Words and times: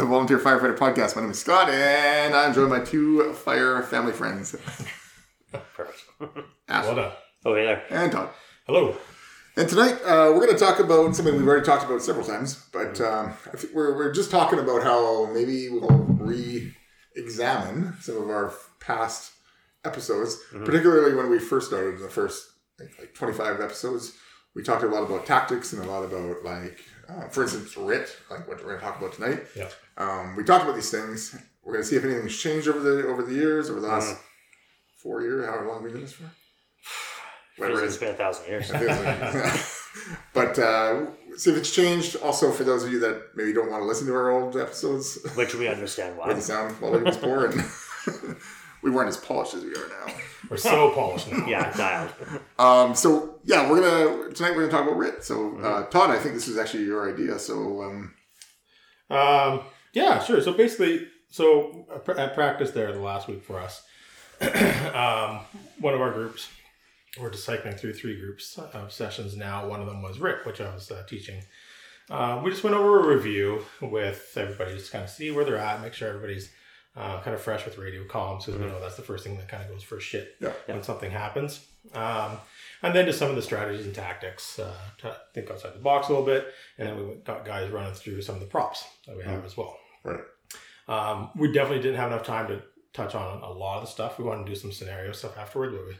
the 0.00 0.06
Volunteer 0.06 0.38
Firefighter 0.38 0.78
Podcast. 0.78 1.14
My 1.14 1.20
name 1.20 1.32
is 1.32 1.40
Scott 1.40 1.68
and 1.68 2.34
I'm 2.34 2.54
joined 2.54 2.70
by 2.70 2.80
two 2.80 3.34
fire 3.34 3.82
family 3.82 4.12
friends, 4.12 4.52
Perfect. 5.74 6.00
Ash 6.68 6.86
Well 6.86 6.94
done. 6.94 7.12
Oh, 7.44 7.54
hey 7.54 7.66
there. 7.66 7.82
and 7.90 8.10
Todd. 8.10 8.30
Hello. 8.66 8.96
And 9.58 9.68
tonight 9.68 9.96
uh, 10.02 10.32
we're 10.32 10.46
going 10.46 10.52
to 10.52 10.58
talk 10.58 10.78
about 10.78 11.14
something 11.14 11.36
we've 11.36 11.46
already 11.46 11.66
talked 11.66 11.84
about 11.84 12.00
several 12.00 12.24
times, 12.24 12.64
but 12.72 12.98
um, 13.02 13.34
I 13.52 13.58
think 13.58 13.74
we're, 13.74 13.94
we're 13.94 14.10
just 14.10 14.30
talking 14.30 14.58
about 14.58 14.82
how 14.82 15.26
maybe 15.34 15.68
we'll 15.68 15.90
re-examine 15.90 17.92
some 18.00 18.16
of 18.22 18.30
our 18.30 18.54
past 18.80 19.32
episodes, 19.84 20.38
particularly 20.64 21.14
when 21.14 21.28
we 21.28 21.38
first 21.38 21.66
started 21.68 22.00
the 22.00 22.08
first 22.08 22.48
like, 22.78 22.98
like 22.98 23.12
25 23.12 23.60
episodes. 23.60 24.14
We 24.54 24.62
talked 24.62 24.82
a 24.82 24.86
lot 24.86 25.02
about 25.02 25.26
tactics 25.26 25.74
and 25.74 25.84
a 25.84 25.86
lot 25.86 26.04
about 26.04 26.42
like, 26.42 26.80
uh, 27.10 27.28
for 27.28 27.42
instance, 27.42 27.76
RIT, 27.76 28.16
like 28.30 28.46
what 28.48 28.58
we're 28.58 28.76
going 28.76 28.78
to 28.78 28.84
talk 28.84 28.98
about 28.98 29.12
tonight. 29.14 29.40
Yeah. 29.56 29.68
Um, 29.96 30.36
we 30.36 30.44
talked 30.44 30.64
about 30.64 30.76
these 30.76 30.90
things. 30.90 31.34
We're 31.64 31.72
going 31.74 31.82
to 31.82 31.88
see 31.88 31.96
if 31.96 32.04
anything's 32.04 32.36
changed 32.38 32.68
over 32.68 32.80
the 32.80 33.06
over 33.08 33.22
the 33.22 33.34
years, 33.34 33.68
over 33.70 33.80
the 33.80 33.88
last 33.88 34.16
four 35.02 35.22
years, 35.22 35.44
however 35.46 35.66
long 35.68 35.82
we've 35.82 35.92
been 35.92 36.02
this 36.02 36.12
for. 36.12 36.24
Whatever 37.56 37.84
it's 37.84 37.96
been 37.98 38.10
a 38.10 38.14
thousand 38.14 38.46
years. 38.46 38.70
It 38.70 38.78
feels 38.78 38.98
like- 39.04 39.60
but 40.34 40.58
uh, 40.58 41.06
see 41.36 41.50
if 41.50 41.56
it's 41.56 41.74
changed. 41.74 42.16
Also, 42.22 42.50
for 42.52 42.64
those 42.64 42.84
of 42.84 42.92
you 42.92 43.00
that 43.00 43.22
maybe 43.34 43.52
don't 43.52 43.70
want 43.70 43.82
to 43.82 43.86
listen 43.86 44.06
to 44.06 44.14
our 44.14 44.30
old 44.30 44.56
episodes, 44.56 45.18
Which 45.34 45.54
we 45.54 45.68
understand 45.68 46.16
why. 46.16 46.32
the 46.34 46.40
sound 46.40 46.76
quality 46.76 47.04
was 47.04 47.16
poor 47.18 47.46
and 47.46 47.54
we 48.82 48.90
weren't 48.90 49.08
as 49.08 49.16
polished 49.16 49.54
as 49.54 49.64
we 49.64 49.70
are 49.70 49.88
now. 49.88 50.14
We're 50.50 50.56
so 50.56 50.90
polished 50.92 51.30
now. 51.30 51.46
Yeah, 51.46 51.72
dialed. 51.76 52.12
Um, 52.58 52.94
so 52.96 53.38
yeah, 53.44 53.70
we're 53.70 53.80
gonna 53.80 54.32
tonight 54.32 54.50
we're 54.56 54.66
gonna 54.66 54.72
talk 54.72 54.82
about 54.82 54.96
RIT. 54.98 55.22
So 55.22 55.56
uh, 55.58 55.84
Todd, 55.90 56.10
I 56.10 56.18
think 56.18 56.34
this 56.34 56.48
was 56.48 56.58
actually 56.58 56.84
your 56.84 57.12
idea. 57.12 57.38
So 57.38 57.82
um, 57.82 58.14
Um, 59.10 59.60
yeah, 59.92 60.18
sure. 60.22 60.40
So 60.40 60.52
basically, 60.52 61.06
so 61.30 61.86
at 62.16 62.34
practice 62.34 62.72
there 62.72 62.90
the 62.92 62.98
last 63.00 63.28
week 63.28 63.44
for 63.44 63.60
us, 63.60 63.82
um, 64.40 65.40
one 65.78 65.94
of 65.94 66.00
our 66.00 66.10
groups, 66.10 66.48
we're 67.20 67.30
just 67.30 67.44
cycling 67.44 67.74
through 67.76 67.94
three 67.94 68.18
groups 68.18 68.58
of 68.58 68.92
sessions 68.92 69.36
now. 69.36 69.68
One 69.68 69.80
of 69.80 69.86
them 69.86 70.02
was 70.02 70.18
RIT, 70.18 70.46
which 70.46 70.60
I 70.60 70.72
was 70.74 70.90
uh, 70.90 71.04
teaching. 71.08 71.42
Uh, 72.08 72.40
we 72.42 72.50
just 72.50 72.64
went 72.64 72.74
over 72.74 73.00
a 73.00 73.14
review 73.14 73.64
with 73.80 74.32
everybody, 74.36 74.74
just 74.74 74.90
kind 74.90 75.04
of 75.04 75.10
see 75.10 75.30
where 75.30 75.44
they're 75.44 75.56
at, 75.58 75.80
make 75.80 75.92
sure 75.94 76.08
everybody's 76.08 76.50
uh, 77.02 77.20
kind 77.22 77.34
of 77.34 77.40
fresh 77.40 77.64
with 77.64 77.78
radio 77.78 78.04
comms, 78.04 78.44
because 78.46 78.60
we 78.60 78.66
know 78.66 78.78
that's 78.80 78.96
the 78.96 79.02
first 79.02 79.24
thing 79.24 79.36
that 79.38 79.48
kind 79.48 79.62
of 79.64 79.70
goes 79.70 79.82
for 79.82 79.98
shit 80.00 80.36
Yeah. 80.40 80.52
when 80.66 80.82
something 80.82 81.10
happens. 81.10 81.64
Um, 81.94 82.32
and 82.82 82.94
then 82.94 83.06
just 83.06 83.18
some 83.18 83.30
of 83.30 83.36
the 83.36 83.42
strategies 83.42 83.86
and 83.86 83.94
tactics, 83.94 84.58
uh, 84.58 84.74
to 84.98 85.16
think 85.34 85.50
outside 85.50 85.74
the 85.74 85.78
box 85.78 86.08
a 86.08 86.10
little 86.12 86.26
bit, 86.26 86.52
and 86.78 86.88
then 86.88 86.96
we 87.08 87.14
got 87.16 87.44
guys 87.44 87.70
running 87.70 87.94
through 87.94 88.20
some 88.22 88.34
of 88.34 88.40
the 88.40 88.46
props 88.46 88.84
that 89.06 89.16
we 89.16 89.22
have 89.24 89.44
as 89.44 89.56
well. 89.56 89.78
right, 90.04 90.20
Um, 90.88 91.30
we 91.36 91.52
definitely 91.52 91.82
didn't 91.82 91.96
have 91.98 92.12
enough 92.12 92.24
time 92.26 92.48
to 92.48 92.62
touch 92.92 93.14
on 93.14 93.42
a 93.42 93.50
lot 93.50 93.76
of 93.78 93.84
the 93.84 93.90
stuff. 93.90 94.18
We 94.18 94.24
wanted 94.24 94.44
to 94.46 94.52
do 94.52 94.56
some 94.58 94.72
scenario 94.72 95.12
stuff 95.12 95.38
afterward, 95.38 95.72
but 95.72 95.86
we 95.86 95.96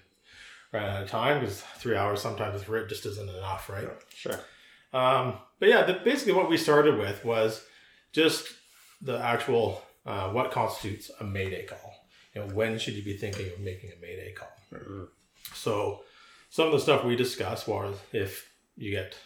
ran 0.73 0.89
out 0.91 1.03
of 1.03 1.09
time 1.09 1.41
because 1.41 1.61
three 1.79 1.97
hours 1.97 2.21
sometimes 2.21 2.55
with 2.55 2.69
Rit 2.69 2.89
just 2.89 3.07
isn't 3.07 3.29
enough, 3.29 3.69
right? 3.71 3.89
Sure. 4.15 4.39
Um, 4.93 5.35
but 5.61 5.69
yeah, 5.69 5.83
the, 5.85 5.95
basically 5.95 6.33
what 6.33 6.51
we 6.51 6.57
started 6.57 6.99
with 6.99 7.25
was 7.25 7.65
just 8.13 8.49
the 9.01 9.19
actual 9.19 9.83
uh, 10.07 10.31
what 10.31 10.51
constitutes 10.51 11.11
a 11.21 11.25
mayday 11.25 11.65
call. 11.65 11.95
You 12.35 12.43
know, 12.43 12.55
when 12.55 12.79
should 12.79 12.95
you 12.95 13.03
be 13.03 13.17
thinking 13.17 13.51
of 13.53 13.61
making 13.61 13.91
a 13.91 14.01
mayday 14.01 14.33
call? 14.33 14.53
Mm-hmm. 14.73 15.05
So 15.55 16.03
some 16.49 16.67
of 16.67 16.73
the 16.73 16.81
stuff 16.81 17.05
we 17.05 17.17
discussed 17.17 17.67
was 17.67 17.97
if 18.13 18.49
you 18.77 18.91
get 18.91 19.17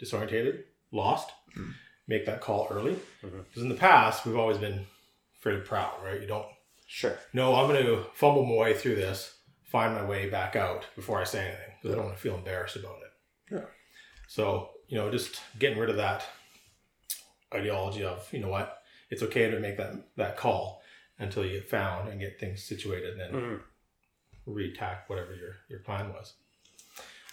disorientated, 0.00 0.64
lost, 0.92 1.30
mm-hmm. 1.56 1.70
make 2.06 2.26
that 2.26 2.40
call 2.40 2.68
early. 2.70 2.96
Mm-hmm. 3.22 3.40
Because 3.48 3.62
in 3.62 3.68
the 3.68 3.74
past, 3.74 4.26
we've 4.26 4.36
always 4.36 4.58
been 4.58 4.86
fairly 5.40 5.60
proud, 5.60 5.94
right? 6.04 6.20
You 6.20 6.26
don't 6.26 6.46
Sure. 6.92 7.16
no, 7.32 7.54
I'm 7.54 7.68
going 7.68 7.86
to 7.86 8.04
fumble 8.14 8.44
my 8.44 8.56
way 8.56 8.76
through 8.76 8.96
this, 8.96 9.36
find 9.62 9.94
my 9.94 10.04
way 10.04 10.28
back 10.28 10.56
out 10.56 10.86
before 10.96 11.20
I 11.20 11.24
say 11.24 11.46
anything 11.46 11.74
because 11.80 11.94
I 11.94 11.96
don't 11.96 12.06
want 12.06 12.16
to 12.16 12.22
feel 12.22 12.34
embarrassed 12.34 12.74
about 12.74 12.96
it. 12.96 13.54
Yeah. 13.54 13.66
So, 14.26 14.70
you 14.88 14.98
know, 14.98 15.08
just 15.08 15.40
getting 15.60 15.78
rid 15.78 15.88
of 15.88 15.96
that 15.98 16.26
ideology 17.54 18.02
of, 18.02 18.28
you 18.32 18.40
know 18.40 18.48
what, 18.48 18.79
it's 19.10 19.22
okay 19.22 19.50
to 19.50 19.58
make 19.60 19.76
that, 19.76 19.92
that 20.16 20.36
call 20.36 20.82
until 21.18 21.44
you 21.44 21.52
get 21.58 21.68
found 21.68 22.08
and 22.08 22.20
get 22.20 22.38
things 22.40 22.62
situated 22.62 23.18
and 23.18 23.20
then 23.20 23.32
Mhm. 23.32 23.60
re-tack 24.46 25.08
whatever 25.10 25.34
your, 25.34 25.56
your 25.68 25.80
plan 25.80 26.12
was. 26.12 26.34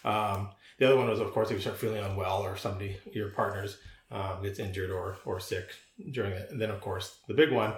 Um, 0.03 0.49
the 0.77 0.85
other 0.85 0.95
one 0.97 1.07
was, 1.09 1.19
of 1.19 1.31
course, 1.31 1.49
if 1.49 1.55
you 1.55 1.61
start 1.61 1.77
feeling 1.77 2.03
unwell 2.03 2.41
or 2.41 2.57
somebody, 2.57 2.97
your 3.11 3.29
partners, 3.29 3.77
um, 4.11 4.41
gets 4.43 4.59
injured 4.59 4.89
or, 4.91 5.17
or 5.25 5.39
sick 5.39 5.69
during 6.11 6.31
it. 6.33 6.49
And 6.51 6.61
then, 6.61 6.69
of 6.69 6.81
course, 6.81 7.17
the 7.27 7.33
big 7.33 7.51
one, 7.51 7.73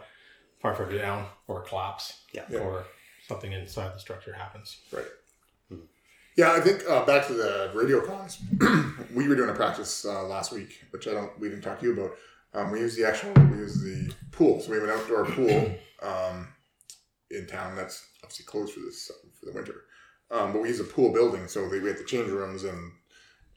firefighter 0.63 0.97
down 0.99 1.25
or 1.47 1.61
collapse 1.61 2.21
Yeah. 2.33 2.45
Yeah. 2.49 2.59
or 2.59 2.85
something 3.27 3.51
inside 3.51 3.93
the 3.93 3.99
structure 3.99 4.33
happens. 4.33 4.77
right. 4.91 5.05
Yeah, 6.37 6.53
I 6.53 6.61
think 6.61 6.83
uh, 6.89 7.03
back 7.05 7.27
to 7.27 7.33
the 7.33 7.69
radio 7.73 7.99
comms. 7.99 8.37
we 9.13 9.27
were 9.27 9.35
doing 9.35 9.49
a 9.49 9.53
practice 9.53 10.05
uh, 10.05 10.23
last 10.25 10.53
week, 10.53 10.81
which 10.91 11.05
I 11.05 11.11
don't. 11.11 11.37
We 11.37 11.49
didn't 11.49 11.63
talk 11.63 11.79
to 11.81 11.85
you 11.85 11.91
about. 11.93 12.11
Um, 12.53 12.71
we 12.71 12.79
use 12.79 12.95
the 12.95 13.07
actual. 13.07 13.31
We 13.33 13.57
use 13.57 13.81
the 13.81 14.11
pool. 14.31 14.59
So 14.59 14.71
we 14.71 14.77
have 14.79 14.87
an 14.89 14.95
outdoor 14.95 15.25
pool 15.25 15.71
um, 16.01 16.47
in 17.31 17.45
town 17.47 17.75
that's 17.75 18.05
obviously 18.23 18.45
closed 18.45 18.73
for 18.73 18.79
this 18.81 19.11
for 19.39 19.45
the 19.45 19.53
winter. 19.53 19.83
Um, 20.31 20.53
but 20.53 20.61
we 20.61 20.67
use 20.69 20.79
a 20.79 20.83
pool 20.83 21.11
building, 21.11 21.47
so 21.47 21.67
they, 21.69 21.79
we 21.79 21.89
have 21.89 21.97
the 21.97 22.03
change 22.03 22.29
rooms 22.29 22.63
and 22.63 22.91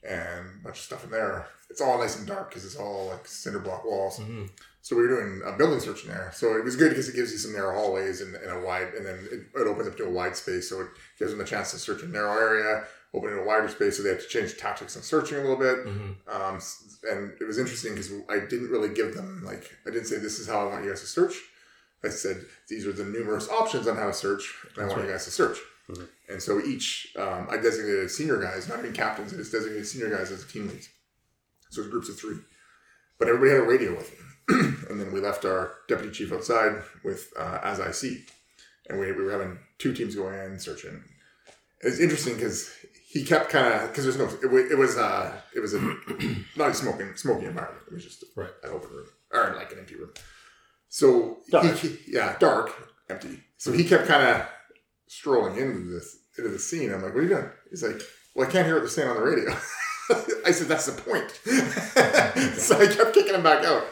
and 0.07 0.59
a 0.59 0.63
bunch 0.63 0.77
of 0.77 0.83
stuff 0.83 1.03
in 1.05 1.11
there. 1.11 1.47
It's 1.69 1.79
all 1.81 1.97
nice 1.97 2.17
and 2.19 2.27
dark 2.27 2.49
because 2.49 2.65
it's 2.65 2.75
all 2.75 3.07
like 3.07 3.25
cinder 3.27 3.59
block 3.59 3.85
walls. 3.85 4.19
Mhm. 4.19 4.49
So 4.81 4.97
we 4.97 5.03
were 5.03 5.07
doing 5.07 5.41
a 5.45 5.53
building 5.53 5.79
search 5.79 6.03
in 6.03 6.09
there. 6.09 6.29
So 6.35 6.57
it 6.57 6.63
was 6.63 6.75
good 6.75 6.89
because 6.89 7.07
it 7.07 7.15
gives 7.15 7.31
you 7.31 7.37
some 7.37 7.53
narrow 7.53 7.73
hallways 7.73 8.19
and, 8.19 8.35
and 8.35 8.51
a 8.51 8.59
wide, 8.59 8.93
and 8.95 9.05
then 9.05 9.27
it, 9.31 9.47
it 9.59 9.67
opens 9.67 9.87
up 9.87 9.95
to 9.97 10.05
a 10.05 10.09
wide 10.09 10.35
space. 10.35 10.69
So 10.69 10.81
it 10.81 10.87
gives 11.17 11.31
them 11.31 11.39
a 11.39 11.45
chance 11.45 11.71
to 11.71 11.79
search 11.79 12.03
a 12.03 12.07
narrow 12.07 12.37
area, 12.37 12.83
open 13.13 13.31
in 13.31 13.39
a 13.39 13.43
wider 13.43 13.67
space. 13.69 13.97
So 13.97 14.03
they 14.03 14.09
had 14.09 14.19
to 14.19 14.27
change 14.27 14.57
tactics 14.57 14.95
and 14.95 15.03
searching 15.05 15.37
a 15.37 15.41
little 15.41 15.55
bit. 15.57 15.85
Mhm. 15.85 16.15
Um, 16.27 16.59
and 17.09 17.33
it 17.39 17.45
was 17.45 17.57
interesting 17.57 17.93
because 17.93 18.11
I 18.29 18.39
didn't 18.39 18.69
really 18.69 18.89
give 18.93 19.15
them 19.15 19.43
like 19.43 19.71
I 19.85 19.89
didn't 19.91 20.05
say 20.07 20.17
this 20.17 20.39
is 20.39 20.47
how 20.47 20.61
I 20.61 20.71
want 20.71 20.83
you 20.83 20.89
guys 20.89 21.01
to 21.01 21.07
search. 21.07 21.35
I 22.03 22.09
said 22.09 22.45
these 22.67 22.85
are 22.85 22.91
the 22.91 23.05
numerous 23.05 23.47
options 23.49 23.87
on 23.87 23.95
how 23.95 24.07
to 24.07 24.13
search, 24.13 24.43
and 24.75 24.83
I 24.85 24.87
want 24.87 25.03
you 25.05 25.09
guys 25.11 25.25
to 25.25 25.31
search. 25.31 25.57
Mhm. 25.89 26.07
And 26.29 26.41
so 26.41 26.59
each 26.61 27.13
um, 27.17 27.47
I 27.49 27.57
designated 27.57 28.09
senior 28.09 28.37
guys, 28.37 28.67
not 28.67 28.79
even 28.79 28.93
captains. 28.93 29.33
I 29.33 29.37
just 29.37 29.51
designated 29.51 29.87
senior 29.87 30.09
guys 30.09 30.31
as 30.31 30.45
team 30.45 30.67
leads. 30.67 30.89
So 31.69 31.81
it's 31.81 31.89
groups 31.89 32.09
of 32.09 32.17
three, 32.19 32.37
but 33.17 33.27
everybody 33.27 33.51
had 33.51 33.59
a 33.61 33.63
radio 33.63 33.95
with 33.95 34.09
them. 34.17 34.29
and 34.89 34.99
then 34.99 35.11
we 35.13 35.19
left 35.21 35.45
our 35.45 35.75
deputy 35.87 36.11
chief 36.11 36.31
outside 36.33 36.81
with 37.03 37.31
uh, 37.37 37.59
as 37.63 37.79
I 37.79 37.91
see, 37.91 38.25
and 38.89 38.99
we, 38.99 39.11
we 39.11 39.23
were 39.23 39.31
having 39.31 39.59
two 39.77 39.93
teams 39.93 40.15
going 40.15 40.37
in 40.39 40.59
searching. 40.59 41.03
It's 41.81 41.99
interesting 41.99 42.35
because 42.35 42.69
he 43.13 43.23
kept 43.23 43.49
kind 43.49 43.73
of 43.73 43.89
because 43.89 44.03
there's 44.03 44.17
no 44.17 44.25
it, 44.25 44.71
it 44.71 44.77
was 44.77 44.97
uh 44.97 45.31
it 45.55 45.59
was 45.59 45.73
a 45.75 45.79
not 46.57 46.69
a 46.69 46.73
smoking 46.73 47.15
smoking 47.15 47.45
environment. 47.47 47.83
It 47.87 47.93
was 47.93 48.03
just 48.03 48.23
Right. 48.35 48.49
an 48.63 48.71
open 48.71 48.89
room 48.89 49.07
or 49.31 49.53
like 49.55 49.71
an 49.71 49.79
empty 49.79 49.95
room. 49.95 50.11
So 50.89 51.37
Dark. 51.49 51.75
He, 51.77 51.97
yeah, 52.07 52.35
dark, 52.39 52.71
empty. 53.09 53.39
So 53.57 53.71
he 53.71 53.83
kept 53.83 54.07
kind 54.07 54.27
of 54.27 54.47
strolling 55.07 55.57
into 55.57 55.89
this 55.93 56.17
into 56.37 56.49
the 56.49 56.59
scene. 56.59 56.91
I'm 56.91 57.03
like, 57.03 57.13
what 57.13 57.19
are 57.19 57.23
you 57.23 57.29
doing? 57.29 57.49
He's 57.69 57.83
like, 57.83 58.01
well, 58.35 58.47
I 58.47 58.51
can't 58.51 58.65
hear 58.65 58.75
what 58.75 58.81
they're 58.81 58.89
saying 58.89 59.09
on 59.09 59.15
the 59.17 59.21
radio. 59.21 59.51
I 60.45 60.51
said, 60.51 60.67
that's 60.67 60.87
the 60.87 60.99
point. 61.01 61.29
so 62.57 62.77
I 62.79 62.87
kept 62.87 63.13
kicking 63.13 63.35
him 63.35 63.43
back 63.43 63.63
out. 63.63 63.83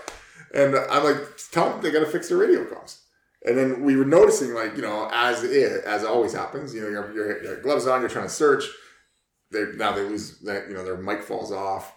And 0.54 0.76
I'm 0.76 1.04
like, 1.04 1.18
tell 1.52 1.70
them 1.70 1.82
they 1.82 1.92
got 1.92 2.00
to 2.02 2.06
fix 2.08 2.28
their 2.30 2.38
radio 2.38 2.66
comms. 2.66 2.98
And 3.46 3.58
then 3.58 3.84
we 3.84 3.96
were 3.96 4.06
noticing, 4.06 4.54
like, 4.54 4.76
you 4.76 4.82
know, 4.82 5.10
as 5.14 5.44
it, 5.44 5.84
as 5.86 6.04
always 6.04 6.34
happens, 6.34 6.74
you 6.76 6.82
know, 6.82 6.90
your, 6.90 7.14
your, 7.14 7.44
your 7.44 7.62
gloves 7.62 7.88
on, 7.88 8.02
you're 8.02 8.10
trying 8.10 8.26
to 8.28 8.34
search. 8.34 8.66
They 9.52 9.66
now 9.76 9.92
they 9.92 10.04
lose 10.04 10.40
that, 10.40 10.68
you 10.68 10.74
know, 10.74 10.84
their 10.84 10.98
mic 10.98 11.24
falls 11.24 11.52
off. 11.52 11.94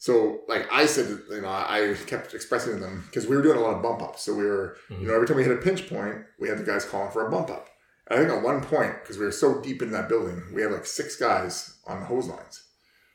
So, 0.00 0.42
like 0.46 0.72
I 0.72 0.86
said, 0.86 1.22
you 1.28 1.40
know, 1.40 1.48
I 1.48 1.96
kept 2.06 2.32
expressing 2.32 2.74
to 2.74 2.78
them 2.78 3.04
because 3.06 3.26
we 3.26 3.34
were 3.34 3.42
doing 3.42 3.58
a 3.58 3.60
lot 3.60 3.74
of 3.74 3.82
bump 3.82 4.00
ups. 4.00 4.22
So 4.22 4.32
we 4.32 4.44
were, 4.44 4.76
you 4.88 4.96
mm-hmm. 4.96 5.06
know, 5.08 5.14
every 5.14 5.26
time 5.26 5.36
we 5.36 5.42
hit 5.42 5.52
a 5.52 5.60
pinch 5.60 5.88
point, 5.88 6.18
we 6.38 6.48
had 6.48 6.58
the 6.58 6.64
guys 6.64 6.84
calling 6.84 7.10
for 7.10 7.26
a 7.26 7.30
bump 7.30 7.50
up. 7.50 7.68
And 8.06 8.18
I 8.18 8.22
think 8.22 8.36
at 8.36 8.44
one 8.44 8.62
point, 8.62 8.94
because 9.02 9.18
we 9.18 9.24
were 9.24 9.32
so 9.32 9.60
deep 9.60 9.82
in 9.82 9.90
that 9.90 10.08
building, 10.08 10.42
we 10.54 10.62
had 10.62 10.70
like 10.70 10.86
six 10.86 11.16
guys 11.16 11.78
on 11.86 12.00
the 12.00 12.06
hose 12.06 12.28
lines. 12.28 12.62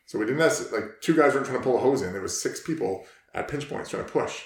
So 0.05 0.19
we 0.19 0.25
didn't 0.25 0.41
have 0.41 0.71
like 0.73 1.01
two 1.01 1.15
guys 1.15 1.33
weren't 1.33 1.45
trying 1.45 1.59
to 1.59 1.63
pull 1.63 1.77
a 1.77 1.81
hose 1.81 2.01
in. 2.01 2.11
There 2.11 2.21
was 2.21 2.39
six 2.39 2.61
people 2.61 3.05
at 3.33 3.47
pinch 3.47 3.69
points 3.69 3.89
trying 3.89 4.05
to 4.05 4.11
push. 4.11 4.43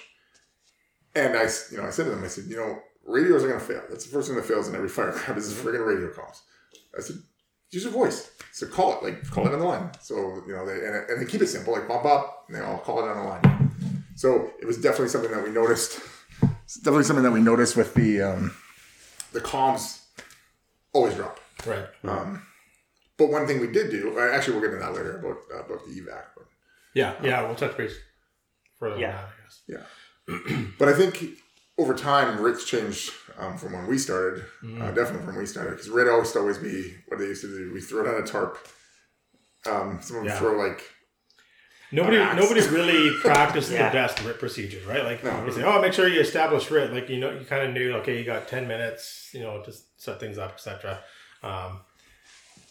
And 1.14 1.36
I, 1.36 1.48
you 1.72 1.78
know, 1.78 1.86
I 1.86 1.90
said 1.90 2.04
to 2.04 2.10
them, 2.10 2.22
I 2.22 2.28
said, 2.28 2.44
you 2.44 2.56
know, 2.56 2.78
radios 3.04 3.42
are 3.42 3.48
going 3.48 3.60
to 3.60 3.66
fail. 3.66 3.82
That's 3.90 4.04
the 4.04 4.12
first 4.12 4.28
thing 4.28 4.36
that 4.36 4.46
fails 4.46 4.68
in 4.68 4.76
every 4.76 4.88
fire 4.88 5.12
crowd 5.12 5.38
is 5.38 5.52
friggin' 5.52 5.84
radio 5.84 6.12
calls. 6.12 6.42
I 6.96 7.00
said, 7.00 7.16
use 7.70 7.84
your 7.84 7.92
voice. 7.92 8.30
So 8.52 8.66
call 8.66 8.94
it, 8.98 9.02
like 9.04 9.28
call 9.30 9.46
it 9.46 9.52
on 9.52 9.58
the 9.60 9.64
line. 9.64 9.90
So 10.00 10.42
you 10.46 10.54
know, 10.54 10.66
they 10.66 10.74
and, 10.86 11.10
and 11.10 11.20
they 11.20 11.30
keep 11.30 11.42
it 11.42 11.46
simple, 11.48 11.72
like 11.72 11.86
bump 11.88 12.04
up, 12.04 12.44
and 12.48 12.56
they 12.56 12.60
all 12.60 12.78
call 12.78 12.98
it 13.04 13.08
on 13.10 13.16
the 13.16 13.22
line. 13.24 13.72
So 14.16 14.50
it 14.60 14.66
was 14.66 14.78
definitely 14.78 15.08
something 15.08 15.30
that 15.30 15.42
we 15.44 15.50
noticed. 15.50 16.00
It's 16.64 16.76
definitely 16.76 17.04
something 17.04 17.22
that 17.24 17.30
we 17.32 17.40
noticed 17.40 17.76
with 17.76 17.94
the 17.94 18.20
um, 18.22 18.54
the 19.32 19.40
comms 19.40 20.02
always 20.92 21.14
drop. 21.14 21.38
Right. 21.66 21.86
Um, 22.04 22.42
but 23.16 23.30
one 23.30 23.46
thing 23.46 23.60
we 23.60 23.66
did 23.68 23.90
do, 23.90 24.18
uh, 24.18 24.30
actually, 24.32 24.54
we'll 24.54 24.62
get 24.62 24.74
into 24.74 24.84
that 24.84 24.94
later 24.94 25.18
about 25.18 25.36
uh, 25.54 25.64
about 25.64 25.84
the 25.86 25.92
evac. 26.00 26.24
But 26.36 26.46
Yeah. 26.94 27.14
Yeah. 27.22 27.42
We'll 27.46 27.54
touch 27.54 27.76
base 27.76 27.94
further 28.78 28.98
Yeah. 28.98 29.08
on 29.08 29.14
that, 29.14 29.28
I 29.28 29.42
guess. 29.42 29.62
Yeah. 30.58 30.64
but 30.78 30.88
I 30.88 30.92
think 30.94 31.38
over 31.78 31.94
time, 31.94 32.40
RIT's 32.40 32.64
changed 32.64 33.12
um, 33.38 33.56
from 33.56 33.72
when 33.72 33.86
we 33.86 33.98
started. 33.98 34.44
Mm-hmm. 34.64 34.82
Uh, 34.82 34.86
definitely 34.88 35.18
from 35.18 35.26
when 35.28 35.36
we 35.38 35.46
started, 35.46 35.70
because 35.72 35.88
RIT 35.88 36.08
always 36.08 36.32
to 36.32 36.40
always 36.40 36.58
be 36.58 36.94
what 37.06 37.18
they 37.18 37.26
used 37.26 37.42
to 37.42 37.48
do. 37.48 37.72
We 37.72 37.80
throw 37.80 38.04
down 38.04 38.22
a 38.22 38.26
tarp. 38.26 38.58
Um, 39.66 39.98
someone 40.02 40.26
Yeah. 40.26 40.38
throw 40.38 40.52
like 40.56 40.82
Nobody, 41.90 42.18
nobody 42.18 42.60
really 42.68 43.16
practiced 43.22 43.70
Yeah. 43.70 43.88
the 43.88 43.94
best 43.94 44.22
RIT 44.22 44.38
procedures, 44.38 44.84
right? 44.84 45.04
Like 45.04 45.24
No. 45.24 45.42
you 45.46 45.52
say, 45.52 45.62
oh, 45.62 45.80
make 45.80 45.94
sure 45.94 46.06
you 46.06 46.20
establish 46.20 46.70
RIT. 46.70 46.92
Like 46.92 47.08
you 47.08 47.18
know, 47.18 47.30
you 47.30 47.46
kind 47.46 47.66
of 47.66 47.72
knew, 47.72 47.94
okay, 47.96 48.18
you 48.18 48.24
got 48.24 48.46
ten 48.48 48.68
minutes, 48.68 49.30
you 49.32 49.40
know, 49.40 49.62
to 49.62 49.72
set 49.96 50.20
things 50.20 50.36
up, 50.36 50.52
etc. 50.52 51.00
Um, 51.42 51.80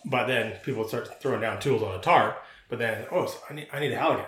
but 0.05 0.27
then 0.27 0.53
people 0.63 0.87
start 0.87 1.19
throwing 1.21 1.41
down 1.41 1.59
tools 1.59 1.81
on 1.81 1.95
a 1.95 2.01
tarp. 2.01 2.43
But 2.69 2.77
then, 2.79 3.07
oh, 3.11 3.25
so 3.25 3.37
I 3.49 3.53
need, 3.53 3.67
I 3.73 3.79
need 3.79 3.91
a 3.93 3.97
Halligan. 3.97 4.25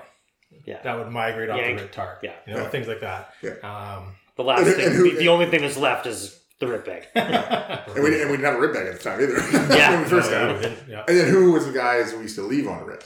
Yeah. 0.66 0.82
That 0.82 0.98
would 0.98 1.10
migrate 1.12 1.50
off 1.52 1.60
Yank. 1.60 1.78
the 1.78 1.84
RIT 1.84 1.94
tarp. 1.94 2.24
Yeah. 2.24 2.34
you 2.48 2.54
know, 2.56 2.62
Yeah. 2.64 2.70
things 2.70 2.88
like 2.88 3.02
that. 3.02 3.34
Yeah. 3.44 3.52
Um, 3.62 4.16
The 4.40 4.46
last 4.46 4.66
And- 4.68 4.76
thing, 4.78 4.86
and 4.86 4.96
who- 4.96 5.12
the, 5.12 5.18
the 5.18 5.28
only 5.28 5.48
thing 5.48 5.64
that's 5.64 5.76
left 5.76 6.08
is 6.08 6.40
the 6.62 6.68
RIT 6.68 6.86
bag. 6.86 7.08
and 7.14 8.02
we, 8.02 8.10
didn't- 8.10 8.22
and 8.22 8.32
we 8.32 8.38
didn't 8.38 8.46
have 8.46 8.56
a 8.56 8.60
RIT 8.62 8.74
bag 8.74 8.88
at 8.88 8.98
the 8.98 9.04
time 9.04 9.20
either. 9.20 9.36
Yeah. 9.78 9.92
when 9.92 10.04
we 10.04 10.10
first 10.10 10.32
no, 10.32 10.54
got 10.54 10.62
yeah, 10.62 10.68
it. 10.70 10.84
yeah. 10.88 11.04
And 11.10 11.18
then 11.18 11.28
who 11.28 11.52
was 11.52 11.66
the 11.66 11.74
guys 11.74 12.14
we 12.14 12.22
used 12.22 12.38
to 12.38 12.44
leave 12.44 12.66
on 12.66 12.80
a 12.80 12.86
RIT? 12.86 13.04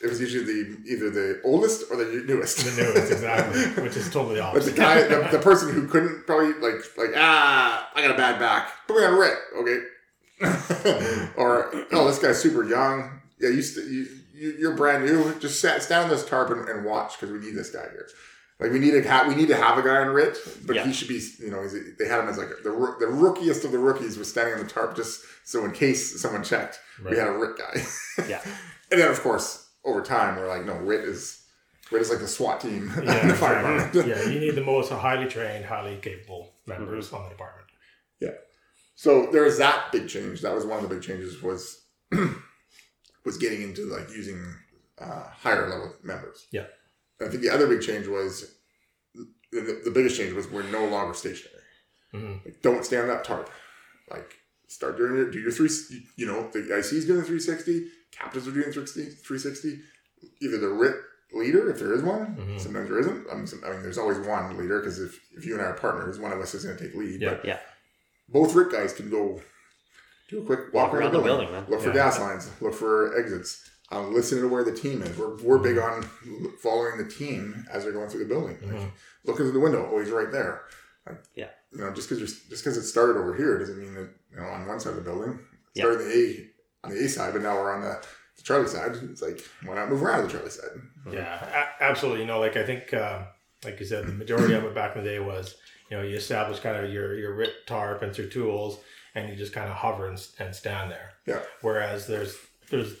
It 0.00 0.06
was 0.08 0.20
usually 0.20 0.44
the 0.44 0.76
either 0.92 1.10
the 1.10 1.40
oldest 1.42 1.90
or 1.90 1.96
the 1.96 2.04
newest. 2.24 2.58
The 2.58 2.80
newest, 2.80 3.10
exactly, 3.18 3.82
which 3.82 3.96
is 3.96 4.08
totally 4.12 4.38
But 4.40 4.64
the 4.64 4.70
guy, 4.70 5.02
the, 5.02 5.26
the 5.32 5.40
person 5.40 5.72
who 5.74 5.88
couldn't 5.88 6.24
probably 6.24 6.52
like 6.54 6.80
like 6.96 7.10
ah, 7.16 7.90
I 7.96 8.02
got 8.02 8.12
a 8.12 8.16
bad 8.16 8.38
back. 8.38 8.70
Put 8.86 8.98
me 9.00 9.04
on 9.06 9.14
a 9.14 9.18
RIT, 9.18 9.38
okay? 9.58 11.32
or 11.36 11.72
oh, 11.90 12.06
this 12.06 12.20
guy's 12.20 12.40
super 12.40 12.62
young. 12.62 13.22
Yeah, 13.40 13.48
you, 13.48 13.62
st- 13.62 13.88
you, 13.90 14.06
you 14.34 14.54
you're 14.60 14.76
brand 14.76 15.04
new. 15.04 15.34
Just 15.40 15.60
sat, 15.60 15.82
stand 15.82 16.04
on 16.04 16.10
this 16.10 16.24
tarp 16.24 16.50
and, 16.50 16.68
and 16.68 16.84
watch 16.84 17.18
because 17.18 17.32
we 17.32 17.40
need 17.44 17.56
this 17.56 17.70
guy 17.70 17.82
here. 17.90 18.06
Like 18.58 18.72
we 18.72 18.78
need 18.78 18.92
to 18.92 19.02
have 19.06 19.28
we 19.28 19.34
need 19.34 19.48
to 19.48 19.56
have 19.56 19.76
a 19.78 19.82
guy 19.82 19.96
on 19.98 20.08
RIT, 20.08 20.38
but 20.66 20.76
Yeah. 20.76 20.86
he 20.86 20.92
should 20.92 21.08
be 21.08 21.20
you 21.40 21.50
know 21.50 21.62
he's, 21.62 21.74
they 21.98 22.06
had 22.08 22.20
him 22.20 22.28
as 22.28 22.38
like 22.38 22.48
the 22.64 22.70
the 22.98 23.06
rookiest 23.06 23.64
of 23.64 23.72
the 23.72 23.78
rookies 23.78 24.16
was 24.16 24.30
standing 24.30 24.54
on 24.54 24.60
the 24.60 24.66
tarp 24.66 24.96
just 24.96 25.20
so 25.44 25.64
in 25.64 25.72
case 25.72 26.20
someone 26.20 26.42
checked 26.42 26.80
we 27.08 27.16
had 27.16 27.28
a 27.28 27.32
RIT 27.32 27.58
guy. 27.58 27.84
Yeah. 28.28 28.40
and 28.90 29.00
then 29.00 29.10
of 29.10 29.20
course 29.20 29.68
over 29.84 30.00
time 30.00 30.36
we're 30.36 30.48
like 30.48 30.64
no 30.64 30.74
RIT 30.76 31.04
is 31.04 31.42
RIT 31.92 32.00
is 32.02 32.10
like 32.10 32.20
the 32.20 32.26
SWAT 32.28 32.60
team 32.60 32.90
Yeah, 33.04 33.20
in 33.22 33.28
the 33.28 33.34
fire 33.34 33.58
exactly. 33.60 34.02
department. 34.02 34.08
yeah, 34.26 34.32
you 34.32 34.40
need 34.40 34.54
the 34.54 34.64
most 34.64 34.90
highly 34.90 35.26
trained, 35.28 35.66
highly 35.66 35.98
capable 35.98 36.54
members 36.66 37.12
on 37.12 37.24
the 37.24 37.28
department. 37.28 37.66
Yeah, 38.20 38.30
so 38.94 39.26
there 39.32 39.42
was 39.42 39.58
that 39.58 39.92
big 39.92 40.08
change. 40.08 40.40
That 40.40 40.54
was 40.54 40.64
one 40.64 40.82
of 40.82 40.88
the 40.88 40.94
big 40.94 41.04
changes 41.04 41.42
was 41.42 41.84
was 43.24 43.36
getting 43.36 43.62
into 43.62 43.82
like 43.86 44.08
using 44.10 44.42
uh, 44.98 45.24
higher 45.30 45.68
level 45.68 45.92
members. 46.02 46.46
Yeah. 46.52 46.64
I 47.20 47.28
think 47.28 47.42
the 47.42 47.50
other 47.50 47.66
big 47.66 47.80
change 47.82 48.06
was 48.06 48.52
the, 49.52 49.80
the 49.84 49.90
biggest 49.90 50.16
change 50.16 50.32
was 50.34 50.48
we're 50.48 50.62
no 50.70 50.86
longer 50.86 51.14
stationary. 51.14 51.62
Mhm. 52.14 52.44
Like, 52.44 52.62
don't 52.62 52.84
stay 52.84 52.98
on 52.98 53.08
that 53.08 53.24
tarp. 53.24 53.50
Like 54.10 54.34
start 54.68 54.96
doing 54.96 55.16
your 55.16 55.30
do 55.30 55.38
your 55.38 55.50
three. 55.50 55.68
You 56.16 56.26
know 56.26 56.48
the 56.52 56.60
IC 56.60 56.92
is 56.92 57.06
doing 57.06 57.22
three 57.22 57.40
sixty. 57.40 57.88
Captains 58.12 58.48
are 58.48 58.52
doing 58.52 58.72
360, 58.72 59.10
360. 59.24 59.80
Either 60.40 60.56
the 60.58 60.68
RIT 60.68 60.94
leader, 61.34 61.68
if 61.70 61.78
there 61.78 61.92
is 61.92 62.02
one. 62.02 62.34
Mhm. 62.36 62.58
Sometimes 62.60 62.88
there 62.88 62.98
isn't. 62.98 63.26
I 63.30 63.34
mean, 63.34 63.46
some, 63.46 63.62
I 63.64 63.70
mean 63.72 63.82
there's 63.82 63.98
always 63.98 64.18
one 64.18 64.56
leader 64.56 64.78
because 64.80 64.98
if, 65.00 65.20
if 65.36 65.44
you 65.44 65.52
and 65.54 65.60
I 65.62 65.66
are 65.66 65.74
partners, 65.74 66.18
one 66.18 66.32
of 66.32 66.40
us 66.40 66.54
is 66.54 66.64
going 66.64 66.78
to 66.78 66.84
take 66.84 66.94
lead. 66.94 67.20
Yeah. 67.20 67.30
But 67.34 67.44
Yeah. 67.44 67.58
both 68.28 68.54
RIT 68.54 68.72
guys 68.72 68.94
can 68.94 69.10
go 69.10 69.42
do 70.30 70.40
a 70.42 70.46
quick 70.46 70.72
walk, 70.72 70.92
Walk 70.92 70.94
around 70.94 71.12
the 71.12 71.20
building, 71.20 71.50
man. 71.52 71.66
Look 71.68 71.82
for 71.82 71.92
gas 71.92 72.18
lines. 72.18 72.50
Look 72.62 72.74
for 72.74 73.18
exits. 73.18 73.68
Um, 73.92 74.12
listen 74.14 74.40
to 74.40 74.48
where 74.48 74.64
the 74.64 74.72
team 74.74 75.00
is. 75.02 75.16
We're, 75.16 75.36
we're 75.36 75.58
big 75.58 75.78
on 75.78 76.02
following 76.62 76.98
the 76.98 77.08
team 77.08 77.64
as 77.72 77.84
they're 77.84 77.92
going 77.92 78.08
through 78.08 78.24
the 78.24 78.28
building. 78.34 78.58
Like, 78.62 78.80
Mhm. 78.80 78.90
look 79.24 79.38
into 79.38 79.52
the 79.52 79.60
window. 79.60 79.88
Oh, 79.92 80.00
he's 80.00 80.10
right 80.10 80.30
there. 80.32 80.62
Like, 81.06 81.22
Yeah. 81.34 81.50
You 81.72 81.78
know, 81.78 81.92
just 81.92 82.08
because 82.08 82.20
just 82.48 82.64
because 82.64 82.76
it 82.76 82.82
started 82.84 83.16
over 83.16 83.34
here 83.34 83.58
doesn't 83.58 83.78
mean 83.78 83.94
that 83.94 84.08
you 84.30 84.36
know 84.38 84.44
on 84.44 84.66
one 84.66 84.80
side 84.80 84.90
of 84.90 84.96
the 84.96 85.02
building 85.02 85.38
it 85.74 85.78
Yeah. 85.80 85.86
the 85.86 86.10
A 86.10 86.50
on 86.86 86.94
the 86.94 87.04
A 87.04 87.08
side, 87.08 87.32
but 87.32 87.42
now 87.42 87.54
we're 87.54 87.72
on 87.72 87.82
the, 87.82 88.00
the 88.36 88.42
Charlie 88.42 88.66
side. 88.68 88.96
It's 89.10 89.20
like 89.22 89.44
why 89.64 89.74
not 89.74 89.88
move 89.90 90.02
around 90.02 90.24
the 90.24 90.30
Charlie 90.32 90.50
side? 90.50 90.70
Yeah, 91.10 91.44
a- 91.44 91.82
absolutely. 91.84 92.20
You 92.22 92.26
know, 92.26 92.40
like 92.40 92.56
I 92.56 92.64
think, 92.64 92.92
um, 92.94 93.26
like 93.64 93.78
you 93.78 93.86
said, 93.86 94.06
the 94.06 94.12
majority 94.12 94.54
of 94.54 94.64
it 94.64 94.74
back 94.74 94.96
in 94.96 95.04
the 95.04 95.08
day 95.10 95.18
was, 95.20 95.56
you 95.90 95.96
know, 95.96 96.02
you 96.02 96.16
establish 96.16 96.58
kind 96.60 96.76
of 96.84 96.90
your 96.92 97.14
your 97.14 97.34
RIT 97.34 97.66
tarp 97.66 98.02
and 98.02 98.16
your 98.16 98.28
tools, 98.28 98.78
and 99.14 99.28
you 99.28 99.36
just 99.36 99.52
kind 99.52 99.68
of 99.68 99.76
hover 99.76 100.08
and, 100.08 100.24
and 100.40 100.54
stand 100.54 100.90
there. 100.90 101.10
Yeah. 101.26 101.42
Whereas 101.60 102.06
there's 102.06 102.36
there's 102.70 102.94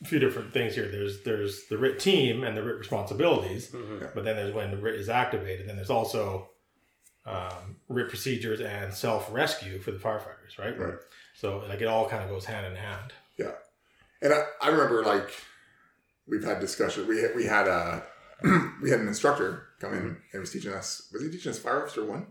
few 0.04 0.18
different 0.18 0.52
things 0.52 0.74
here. 0.74 0.88
There's 0.90 1.22
there's 1.22 1.66
the 1.66 1.78
RIT 1.78 1.98
team 1.98 2.44
and 2.44 2.56
the 2.56 2.62
RIT 2.62 2.78
responsibilities, 2.78 3.70
Mhm. 3.70 4.14
but 4.14 4.24
then 4.24 4.36
there's 4.36 4.54
when 4.54 4.70
the 4.70 4.76
RIT 4.76 4.96
is 5.00 5.08
activated. 5.08 5.68
Then 5.68 5.76
there's 5.76 5.90
also 5.90 6.50
um, 7.24 7.76
RIT 7.88 8.08
procedures 8.08 8.60
and 8.60 8.92
self 8.94 9.32
rescue 9.32 9.78
for 9.80 9.90
the 9.90 9.98
firefighters, 9.98 10.58
right? 10.58 10.78
Right. 10.78 10.94
So 11.34 11.58
like 11.68 11.80
it 11.80 11.86
all 11.86 12.08
kind 12.08 12.22
of 12.22 12.30
goes 12.30 12.44
hand 12.44 12.66
in 12.66 12.76
hand. 12.76 13.12
Yeah, 13.38 13.52
and 14.22 14.32
I, 14.32 14.44
I 14.62 14.68
remember 14.68 15.02
like 15.02 15.28
we've 16.28 16.44
had 16.44 16.60
discussion. 16.60 17.06
We 17.08 17.22
had, 17.22 17.34
we 17.34 17.44
had 17.44 17.66
a 17.66 18.04
we 18.82 18.90
had 18.90 19.00
an 19.00 19.08
instructor 19.08 19.64
come 19.80 19.92
in 19.94 20.16
and 20.32 20.40
was 20.40 20.52
teaching 20.52 20.72
us. 20.72 21.08
Was 21.12 21.22
he 21.22 21.30
teaching 21.30 21.50
us 21.50 21.58
fire 21.58 21.82
officer 21.82 22.04
one? 22.04 22.26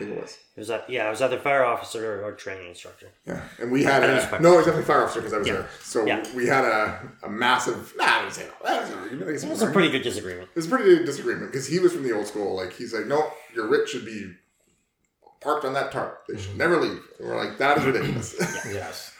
I 0.00 0.04
think 0.04 0.16
it 0.16 0.20
was. 0.22 0.38
It 0.54 0.60
was 0.60 0.68
that, 0.68 0.88
yeah, 0.88 1.06
I 1.06 1.10
was 1.10 1.20
either 1.20 1.38
fire 1.40 1.64
officer 1.64 2.20
or, 2.20 2.24
or 2.26 2.32
training 2.32 2.68
instructor. 2.68 3.08
Yeah, 3.26 3.42
and 3.60 3.72
we 3.72 3.82
had 3.82 4.04
I 4.04 4.06
think 4.06 4.22
it 4.24 4.30
was 4.32 4.40
a 4.40 4.42
no, 4.42 4.52
it 4.52 4.56
was 4.58 4.66
definitely 4.66 4.86
fire 4.86 5.02
officer 5.02 5.20
because 5.20 5.32
I 5.32 5.38
was 5.38 5.46
Yeah. 5.48 5.54
there. 5.54 5.68
So 5.82 6.06
Yeah. 6.06 6.24
we 6.36 6.46
had 6.46 6.64
a, 6.64 7.00
a 7.24 7.28
massive. 7.28 7.94
Nah, 7.96 8.04
I 8.04 8.16
wouldn't 8.18 8.34
say 8.34 8.44
that. 8.44 8.62
That 8.62 8.80
was 8.82 8.90
an 8.92 8.98
argument. 8.98 9.22
It 9.22 9.28
It 9.30 9.32
was 9.32 9.44
was 9.46 9.62
a 9.62 9.70
pretty 9.72 9.90
good 9.90 10.02
disagreement. 10.02 10.48
It 10.50 10.56
was 10.56 10.66
a 10.66 10.68
pretty 10.68 10.84
good 10.84 11.04
disagreement 11.06 11.50
because 11.50 11.66
he 11.66 11.80
was 11.80 11.92
from 11.92 12.04
the 12.04 12.12
old 12.14 12.26
school. 12.28 12.54
Like 12.56 12.72
he's 12.74 12.94
like, 12.94 13.06
no, 13.06 13.28
your 13.54 13.66
RIT 13.66 13.88
should 13.88 14.04
be 14.04 14.32
parked 15.40 15.64
on 15.64 15.72
that 15.74 15.90
tarp. 15.90 16.26
They 16.28 16.38
should 16.38 16.56
never 16.56 16.76
leave. 16.80 17.00
And 17.18 17.28
we're 17.28 17.36
like, 17.44 17.58
that 17.58 17.78
is 17.78 17.84
ridiculous. 17.84 18.34
Yes. 18.72 19.12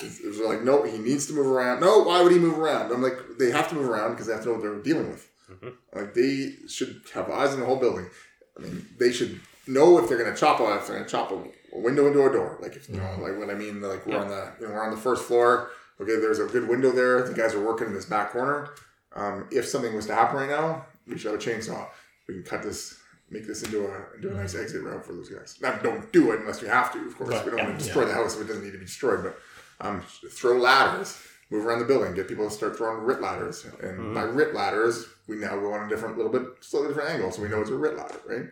it 0.00 0.26
was 0.28 0.38
like, 0.38 0.62
no, 0.62 0.82
he 0.84 0.96
needs 0.98 1.26
to 1.26 1.32
move 1.32 1.46
around. 1.46 1.80
No, 1.80 2.02
why 2.04 2.22
would 2.22 2.32
he 2.32 2.38
move 2.38 2.58
around? 2.58 2.90
I'm 2.92 3.02
like, 3.02 3.18
they 3.38 3.50
have 3.50 3.68
to 3.70 3.74
move 3.74 3.88
around 3.88 4.12
because 4.12 4.26
they 4.28 4.32
have 4.32 4.42
to 4.42 4.48
know 4.48 4.54
what 4.54 4.62
they're 4.62 4.78
dealing 4.78 5.10
with. 5.10 5.28
Mhm. 5.50 5.72
Like 5.94 6.14
they 6.14 6.54
should 6.68 7.02
have 7.14 7.28
eyes 7.30 7.52
in 7.52 7.60
the 7.60 7.66
whole 7.66 7.76
building. 7.76 8.08
I 8.56 8.62
mean, 8.62 8.86
they 8.98 9.10
should 9.12 9.40
know 9.70 9.98
if 9.98 10.08
they're 10.08 10.18
going 10.18 10.32
to 10.32 10.38
chop 10.38 10.60
a, 10.60 10.76
if 10.76 10.86
they're 10.86 10.96
going 10.96 11.06
to 11.06 11.10
chop 11.10 11.30
a, 11.30 11.36
a 11.76 11.78
window 11.78 12.06
into 12.06 12.24
a 12.26 12.32
door. 12.32 12.58
Like 12.60 12.76
if 12.76 12.88
you 12.88 12.96
know, 12.96 13.16
like 13.20 13.38
what 13.38 13.50
I 13.50 13.54
mean, 13.54 13.80
like 13.80 14.06
we're 14.06 14.18
on 14.18 14.28
the, 14.28 14.52
you 14.60 14.66
know, 14.66 14.74
we're 14.74 14.84
on 14.84 14.90
the 14.90 14.96
first 15.00 15.24
floor. 15.24 15.70
Okay, 16.00 16.16
there's 16.16 16.38
a 16.38 16.46
good 16.46 16.68
window 16.68 16.90
there. 16.92 17.22
The 17.22 17.34
guys 17.34 17.54
are 17.54 17.64
working 17.64 17.88
in 17.88 17.92
this 17.94 18.06
back 18.06 18.32
corner. 18.32 18.70
Um, 19.14 19.46
if 19.50 19.66
something 19.66 19.94
was 19.94 20.06
to 20.06 20.14
happen 20.14 20.36
right 20.38 20.48
now, 20.48 20.86
we 21.06 21.18
should 21.18 21.32
have 21.32 21.40
a 21.40 21.42
chainsaw. 21.42 21.86
We 22.26 22.34
can 22.34 22.42
cut 22.42 22.62
this, 22.62 22.98
make 23.30 23.46
this 23.46 23.62
into 23.62 23.86
a 23.86 24.16
into 24.16 24.30
a 24.30 24.34
nice 24.34 24.54
exit 24.54 24.82
route 24.82 25.04
for 25.04 25.12
those 25.12 25.28
guys. 25.28 25.58
Now, 25.60 25.76
don't 25.78 26.10
do 26.12 26.32
it 26.32 26.40
unless 26.40 26.62
we 26.62 26.68
have 26.68 26.92
to. 26.92 27.06
Of 27.06 27.16
course, 27.18 27.30
Right, 27.30 27.44
we 27.44 27.50
don't 27.50 27.58
yeah, 27.58 27.66
want 27.66 27.78
to 27.78 27.84
destroy 27.84 28.04
the 28.06 28.14
house 28.14 28.36
if 28.36 28.42
it 28.42 28.46
doesn't 28.48 28.64
need 28.64 28.72
to 28.72 28.78
be 28.78 28.84
destroyed. 28.84 29.22
But 29.22 29.38
um, 29.86 30.02
throw 30.30 30.56
ladders, 30.58 31.20
move 31.50 31.66
around 31.66 31.80
the 31.80 31.84
building, 31.84 32.14
get 32.14 32.28
people 32.28 32.48
to 32.48 32.54
start 32.54 32.76
throwing 32.76 33.04
RIT 33.04 33.20
ladders. 33.20 33.66
And 33.82 34.14
by 34.14 34.22
RIT 34.22 34.54
ladders, 34.54 35.06
we 35.26 35.36
now 35.36 35.56
go 35.58 35.72
on 35.72 35.86
a 35.86 35.88
different, 35.88 36.16
little 36.16 36.32
bit, 36.32 36.42
slightly 36.60 36.88
different 36.88 37.10
angle, 37.10 37.30
so 37.30 37.42
we 37.42 37.48
know 37.48 37.60
it's 37.60 37.70
a 37.70 37.76
RIT 37.76 37.96
ladder, 37.96 38.20
right? 38.26 38.46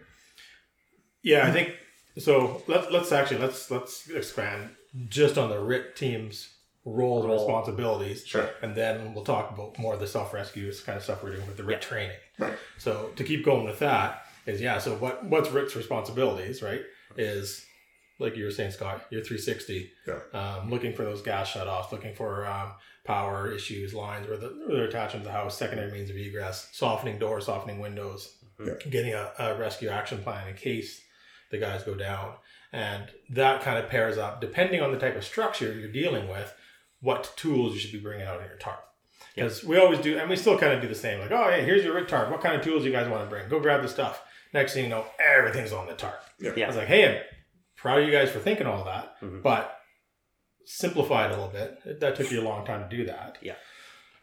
Yeah, 1.22 1.46
I 1.46 1.50
think 1.52 1.74
so. 2.18 2.62
Let's 2.66 2.90
let's 2.90 3.12
actually 3.12 3.40
let's 3.40 3.70
let's 3.70 4.08
expand 4.08 4.70
just 5.08 5.36
on 5.38 5.50
the 5.50 5.58
RIT 5.58 5.96
team's 5.96 6.54
roles 6.84 7.24
and 7.24 7.32
responsibilities, 7.34 8.24
Sure. 8.26 8.48
and 8.62 8.74
then 8.74 9.12
we'll 9.14 9.24
talk 9.24 9.50
about 9.50 9.78
more 9.78 9.94
of 9.94 10.00
the 10.00 10.06
self 10.06 10.32
rescue 10.32 10.72
kind 10.86 10.96
of 10.96 11.04
stuff 11.04 11.22
we're 11.22 11.34
doing 11.34 11.46
with 11.46 11.56
the 11.56 11.64
RIT 11.64 11.82
training. 11.82 12.16
Right. 12.38 12.54
So 12.78 13.10
to 13.16 13.24
keep 13.24 13.44
going 13.44 13.64
with 13.64 13.78
that 13.80 14.22
is 14.46 14.60
yeah. 14.60 14.78
So 14.78 14.94
what 14.96 15.24
what's 15.24 15.50
RIT's 15.50 15.76
responsibilities? 15.76 16.62
Right 16.62 16.82
is 17.16 17.64
like 18.20 18.36
you 18.36 18.44
were 18.44 18.50
saying, 18.50 18.72
Scott. 18.72 19.04
You're 19.10 19.22
360. 19.22 19.90
Yeah. 20.06 20.18
Um, 20.32 20.70
looking 20.70 20.92
for 20.92 21.04
those 21.04 21.22
gas 21.22 21.50
shutoffs, 21.52 21.92
looking 21.92 22.14
for 22.14 22.46
um, 22.46 22.72
power 23.04 23.50
issues, 23.52 23.94
lines 23.94 24.26
where, 24.26 24.36
the, 24.36 24.48
where 24.66 24.76
they're 24.78 24.88
attaching 24.88 25.20
to 25.20 25.26
the 25.26 25.30
house, 25.32 25.56
secondary 25.56 25.92
means 25.92 26.10
of 26.10 26.16
egress, 26.16 26.68
softening 26.72 27.18
doors, 27.20 27.46
softening 27.46 27.78
windows, 27.78 28.34
Yeah. 28.58 28.74
getting 28.90 29.14
a, 29.14 29.30
a 29.38 29.56
rescue 29.56 29.88
action 29.88 30.18
plan 30.22 30.48
in 30.48 30.54
case 30.56 31.00
the 31.50 31.58
guys 31.58 31.82
go 31.82 31.94
down. 31.94 32.34
And 32.72 33.08
that 33.30 33.62
kind 33.62 33.78
of 33.78 33.88
pairs 33.88 34.18
up, 34.18 34.40
depending 34.40 34.80
on 34.82 34.92
the 34.92 34.98
type 34.98 35.16
of 35.16 35.24
structure 35.24 35.72
you're 35.72 35.90
dealing 35.92 36.28
with, 36.28 36.54
what 37.00 37.32
tools 37.36 37.74
you 37.74 37.80
should 37.80 37.92
be 37.92 37.98
bringing 38.00 38.26
out 38.26 38.40
in 38.40 38.46
your 38.46 38.56
tarp. 38.58 38.84
Because 39.34 39.62
we 39.64 39.78
always 39.78 40.00
do, 40.00 40.18
and 40.18 40.28
we 40.28 40.36
still 40.36 40.58
kind 40.58 40.72
of 40.72 40.82
do 40.82 40.88
the 40.88 40.94
same. 40.94 41.20
Like, 41.20 41.30
oh, 41.30 41.48
hey, 41.50 41.64
here's 41.64 41.84
your 41.84 41.94
RIT 41.94 42.08
tarp. 42.08 42.30
What 42.30 42.40
kind 42.40 42.56
of 42.56 42.62
tools 42.62 42.84
you 42.84 42.90
guys 42.92 43.08
want 43.08 43.22
to 43.24 43.30
bring? 43.30 43.48
Go 43.48 43.60
grab 43.60 43.82
the 43.82 43.88
stuff. 43.88 44.22
Next 44.52 44.74
thing 44.74 44.84
you 44.84 44.90
know, 44.90 45.06
everything's 45.18 45.72
on 45.72 45.86
the 45.86 45.94
tarp. 45.94 46.20
Yeah. 46.40 46.50
I 46.64 46.66
was 46.66 46.76
like, 46.76 46.88
hey, 46.88 47.16
I'm 47.18 47.22
proud 47.76 48.00
of 48.00 48.06
you 48.06 48.12
guys 48.12 48.30
for 48.30 48.40
thinking 48.40 48.66
all 48.66 48.84
that, 48.84 49.14
Mhm. 49.22 49.42
but 49.42 49.78
simplify 50.64 51.26
it 51.26 51.28
a 51.32 51.34
little 51.36 51.48
bit. 51.48 52.00
That 52.00 52.16
took 52.16 52.30
you 52.30 52.40
a 52.40 52.42
long 52.42 52.66
time 52.66 52.88
to 52.88 52.96
do 52.96 53.06
that. 53.06 53.38
Yeah. 53.40 53.54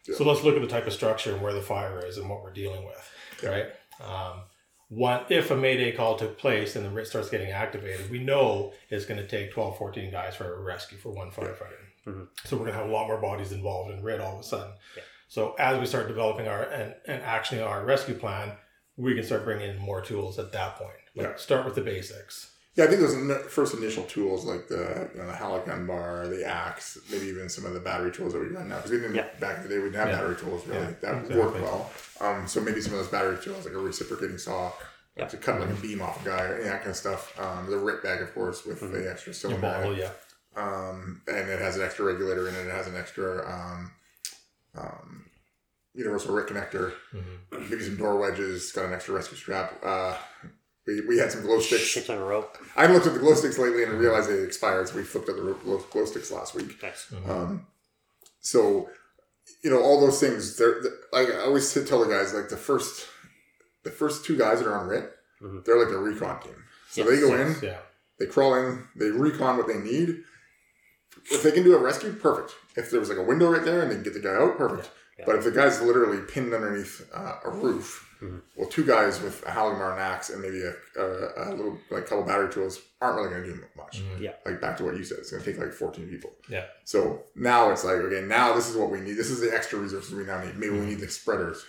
Yeah. 0.06 0.16
So 0.16 0.24
let's 0.24 0.42
look 0.44 0.54
at 0.54 0.62
the 0.62 0.68
type 0.68 0.86
of 0.86 0.92
structure 0.92 1.32
and 1.32 1.42
where 1.42 1.52
the 1.52 1.62
fire 1.62 2.04
is 2.04 2.18
and 2.18 2.28
what 2.28 2.42
we're 2.42 2.52
dealing 2.52 2.84
with, 2.84 3.10
Yeah. 3.42 3.48
right? 3.50 3.66
Um, 4.00 4.42
one, 4.88 5.24
if 5.28 5.50
a 5.50 5.56
Mayday 5.56 5.92
call 5.92 6.16
took 6.16 6.38
place 6.38 6.76
and 6.76 6.84
the 6.86 6.90
RIT 6.90 7.08
starts 7.08 7.28
getting 7.30 7.50
activated, 7.50 8.10
we 8.10 8.18
know 8.20 8.72
it's 8.88 9.04
going 9.04 9.20
to 9.20 9.26
take 9.26 9.52
12, 9.52 9.76
14 9.78 10.10
guys 10.12 10.36
for 10.36 10.54
a 10.54 10.60
rescue 10.60 10.96
for 10.98 11.10
one 11.10 11.30
firefighter. 11.30 11.78
Mhm. 12.06 12.28
So 12.44 12.56
we're 12.56 12.66
going 12.66 12.72
to 12.74 12.78
have 12.78 12.88
a 12.88 12.92
lot 12.92 13.08
more 13.08 13.20
bodies 13.20 13.50
involved 13.52 13.90
in 13.90 14.02
RIT 14.02 14.20
all 14.20 14.34
of 14.34 14.40
a 14.40 14.44
sudden. 14.44 14.72
Yeah. 14.96 15.02
So 15.28 15.54
as 15.58 15.80
we 15.80 15.86
start 15.86 16.06
developing 16.06 16.46
our 16.46 16.62
and, 16.62 16.94
and 17.06 17.20
actually 17.22 17.60
our 17.62 17.84
rescue 17.84 18.14
plan, 18.14 18.52
we 18.96 19.14
can 19.14 19.24
start 19.24 19.44
bringing 19.44 19.68
in 19.70 19.78
more 19.78 20.00
tools 20.00 20.38
at 20.38 20.52
that 20.52 20.76
point. 20.76 20.92
Like 21.16 21.26
Yeah. 21.26 21.36
start 21.36 21.64
with 21.64 21.74
the 21.74 21.80
basics. 21.80 22.52
Yeah, 22.76 22.84
I 22.84 22.88
think 22.88 23.00
those 23.00 23.46
first 23.50 23.74
initial 23.74 24.02
tools 24.04 24.44
like 24.44 24.68
the 24.68 25.08
you 25.14 25.20
know, 25.20 25.26
the 25.26 25.32
Halligan 25.34 25.86
bar, 25.86 26.28
the 26.28 26.46
axe, 26.46 26.98
maybe 27.10 27.26
even 27.26 27.48
some 27.48 27.64
of 27.64 27.72
the 27.72 27.80
battery 27.80 28.12
tools 28.12 28.34
that 28.34 28.38
we 28.40 28.48
run 28.48 28.68
now 28.68 28.76
because 28.76 28.90
we 28.90 28.98
didn't 28.98 29.14
Yeah. 29.14 29.28
back 29.40 29.56
in 29.58 29.62
the 29.62 29.68
day 29.70 29.78
we 29.78 29.84
didn't 29.84 29.94
have 29.96 30.08
Yeah. 30.08 30.16
battery 30.16 30.36
tools 30.36 30.66
really 30.66 30.80
Yeah, 30.80 30.90
that 31.00 31.14
exactly. 31.22 31.36
work 31.40 31.54
well. 31.54 31.90
Um, 32.20 32.46
so 32.46 32.60
maybe 32.60 32.82
some 32.82 32.92
of 32.92 32.98
those 32.98 33.08
battery 33.08 33.38
tools 33.42 33.64
like 33.64 33.74
a 33.74 33.78
reciprocating 33.78 34.38
saw. 34.38 34.72
Yeah. 35.16 35.26
To 35.28 35.38
cut 35.38 35.58
like 35.58 35.70
a 35.70 35.74
beam 35.74 36.02
off 36.02 36.20
a 36.20 36.24
guy, 36.28 36.44
any 36.56 36.64
that 36.64 36.80
kind 36.80 36.90
of 36.90 36.96
stuff. 36.96 37.40
Um, 37.40 37.70
the 37.70 37.78
RIT 37.78 38.02
bag, 38.02 38.20
of 38.20 38.34
course, 38.34 38.66
with 38.66 38.82
Mm-hmm. 38.82 38.92
the 38.92 39.10
extra 39.10 39.32
cylinder, 39.32 39.66
in 39.84 39.92
it. 39.94 39.98
yeah. 39.98 40.10
um, 40.62 41.22
and 41.26 41.48
it 41.48 41.58
has 41.58 41.76
an 41.76 41.82
extra 41.82 42.04
regulator 42.04 42.46
in 42.48 42.54
it. 42.54 42.66
It 42.66 42.70
has 42.72 42.86
an 42.86 42.96
extra 42.96 43.50
um, 43.50 43.92
um, 44.76 45.24
universal 45.94 46.34
RIT 46.34 46.48
connector. 46.48 46.92
Mhm. 47.14 47.70
Maybe 47.70 47.82
some 47.84 47.96
door 47.96 48.16
wedges. 48.18 48.70
Got 48.72 48.84
an 48.86 48.92
extra 48.92 49.14
rescue 49.14 49.38
strap. 49.38 49.78
Uh, 49.82 50.18
we, 50.86 51.00
we 51.02 51.18
had 51.18 51.32
some 51.32 51.42
glow 51.42 51.60
sticks. 51.60 51.82
Shit 51.84 52.08
on 52.10 52.18
a 52.18 52.24
rope. 52.24 52.56
I 52.76 52.82
haven't 52.82 52.94
looked 52.96 53.06
at 53.06 53.14
the 53.14 53.18
glow 53.20 53.34
sticks 53.34 53.58
lately 53.58 53.82
and 53.82 53.92
realized 53.98 54.28
they 54.30 54.40
expired, 54.42 54.88
so 54.88 54.96
we 54.96 55.02
flipped 55.02 55.28
at 55.28 55.36
the 55.36 55.42
glow, 55.42 55.78
glow 55.90 56.04
sticks 56.04 56.30
last 56.30 56.54
week. 56.54 56.80
Nice. 56.82 57.12
Um, 57.28 57.66
so, 58.40 58.88
you 59.62 59.70
know, 59.70 59.80
all 59.80 60.00
those 60.00 60.20
things. 60.20 60.56
They're, 60.56 60.80
they 60.82 60.88
like 61.12 61.34
I 61.34 61.40
always 61.40 61.72
tell 61.72 62.00
the 62.04 62.08
guys, 62.12 62.32
like 62.34 62.48
the 62.48 62.56
first, 62.56 63.06
the 63.84 63.90
first 63.90 64.24
two 64.24 64.36
guys 64.38 64.60
that 64.60 64.68
are 64.68 64.78
on 64.78 64.86
RIT, 64.88 65.12
Mhm. 65.42 65.64
they're 65.64 65.78
like 65.78 65.92
a 65.92 65.98
recon 65.98 66.40
team. 66.42 66.54
So 66.90 67.02
Yes, 67.02 67.10
they 67.10 67.20
go 67.20 67.34
Yes, 67.36 67.62
in, 67.62 67.68
Yeah. 67.68 67.78
they 68.18 68.26
crawl 68.26 68.54
in, 68.54 68.86
they 68.96 69.10
recon 69.10 69.56
what 69.58 69.66
they 69.66 69.78
need. 69.78 70.22
If 71.30 71.42
they 71.42 71.50
can 71.50 71.64
do 71.64 71.74
a 71.76 71.78
rescue, 71.78 72.12
perfect. 72.12 72.54
If 72.76 72.90
there 72.90 73.00
was 73.00 73.08
like 73.08 73.18
a 73.18 73.22
window 73.22 73.50
right 73.50 73.64
there 73.64 73.82
and 73.82 73.90
they 73.90 73.94
can 73.96 74.04
get 74.04 74.14
the 74.14 74.20
guy 74.20 74.34
out, 74.34 74.56
perfect. 74.56 74.88
Yeah. 75.18 75.24
But 75.26 75.36
if 75.36 75.44
the 75.44 75.50
guy's 75.50 75.80
literally 75.80 76.18
pinned 76.22 76.54
underneath 76.54 77.06
uh, 77.12 77.36
a 77.44 77.50
roof, 77.50 78.05
Mhm. 78.26 78.40
well, 78.56 78.68
two 78.68 78.84
guys 78.84 79.20
with 79.22 79.42
a 79.46 79.50
Halimar 79.50 79.92
and 79.92 80.00
axe 80.00 80.30
and 80.30 80.42
maybe 80.42 80.60
a, 80.62 80.74
a, 81.00 81.50
a 81.50 81.54
little 81.54 81.78
like 81.90 82.06
couple 82.06 82.24
battery 82.24 82.52
tools 82.52 82.80
aren't 83.00 83.16
really 83.16 83.30
going 83.30 83.42
to 83.44 83.52
do 83.54 83.64
much. 83.76 84.02
Mhm. 84.02 84.20
Yeah. 84.20 84.32
Like 84.44 84.60
back 84.60 84.76
to 84.78 84.84
what 84.84 84.96
you 84.96 85.04
said, 85.04 85.18
it's 85.18 85.30
going 85.30 85.42
to 85.42 85.50
take 85.52 85.60
like 85.60 85.72
14 85.72 86.08
people. 86.08 86.30
Yeah. 86.48 86.64
So 86.84 87.22
now 87.34 87.70
it's 87.70 87.84
like, 87.84 87.96
okay, 87.96 88.22
now 88.26 88.54
this 88.54 88.68
is 88.68 88.76
what 88.76 88.90
we 88.90 89.00
need. 89.00 89.14
This 89.14 89.30
is 89.30 89.40
the 89.40 89.54
extra 89.54 89.78
resources 89.78 90.12
we 90.14 90.24
now 90.24 90.42
need. 90.42 90.56
Maybe 90.58 90.72
we 90.78 90.86
need 90.86 91.00
the 91.00 91.08
spreaders. 91.08 91.64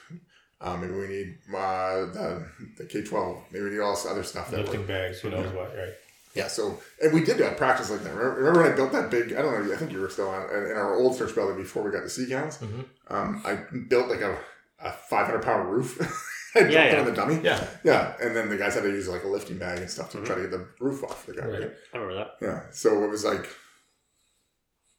Um, 0.60 0.82
maybe 0.82 0.94
we 0.94 1.08
need 1.08 1.38
uh, 1.54 2.06
the, 2.18 2.48
the 2.78 2.86
K 2.86 3.04
12. 3.04 3.44
Maybe 3.52 3.66
we 3.66 3.72
need 3.72 3.80
all 3.80 3.94
this 3.94 4.06
other 4.08 4.24
stuff. 4.24 4.50
That 4.50 4.62
Lifting 4.62 4.82
we're, 4.82 4.88
bags, 4.88 5.20
who 5.20 5.30
knows 5.30 5.54
what, 5.54 5.76
right? 5.78 5.94
yeah, 6.34 6.48
so, 6.48 6.80
and 7.02 7.14
we 7.14 7.24
did 7.24 7.38
that 7.40 7.58
practice 7.58 7.90
like 7.92 8.02
that. 8.04 8.14
Remember, 8.14 8.36
remember 8.40 8.62
when 8.64 8.72
I 8.72 8.76
built 8.76 8.92
that 8.92 9.10
big, 9.12 9.34
I 9.34 9.42
don't 9.42 9.68
know, 9.68 9.74
I 9.74 9.78
think 9.78 9.92
you 9.92 10.00
were 10.02 10.10
still 10.10 10.30
on, 10.30 10.44
in 10.50 10.72
our 10.76 10.96
old 10.96 11.16
search 11.16 11.34
building 11.36 11.58
before 11.58 11.84
we 11.84 11.92
got 11.92 12.04
the 12.04 12.10
sea 12.10 12.28
cans. 12.28 12.58
Mhm. 12.58 12.86
Um, 13.10 13.42
I 13.46 13.56
built 13.88 14.08
like 14.10 14.22
a, 14.22 14.38
a 14.80 14.92
500 14.92 15.42
pound 15.44 15.70
roof. 15.72 15.98
I 16.66 16.70
Yeah, 16.70 16.84
it 16.86 16.94
yeah. 16.94 17.00
on 17.00 17.06
the 17.06 17.12
dummy. 17.12 17.40
Yeah. 17.44 17.68
Yeah, 17.84 18.16
and 18.22 18.36
then 18.36 18.50
the 18.50 18.58
guys 18.58 18.74
had 18.76 18.84
to 18.84 18.90
use 18.90 19.08
like 19.08 19.24
a 19.24 19.28
lifting 19.28 19.58
bag 19.58 19.80
and 19.80 19.90
stuff 19.90 20.12
to 20.12 20.18
Mhm. 20.18 20.26
try 20.26 20.36
to 20.36 20.42
get 20.42 20.52
the 20.52 20.68
roof 20.80 21.04
off 21.04 21.26
the 21.26 21.34
guy. 21.34 21.46
Right. 21.48 21.72
I 21.94 21.98
remember 21.98 22.16
that. 22.16 22.38
Yeah, 22.42 22.64
so 22.72 23.04
it 23.04 23.10
was 23.10 23.24
like 23.26 23.48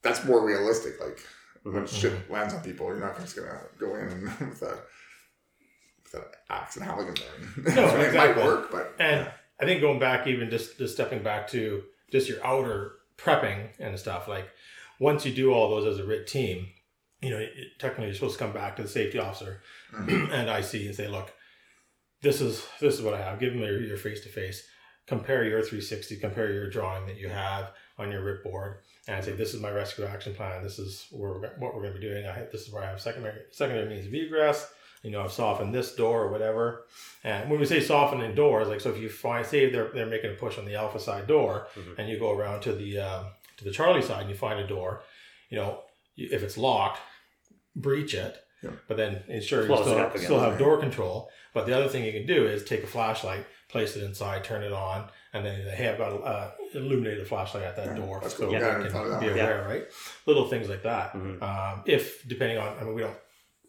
that's 0.02 0.24
more 0.24 0.44
realistic. 0.44 1.00
Like 1.00 1.20
when 1.62 1.84
Mhm. 1.84 2.00
shit 2.00 2.30
lands 2.30 2.54
on 2.54 2.62
people, 2.62 2.86
you're 2.86 3.00
not 3.00 3.18
just 3.20 3.36
gonna 3.36 3.60
go 3.78 3.96
in 3.96 4.22
with 4.48 4.62
a 4.62 4.78
with 6.04 6.14
an 6.14 6.22
axe 6.48 6.76
and 6.76 6.84
halligan 6.84 7.14
there. 7.14 7.74
No, 7.74 7.84
I 7.88 7.92
mean, 7.92 8.00
it 8.00 8.06
exactly. 8.08 8.42
might 8.42 8.44
work, 8.48 8.70
but 8.70 8.94
And 8.98 9.30
I 9.60 9.64
think 9.64 9.80
going 9.80 9.98
back, 9.98 10.26
even 10.26 10.50
just 10.50 10.78
just 10.78 10.94
stepping 10.94 11.22
back 11.22 11.48
to 11.48 11.82
just 12.10 12.28
your 12.28 12.44
outer 12.46 12.92
prepping 13.18 13.70
and 13.78 13.98
stuff. 13.98 14.28
Like 14.28 14.48
once 15.00 15.26
you 15.26 15.32
do 15.34 15.52
all 15.52 15.68
those 15.70 15.86
as 15.98 16.04
a 16.04 16.06
RIT 16.06 16.26
team, 16.26 16.68
you 17.20 17.30
know, 17.30 17.38
it, 17.38 17.50
technically 17.78 18.06
you're 18.06 18.14
supposed 18.14 18.38
to 18.38 18.44
come 18.44 18.52
back 18.52 18.76
to 18.76 18.82
the 18.82 18.88
safety 18.88 19.18
officer 19.18 19.60
Mhm. 19.92 20.30
and 20.32 20.48
IC 20.48 20.86
and 20.86 20.94
say, 20.94 21.08
look, 21.08 21.32
this 22.22 22.40
is 22.40 22.66
this 22.80 22.94
is 22.94 23.02
what 23.02 23.14
I 23.14 23.22
have. 23.22 23.38
Give 23.38 23.52
them 23.52 23.62
your 23.62 23.96
face 23.96 24.20
to 24.22 24.28
face. 24.28 24.66
Compare 25.06 25.44
your 25.44 25.62
360. 25.62 26.16
Compare 26.16 26.52
your 26.52 26.68
drawing 26.68 27.06
that 27.06 27.16
you 27.16 27.28
have 27.28 27.70
on 27.98 28.12
your 28.12 28.22
RIT 28.22 28.44
board, 28.44 28.76
and 29.08 29.24
say, 29.24 29.32
this 29.32 29.54
is 29.54 29.60
my 29.60 29.70
rescue 29.70 30.04
action 30.04 30.34
plan. 30.34 30.62
This 30.62 30.78
is 30.78 31.06
where 31.10 31.30
we're, 31.32 31.48
what 31.58 31.74
we're 31.74 31.80
going 31.82 31.94
to 31.94 31.98
be 32.00 32.06
doing. 32.06 32.26
I 32.26 32.44
this 32.52 32.62
is 32.66 32.72
where 32.72 32.82
I 32.84 32.86
have 32.90 33.00
secondary 33.00 33.40
secondary 33.50 33.88
means 33.88 34.06
of 34.06 34.14
egress. 34.14 34.70
You 35.02 35.12
know, 35.12 35.22
I've 35.22 35.32
softened 35.32 35.72
this 35.74 35.94
door 35.94 36.24
or 36.24 36.30
whatever. 36.30 36.86
And 37.24 37.48
when 37.48 37.60
we 37.60 37.66
say 37.66 37.80
softening 37.80 38.34
doors, 38.34 38.66
like 38.68 38.80
so, 38.80 38.90
if 38.90 38.98
you 38.98 39.08
find 39.08 39.46
say 39.46 39.70
they're 39.70 39.90
they're 39.94 40.06
making 40.06 40.32
a 40.32 40.34
push 40.34 40.58
on 40.58 40.64
the 40.66 40.74
alpha 40.74 40.98
side 41.00 41.26
door, 41.28 41.68
Mhm. 41.76 41.98
and 41.98 42.08
you 42.08 42.18
go 42.18 42.32
around 42.32 42.60
to 42.62 42.72
the 42.72 42.98
um, 42.98 43.26
to 43.58 43.64
the 43.64 43.70
Charlie 43.70 44.02
side 44.02 44.22
and 44.22 44.30
you 44.30 44.36
find 44.36 44.58
a 44.60 44.66
door, 44.66 45.02
you 45.50 45.56
know, 45.56 45.82
if 46.16 46.42
it's 46.42 46.58
locked, 46.58 47.00
breach 47.74 48.12
it. 48.14 48.36
Yeah. 48.62 48.70
But 48.88 48.96
then 48.96 49.22
ensure 49.28 49.62
you 49.62 49.66
Close 49.68 49.80
it 49.86 49.90
still, 49.90 49.98
up 49.98 50.14
again. 50.14 50.24
still 50.24 50.40
have 50.40 50.58
door 50.58 50.78
control. 50.78 51.30
But 51.54 51.66
the 51.66 51.76
other 51.76 51.88
thing 51.88 52.04
you 52.04 52.12
can 52.12 52.26
do 52.26 52.46
is 52.46 52.64
take 52.64 52.82
a 52.82 52.86
flashlight, 52.86 53.46
place 53.68 53.96
it 53.96 54.02
inside, 54.02 54.44
turn 54.44 54.62
it 54.62 54.72
on, 54.72 55.08
and 55.32 55.44
then 55.46 55.60
hey, 55.76 55.88
I've 55.88 55.98
got 55.98 56.12
a 56.12 56.16
uh, 56.16 56.50
illuminated 56.74 57.26
flashlight 57.28 57.62
at 57.64 57.76
that 57.76 57.86
Yeah, 57.88 57.94
door, 57.94 58.18
that's 58.20 58.34
so 58.36 58.44
cool. 58.44 58.52
Yeah, 58.52 58.58
I 58.58 58.62
never 58.72 58.82
can 58.84 58.92
thought 58.92 59.04
of 59.06 59.10
that 59.12 59.20
be 59.20 59.26
one. 59.28 59.38
aware, 59.38 59.64
right? 59.68 59.84
Little 60.26 60.48
things 60.48 60.68
like 60.68 60.82
that. 60.82 61.12
Mhm. 61.12 61.42
Um, 61.42 61.82
if 61.86 62.26
depending 62.28 62.58
on, 62.58 62.76
I 62.78 62.84
mean, 62.84 62.94
we 62.94 63.02
don't 63.02 63.16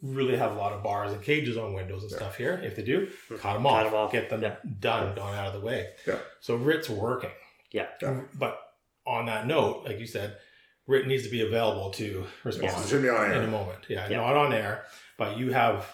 really 0.02 0.38
have 0.38 0.54
a 0.54 0.56
lot 0.56 0.72
of 0.74 0.82
bars 0.82 1.12
and 1.12 1.22
cages 1.22 1.58
on 1.58 1.74
windows 1.74 2.04
and 2.04 2.12
Yeah. 2.12 2.18
stuff 2.18 2.38
here. 2.38 2.60
If 2.64 2.76
they 2.76 2.84
do, 2.84 3.08
Mhm. 3.30 3.40
cut 3.40 3.54
them 3.54 3.64
Cut 3.64 3.70
off, 3.72 3.86
'em 3.88 3.94
off. 3.94 4.12
get 4.12 4.30
them 4.30 4.42
Yeah. 4.42 4.56
done, 4.80 5.14
gone 5.14 5.36
out 5.36 5.48
of 5.54 5.54
the 5.62 5.66
way. 5.66 5.90
Yeah. 6.08 6.20
So 6.40 6.56
RIT's 6.56 6.90
working. 6.90 7.32
Yeah. 7.72 7.88
Yeah. 8.02 8.22
But 8.34 8.60
on 9.06 9.26
that 9.28 9.46
note, 9.46 9.84
like 9.86 10.00
you 10.00 10.08
said, 10.08 10.38
RIT 10.90 11.06
needs 11.06 11.24
to 11.24 11.30
be 11.30 11.42
available 11.42 11.92
to 11.92 12.26
respond 12.44 12.84
it 12.84 12.90
should 12.90 13.04
be 13.04 13.10
on 13.10 13.32
in 13.32 13.44
a 13.44 13.48
moment. 13.48 13.86
Yeah, 13.88 14.10
Yeah. 14.10 14.18
not 14.18 14.36
on 14.36 14.52
air, 14.52 14.86
but 15.20 15.38
you 15.38 15.52
have 15.54 15.86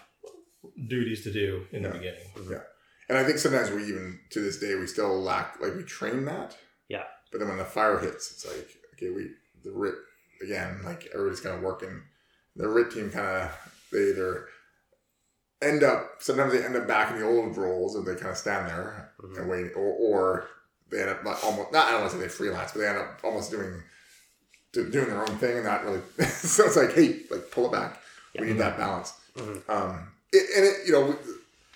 duties 0.87 1.21
to 1.25 1.33
do 1.33 1.67
in 1.71 1.83
Yeah. 1.83 1.89
the 1.89 1.97
beginning. 1.97 2.31
Yeah. 2.49 2.61
And 3.09 3.17
I 3.17 3.25
think 3.25 3.37
sometimes 3.37 3.69
we 3.71 3.83
even 3.83 4.21
to 4.31 4.39
this 4.39 4.57
day 4.57 4.73
we 4.75 4.87
still 4.87 5.21
lack 5.21 5.59
like 5.59 5.75
we 5.75 5.83
train 5.83 6.23
that. 6.25 6.57
Yeah. 6.87 7.03
But 7.29 7.39
then 7.39 7.49
when 7.49 7.57
the 7.57 7.65
fire 7.65 7.99
hits, 7.99 8.31
it's 8.31 8.45
like 8.45 8.69
okay, 8.93 9.09
we 9.09 9.31
the 9.65 9.71
RIT 9.71 9.95
again, 10.41 10.81
like 10.85 11.07
everybody's 11.13 11.41
kind 11.41 11.55
of 11.57 11.61
working. 11.61 12.01
The 12.55 12.69
RIT 12.69 12.91
team 12.91 13.11
kind 13.11 13.27
of 13.27 13.51
they 13.91 14.09
either 14.11 14.47
end 15.61 15.83
up 15.83 16.23
sometimes 16.23 16.53
they 16.53 16.63
end 16.63 16.75
up 16.77 16.87
back 16.87 17.11
in 17.11 17.19
the 17.19 17.25
old 17.27 17.57
roles 17.57 17.95
and 17.95 18.07
they 18.07 18.15
kind 18.15 18.31
of 18.31 18.37
stand 18.37 18.69
there 18.69 19.11
Mhm. 19.21 19.37
and 19.39 19.49
wait, 19.49 19.71
or, 19.75 19.93
or 19.99 20.47
they 20.89 21.01
end 21.01 21.09
up 21.09 21.23
not 21.25 21.43
almost 21.43 21.73
not 21.73 21.87
I 21.87 21.91
don't 21.91 22.01
want 22.01 22.11
to 22.13 22.17
say 22.17 22.23
they 22.23 22.29
freelance, 22.29 22.71
but 22.71 22.79
they 22.79 22.87
end 22.87 22.97
up 22.97 23.19
almost 23.25 23.51
doing 23.51 23.71
do- 23.71 23.83
doing 24.83 25.07
their 25.07 25.21
own 25.21 25.37
thing 25.37 25.55
and 25.57 25.65
not 25.65 25.85
really. 25.85 26.01
so 26.27 26.65
it's 26.65 26.75
like 26.75 26.93
hey, 26.93 27.21
like 27.31 27.49
pull 27.51 27.65
it 27.67 27.71
back. 27.71 27.99
We 28.39 28.47
need 28.47 28.57
that 28.57 28.77
balance. 28.77 29.13
Mhm. 29.37 29.69
Um, 29.69 30.11
it, 30.33 30.43
and 30.57 30.65
it, 30.65 30.87
you 30.87 30.91
know, 30.93 31.05
we, 31.07 31.13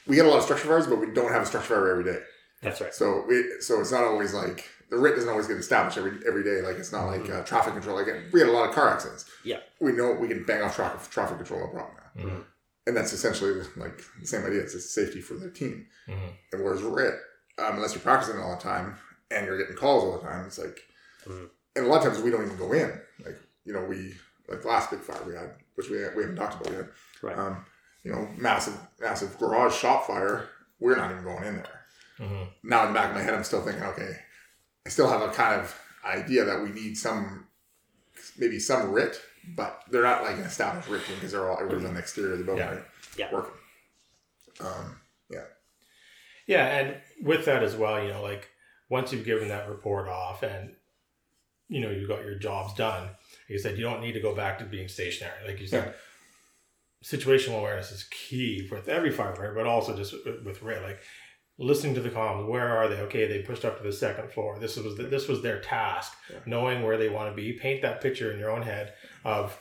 we 0.08 0.16
get 0.16 0.26
a 0.26 0.30
lot 0.30 0.38
of 0.40 0.44
structure 0.44 0.68
fires, 0.68 0.88
but 0.88 0.98
we 1.00 1.08
don't 1.12 1.32
have 1.32 1.44
a 1.44 1.46
structure 1.46 1.76
fire 1.76 1.90
every 1.90 2.04
day. 2.04 2.20
That's 2.62 2.82
right. 2.82 2.94
So 2.94 3.24
we, 3.28 3.44
so 3.62 3.80
it's 3.80 3.92
not 3.92 4.04
always 4.04 4.34
like 4.34 4.68
the 4.90 4.98
RIT 4.98 5.16
doesn't 5.16 5.30
always 5.30 5.48
get 5.48 5.58
established 5.58 5.98
every 5.98 6.14
every 6.28 6.44
day. 6.44 6.62
Like 6.62 6.76
it's 6.78 6.92
not 6.92 7.06
like 7.06 7.30
uh, 7.30 7.44
traffic 7.44 7.74
control. 7.74 7.96
Like 7.96 8.08
we 8.34 8.40
had 8.42 8.50
a 8.50 8.52
lot 8.52 8.68
of 8.68 8.76
car 8.76 8.90
accidents. 8.90 9.26
Yeah. 9.46 9.60
we 9.80 9.92
know 9.94 10.12
we 10.12 10.28
can 10.28 10.44
bang 10.46 10.62
off 10.62 10.76
traffic 10.76 11.10
traffic 11.12 11.38
control 11.38 11.62
no 11.62 11.68
problem 11.68 11.96
now. 12.16 12.24
Mhm. 12.24 12.44
And 12.88 12.98
that's 12.98 13.14
essentially 13.14 13.62
like 13.78 14.02
the 14.20 14.28
same 14.28 14.44
idea. 14.46 14.62
It's 14.62 14.74
just 14.74 14.94
safety 14.94 15.22
for 15.22 15.36
the 15.36 15.50
team. 15.52 15.86
Mhm. 16.10 16.32
And 16.52 16.64
whereas 16.64 16.82
RIT, 16.82 17.14
um, 17.60 17.76
unless 17.76 17.94
you're 17.94 18.02
practicing 18.02 18.40
all 18.42 18.56
the 18.56 18.62
time 18.62 18.96
and 19.32 19.46
you're 19.46 19.58
getting 19.60 19.76
calls 19.76 20.04
all 20.04 20.18
the 20.20 20.28
time, 20.28 20.46
it's 20.48 20.58
like, 20.58 20.80
Mhm. 21.28 21.50
And 21.80 21.88
a 21.88 21.90
lot 21.90 22.06
of 22.06 22.12
times 22.14 22.24
we 22.24 22.30
don't 22.32 22.46
even 22.46 22.58
go 22.58 22.72
in. 22.74 22.92
Like 23.26 23.38
you 23.66 23.74
know 23.74 23.84
we 23.84 24.14
like 24.48 24.62
the 24.62 24.68
last 24.68 24.92
big 24.92 25.00
fire 25.02 25.22
we 25.26 25.34
had, 25.34 25.52
which 25.76 25.90
we 25.90 25.98
we 26.16 26.22
haven't 26.24 26.36
talked 26.36 26.60
about 26.62 26.74
yet. 26.74 26.88
Right. 27.22 27.38
Um, 27.38 27.66
you 28.04 28.12
know, 28.12 28.28
massive 28.38 28.76
massive 29.00 29.38
garage 29.40 29.74
shop 29.76 30.08
fire. 30.08 30.50
We're 30.80 30.96
not 30.96 31.12
even 31.12 31.24
going 31.24 31.44
in 31.44 31.56
there 31.58 31.86
Mhm. 32.20 32.50
now 32.64 32.84
in 32.88 32.94
the 32.94 33.00
back 33.00 33.10
of 33.10 33.16
my 33.16 33.22
head, 33.22 33.34
I'm 33.34 33.44
still 33.44 33.62
thinking, 33.62 33.84
okay, 33.84 34.12
I 34.86 34.90
still 34.90 35.10
have 35.10 35.22
a 35.22 35.30
kind 35.34 35.60
of 35.62 35.76
idea 36.06 36.46
that 36.46 36.62
we 36.64 36.70
need 36.70 36.98
some, 36.98 37.48
maybe 38.38 38.60
some 38.60 38.92
RIT, 38.92 39.22
but 39.56 39.84
they're 39.92 40.04
not 40.04 40.24
like 40.24 40.36
an 40.38 40.44
established 40.44 40.88
RIT 40.90 41.06
team 41.06 41.16
because 41.16 41.32
they're 41.34 41.50
all 41.50 41.58
everybody's 41.58 41.86
on 41.86 41.94
the 41.96 42.00
exterior 42.00 42.34
of 42.34 42.40
the 42.40 42.46
building, 42.46 42.66
Yeah. 42.66 42.74
right? 42.76 42.86
Yeah. 43.18 43.34
Working. 43.34 43.54
Um, 44.62 45.00
yeah. 45.30 45.46
Yeah, 46.48 46.66
and 46.66 47.02
with 47.22 47.46
that 47.46 47.62
as 47.64 47.76
well, 47.76 48.02
you 48.02 48.10
know, 48.10 48.22
like 48.22 48.48
once 48.90 49.12
you've 49.14 49.26
given 49.26 49.50
that 49.50 49.70
report 49.70 50.08
off 50.08 50.42
and 50.44 50.76
you 51.70 51.80
know 51.80 51.90
you've 51.92 52.10
got 52.10 52.26
your 52.26 52.36
jobs 52.36 52.74
done, 52.74 53.04
like 53.04 53.16
you 53.48 53.60
said, 53.60 53.78
you 53.78 53.84
don't 53.84 54.02
need 54.02 54.14
to 54.14 54.22
go 54.22 54.36
back 54.36 54.60
to 54.60 54.66
being 54.66 54.88
stationary. 54.88 55.48
Like 55.48 55.60
you 55.60 55.68
said, 55.68 55.94
situational 57.04 57.60
awareness 57.60 57.92
is 57.92 58.04
key 58.06 58.68
with 58.70 58.90
every 58.90 59.12
firefighter, 59.12 59.56
but 59.56 59.66
also 59.66 59.96
just 59.96 60.14
with, 60.26 60.44
with 60.44 60.62
RIT. 60.62 60.84
Like 60.84 61.00
listening 61.58 61.94
to 61.96 62.02
the 62.02 62.10
comms, 62.10 62.48
where 62.48 62.68
are 62.68 62.88
they? 62.88 62.98
Okay, 63.02 63.28
they 63.28 63.42
pushed 63.42 63.66
up 63.66 63.78
to 63.78 63.84
the 63.84 63.94
second 63.94 64.32
floor. 64.32 64.58
This 64.60 64.78
was 64.78 64.98
the, 64.98 65.04
this 65.04 65.28
was 65.28 65.42
their 65.42 65.62
task. 65.62 66.14
Yeah. 66.32 66.40
Knowing 66.46 66.84
where 66.84 66.98
they 66.98 67.10
want 67.10 67.32
to 67.32 67.36
be, 67.36 67.54
paint 67.54 67.82
that 67.82 68.02
picture 68.02 68.32
in 68.32 68.40
your 68.40 68.50
own 68.50 68.62
head 68.62 68.94
of 69.24 69.60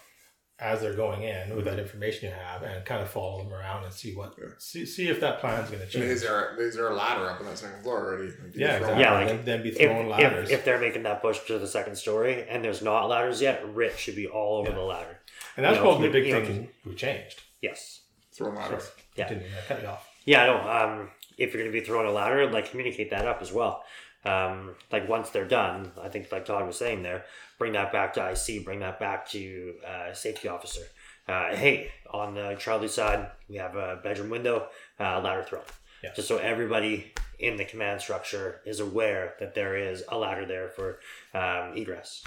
as 0.60 0.80
they're 0.80 0.94
going 0.94 1.22
in 1.22 1.54
with 1.54 1.64
that 1.66 1.78
information 1.78 2.28
you 2.28 2.34
have, 2.34 2.62
and 2.64 2.84
kind 2.84 3.00
of 3.00 3.08
follow 3.08 3.44
them 3.44 3.52
around 3.52 3.84
and 3.84 3.92
see 3.92 4.14
what 4.14 4.34
Yeah. 4.36 4.48
see 4.58 4.84
see 4.86 5.08
if 5.08 5.20
that 5.20 5.38
plan's 5.40 5.68
going 5.68 5.78
to 5.78 5.84
And 5.84 5.92
change. 5.92 6.04
is 6.06 6.22
there 6.22 6.56
is 6.60 6.74
there 6.74 6.88
a 6.88 6.94
ladder 6.94 7.30
up 7.30 7.38
on 7.40 7.46
that 7.46 7.56
second 7.58 7.82
floor 7.82 7.98
already? 8.14 8.28
Like, 8.30 8.54
Yeah, 8.54 8.76
exactly. 8.76 9.00
Yeah, 9.02 9.12
like, 9.14 9.28
then, 9.28 9.44
then 9.44 9.62
be 9.62 9.68
If, 9.70 9.76
throwing 9.76 10.08
ladders. 10.08 10.50
if, 10.50 10.58
if 10.58 10.64
they're 10.64 10.80
making 10.80 11.04
that 11.04 11.22
push 11.22 11.38
to 11.46 11.58
the 11.60 11.66
second 11.68 11.96
story 11.96 12.44
and 12.48 12.64
there's 12.64 12.82
not 12.82 13.06
ladders 13.08 13.40
yet, 13.40 13.62
RIT 13.72 13.96
should 13.98 14.16
be 14.16 14.26
all 14.26 14.58
over 14.58 14.70
Yeah. 14.70 14.74
the 14.74 14.82
ladder. 14.82 15.20
and 15.56 15.64
that's 15.64 15.76
you 15.76 15.82
know, 15.82 15.88
probably 15.90 16.08
the 16.08 16.12
big 16.12 16.26
you 16.26 16.34
know, 16.34 16.44
thing 16.44 16.68
we 16.84 16.94
changed. 16.94 17.42
Yes. 17.60 18.00
Throwing 18.32 18.56
ladders. 18.56 18.90
Yeah. 19.16 19.28
Continue. 19.28 19.50
I 19.56 19.66
cut 19.66 19.82
you 19.82 19.88
off. 19.88 20.08
Yeah, 20.24 20.46
no. 20.46 20.56
Um, 20.68 21.10
if 21.36 21.52
you're 21.54 21.62
going 21.62 21.72
to 21.72 21.80
be 21.80 21.84
throwing 21.84 22.06
a 22.06 22.12
ladder, 22.12 22.50
like 22.50 22.70
communicate 22.70 23.10
that 23.10 23.26
up 23.26 23.40
as 23.42 23.52
well. 23.52 23.84
Um, 24.24 24.74
like 24.90 25.08
once 25.08 25.30
they're 25.30 25.46
done, 25.46 25.92
I 26.00 26.08
think 26.08 26.30
like 26.32 26.44
Todd 26.44 26.66
was 26.66 26.76
saying 26.76 27.02
there, 27.02 27.24
bring 27.58 27.72
that 27.72 27.92
back 27.92 28.14
to 28.14 28.30
IC, 28.30 28.64
bring 28.64 28.80
that 28.80 28.98
back 28.98 29.28
to 29.30 29.74
uh, 29.86 30.12
safety 30.12 30.48
officer. 30.48 30.82
Uh, 31.28 31.54
hey, 31.54 31.90
on 32.10 32.34
the 32.34 32.56
Charlie 32.58 32.88
side, 32.88 33.30
we 33.48 33.56
have 33.56 33.76
a 33.76 34.00
bedroom 34.02 34.30
window, 34.30 34.68
uh, 34.98 35.20
ladder 35.20 35.42
throw. 35.42 35.60
Yeah. 36.02 36.10
Just 36.14 36.28
so 36.28 36.38
everybody 36.38 37.12
in 37.38 37.56
the 37.56 37.64
command 37.64 38.00
structure 38.00 38.60
is 38.64 38.80
aware 38.80 39.34
that 39.38 39.54
there 39.54 39.76
is 39.76 40.02
a 40.08 40.16
ladder 40.16 40.46
there 40.46 40.68
for 40.68 41.00
um, 41.34 41.76
egress. 41.76 42.24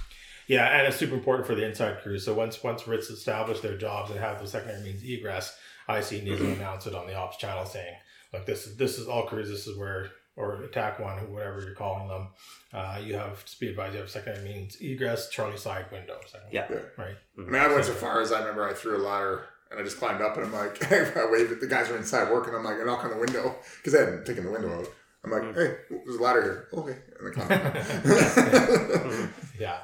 Yeah, 0.48 0.68
and 0.68 0.88
it's 0.88 0.98
super 0.98 1.16
important 1.16 1.48
for 1.48 1.56
the 1.56 1.66
inside 1.66 2.02
crews. 2.02 2.26
So 2.26 2.34
once 2.34 2.62
once 2.64 2.88
RITs 2.88 3.10
establish 3.10 3.62
their 3.62 3.78
jobs 3.78 4.12
and 4.12 4.20
have 4.20 4.42
the 4.42 4.48
secondary 4.48 4.84
means 4.84 5.04
egress, 5.04 5.58
IC 5.88 6.24
needs 6.24 6.40
to 6.40 6.52
announce 6.52 6.88
it 6.88 6.96
on 6.96 7.08
the 7.08 7.16
ops 7.16 7.38
channel 7.38 7.66
saying, 7.66 7.96
"Look, 8.34 8.46
this 8.46 8.68
is 8.68 8.76
this 8.76 8.98
is 8.98 9.08
all 9.08 9.24
crews. 9.24 9.50
This 9.50 9.68
is 9.68 9.78
where 9.78 10.12
or 10.36 10.64
attack 10.64 11.00
one, 11.00 11.18
whatever 11.32 11.62
you're 11.62 11.76
calling 11.76 12.08
them. 12.08 12.28
Uh, 12.74 13.00
you 13.04 13.16
have 13.16 13.44
to 13.46 13.60
be 13.60 13.68
advised. 13.70 13.94
You 13.94 14.00
have 14.02 14.10
secondary 14.10 14.44
means 14.48 14.78
egress, 14.82 15.30
Charlie 15.30 15.58
side 15.58 15.86
window. 15.92 16.18
Secondary, 16.26 16.54
Yeah. 16.56 16.68
Yeah. 16.70 17.04
right. 17.04 17.16
I 17.38 17.42
mean, 17.42 17.56
I 17.62 17.68
went 17.68 17.86
so 17.86 17.94
far 17.94 18.22
as 18.22 18.32
I 18.32 18.40
remember 18.40 18.68
I 18.68 18.74
threw 18.74 18.98
a 18.98 19.04
ladder 19.04 19.46
and 19.70 19.80
I 19.80 19.84
just 19.84 19.98
climbed 20.00 20.22
up 20.22 20.38
and 20.38 20.46
I'm 20.46 20.54
like, 20.54 20.82
I 20.92 21.30
waved 21.32 21.52
at 21.52 21.60
the 21.62 21.68
guys 21.68 21.90
were 21.90 21.98
inside 21.98 22.32
working. 22.32 22.56
I'm 22.56 22.64
like, 22.64 22.78
I 22.80 22.84
knock 22.84 23.04
on 23.04 23.12
the 23.12 23.18
window 23.18 23.56
because 23.78 23.94
I 23.96 24.00
hadn't 24.06 24.26
taken 24.26 24.46
the 24.46 24.52
window 24.52 24.80
out. 24.80 24.88
I'm 25.24 25.32
like, 25.32 25.44
hey, 25.56 25.76
there's 25.90 26.16
a 26.16 26.22
ladder 26.22 26.42
here. 26.42 26.68
Okay. 26.82 26.98
And 27.20 27.28
I 27.28 27.32
climbed. 27.32 29.30
Yeah, 29.60 29.78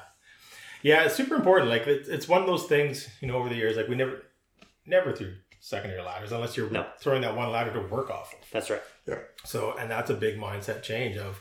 yeah, 0.82 1.04
it's 1.04 1.14
super 1.14 1.36
important. 1.36 1.70
Like 1.70 1.86
it's, 1.86 2.08
it's 2.08 2.26
one 2.26 2.40
of 2.40 2.46
those 2.48 2.64
things. 2.66 3.08
You 3.20 3.28
know, 3.28 3.36
over 3.36 3.48
the 3.48 3.54
years, 3.54 3.76
like 3.76 3.86
we 3.88 3.94
never 3.94 4.22
never 4.86 5.12
threw 5.12 5.34
secondary 5.60 6.02
ladders 6.02 6.32
unless 6.32 6.56
you're 6.56 6.70
No. 6.70 6.86
throwing 7.00 7.22
that 7.22 7.34
one 7.36 7.50
ladder 7.50 7.72
to 7.72 7.80
work 7.88 8.10
off 8.10 8.32
of. 8.34 8.40
That's 8.50 8.70
right. 8.70 8.82
Yeah. 9.06 9.18
So, 9.44 9.74
and 9.78 9.90
that's 9.90 10.10
a 10.10 10.14
big 10.14 10.38
mindset 10.38 10.82
change 10.82 11.16
of, 11.16 11.40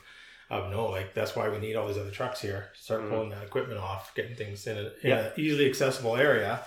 of 0.49 0.71
no, 0.71 0.85
like 0.87 1.13
that's 1.13 1.35
why 1.35 1.49
we 1.49 1.57
need 1.59 1.75
all 1.75 1.87
these 1.87 1.97
other 1.97 2.11
trucks 2.11 2.41
here. 2.41 2.69
Start 2.75 3.01
Mhm. 3.01 3.09
pulling 3.09 3.29
that 3.29 3.43
equipment 3.43 3.79
off, 3.79 4.13
getting 4.15 4.35
things 4.35 4.65
in 4.67 4.77
a, 4.77 4.81
in 4.81 4.91
Yeah. 5.03 5.29
a 5.35 5.39
easily 5.39 5.67
accessible 5.69 6.15
area, 6.17 6.61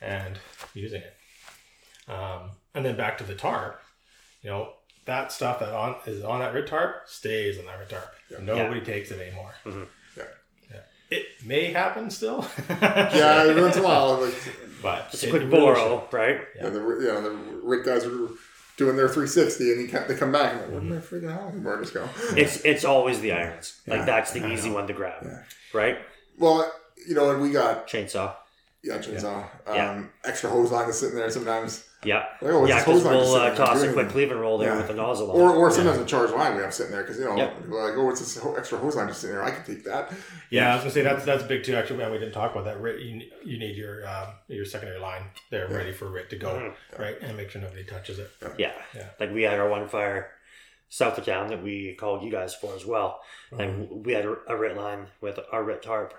and 0.00 0.38
using 0.74 1.02
it. 1.02 1.16
Um, 2.08 2.50
and 2.74 2.84
then 2.84 2.96
back 2.96 3.18
to 3.18 3.24
the 3.24 3.34
tarp, 3.34 3.80
you 4.42 4.50
know 4.50 4.74
that 5.06 5.32
stuff 5.32 5.60
that 5.60 5.72
on 5.72 5.96
is 6.06 6.24
on 6.24 6.40
that 6.40 6.54
red 6.54 6.66
tarp 6.66 7.08
stays 7.08 7.58
on 7.58 7.66
that 7.66 7.78
red 7.78 7.88
tarp. 7.88 8.14
Yeah. 8.30 8.38
Nobody 8.40 8.80
takes 8.80 9.10
it 9.10 9.20
anymore. 9.20 9.54
Mhm. 9.64 9.86
Yeah. 11.10 11.18
Yeah. 11.18 11.24
It 11.24 11.26
may 11.46 11.72
happen 11.72 12.10
still. 12.10 12.46
yeah, 12.70 13.44
every 13.48 13.60
once 13.62 13.76
in 13.76 13.82
a 13.82 13.84
while, 13.86 14.20
like, 14.20 14.34
but 14.82 15.10
Just 15.10 15.24
a 15.24 15.30
quick 15.30 15.42
really 15.42 15.50
borrow, 15.60 16.08
right? 16.12 16.40
Yeah. 16.56 16.64
yeah. 16.64 16.68
the, 16.70 16.78
you 16.78 17.06
know, 17.12 17.20
the 17.22 17.60
RIT 17.64 17.84
guys 17.84 18.04
are 18.06 18.28
doing 18.76 18.96
their 18.96 19.08
360 19.08 19.72
and 19.72 19.80
he 19.80 19.88
ca- 19.88 20.04
they 20.08 20.14
come 20.14 20.32
back 20.32 20.52
and 20.52 20.60
like, 20.62 20.70
where 20.70 20.80
did 20.80 20.90
my 20.90 20.96
freaking 20.96 21.32
Halligan 21.32 21.62
bars 21.62 21.90
go? 21.90 22.08
It's 22.36 22.64
it's 22.64 22.84
always 22.84 23.20
the 23.20 23.32
irons. 23.32 23.80
Like 23.86 23.98
Yeah, 24.00 24.04
that's 24.06 24.30
the 24.32 24.42
I 24.44 24.52
easy 24.52 24.68
know. 24.70 24.76
one 24.76 24.86
to 24.86 24.92
grab, 24.94 25.22
Yeah. 25.24 25.42
right? 25.74 25.98
Well, 26.38 26.70
you 27.06 27.14
know, 27.14 27.30
and 27.30 27.42
we 27.42 27.50
got, 27.50 27.86
Chainsaw. 27.88 28.34
Yeah, 28.82 28.98
chainsaw, 28.98 29.42
um, 29.66 29.74
Yeah. 29.76 30.02
extra 30.24 30.48
hose 30.50 30.70
line 30.70 30.88
is 30.88 30.98
sitting 30.98 31.16
there 31.16 31.30
sometimes. 31.30 31.86
Yeah. 32.02 32.24
Like, 32.40 32.52
oh, 32.54 32.60
what's 32.60 32.70
yeah, 32.70 32.82
hose 32.82 33.02
because 33.02 33.04
line 33.04 33.14
just 33.18 33.30
we'll 33.30 33.34
sitting 33.34 33.52
uh, 33.52 33.54
there 33.56 33.66
toss 33.66 33.76
a 33.76 33.80
doing 33.82 33.92
quick 33.92 34.04
anything? 34.04 34.12
cleave 34.14 34.30
and 34.30 34.40
roll 34.40 34.56
there 34.56 34.70
Yeah. 34.70 34.76
with 34.78 34.86
the 34.88 34.94
nozzle 34.94 35.30
on. 35.32 35.36
Or, 35.36 35.50
or 35.54 35.70
sometimes 35.70 35.98
a 35.98 36.04
charge 36.06 36.30
line 36.30 36.56
we 36.56 36.62
have 36.62 36.72
sitting 36.72 36.92
there 36.92 37.02
because 37.02 37.18
you 37.18 37.26
know 37.26 37.36
Yeah. 37.36 37.48
people 37.50 37.76
are 37.78 37.88
like, 37.90 37.98
oh, 37.98 38.06
what's 38.06 38.20
this 38.20 38.42
extra 38.56 38.78
hose 38.78 38.96
line 38.96 39.08
just 39.08 39.20
sitting 39.20 39.36
there? 39.36 39.44
I 39.44 39.50
can 39.50 39.64
take 39.64 39.84
that. 39.84 40.10
Yeah, 40.48 40.70
I 40.70 40.74
was 40.76 40.80
gonna 40.84 40.92
say 40.92 41.02
that's 41.02 41.24
that's 41.26 41.42
big 41.42 41.62
too. 41.62 41.74
Actually, 41.74 41.98
man, 41.98 42.10
we 42.10 42.18
didn't 42.18 42.32
talk 42.32 42.52
about 42.52 42.64
that. 42.64 42.80
You, 43.02 43.22
you 43.44 43.58
need 43.58 43.76
your 43.76 44.08
um, 44.08 44.28
your 44.48 44.64
secondary 44.64 44.98
line 44.98 45.24
there 45.50 45.70
Yeah. 45.70 45.76
ready 45.76 45.92
for 45.92 46.08
RIT 46.08 46.30
to 46.30 46.36
go, 46.36 46.48
Mhm. 46.48 46.98
right, 46.98 47.16
and 47.20 47.36
make 47.36 47.50
sure 47.50 47.60
nobody 47.60 47.84
touches 47.84 48.18
it. 48.18 48.30
Yeah. 48.56 48.72
Yeah. 48.94 49.08
Like 49.20 49.30
we 49.34 49.42
had 49.42 49.58
our 49.60 49.68
one 49.68 49.86
fire 49.88 50.30
south 50.88 51.18
of 51.18 51.26
town 51.26 51.48
that 51.48 51.62
we 51.62 51.94
called 51.96 52.22
you 52.22 52.30
guys 52.32 52.54
for 52.54 52.74
as 52.74 52.86
well. 52.86 53.20
Mm-hmm. 53.52 53.60
And 53.60 54.06
we 54.06 54.12
had 54.14 54.24
a, 54.24 54.36
a 54.48 54.56
RIT 54.56 54.74
line 54.76 55.06
with 55.20 55.38
our 55.52 55.62
RIT 55.62 55.82
tarp. 55.82 56.14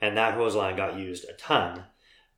And 0.00 0.16
that 0.16 0.34
hose 0.34 0.54
line 0.54 0.76
got 0.76 0.96
used 0.96 1.28
a 1.28 1.32
ton. 1.34 1.84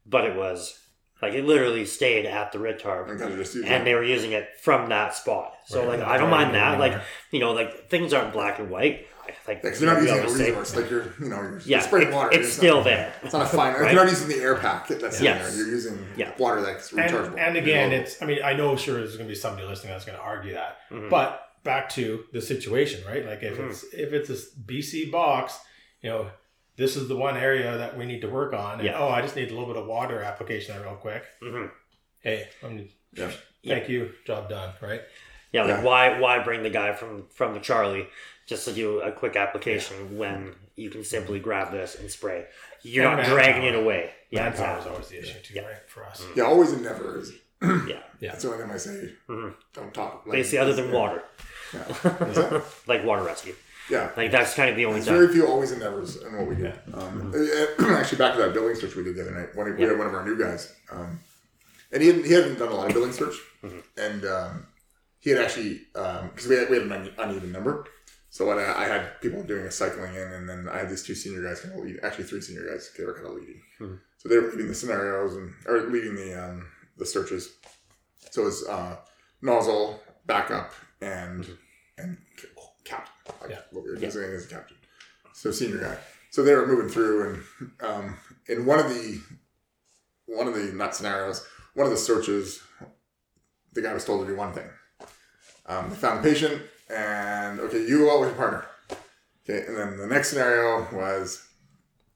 But 0.09 0.25
it 0.25 0.37
was 0.37 0.79
like 1.23 1.33
it 1.35 1.45
literally 1.45 1.85
stayed 1.87 2.27
at 2.27 2.53
the 2.53 2.59
RIT 2.59 2.79
tarp. 2.81 3.09
And 3.09 3.19
kind 3.19 3.33
of 3.33 3.38
just 3.38 3.55
use 3.55 3.64
And 3.64 3.83
it. 3.83 3.85
they 3.85 3.95
were 3.95 4.05
using 4.05 4.33
it 4.33 4.49
from 4.62 4.88
that 4.90 5.14
spot. 5.14 5.55
So 5.66 5.81
Right. 5.88 5.99
like 5.99 6.09
I 6.09 6.19
don't 6.19 6.31
mind 6.31 6.55
that. 6.55 6.79
Like 6.79 7.01
you 7.31 7.40
know, 7.40 7.53
like 7.53 7.88
things 7.90 8.12
aren't 8.12 8.33
black 8.33 8.59
and 8.59 8.71
white. 8.71 9.07
Like 9.49 9.62
because 9.62 9.81
you're 9.81 9.92
not 9.92 10.01
using 10.03 10.16
a 10.19 10.21
always 10.21 10.37
say- 10.37 10.49
resource 10.51 10.77
like 10.77 10.90
you're, 10.90 11.05
you 11.21 11.29
know, 11.29 11.37
you're, 11.42 11.61
Yeah, 11.64 11.81
spraying 11.81 12.09
it- 12.09 12.14
water. 12.14 12.31
it's 12.33 12.49
It's 12.49 12.57
still 12.57 12.77
not, 12.77 12.85
there. 12.85 13.12
It's 13.25 13.33
not 13.33 13.42
a 13.42 13.49
fine. 13.49 13.75
Right? 13.75 13.92
You're 13.92 14.05
not 14.05 14.11
using 14.11 14.29
the 14.29 14.37
air 14.37 14.55
pack 14.57 14.87
that's 14.88 15.21
Yes. 15.21 15.49
in 15.51 15.57
there. 15.57 15.57
You're 15.66 15.75
using 15.75 16.07
Yeah. 16.16 16.33
water 16.38 16.61
that's 16.62 16.92
And, 16.92 17.01
rechargeable. 17.01 17.38
and 17.38 17.57
again, 17.57 17.90
You 17.92 17.99
it's 17.99 18.23
I 18.23 18.27
mean 18.27 18.38
I 18.45 18.53
know 18.53 18.77
sure 18.77 18.95
there's 18.97 19.16
gonna 19.16 19.29
be 19.29 19.35
somebody 19.35 19.66
listening 19.66 19.92
that's 19.92 20.05
gonna 20.05 20.19
argue 20.19 20.55
that, 20.55 20.79
Mhm. 20.92 21.11
but 21.11 21.42
back 21.64 21.88
to 21.90 22.25
the 22.33 22.40
situation, 22.40 23.03
right? 23.07 23.27
Like 23.27 23.42
if 23.42 23.57
Mhm. 23.59 23.71
it's 23.71 23.85
if 23.92 24.12
it's 24.12 24.31
a 24.31 24.37
BC 24.64 25.07
box, 25.11 25.59
you 26.03 26.11
know, 26.11 26.31
this 26.77 26.97
is 26.97 27.09
the 27.09 27.17
one 27.17 27.37
area 27.37 27.77
that 27.79 27.97
we 27.97 28.05
need 28.07 28.21
to 28.23 28.29
work 28.29 28.53
on. 28.53 28.75
And, 28.81 28.85
Yeah. 28.85 28.99
Oh, 28.99 29.09
I 29.09 29.23
just 29.23 29.37
need 29.37 29.51
a 29.51 29.55
little 29.55 29.67
bit 29.73 29.77
of 29.77 29.87
water 29.87 30.23
application 30.23 30.75
there 30.75 30.85
real 30.85 30.97
quick. 30.97 31.25
Mm-hmm. 31.43 31.67
Hey, 32.21 32.49
I'm, 32.62 32.89
Yeah. 33.12 33.31
thank 33.65 33.89
you, 33.89 34.12
job 34.27 34.49
done, 34.49 34.73
right? 34.81 35.03
Yeah, 35.53 35.62
like 35.62 35.71
Yeah. 35.79 35.83
why 35.83 36.21
why 36.21 36.39
bring 36.41 36.62
the 36.62 36.71
guy 36.71 36.93
from 36.93 37.29
from 37.29 37.55
the 37.55 37.61
Charlie 37.61 38.09
just 38.47 38.65
to 38.67 38.73
do 38.73 39.01
a 39.01 39.11
quick 39.12 39.37
application 39.37 40.19
when 40.19 40.55
you 40.77 40.91
can 40.91 41.03
simply 41.05 41.39
grab 41.41 41.73
this 41.73 41.95
and 41.95 42.11
spray? 42.11 42.47
You're 42.83 43.07
And 43.09 43.17
not 43.19 43.27
dragging 43.27 43.62
manpower. 43.62 43.81
it 43.81 43.85
away. 43.85 44.11
Yeah, 44.31 44.43
Manpower 44.45 44.55
is 44.55 44.61
exactly. 44.87 44.91
always 44.93 45.09
the 45.09 45.19
issue 45.21 45.41
too, 45.43 45.55
Yeah. 45.55 45.62
right? 45.67 45.89
For 45.89 46.05
us. 46.05 46.25
yeah, 46.35 46.45
always 46.45 46.73
and 46.73 46.83
never 46.83 47.19
is. 47.19 47.33
Yeah, 47.62 47.79
Yeah. 48.21 48.31
That's 48.33 48.43
the 48.43 48.51
only 48.53 48.62
thing 48.65 48.73
I 48.73 48.77
say. 48.77 49.12
Mhm. 49.29 49.55
Don't 49.73 49.95
talk. 49.95 50.27
like- 50.27 50.33
basically, 50.37 50.59
other 50.59 50.75
than 50.75 50.89
yeah. 50.91 50.95
water, 51.01 51.23
Yeah. 51.73 51.79
What's 52.19 52.89
like 52.89 53.05
water 53.05 53.23
rescue. 53.23 53.55
Yeah. 53.88 54.11
Like 54.16 54.31
that's 54.31 54.55
kind 54.55 54.70
of 54.70 54.77
the 54.77 54.85
only 54.87 55.01
There's 55.01 55.07
time. 55.09 55.16
very 55.18 55.33
few 55.33 55.46
always 55.46 55.70
and 55.70 55.81
nevers 55.81 56.16
in 56.16 56.37
what 56.37 56.46
we 56.46 56.57
do. 56.57 56.72
Um, 56.92 57.33
uh, 57.35 57.85
actually, 57.94 58.18
back 58.18 58.35
to 58.35 58.42
that 58.42 58.53
building 58.53 58.75
search 58.77 58.94
we 58.96 59.05
did 59.05 59.16
the 59.16 59.22
other 59.22 59.31
night. 59.38 59.55
One 59.55 59.72
we 59.75 59.81
Yeah. 59.83 59.88
had 59.90 59.99
one 59.99 60.07
of 60.09 60.14
our 60.14 60.25
new 60.25 60.37
guys, 60.38 60.72
um, 60.90 61.20
and 61.92 62.03
he 62.03 62.09
hadn't, 62.09 62.25
he 62.27 62.33
hadn't 62.33 62.59
done 62.59 62.68
a 62.68 62.75
lot 62.75 62.88
of 62.88 62.92
building 62.94 63.12
search, 63.12 63.37
Mhm. 63.62 63.83
and 63.96 64.25
um, 64.25 64.66
he 65.20 65.31
had 65.31 65.40
actually 65.40 65.83
because 65.92 66.46
we 66.49 66.57
had 66.57 66.68
we 66.70 66.79
had 66.79 66.87
an 66.90 67.12
uneven 67.18 67.53
number. 67.53 67.87
So 68.31 68.44
what 68.44 68.59
I, 68.59 68.85
I 68.85 68.87
had 68.87 69.20
people 69.20 69.42
doing 69.44 69.64
a 69.66 69.70
cycling 69.70 70.14
in, 70.14 70.33
and 70.33 70.49
then 70.49 70.68
I 70.68 70.79
had 70.79 70.90
these 70.90 71.03
two 71.05 71.14
senior 71.14 71.42
guys 71.42 71.61
kind 71.61 71.75
of 71.75 71.85
lead. 71.85 72.01
Actually, 72.03 72.25
three 72.25 72.40
senior 72.40 72.68
guys. 72.68 72.90
They 72.99 73.05
were 73.05 73.14
kind 73.14 73.27
of 73.27 73.35
leading. 73.35 73.62
Mhm. 73.81 74.01
So 74.18 74.29
they 74.29 74.37
were 74.38 74.51
leading 74.51 74.68
the 74.68 74.75
scenarios 74.75 75.35
and 75.37 75.55
or 75.66 75.83
leading 75.83 76.16
the 76.16 76.35
um, 76.35 76.66
the 76.99 77.07
searches. 77.07 77.51
So 78.31 78.42
it 78.42 78.44
was 78.46 78.66
uh, 78.66 78.96
nozzle, 79.42 80.03
backup, 80.27 80.75
and 81.01 81.46
and 81.96 82.18
captain. 82.85 83.12
Like 83.41 83.51
Yeah. 83.51 83.61
what 83.71 83.85
we 83.85 83.91
were 83.91 83.97
Yeah. 83.97 84.03
designating 84.07 84.37
as 84.37 84.47
a 84.47 84.49
captain. 84.49 84.77
So 85.35 85.51
senior 85.51 85.79
guy. 85.79 85.99
So 86.31 86.43
they 86.43 86.55
were 86.55 86.67
moving 86.67 86.89
through, 86.89 87.23
and 87.61 87.71
um, 87.81 88.19
in 88.49 88.67
one 88.67 88.79
of 88.79 88.89
the 88.89 89.21
one 90.27 90.49
of 90.49 90.55
the 90.55 90.73
not 90.73 90.95
scenarios, 90.95 91.47
one 91.75 91.87
of 91.87 91.93
the 91.93 91.97
searches, 91.99 92.61
the 93.73 93.83
guy 93.83 93.93
was 93.95 94.05
told 94.05 94.27
to 94.27 94.33
do 94.33 94.37
one 94.37 94.53
thing. 94.53 94.69
Um, 95.67 95.91
they 95.91 95.97
found 95.97 96.23
the 96.23 96.29
patient, 96.29 96.62
and 96.91 97.61
okay, 97.61 97.81
you 97.87 97.99
go 98.01 98.15
out 98.15 98.21
with 98.21 98.29
your 98.31 98.37
partner. 98.37 98.67
Okay, 99.49 99.67
and 99.67 99.77
then 99.77 99.97
the 99.97 100.07
next 100.07 100.31
scenario 100.31 100.87
was 100.95 101.47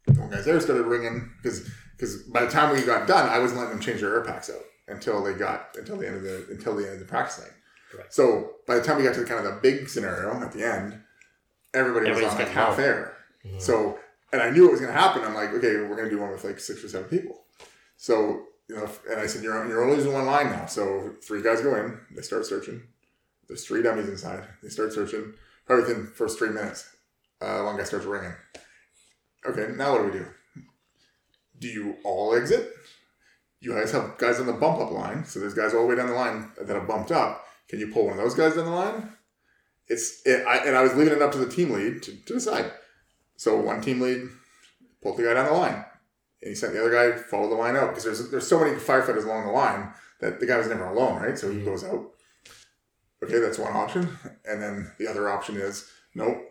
the 0.07 0.21
one 0.21 0.31
guy's 0.31 0.47
air 0.47 0.61
started 0.61 0.85
ringing 0.85 1.31
because 1.37 1.69
because 1.97 2.23
by 2.25 2.45
the 2.45 2.51
time 2.51 2.75
we 2.75 2.83
got 2.83 3.07
done, 3.07 3.29
I 3.29 3.39
wasn't 3.39 3.61
letting 3.61 3.75
them 3.75 3.81
change 3.83 4.01
their 4.01 4.15
air 4.15 4.25
packs 4.25 4.51
out 4.51 4.63
until 4.89 5.23
they 5.23 5.35
got 5.35 5.77
until 5.79 5.97
the 5.97 6.07
end 6.07 6.17
of 6.17 6.23
the 6.23 6.47
until 6.51 6.75
the 6.75 6.85
end 6.85 6.95
of 6.95 6.99
the 7.01 7.05
practice 7.07 7.39
night. 7.39 7.53
Correct. 7.91 8.13
So 8.15 8.53
by 8.67 8.77
the 8.77 8.83
time 8.83 8.99
we 8.99 9.03
got 9.05 9.15
to 9.15 9.21
the, 9.21 9.27
kind 9.27 9.45
of 9.45 9.53
the 9.55 9.61
big 9.61 9.89
scenario 9.89 10.41
at 10.43 10.53
the 10.53 10.65
end, 10.65 11.01
everybody 11.75 12.11
was 12.11 12.23
on 12.23 12.39
like 12.39 12.49
half 12.49 12.79
air. 12.79 13.17
Mhm. 13.45 13.61
So, 13.61 13.99
and 14.33 14.41
I 14.41 14.51
knew 14.51 14.69
it 14.69 14.71
was 14.71 14.81
going 14.81 14.93
to 14.93 14.99
happen. 14.99 15.23
I'm 15.25 15.35
like, 15.35 15.51
okay, 15.51 15.77
we're 15.77 15.97
going 15.97 16.09
to 16.09 16.11
do 16.11 16.21
one 16.21 16.31
with 16.31 16.45
like 16.45 16.61
six 16.61 16.85
or 16.85 16.89
seven 16.89 17.09
people. 17.09 17.45
So, 17.97 18.45
you 18.69 18.77
know, 18.77 18.89
and 19.11 19.21
I 19.21 19.27
said, 19.27 19.43
you're, 19.43 19.67
you're 19.69 19.83
only 19.83 19.97
using 19.97 20.13
one 20.13 20.27
line 20.27 20.51
now. 20.51 20.67
So 20.67 21.15
three 21.23 21.43
guys 21.43 21.61
go 21.61 21.75
in, 21.77 21.99
they 22.15 22.23
start 22.23 22.47
searching. 22.47 22.83
There's 23.49 23.65
three 23.67 23.83
dummies 23.83 24.09
inside. 24.09 24.45
They 24.63 24.69
start 24.69 24.93
searching. 24.93 25.35
Probably 25.67 25.85
within 25.85 26.05
the 26.05 26.11
first 26.11 26.39
three 26.39 26.51
minutes, 26.51 26.89
uh, 27.41 27.63
one 27.63 27.77
guy 27.77 27.85
starts 27.85 28.07
ringing. 28.07 28.35
Okay, 29.47 29.73
now 29.77 29.93
what 29.93 29.99
do 30.03 30.05
we 30.05 30.13
do? 30.13 30.27
Do 31.59 31.69
you 31.69 31.97
all 32.05 32.35
exit? 32.35 32.73
You 33.61 33.73
guys 33.75 33.91
have 33.93 34.17
guys 34.19 34.39
on 34.41 34.47
the 34.47 34.53
bump 34.53 34.81
up 34.81 34.93
line. 34.93 35.25
So 35.25 35.41
there's 35.41 35.55
guys 35.55 35.75
all 35.75 35.83
the 35.83 35.87
way 35.89 35.97
down 35.97 36.09
the 36.09 36.15
line 36.15 36.53
that 36.61 36.75
have 36.75 36.87
bumped 36.87 37.11
up. 37.11 37.45
Can 37.71 37.79
you 37.79 37.87
pull 37.93 38.05
one 38.07 38.15
of 38.15 38.19
those 38.19 38.35
guys 38.35 38.55
down 38.57 38.65
the 38.67 38.71
line? 38.73 39.13
It's 39.87 40.21
it, 40.27 40.45
I, 40.47 40.59
and 40.67 40.77
I 40.77 40.83
was 40.83 40.95
leaving 40.95 41.15
it 41.15 41.23
up 41.23 41.33
to 41.33 41.39
the 41.39 41.49
team 41.51 41.71
lead 41.71 42.03
to, 42.03 42.13
to 42.27 42.35
decide. 42.35 42.71
So 43.37 43.59
one 43.59 43.81
team 43.81 44.01
lead 44.01 44.29
pulled 45.03 45.17
the 45.17 45.23
guy 45.23 45.35
down 45.35 45.47
the 45.47 45.53
line, 45.53 45.85
and 46.43 46.49
he 46.49 46.55
sent 46.55 46.73
the 46.75 46.81
other 46.81 46.91
guy 46.91 47.17
follow 47.17 47.49
the 47.49 47.55
line 47.55 47.77
out 47.77 47.89
because 47.91 48.05
there's 48.05 48.31
there's 48.31 48.47
so 48.47 48.59
many 48.61 48.73
firefighters 48.77 49.25
along 49.25 49.47
the 49.47 49.53
line 49.53 49.93
that 50.21 50.41
the 50.41 50.47
guy 50.47 50.59
was 50.59 50.67
never 50.69 50.85
alone, 50.85 51.23
right? 51.23 51.39
So 51.39 51.51
he 51.51 51.59
Mhm. 51.59 51.65
goes 51.65 51.85
out. 51.85 52.11
Okay, 53.23 53.39
that's 53.39 53.59
one 53.59 53.73
option, 53.75 54.19
and 54.45 54.61
then 54.63 54.93
the 54.99 55.07
other 55.07 55.29
option 55.29 55.57
is 55.57 55.89
no, 56.15 56.43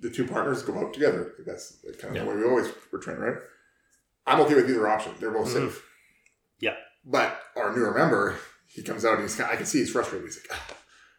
the 0.00 0.10
two 0.10 0.26
partners 0.26 0.62
go 0.62 0.76
out 0.78 0.92
together. 0.92 1.32
That's 1.46 1.78
kind 2.00 2.10
of 2.10 2.16
Yeah. 2.16 2.24
the 2.24 2.30
way 2.30 2.36
we 2.36 2.44
always 2.44 2.68
were 2.92 2.98
trained, 2.98 3.20
right? 3.20 3.36
I'm 4.26 4.40
okay 4.40 4.54
with 4.54 4.68
either 4.68 4.88
option. 4.88 5.12
They're 5.20 5.30
both 5.30 5.48
Mhm. 5.48 5.52
safe. 5.70 5.84
Yeah. 6.58 6.76
But 7.04 7.40
our 7.56 7.74
newer 7.74 7.92
member, 7.92 8.36
he 8.68 8.82
comes 8.82 9.04
out 9.04 9.14
and 9.14 9.22
he's 9.22 9.38
like 9.38 9.50
I 9.50 9.56
can 9.56 9.66
see 9.66 9.78
he's 9.78 9.90
frustrated. 9.90 10.26
He's 10.26 10.38
like, 10.38 10.58
ah, 10.58 10.76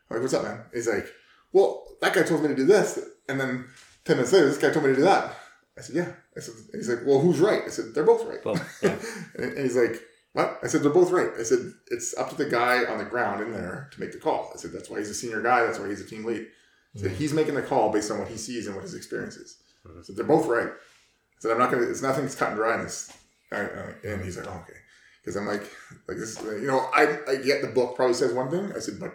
like, 0.10 0.22
what's 0.22 0.34
up, 0.34 0.44
man? 0.44 0.62
He's 0.74 0.88
like, 0.88 1.08
well, 1.52 1.86
that 2.02 2.14
guy 2.14 2.24
told 2.24 2.42
me 2.42 2.48
to 2.48 2.56
do 2.56 2.66
this, 2.66 3.00
and 3.28 3.40
then 3.40 3.68
ten 4.06 4.18
minutes 4.18 4.34
later, 4.34 4.48
this 4.48 4.58
guy 4.58 4.72
told 4.72 4.86
me 4.86 4.92
to 4.92 4.98
do 4.98 5.04
that. 5.04 5.36
I 5.78 5.82
said, 5.82 5.96
yeah. 5.96 6.12
I 6.36 6.42
said, 6.42 6.56
he's 6.74 6.90
like, 6.90 7.06
well, 7.06 7.20
who's 7.20 7.40
right? 7.40 7.64
I 7.66 7.70
said, 7.70 7.94
they're 7.94 8.04
both 8.04 8.26
right. 8.28 8.44
Well, 8.44 8.60
yeah. 8.84 8.98
and 9.36 9.58
he's 9.58 9.78
like, 9.78 10.02
what? 10.34 10.60
I 10.62 10.68
said, 10.68 10.84
they're 10.84 10.92
both 10.92 11.12
right. 11.12 11.30
I 11.40 11.44
said, 11.44 11.72
it's 11.88 12.16
up 12.18 12.30
to 12.30 12.36
the 12.36 12.50
guy 12.50 12.84
on 12.86 12.98
the 12.98 13.06
ground 13.06 13.42
in 13.42 13.54
there 13.54 13.90
to 13.94 14.00
make 14.00 14.12
the 14.12 14.20
call. 14.20 14.52
I 14.54 14.58
said, 14.58 14.74
that's 14.74 14.90
why 14.90 15.00
he's 15.00 15.10
a 15.10 15.14
senior 15.14 15.42
guy. 15.42 15.64
That's 15.64 15.80
why 15.80 15.88
he's 15.88 16.02
a 16.02 16.06
team 16.06 16.26
lead. 16.26 16.48
I 16.96 17.00
said, 17.00 17.12
mm-hmm. 17.12 17.18
he's 17.18 17.34
making 17.34 17.56
the 17.56 17.62
call 17.62 17.92
based 17.92 18.12
on 18.12 18.20
what 18.20 18.28
he 18.28 18.38
sees 18.38 18.68
and 18.68 18.76
what 18.76 18.84
his 18.84 18.94
experience 18.94 19.38
is. 19.38 19.58
I 19.86 19.90
mm-hmm. 19.90 20.02
said, 20.02 20.18
they're 20.18 20.26
both 20.26 20.48
right. 20.48 20.68
I 20.68 21.40
said, 21.40 21.52
I'm 21.52 21.60
not 21.60 21.72
going 21.72 21.84
to, 21.84 21.90
it's 21.90 22.02
nothing's 22.02 22.36
cut 22.36 22.50
and 22.50 22.58
dry 22.58 22.76
in 22.76 22.84
this. 22.84 23.16
I- 23.52 23.58
I- 23.58 23.62
uh, 23.62 23.94
And 24.04 24.24
he's 24.24 24.38
like, 24.38 24.48
oh, 24.48 24.64
okay. 24.64 24.80
Because 25.22 25.36
I'm 25.36 25.46
like, 25.48 25.64
like 26.08 26.18
this, 26.18 26.42
you 26.42 26.68
know, 26.68 26.80
I, 26.94 27.18
I 27.28 27.36
get 27.38 27.62
the 27.62 27.68
book 27.74 27.96
probably 27.96 28.14
says 28.14 28.34
one 28.34 28.50
thing. 28.50 28.72
I 28.76 28.80
said, 28.80 29.00
but 29.00 29.14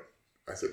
I 0.49 0.55
said, 0.55 0.71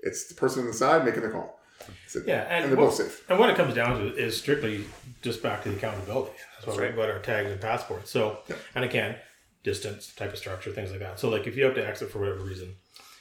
it's 0.00 0.26
the 0.28 0.34
person 0.34 0.60
on 0.62 0.66
the 0.66 0.72
side 0.74 1.04
making 1.04 1.22
the 1.22 1.30
call. 1.30 1.58
I 1.80 1.92
said, 2.06 2.22
Yeah, 2.26 2.42
and 2.42 2.64
and 2.64 2.72
they're 2.72 2.78
what- 2.78 2.86
both 2.90 2.94
safe. 2.96 3.24
And 3.30 3.38
what 3.38 3.50
it 3.50 3.56
comes 3.56 3.74
down 3.74 3.98
to 4.00 4.14
is 4.16 4.36
strictly 4.38 4.84
just 5.22 5.42
back 5.42 5.62
to 5.62 5.70
the 5.70 5.76
accountability. 5.76 6.32
That's 6.56 6.66
why 6.66 6.76
That's 6.84 6.96
we 6.96 7.02
got 7.02 7.10
our 7.10 7.18
tags 7.20 7.50
and 7.50 7.60
passports. 7.60 8.10
So, 8.10 8.38
Yeah. 8.48 8.56
and 8.74 8.84
again, 8.84 9.16
distance, 9.62 10.14
type 10.14 10.32
of 10.32 10.38
structure, 10.38 10.70
things 10.70 10.90
like 10.90 11.00
that. 11.00 11.18
So, 11.18 11.28
like 11.30 11.46
if 11.46 11.56
you 11.56 11.64
have 11.64 11.74
to 11.76 11.86
exit 11.86 12.10
for 12.10 12.18
whatever 12.20 12.40
reason, 12.40 12.74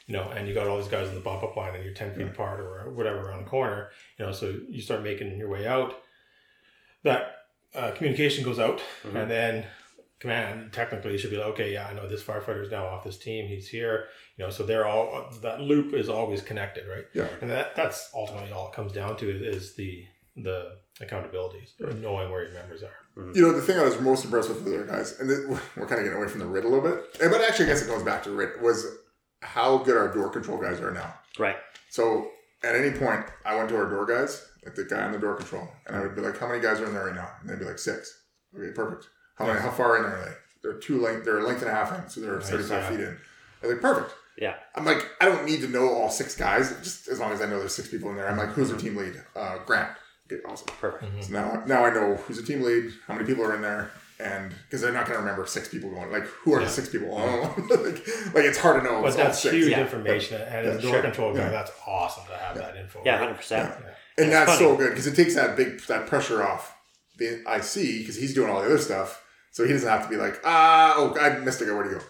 you 0.08 0.13
know, 0.17 0.30
and 0.32 0.47
you 0.47 0.54
got 0.54 0.67
all 0.67 0.78
these 0.78 0.89
guys 0.91 1.08
in 1.08 1.15
the 1.15 1.21
bump 1.21 1.43
up 1.43 1.56
line 1.56 1.73
and 1.76 1.84
you're 1.86 1.93
10 1.93 2.13
feet 2.15 2.28
apart 2.28 2.60
or 2.60 2.89
whatever 2.91 3.19
around 3.30 3.45
the 3.45 3.49
corner, 3.49 3.89
you 4.19 4.26
know, 4.26 4.34
so 4.34 4.54
you 4.69 4.82
start 4.82 5.02
making 5.02 5.38
your 5.38 5.47
way 5.49 5.65
out, 5.65 5.95
that 7.04 7.38
uh, 7.73 7.91
communication 7.91 8.43
goes 8.43 8.60
out 8.60 8.82
Mhm. 9.04 9.15
and 9.15 9.32
then 9.32 9.65
command 10.24 10.72
technically 10.72 11.18
should 11.18 11.30
be 11.32 11.38
like, 11.38 11.48
okay, 11.48 11.74
yeah, 11.74 11.86
I 11.86 11.94
know 11.94 12.08
this 12.08 12.24
firefighter 12.24 12.64
is 12.64 12.72
now 12.72 12.86
off 12.88 13.04
this 13.04 13.18
team. 13.18 13.46
He's 13.46 13.68
here, 13.68 14.06
you 14.38 14.46
know, 14.46 14.50
so 14.50 14.64
they're 14.64 14.88
all, 14.88 15.30
that 15.42 15.60
loop 15.60 15.94
is 15.94 16.08
always 16.08 16.42
connected, 16.42 16.88
right? 16.88 17.04
Yeah. 17.14 17.28
And 17.42 17.52
that 17.52 17.76
that's 17.76 18.10
ultimately 18.16 18.52
all 18.54 18.70
it 18.70 18.74
comes 18.74 18.94
down 18.94 19.18
to 19.18 19.30
is 19.30 19.76
the 19.76 20.06
the 20.36 20.78
accountability, 21.02 21.68
or 21.84 21.92
knowing 21.92 22.32
where 22.32 22.44
your 22.44 22.54
members 22.54 22.82
are. 22.82 23.34
You 23.36 23.42
know, 23.42 23.52
the 23.52 23.62
thing 23.62 23.78
I 23.78 23.84
was 23.84 24.00
most 24.00 24.26
impressed 24.26 24.50
with 24.50 24.64
the 24.66 24.76
other 24.76 24.86
guys, 24.88 25.20
and 25.20 25.30
th- 25.30 25.62
we're 25.78 25.86
kind 25.86 26.00
of 26.00 26.06
getting 26.06 26.14
away 26.18 26.28
from 26.28 26.40
the 26.40 26.48
RIT 26.48 26.66
a 26.66 26.68
little 26.70 26.90
bit, 26.90 27.04
eh, 27.22 27.28
but 27.30 27.42
actually, 27.42 27.66
I 27.66 27.68
guess 27.70 27.84
it 27.84 27.88
goes 27.88 28.02
back 28.02 28.24
to 28.24 28.32
RIT, 28.32 28.62
was 28.62 28.88
how 29.42 29.78
good 29.78 29.96
our 29.98 30.12
door 30.12 30.30
control 30.30 30.58
guys 30.58 30.80
are 30.80 30.92
now. 30.92 31.14
Right. 31.38 31.58
So 31.92 32.32
at 32.64 32.76
any 32.76 32.98
point, 32.98 33.26
I 33.46 33.56
went 33.56 33.70
to 33.70 33.76
our 33.76 33.90
door 33.90 34.06
guys, 34.06 34.44
like 34.66 34.74
the 34.74 34.86
guy 34.86 35.04
on 35.04 35.12
the 35.12 35.20
door 35.20 35.36
control, 35.36 35.68
and 35.86 35.96
I 35.98 36.00
would 36.02 36.16
be 36.16 36.22
like, 36.22 36.40
"How 36.40 36.48
many 36.48 36.62
guys 36.62 36.80
are 36.80 36.86
in 36.86 36.94
there 36.94 37.06
right 37.08 37.16
now?" 37.16 37.30
And 37.42 37.50
they'd 37.50 37.60
be 37.60 37.66
like, 37.66 37.80
six. 37.80 38.22
Okay, 38.58 38.72
perfect. 38.74 39.10
How 39.36 39.48
many? 39.48 39.60
How 39.60 39.72
far 39.72 39.98
in 39.98 40.06
are 40.06 40.26
they? 40.26 40.32
They're 40.62 40.80
two 40.80 41.02
length. 41.02 41.26
They're 41.26 41.39
a 41.39 41.46
length 41.48 41.62
and 41.62 41.69
a 41.72 41.74
half 41.74 41.91
in, 41.98 42.10
so 42.10 42.22
they're 42.22 42.36
Nice, 42.39 42.50
thirty-five 42.50 42.84
yeah. 42.84 42.89
feet 42.89 43.00
in. 43.00 43.17
I'm 43.63 43.69
like, 43.69 43.82
perfect. 43.82 44.13
Yeah. 44.38 44.56
I'm 44.76 44.86
like, 44.86 45.06
I 45.22 45.26
don't 45.26 45.46
need 45.46 45.62
to 45.62 45.67
know 45.67 45.89
all 45.89 46.10
six 46.10 46.36
guys, 46.36 46.69
just 46.84 47.08
as 47.08 47.19
long 47.19 47.32
as 47.34 47.41
I 47.41 47.46
know 47.46 47.60
there's 47.60 47.76
six 47.76 47.88
people 47.89 48.10
in 48.10 48.15
there. 48.15 48.28
I'm 48.30 48.38
like, 48.38 48.50
who's 48.50 48.69
the 48.72 48.78
team 48.78 48.96
lead? 48.96 49.13
Uh, 49.36 49.58
Grant. 49.65 49.89
Okay, 50.32 50.41
awesome. 50.48 50.67
Perfect. 50.80 51.24
So 51.26 51.34
now, 51.34 51.63
now 51.67 51.86
I 51.86 51.93
know 51.93 52.15
who's 52.15 52.38
the 52.38 52.43
team 52.43 52.62
lead, 52.63 52.91
how 53.08 53.13
many 53.13 53.26
people 53.28 53.43
are 53.43 53.54
in 53.56 53.62
there, 53.62 53.91
and 54.19 54.52
because 54.65 54.82
they're 54.82 54.91
not 54.93 55.06
going 55.06 55.17
to 55.17 55.24
remember 55.24 55.46
six 55.46 55.67
people 55.67 55.91
going. 55.91 56.12
Like, 56.12 56.24
who 56.26 56.54
are 56.54 56.60
Yeah. 56.62 56.65
the 56.65 56.72
six 56.72 56.89
people? 56.89 57.10
Oh, 57.15 57.54
like, 57.69 58.08
like 58.34 58.46
it's 58.46 58.58
hard 58.58 58.82
to 58.82 58.89
know. 58.89 59.02
But 59.02 59.10
it's 59.10 59.17
all 59.17 59.24
that's 59.26 59.39
six. 59.41 59.54
huge 59.54 59.67
Yeah. 59.69 59.82
information, 59.82 60.41
and 60.41 60.65
as 60.67 60.78
a 60.78 60.82
door 60.82 60.91
sure. 60.93 61.02
control 61.02 61.34
guy, 61.34 61.41
Yeah. 61.43 61.50
that's 61.50 61.72
awesome 61.86 62.24
to 62.28 62.38
have 62.38 62.58
that 62.58 62.76
info. 62.78 63.02
Yeah, 63.06 63.17
hundred 63.17 63.36
percent. 63.36 63.69
Yeah. 63.69 63.86
and 64.17 64.28
It's 64.28 64.30
that's 64.32 64.52
funny. 64.54 64.60
so 64.65 64.76
good 64.78 64.89
because 64.91 65.08
it 65.08 65.15
takes 65.15 65.36
that 65.36 65.56
big 65.58 65.82
that 65.88 66.08
pressure 66.08 66.41
off 66.43 66.76
the 67.17 67.41
IC 67.48 68.00
because 68.00 68.15
he's 68.15 68.34
doing 68.34 68.50
all 68.50 68.62
the 68.62 68.65
other 68.67 68.78
stuff. 68.80 69.23
So 69.54 69.66
he 69.66 69.72
doesn't 69.72 69.88
have 69.88 70.04
to 70.04 70.10
be 70.10 70.18
like, 70.18 70.42
ah, 70.44 70.96
oh, 70.98 71.16
I 71.20 71.38
missed 71.38 71.62
a 71.62 71.66
guy. 71.66 71.72
Where'd 71.72 71.88
he 71.88 71.94
go? 71.94 72.02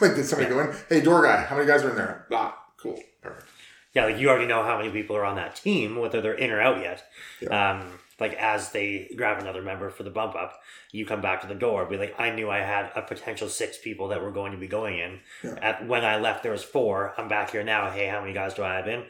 like, 0.00 0.14
did 0.14 0.24
somebody 0.24 0.48
go 0.48 0.60
in? 0.60 0.74
Hey, 0.88 1.00
door 1.00 1.22
guy, 1.22 1.44
how 1.44 1.56
many 1.56 1.66
guys 1.66 1.82
are 1.82 1.90
in 1.90 1.96
there? 1.96 2.26
Ah, 2.32 2.56
cool, 2.76 2.98
perfect. 3.20 3.46
Yeah, 3.92 4.06
like 4.06 4.18
you 4.18 4.30
already 4.30 4.46
know 4.46 4.62
how 4.62 4.78
many 4.78 4.90
people 4.90 5.16
are 5.16 5.24
on 5.24 5.36
that 5.36 5.56
team, 5.56 5.96
whether 5.96 6.22
they're 6.22 6.32
in 6.32 6.50
or 6.50 6.60
out 6.60 6.80
yet. 6.80 7.04
Um, 7.50 7.98
like 8.20 8.34
as 8.34 8.70
they 8.70 9.10
grab 9.16 9.40
another 9.40 9.62
member 9.62 9.90
for 9.90 10.04
the 10.04 10.10
bump 10.10 10.36
up, 10.36 10.60
you 10.92 11.04
come 11.04 11.20
back 11.20 11.40
to 11.40 11.48
the 11.48 11.56
door, 11.56 11.86
be 11.86 11.96
like, 11.96 12.14
I 12.18 12.30
knew 12.30 12.48
I 12.48 12.58
had 12.58 12.92
a 12.94 13.02
potential 13.02 13.48
six 13.48 13.78
people 13.78 14.08
that 14.08 14.22
were 14.22 14.30
going 14.30 14.52
to 14.52 14.58
be 14.58 14.68
going 14.68 14.98
in. 14.98 15.20
Yeah. 15.42 15.58
At 15.60 15.88
when 15.88 16.04
I 16.04 16.18
left, 16.18 16.44
there 16.44 16.52
was 16.52 16.62
four. 16.62 17.14
I'm 17.18 17.28
back 17.28 17.50
here 17.50 17.64
now. 17.64 17.90
Hey, 17.90 18.06
how 18.06 18.20
many 18.20 18.32
guys 18.32 18.54
do 18.54 18.62
I 18.62 18.74
have 18.74 18.86
in? 18.86 19.04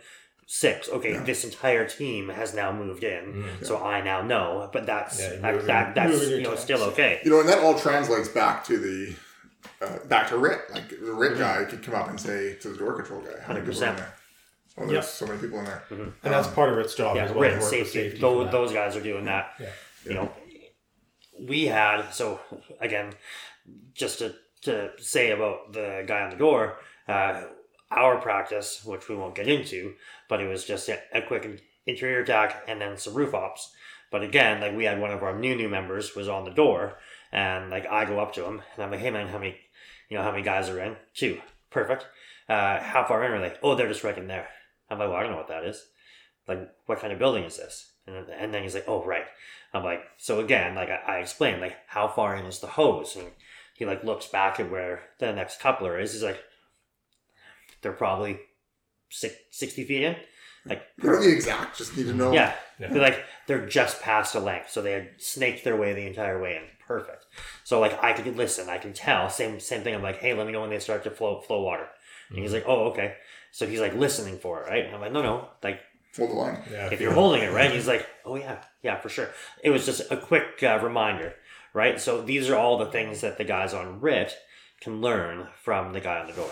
Six. 0.46 0.88
Okay, 0.88 1.12
Yeah. 1.12 1.22
this 1.22 1.44
entire 1.44 1.86
team 1.88 2.28
has 2.28 2.52
now 2.54 2.72
moved 2.72 3.04
in, 3.04 3.44
Mhm. 3.44 3.64
so 3.66 3.82
I 3.82 4.00
now 4.02 4.20
know. 4.22 4.68
But 4.72 4.84
that's 4.86 5.18
Yeah, 5.20 5.36
that, 5.36 5.52
moving- 5.54 5.66
that, 5.68 5.94
that's 5.94 6.28
you 6.28 6.40
know 6.42 6.50
tanks. 6.50 6.62
still 6.62 6.82
okay. 6.84 7.20
You 7.24 7.30
know, 7.30 7.40
and 7.40 7.48
that 7.48 7.60
all 7.60 7.78
translates 7.78 8.28
back 8.28 8.64
to 8.66 8.76
the 8.78 9.14
uh, 9.80 9.98
back 10.06 10.28
to 10.28 10.36
Rit. 10.36 10.60
Like 10.72 10.88
the 10.90 10.96
Mm-hmm. 10.96 11.18
Rit 11.18 11.38
guy 11.38 11.64
could 11.64 11.82
come 11.82 11.94
up 11.94 12.08
and 12.08 12.20
say 12.20 12.54
to 12.54 12.68
the 12.68 12.76
door 12.78 12.92
control 12.94 13.20
guy, 13.20 13.40
how 13.40 13.52
many 13.54 13.64
people 13.66 13.82
in 13.82 13.88
100%. 13.88 13.96
there? 13.96 14.14
Oh, 14.78 14.80
there's 14.82 14.92
Yep. 14.92 15.04
so 15.04 15.26
many 15.26 15.40
people 15.40 15.58
in 15.60 15.64
there. 15.64 15.82
and 15.90 16.12
that's 16.22 16.48
part 16.48 16.70
of 16.72 16.78
its 16.78 16.94
job 16.94 17.16
Yeah, 17.16 17.24
as 17.24 17.30
well. 17.30 17.36
to 17.38 17.40
written 17.42 17.58
work 17.60 17.70
with 17.72 17.78
safety. 17.88 18.02
safety 18.10 18.20
those, 18.20 18.50
those 18.52 18.72
guys 18.72 18.94
are 18.96 19.00
doing 19.00 19.24
that. 19.24 19.54
Yeah. 19.58 19.66
You 20.04 20.14
know, 20.14 20.32
we 21.40 21.66
had 21.66 22.10
so 22.12 22.40
again, 22.80 23.12
just 23.94 24.18
to 24.20 24.34
to 24.62 24.90
say 24.98 25.30
about 25.32 25.72
the 25.72 26.04
guy 26.06 26.20
on 26.22 26.30
the 26.30 26.36
door, 26.36 26.78
uh, 27.08 27.42
our 27.90 28.18
practice, 28.20 28.84
which 28.84 29.08
we 29.08 29.16
won't 29.16 29.34
get 29.34 29.48
into, 29.48 29.94
but 30.32 30.40
it 30.40 30.48
was 30.48 30.64
just 30.64 30.88
a, 30.88 31.20
quick 31.20 31.62
interior 31.84 32.20
attack 32.20 32.64
and 32.66 32.80
then 32.80 32.96
some 32.96 33.12
roof 33.12 33.34
ops. 33.34 33.70
But 34.10 34.22
again, 34.22 34.62
like 34.62 34.74
we 34.74 34.84
had 34.84 34.98
one 34.98 35.10
of 35.10 35.22
our 35.22 35.38
new 35.38 35.54
new 35.54 35.68
members 35.68 36.16
was 36.16 36.26
on 36.26 36.46
the 36.46 36.50
door, 36.50 36.96
and 37.30 37.68
like 37.68 37.86
I 37.86 38.06
go 38.06 38.18
up 38.18 38.32
to 38.36 38.46
him 38.46 38.62
and 38.74 38.82
I'm 38.82 38.90
like, 38.90 39.00
"Hey 39.00 39.10
man, 39.10 39.28
how 39.28 39.36
many, 39.36 39.56
you 40.08 40.16
know, 40.16 40.22
how 40.22 40.30
many 40.30 40.42
guys 40.42 40.70
are 40.70 40.80
in? 40.80 40.96
Two, 41.12 41.38
perfect. 41.68 42.06
Uh, 42.48 42.80
how 42.80 43.04
far 43.04 43.22
in 43.26 43.32
are 43.32 43.46
they? 43.46 43.54
Oh, 43.62 43.74
they're 43.74 43.88
just 43.88 44.04
right 44.04 44.16
in 44.16 44.26
there. 44.26 44.48
I'm 44.88 44.98
like, 44.98 45.08
well, 45.10 45.18
I 45.18 45.22
don't 45.22 45.32
know 45.32 45.36
what 45.36 45.48
that 45.48 45.66
is. 45.66 45.86
Like, 46.48 46.66
what 46.86 47.00
kind 47.00 47.12
of 47.12 47.18
building 47.18 47.44
is 47.44 47.58
this? 47.58 47.92
And, 48.06 48.16
then- 48.16 48.34
and 48.38 48.54
then 48.54 48.62
he's 48.62 48.74
like, 48.74 48.88
oh, 48.88 49.04
right. 49.04 49.26
I'm 49.74 49.84
like, 49.84 50.00
so 50.16 50.40
again, 50.40 50.74
like 50.74 50.88
I, 50.88 51.16
I 51.16 51.18
explained, 51.18 51.60
like 51.60 51.76
how 51.88 52.08
far 52.08 52.36
in 52.36 52.46
is 52.46 52.60
the 52.60 52.68
hose? 52.68 53.16
And 53.16 53.32
he 53.74 53.84
like 53.84 54.02
looks 54.02 54.28
back 54.28 54.58
at 54.58 54.70
where 54.70 55.02
the 55.18 55.30
next 55.34 55.60
coupler 55.60 56.00
is. 56.00 56.14
He's 56.14 56.22
like, 56.22 56.42
they're 57.82 57.92
probably 57.92 58.40
60 59.12 59.84
feet 59.84 60.02
in. 60.02 60.16
Like, 60.64 60.82
You 61.02 61.10
don't 61.10 61.20
need 61.22 61.32
exact, 61.34 61.76
just 61.78 61.96
need 61.96 62.04
to 62.06 62.14
know. 62.14 62.32
yeah. 62.32 62.54
Yeah. 62.78 62.88
They're 62.88 63.02
like 63.02 63.24
they're 63.46 63.66
just 63.66 64.00
past 64.00 64.34
a 64.34 64.40
length, 64.40 64.70
so 64.70 64.80
they 64.82 64.92
had 64.92 65.10
snaked 65.18 65.64
their 65.64 65.76
way 65.76 65.92
the 65.92 66.06
entire 66.06 66.40
way 66.40 66.56
in. 66.56 66.62
Perfect. 66.86 67.26
So 67.64 67.80
like 67.80 68.02
I 68.02 68.12
could 68.12 68.36
listen, 68.36 68.68
I 68.68 68.78
can 68.78 68.92
tell. 68.92 69.28
Same 69.30 69.58
same 69.60 69.82
thing. 69.82 69.94
I'm 69.94 70.02
like, 70.02 70.18
hey, 70.18 70.34
let 70.34 70.46
me 70.46 70.52
know 70.52 70.60
when 70.60 70.70
they 70.70 70.78
start 70.78 71.02
to 71.04 71.10
flow 71.10 71.40
flow 71.40 71.62
water. 71.62 71.86
And 72.30 72.38
he's 72.38 72.52
like, 72.52 72.64
oh, 72.66 72.84
okay. 72.90 73.14
So 73.50 73.66
he's 73.66 73.80
like 73.80 73.94
listening 73.94 74.38
for 74.38 74.62
it, 74.62 74.68
right? 74.70 74.84
And 74.86 74.94
I'm 74.94 75.00
like, 75.00 75.12
no, 75.12 75.22
no. 75.22 75.48
Like 75.62 75.80
Hold 76.16 76.30
the 76.30 76.34
line. 76.34 76.58
Yeah, 76.70 76.88
if 76.92 77.00
you're 77.00 77.12
holding 77.12 77.42
it, 77.42 77.52
right? 77.52 77.70
He's 77.72 77.86
like, 77.88 78.06
oh 78.24 78.36
yeah, 78.36 78.58
yeah, 78.82 78.98
for 79.00 79.08
sure. 79.08 79.30
It 79.64 79.70
was 79.70 79.84
just 79.86 80.10
a 80.12 80.16
quick 80.16 80.62
uh, 80.62 80.78
reminder, 80.82 81.34
right? 81.74 82.00
So 82.00 82.20
these 82.22 82.48
are 82.50 82.56
all 82.56 82.78
the 82.78 82.86
things 82.86 83.20
that 83.22 83.36
the 83.38 83.44
guys 83.44 83.74
on 83.74 84.00
RIT 84.00 84.32
can 84.80 85.00
learn 85.00 85.48
from 85.62 85.92
the 85.92 86.00
guy 86.00 86.20
on 86.20 86.26
the 86.26 86.32
door, 86.34 86.50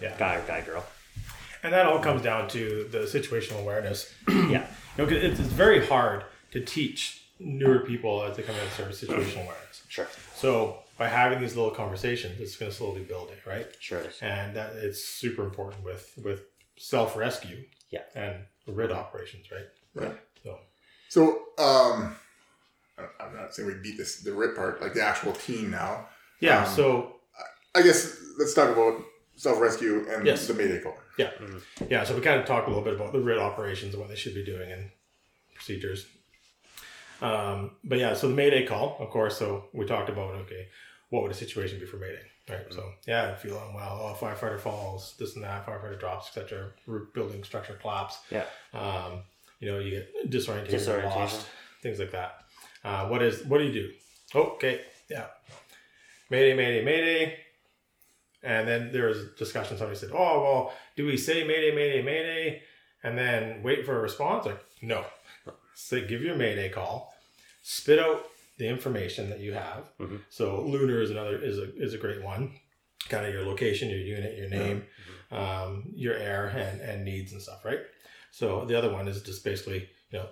Yeah. 0.00 0.16
guy 0.18 0.36
or 0.36 0.42
guy 0.46 0.60
girl. 0.62 0.84
And 1.62 1.72
that 1.72 1.86
all 1.86 1.98
comes 2.00 2.22
down 2.22 2.48
to 2.50 2.88
the 2.90 2.98
situational 3.00 3.60
awareness. 3.60 4.12
Yeah, 4.28 4.66
You 4.96 4.98
know, 4.98 5.06
'cause 5.06 5.22
it's, 5.22 5.38
it's 5.40 5.48
very 5.48 5.84
hard 5.86 6.24
to 6.52 6.60
teach 6.60 7.22
newer 7.38 7.80
people 7.80 8.22
as 8.24 8.36
they 8.36 8.42
come 8.42 8.54
into 8.56 8.70
service 8.72 9.00
situational 9.02 9.44
awareness. 9.44 9.82
sure, 9.88 10.06
So 10.34 10.78
by 10.98 11.08
having 11.08 11.40
these 11.40 11.56
little 11.56 11.70
conversations, 11.70 12.40
it's 12.40 12.56
going 12.56 12.70
to 12.70 12.76
slowly 12.76 13.02
build 13.02 13.30
it, 13.30 13.38
right? 13.48 13.66
sure. 13.80 14.02
And 14.20 14.54
that 14.56 14.74
it's 14.76 15.02
super 15.04 15.42
important 15.44 15.84
with 15.84 16.12
with 16.22 16.42
self 16.76 17.16
rescue. 17.16 17.64
Yeah. 17.90 18.02
And 18.14 18.44
RIT 18.66 18.90
operations, 18.92 19.46
right? 19.50 19.66
Right. 19.94 20.18
So 20.42 20.58
So, 21.08 21.22
um, 21.58 22.16
I- 22.98 23.08
I'm 23.24 23.34
not 23.36 23.54
saying 23.54 23.68
we 23.68 23.74
beat 23.74 23.96
this 23.98 24.20
the 24.20 24.32
Rit 24.32 24.54
part, 24.56 24.80
like 24.82 24.94
the 24.94 25.02
actual 25.02 25.32
team 25.32 25.70
now. 25.70 26.08
yeah. 26.40 26.64
Um, 26.64 26.74
so 26.74 27.16
I 27.74 27.82
guess 27.82 28.16
let's 28.38 28.54
talk 28.54 28.68
about 28.70 29.02
self 29.42 29.58
rescue 29.60 30.06
and 30.08 30.24
Yes. 30.24 30.46
the 30.46 30.54
Mayday 30.54 30.80
call. 30.80 30.96
yeah, 31.18 31.30
Yeah. 31.88 32.04
so 32.04 32.14
we 32.14 32.20
kind 32.20 32.40
of 32.40 32.46
talked 32.46 32.66
a 32.68 32.70
little 32.70 32.84
bit 32.84 32.94
about 32.94 33.12
the 33.12 33.18
RIT 33.20 33.38
operations 33.38 33.92
and 33.94 34.00
what 34.00 34.08
they 34.08 34.14
should 34.14 34.34
be 34.34 34.44
doing 34.44 34.70
and 34.70 34.90
procedures. 35.54 36.06
Um, 37.20 37.72
but 37.82 37.98
yeah, 37.98 38.14
so 38.14 38.28
the 38.28 38.34
Mayday 38.34 38.64
call, 38.66 38.96
of 39.00 39.10
course. 39.10 39.36
So 39.38 39.68
we 39.72 39.84
talked 39.84 40.08
about 40.08 40.34
okay, 40.42 40.68
what 41.10 41.22
would 41.22 41.32
a 41.32 41.34
situation 41.34 41.78
be 41.80 41.86
for 41.86 41.96
Mayday, 41.96 42.22
right? 42.48 42.66
So 42.72 42.92
yeah, 43.06 43.30
I 43.32 43.34
feel 43.34 43.58
unwell. 43.68 43.98
Oh, 44.02 44.16
firefighter 44.24 44.60
falls, 44.60 45.14
this 45.18 45.34
and 45.34 45.44
that. 45.44 45.66
Firefighter 45.66 45.98
drops, 45.98 46.28
etc. 46.28 46.70
Roof 46.86 47.12
building 47.12 47.42
structure 47.44 47.74
collapse. 47.74 48.18
Yeah. 48.30 48.44
Um, 48.72 49.22
you 49.60 49.70
know, 49.70 49.78
you 49.80 49.90
get 49.90 50.30
disoriented, 50.30 50.70
Disorientation. 50.72 51.20
lost, 51.20 51.46
things 51.82 51.98
like 51.98 52.10
that. 52.12 52.44
Uh, 52.84 53.06
what 53.08 53.22
is 53.22 53.44
what 53.44 53.58
do 53.58 53.64
you 53.64 53.72
do? 53.72 53.90
Okay, 54.34 54.80
yeah. 55.10 55.26
Mayday, 56.30 56.54
Mayday, 56.54 56.84
Mayday. 56.84 57.38
And 58.42 58.66
then 58.66 58.90
there 58.92 59.06
was 59.06 59.18
a 59.18 59.26
discussion. 59.36 59.76
Somebody 59.78 59.98
said, 59.98 60.10
"Oh, 60.12 60.42
well, 60.42 60.72
do 60.96 61.06
we 61.06 61.16
say 61.16 61.44
Mayday, 61.44 61.74
Mayday, 61.74 62.02
Mayday, 62.02 62.62
and 63.02 63.16
then 63.16 63.62
wait 63.62 63.86
for 63.86 63.96
a 63.96 64.00
response?" 64.00 64.46
Like, 64.46 64.60
no. 64.80 65.04
Say, 65.74 66.06
give 66.06 66.22
your 66.22 66.36
Mayday 66.36 66.68
call, 66.68 67.14
spit 67.62 67.98
out 67.98 68.26
the 68.58 68.68
information 68.68 69.30
that 69.30 69.40
you 69.40 69.52
have. 69.54 69.84
Mhm. 69.98 70.20
So 70.28 70.60
lunar 70.62 71.00
is 71.00 71.10
another 71.10 71.36
is 71.42 71.58
a 71.58 71.74
is 71.76 71.94
a 71.94 71.98
great 71.98 72.22
one. 72.22 72.58
kind 73.08 73.26
of 73.26 73.34
your 73.34 73.44
location, 73.44 73.90
your 73.90 73.98
unit, 73.98 74.38
your 74.38 74.48
name, 74.48 74.86
um, 75.32 75.90
your 75.94 76.14
air, 76.14 76.46
and 76.46 76.80
and 76.80 77.04
needs 77.04 77.32
and 77.32 77.42
stuff, 77.42 77.64
right? 77.64 77.80
So 78.30 78.64
the 78.64 78.76
other 78.78 78.92
one 78.92 79.08
is 79.08 79.22
just 79.22 79.42
basically, 79.44 79.88
you 80.10 80.18
know, 80.20 80.28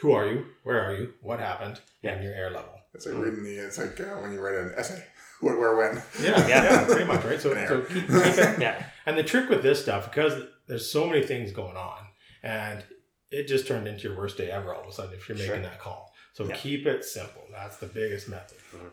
who 0.00 0.12
are 0.12 0.26
you, 0.26 0.46
where 0.62 0.82
are 0.82 0.94
you, 0.96 1.12
what 1.20 1.38
happened, 1.38 1.80
and 2.02 2.24
your 2.24 2.32
air 2.32 2.50
level. 2.50 2.80
It's 2.94 3.04
like 3.06 3.14
reading 3.22 3.44
the. 3.44 3.56
It's 3.58 3.76
like 3.78 4.00
uh, 4.00 4.16
when 4.22 4.32
you 4.32 4.40
write 4.40 4.54
an 4.54 4.72
essay. 4.76 5.04
What, 5.40 5.58
where, 5.58 5.76
when. 5.76 6.02
Yeah, 6.20 6.46
Yeah. 6.46 6.62
yeah, 6.64 6.84
pretty 6.84 7.04
much, 7.04 7.24
right? 7.24 7.40
So, 7.40 7.54
so 7.54 7.80
keep, 7.82 8.06
keep 8.08 8.10
it. 8.10 8.58
Yeah. 8.60 8.84
And 9.06 9.16
the 9.16 9.22
trick 9.22 9.48
with 9.48 9.62
this 9.62 9.80
stuff, 9.80 10.10
because 10.10 10.42
there's 10.66 10.90
so 10.90 11.06
many 11.06 11.22
things 11.24 11.52
going 11.52 11.76
on, 11.76 11.98
and 12.42 12.82
it 13.30 13.46
just 13.46 13.66
turned 13.66 13.86
into 13.86 14.08
your 14.08 14.16
worst 14.18 14.36
day 14.36 14.50
ever 14.50 14.74
all 14.74 14.82
of 14.82 14.88
a 14.88 14.92
sudden 14.92 15.14
if 15.14 15.28
you're 15.28 15.36
making 15.38 15.52
Sure. 15.52 15.62
that 15.62 15.78
call. 15.78 16.12
So 16.32 16.44
Yeah. 16.44 16.54
keep 16.56 16.86
it 16.86 17.04
simple. 17.04 17.42
That's 17.52 17.76
the 17.78 17.86
biggest 17.86 18.28
method. 18.28 18.58
Mhm. 18.74 18.90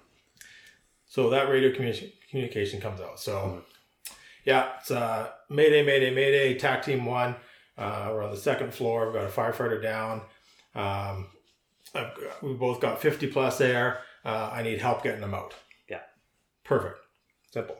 So 1.07 1.29
that 1.29 1.49
radio 1.49 1.71
communi- 1.71 2.11
communication 2.29 2.81
comes 2.81 2.99
out. 3.01 3.19
So 3.19 3.63
Mhm. 4.07 4.13
yeah, 4.45 4.73
it's 4.79 4.91
uh, 4.91 5.31
Mayday, 5.49 5.83
Mayday, 5.83 6.11
Mayday. 6.13 6.55
TAC 6.57 6.83
Team 6.83 7.05
One. 7.05 7.35
Uh, 7.77 8.09
we're 8.11 8.23
on 8.23 8.31
the 8.31 8.37
second 8.37 8.73
floor. 8.73 9.05
We've 9.05 9.15
got 9.15 9.25
a 9.25 9.27
firefighter 9.27 9.81
down. 9.81 10.21
Um, 10.75 11.27
I've 11.93 12.15
got, 12.15 12.43
we 12.43 12.53
both 12.53 12.79
got 12.81 13.01
50 13.01 13.27
plus 13.27 13.57
there. 13.57 13.99
Uh, 14.23 14.49
I 14.51 14.63
need 14.63 14.79
help 14.81 15.03
getting 15.03 15.21
them 15.21 15.33
out. 15.33 15.53
Perfect. 16.65 16.97
Simple. 17.51 17.77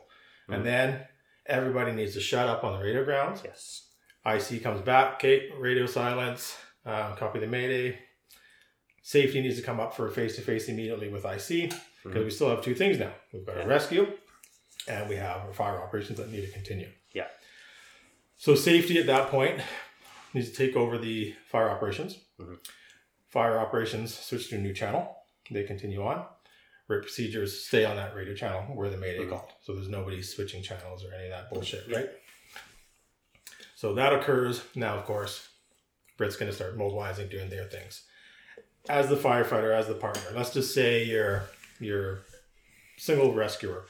Mhm. 0.48 0.54
And 0.54 0.64
then 0.66 1.06
everybody 1.44 1.92
needs 1.92 2.14
to 2.14 2.20
shut 2.20 2.48
up 2.48 2.64
on 2.64 2.78
the 2.78 2.84
radio 2.84 3.04
grounds. 3.04 3.42
Yes. 3.44 3.88
IC 4.24 4.60
comes 4.62 4.80
back. 4.80 5.14
Okay, 5.16 5.50
radio 5.58 5.84
silence. 5.86 6.56
Uh, 6.84 7.14
copy 7.16 7.38
the 7.40 7.46
mayday. 7.46 7.98
Safety 9.02 9.40
needs 9.40 9.56
to 9.56 9.62
come 9.62 9.78
up 9.78 9.94
for 9.94 10.06
a 10.06 10.10
face 10.10 10.34
to 10.36 10.42
face 10.42 10.68
immediately 10.68 11.08
with 11.08 11.24
IC 11.24 11.72
because 12.02 12.20
Mhm. 12.22 12.24
we 12.24 12.30
still 12.30 12.48
have 12.50 12.62
two 12.64 12.74
things 12.74 12.98
now. 12.98 13.14
We've 13.32 13.44
got 13.44 13.56
Yeah. 13.56 13.64
a 13.64 13.68
rescue, 13.68 14.18
and 14.88 15.08
we 15.08 15.16
have 15.16 15.42
our 15.42 15.52
fire 15.52 15.80
operations 15.80 16.18
that 16.18 16.30
need 16.30 16.42
to 16.46 16.50
continue. 16.52 16.90
Yeah. 17.12 17.28
So 18.36 18.54
safety 18.54 18.98
at 18.98 19.06
that 19.06 19.28
point 19.30 19.60
needs 20.34 20.50
to 20.50 20.56
take 20.56 20.74
over 20.76 20.98
the 20.98 21.34
fire 21.46 21.68
operations. 21.70 22.18
Mhm. 22.38 22.58
Fire 23.28 23.58
operations 23.58 24.16
switch 24.18 24.48
to 24.50 24.56
a 24.56 24.58
new 24.58 24.74
channel. 24.74 25.16
They 25.50 25.62
continue 25.64 26.02
on. 26.04 26.26
RIT 26.88 27.02
procedures 27.02 27.64
stay 27.66 27.84
on 27.84 27.96
that 27.96 28.14
radio 28.14 28.34
channel 28.34 28.62
where 28.74 28.88
the 28.90 28.96
mayday 28.96 29.24
Mhm. 29.24 29.30
called. 29.30 29.52
So 29.62 29.74
there's 29.74 29.88
nobody 29.88 30.22
switching 30.22 30.62
channels 30.62 31.04
or 31.04 31.12
any 31.14 31.24
of 31.24 31.30
that 31.30 31.50
bullshit, 31.50 31.86
right? 31.92 32.10
So 33.74 33.94
that 33.94 34.12
occurs. 34.12 34.62
Now, 34.74 34.96
of 34.96 35.04
course, 35.04 35.48
RIT's 36.18 36.36
going 36.36 36.50
to 36.50 36.54
start 36.56 36.76
mobilizing, 36.76 37.28
doing 37.28 37.50
their 37.50 37.64
things. 37.64 38.04
As 38.88 39.08
the 39.08 39.16
firefighter, 39.16 39.76
as 39.76 39.88
the 39.88 39.94
partner, 39.94 40.22
let's 40.34 40.52
just 40.52 40.72
say 40.74 41.02
you're 41.04 41.42
you're 41.80 42.20
single 42.96 43.34
rescuer. 43.34 43.84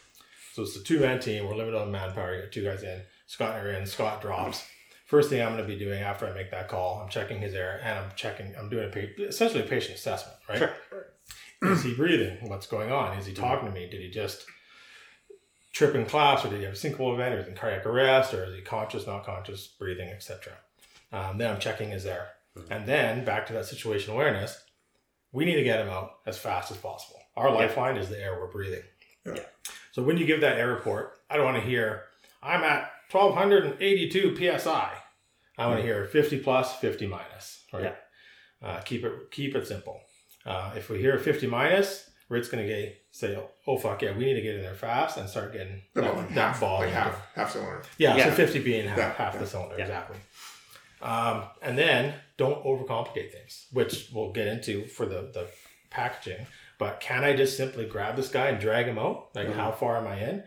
So 0.54 0.62
it's 0.62 0.74
a 0.74 0.82
two 0.82 0.98
man 1.00 1.20
team. 1.20 1.46
We're 1.46 1.54
limited 1.54 1.78
on 1.78 1.92
manpower. 1.92 2.34
You 2.34 2.42
got 2.42 2.52
two 2.52 2.64
guys 2.64 2.82
in. 2.82 3.02
Scott 3.26 3.56
and 3.56 3.64
you're 3.66 3.74
in. 3.74 3.86
Scott 3.86 4.22
drops. 4.22 4.64
First 5.04 5.28
thing 5.30 5.40
I'm 5.40 5.52
going 5.54 5.62
to 5.62 5.68
be 5.68 5.78
doing 5.78 6.02
after 6.02 6.26
I 6.26 6.32
make 6.32 6.50
that 6.50 6.66
call, 6.68 7.00
I'm 7.00 7.08
checking 7.08 7.38
his 7.40 7.54
air 7.54 7.80
and 7.84 7.98
I'm 7.98 8.10
checking. 8.16 8.56
I'm 8.56 8.68
doing 8.68 8.90
a 8.92 9.22
essentially 9.22 9.60
a 9.62 9.66
patient 9.66 9.98
assessment, 9.98 10.36
right? 10.48 10.58
Sure. 10.58 11.06
Is 11.62 11.82
he 11.82 11.94
breathing? 11.94 12.48
What's 12.48 12.66
going 12.66 12.92
on? 12.92 13.16
Is 13.18 13.26
he 13.26 13.32
talking 13.32 13.66
to 13.66 13.74
me? 13.74 13.88
Did 13.88 14.00
he 14.00 14.10
just 14.10 14.46
trip 15.72 15.94
in 15.94 16.06
class, 16.06 16.44
or 16.44 16.48
did 16.48 16.58
he 16.58 16.64
have 16.64 16.74
a 16.74 16.76
syncopal 16.76 17.14
event, 17.14 17.34
or 17.34 17.38
is 17.38 17.44
he 17.46 17.50
in 17.50 17.56
cardiac 17.56 17.84
arrest, 17.86 18.34
or 18.34 18.44
is 18.44 18.54
he 18.54 18.62
conscious, 18.62 19.06
not 19.06 19.24
conscious, 19.24 19.66
breathing, 19.66 20.08
etc. 20.08 20.54
Um, 21.12 21.38
then 21.38 21.50
I'm 21.50 21.60
checking 21.60 21.90
his 21.90 22.06
air, 22.06 22.28
and 22.70 22.86
then 22.86 23.24
back 23.24 23.46
to 23.46 23.52
that 23.54 23.66
situation 23.66 24.12
awareness. 24.12 24.62
We 25.32 25.44
need 25.44 25.56
to 25.56 25.64
get 25.64 25.80
him 25.80 25.90
out 25.90 26.18
as 26.24 26.38
fast 26.38 26.70
as 26.70 26.78
possible. 26.78 27.20
Our 27.36 27.50
lifeline 27.50 27.96
is 27.96 28.08
the 28.08 28.18
air 28.18 28.38
we're 28.40 28.50
breathing. 28.50 28.84
Yeah. 29.26 29.34
Yeah. 29.36 29.42
So 29.92 30.02
when 30.02 30.16
you 30.16 30.24
give 30.24 30.40
that 30.40 30.58
air 30.58 30.68
report, 30.68 31.20
I 31.28 31.36
don't 31.36 31.44
want 31.44 31.58
to 31.58 31.68
hear 31.68 32.04
I'm 32.42 32.62
at 32.62 32.90
1282 33.10 34.58
psi. 34.58 34.92
I 35.58 35.66
want 35.66 35.78
to 35.78 35.82
hear 35.82 36.04
50 36.04 36.38
plus, 36.40 36.76
50 36.76 37.06
minus. 37.06 37.64
Right. 37.72 37.96
Uh, 38.62 38.80
keep 38.80 39.04
it 39.04 39.30
keep 39.30 39.54
it 39.54 39.66
simple. 39.66 40.00
Uh, 40.46 40.72
if 40.76 40.88
we 40.88 40.98
hear 40.98 41.18
50 41.18 41.46
minus, 41.48 42.08
Rit's 42.28 42.48
going 42.48 42.66
to 42.66 42.72
get 42.72 42.96
say, 43.10 43.38
oh 43.66 43.78
fuck 43.78 44.02
yeah, 44.02 44.16
we 44.16 44.24
need 44.26 44.34
to 44.34 44.42
get 44.42 44.54
in 44.56 44.62
there 44.62 44.74
fast 44.74 45.16
and 45.18 45.28
start 45.28 45.52
getting 45.52 45.82
that, 45.94 46.04
like 46.16 46.28
that 46.28 46.34
half, 46.34 46.60
ball. 46.60 46.80
like 46.80 46.90
half, 46.90 47.34
half 47.34 47.50
cylinder. 47.52 47.82
yeah, 47.98 48.16
Yeah. 48.16 48.24
so 48.26 48.30
50 48.32 48.62
being 48.62 48.86
half, 48.88 48.98
Yeah, 48.98 49.12
half 49.14 49.34
yeah. 49.34 49.40
the 49.40 49.46
cylinder, 49.46 49.74
Yeah. 49.78 49.84
exactly. 49.84 50.16
Um, 51.02 51.44
and 51.62 51.76
then 51.78 52.14
don't 52.36 52.62
overcomplicate 52.64 53.32
things, 53.32 53.66
which 53.72 54.08
we'll 54.12 54.32
get 54.32 54.46
into 54.48 54.86
for 54.86 55.06
the, 55.06 55.30
the 55.32 55.46
packaging. 55.90 56.46
But 56.78 57.00
can 57.00 57.24
I 57.24 57.34
just 57.34 57.56
simply 57.56 57.86
grab 57.86 58.16
this 58.16 58.28
guy 58.28 58.48
and 58.48 58.60
drag 58.60 58.86
him 58.86 58.98
out? 58.98 59.28
Like, 59.34 59.48
Mhm. 59.48 59.54
how 59.54 59.72
far 59.72 59.96
am 59.96 60.06
I 60.06 60.18
in? 60.20 60.44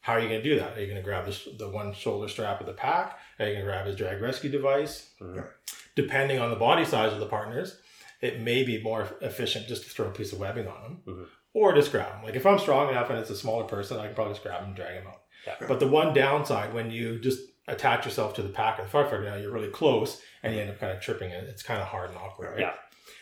How 0.00 0.14
are 0.14 0.20
you 0.20 0.28
going 0.28 0.42
to 0.42 0.48
do 0.48 0.58
that? 0.58 0.76
Are 0.76 0.80
you 0.80 0.86
going 0.86 0.96
to 0.96 1.02
grab 1.04 1.26
the, 1.26 1.38
the 1.58 1.68
one 1.68 1.92
shoulder 1.92 2.28
strap 2.28 2.60
of 2.60 2.66
the 2.66 2.72
pack? 2.72 3.18
Are 3.38 3.46
you 3.46 3.52
going 3.54 3.64
to 3.66 3.70
grab 3.70 3.86
his 3.86 3.96
drag 3.96 4.20
rescue 4.20 4.50
device? 4.50 5.10
Mhm. 5.20 5.46
Depending 5.94 6.38
on 6.38 6.50
the 6.50 6.56
body 6.56 6.84
size 6.84 7.12
of 7.12 7.20
the 7.20 7.26
partners, 7.26 7.78
it 8.20 8.40
may 8.40 8.64
be 8.64 8.82
more 8.82 9.08
efficient 9.20 9.66
just 9.68 9.84
to 9.84 9.90
throw 9.90 10.06
a 10.06 10.10
piece 10.10 10.32
of 10.32 10.38
webbing 10.40 10.66
on 10.66 10.82
them 10.82 11.02
Mhm. 11.06 11.26
or 11.54 11.74
just 11.74 11.92
grab 11.92 12.12
them. 12.12 12.24
Like, 12.24 12.34
if 12.34 12.44
I'm 12.46 12.58
strong 12.58 12.90
enough 12.90 13.10
and 13.10 13.18
it's 13.18 13.30
a 13.30 13.36
smaller 13.36 13.64
person, 13.64 13.98
I 13.98 14.06
can 14.06 14.14
probably 14.14 14.34
just 14.34 14.42
grab 14.42 14.60
them 14.60 14.68
and 14.68 14.76
drag 14.76 14.94
them 14.96 15.06
out. 15.06 15.22
Yeah. 15.46 15.54
But 15.68 15.78
the 15.80 15.88
one 15.88 16.12
downside 16.14 16.74
when 16.74 16.90
you 16.90 17.18
just 17.20 17.40
attach 17.68 18.04
yourself 18.04 18.34
to 18.34 18.42
the 18.42 18.48
pack 18.48 18.78
of 18.78 18.90
the 18.90 18.96
firefighter, 18.96 19.24
now 19.24 19.36
you're 19.36 19.52
really 19.52 19.68
close 19.70 20.20
and 20.42 20.54
you 20.54 20.60
end 20.60 20.70
up 20.70 20.80
kind 20.80 20.92
of 20.92 21.00
tripping 21.00 21.30
it. 21.30 21.44
It's 21.44 21.62
kind 21.62 21.80
of 21.80 21.86
hard 21.88 22.10
and 22.10 22.18
awkward, 22.18 22.50
right? 22.50 22.60
Yeah. 22.60 22.74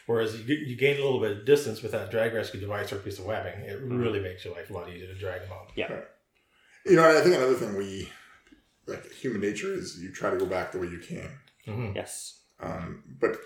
Whereas 0.06 0.40
you, 0.40 0.54
you 0.54 0.76
gain 0.76 1.00
a 1.00 1.04
little 1.04 1.20
bit 1.20 1.32
of 1.37 1.44
distance 1.44 1.82
with 1.82 1.92
that 1.92 2.11
drag 2.12 2.32
rescue 2.32 2.61
device 2.61 2.92
or 2.92 2.96
piece 2.98 3.18
of 3.18 3.24
webbing, 3.26 3.61
it 3.62 3.76
Mm-hmm. 3.80 3.98
really 4.00 4.20
makes 4.20 4.44
your 4.44 4.54
life 4.54 4.70
a 4.70 4.72
lot 4.72 4.88
easier 4.88 5.09
to 5.09 5.14
drag 5.18 5.42
them 5.42 5.52
out. 5.52 5.72
Yeah. 5.74 6.00
You 6.85 6.94
know, 6.96 7.04
I 7.18 7.20
think 7.22 7.35
another 7.35 7.54
thing 7.54 7.76
we, 7.76 8.09
like 8.87 9.11
human 9.12 9.40
nature, 9.40 9.72
is 9.74 10.00
you 10.00 10.12
try 10.12 10.30
to 10.30 10.37
go 10.38 10.46
back 10.46 10.70
the 10.72 10.78
way 10.78 10.87
you 10.87 11.00
can. 11.00 11.28
hmm 11.64 11.92
Yes. 11.94 12.40
Um, 12.61 13.02
but 13.20 13.37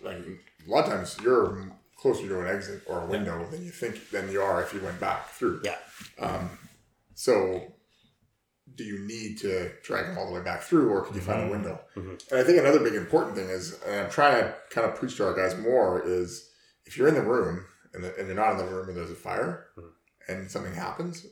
like 0.00 0.24
a 0.66 0.70
lot 0.70 0.84
of 0.84 0.90
times, 0.90 1.16
you're 1.22 1.70
closer 1.96 2.28
to 2.28 2.40
an 2.40 2.46
exit 2.46 2.82
or 2.86 3.02
a 3.02 3.06
window 3.06 3.46
than 3.50 3.64
you 3.64 3.70
think 3.70 4.10
than 4.10 4.30
you 4.30 4.40
are 4.42 4.62
if 4.62 4.72
you 4.74 4.80
went 4.80 5.00
back 5.00 5.28
through. 5.30 5.60
Yeah. 5.64 5.76
Um, 6.18 6.50
so, 7.14 7.72
do 8.74 8.84
you 8.84 8.98
need 9.06 9.38
to 9.38 9.70
drag 9.82 10.06
them 10.06 10.18
all 10.18 10.26
the 10.26 10.32
way 10.34 10.42
back 10.42 10.62
through, 10.62 10.90
or 10.90 11.02
can 11.04 11.14
you 11.14 11.20
find 11.20 11.40
a 11.42 11.46
Mhm. 11.46 11.50
window? 11.50 11.80
Mhm. 11.96 12.30
And 12.30 12.40
I 12.40 12.44
think 12.44 12.58
another 12.58 12.80
big 12.80 12.94
important 12.94 13.36
thing 13.36 13.48
is, 13.48 13.80
and 13.82 14.00
I'm 14.02 14.10
trying 14.10 14.42
to 14.42 14.54
kind 14.70 14.86
of 14.90 14.96
preach 14.96 15.16
to 15.16 15.24
our 15.26 15.34
guys 15.34 15.56
more, 15.56 16.02
is 16.04 16.50
if 16.84 16.98
you're 16.98 17.08
in 17.08 17.14
the 17.14 17.22
room 17.22 17.66
and, 17.94 18.04
the, 18.04 18.14
and 18.16 18.26
you're 18.26 18.36
not 18.36 18.52
in 18.52 18.58
the 18.58 18.64
room 18.72 18.88
and 18.88 18.96
there's 18.96 19.10
a 19.10 19.14
fire 19.14 19.68
Mhm. 19.78 19.92
and 20.28 20.50
something 20.50 20.74
happens, 20.74 21.24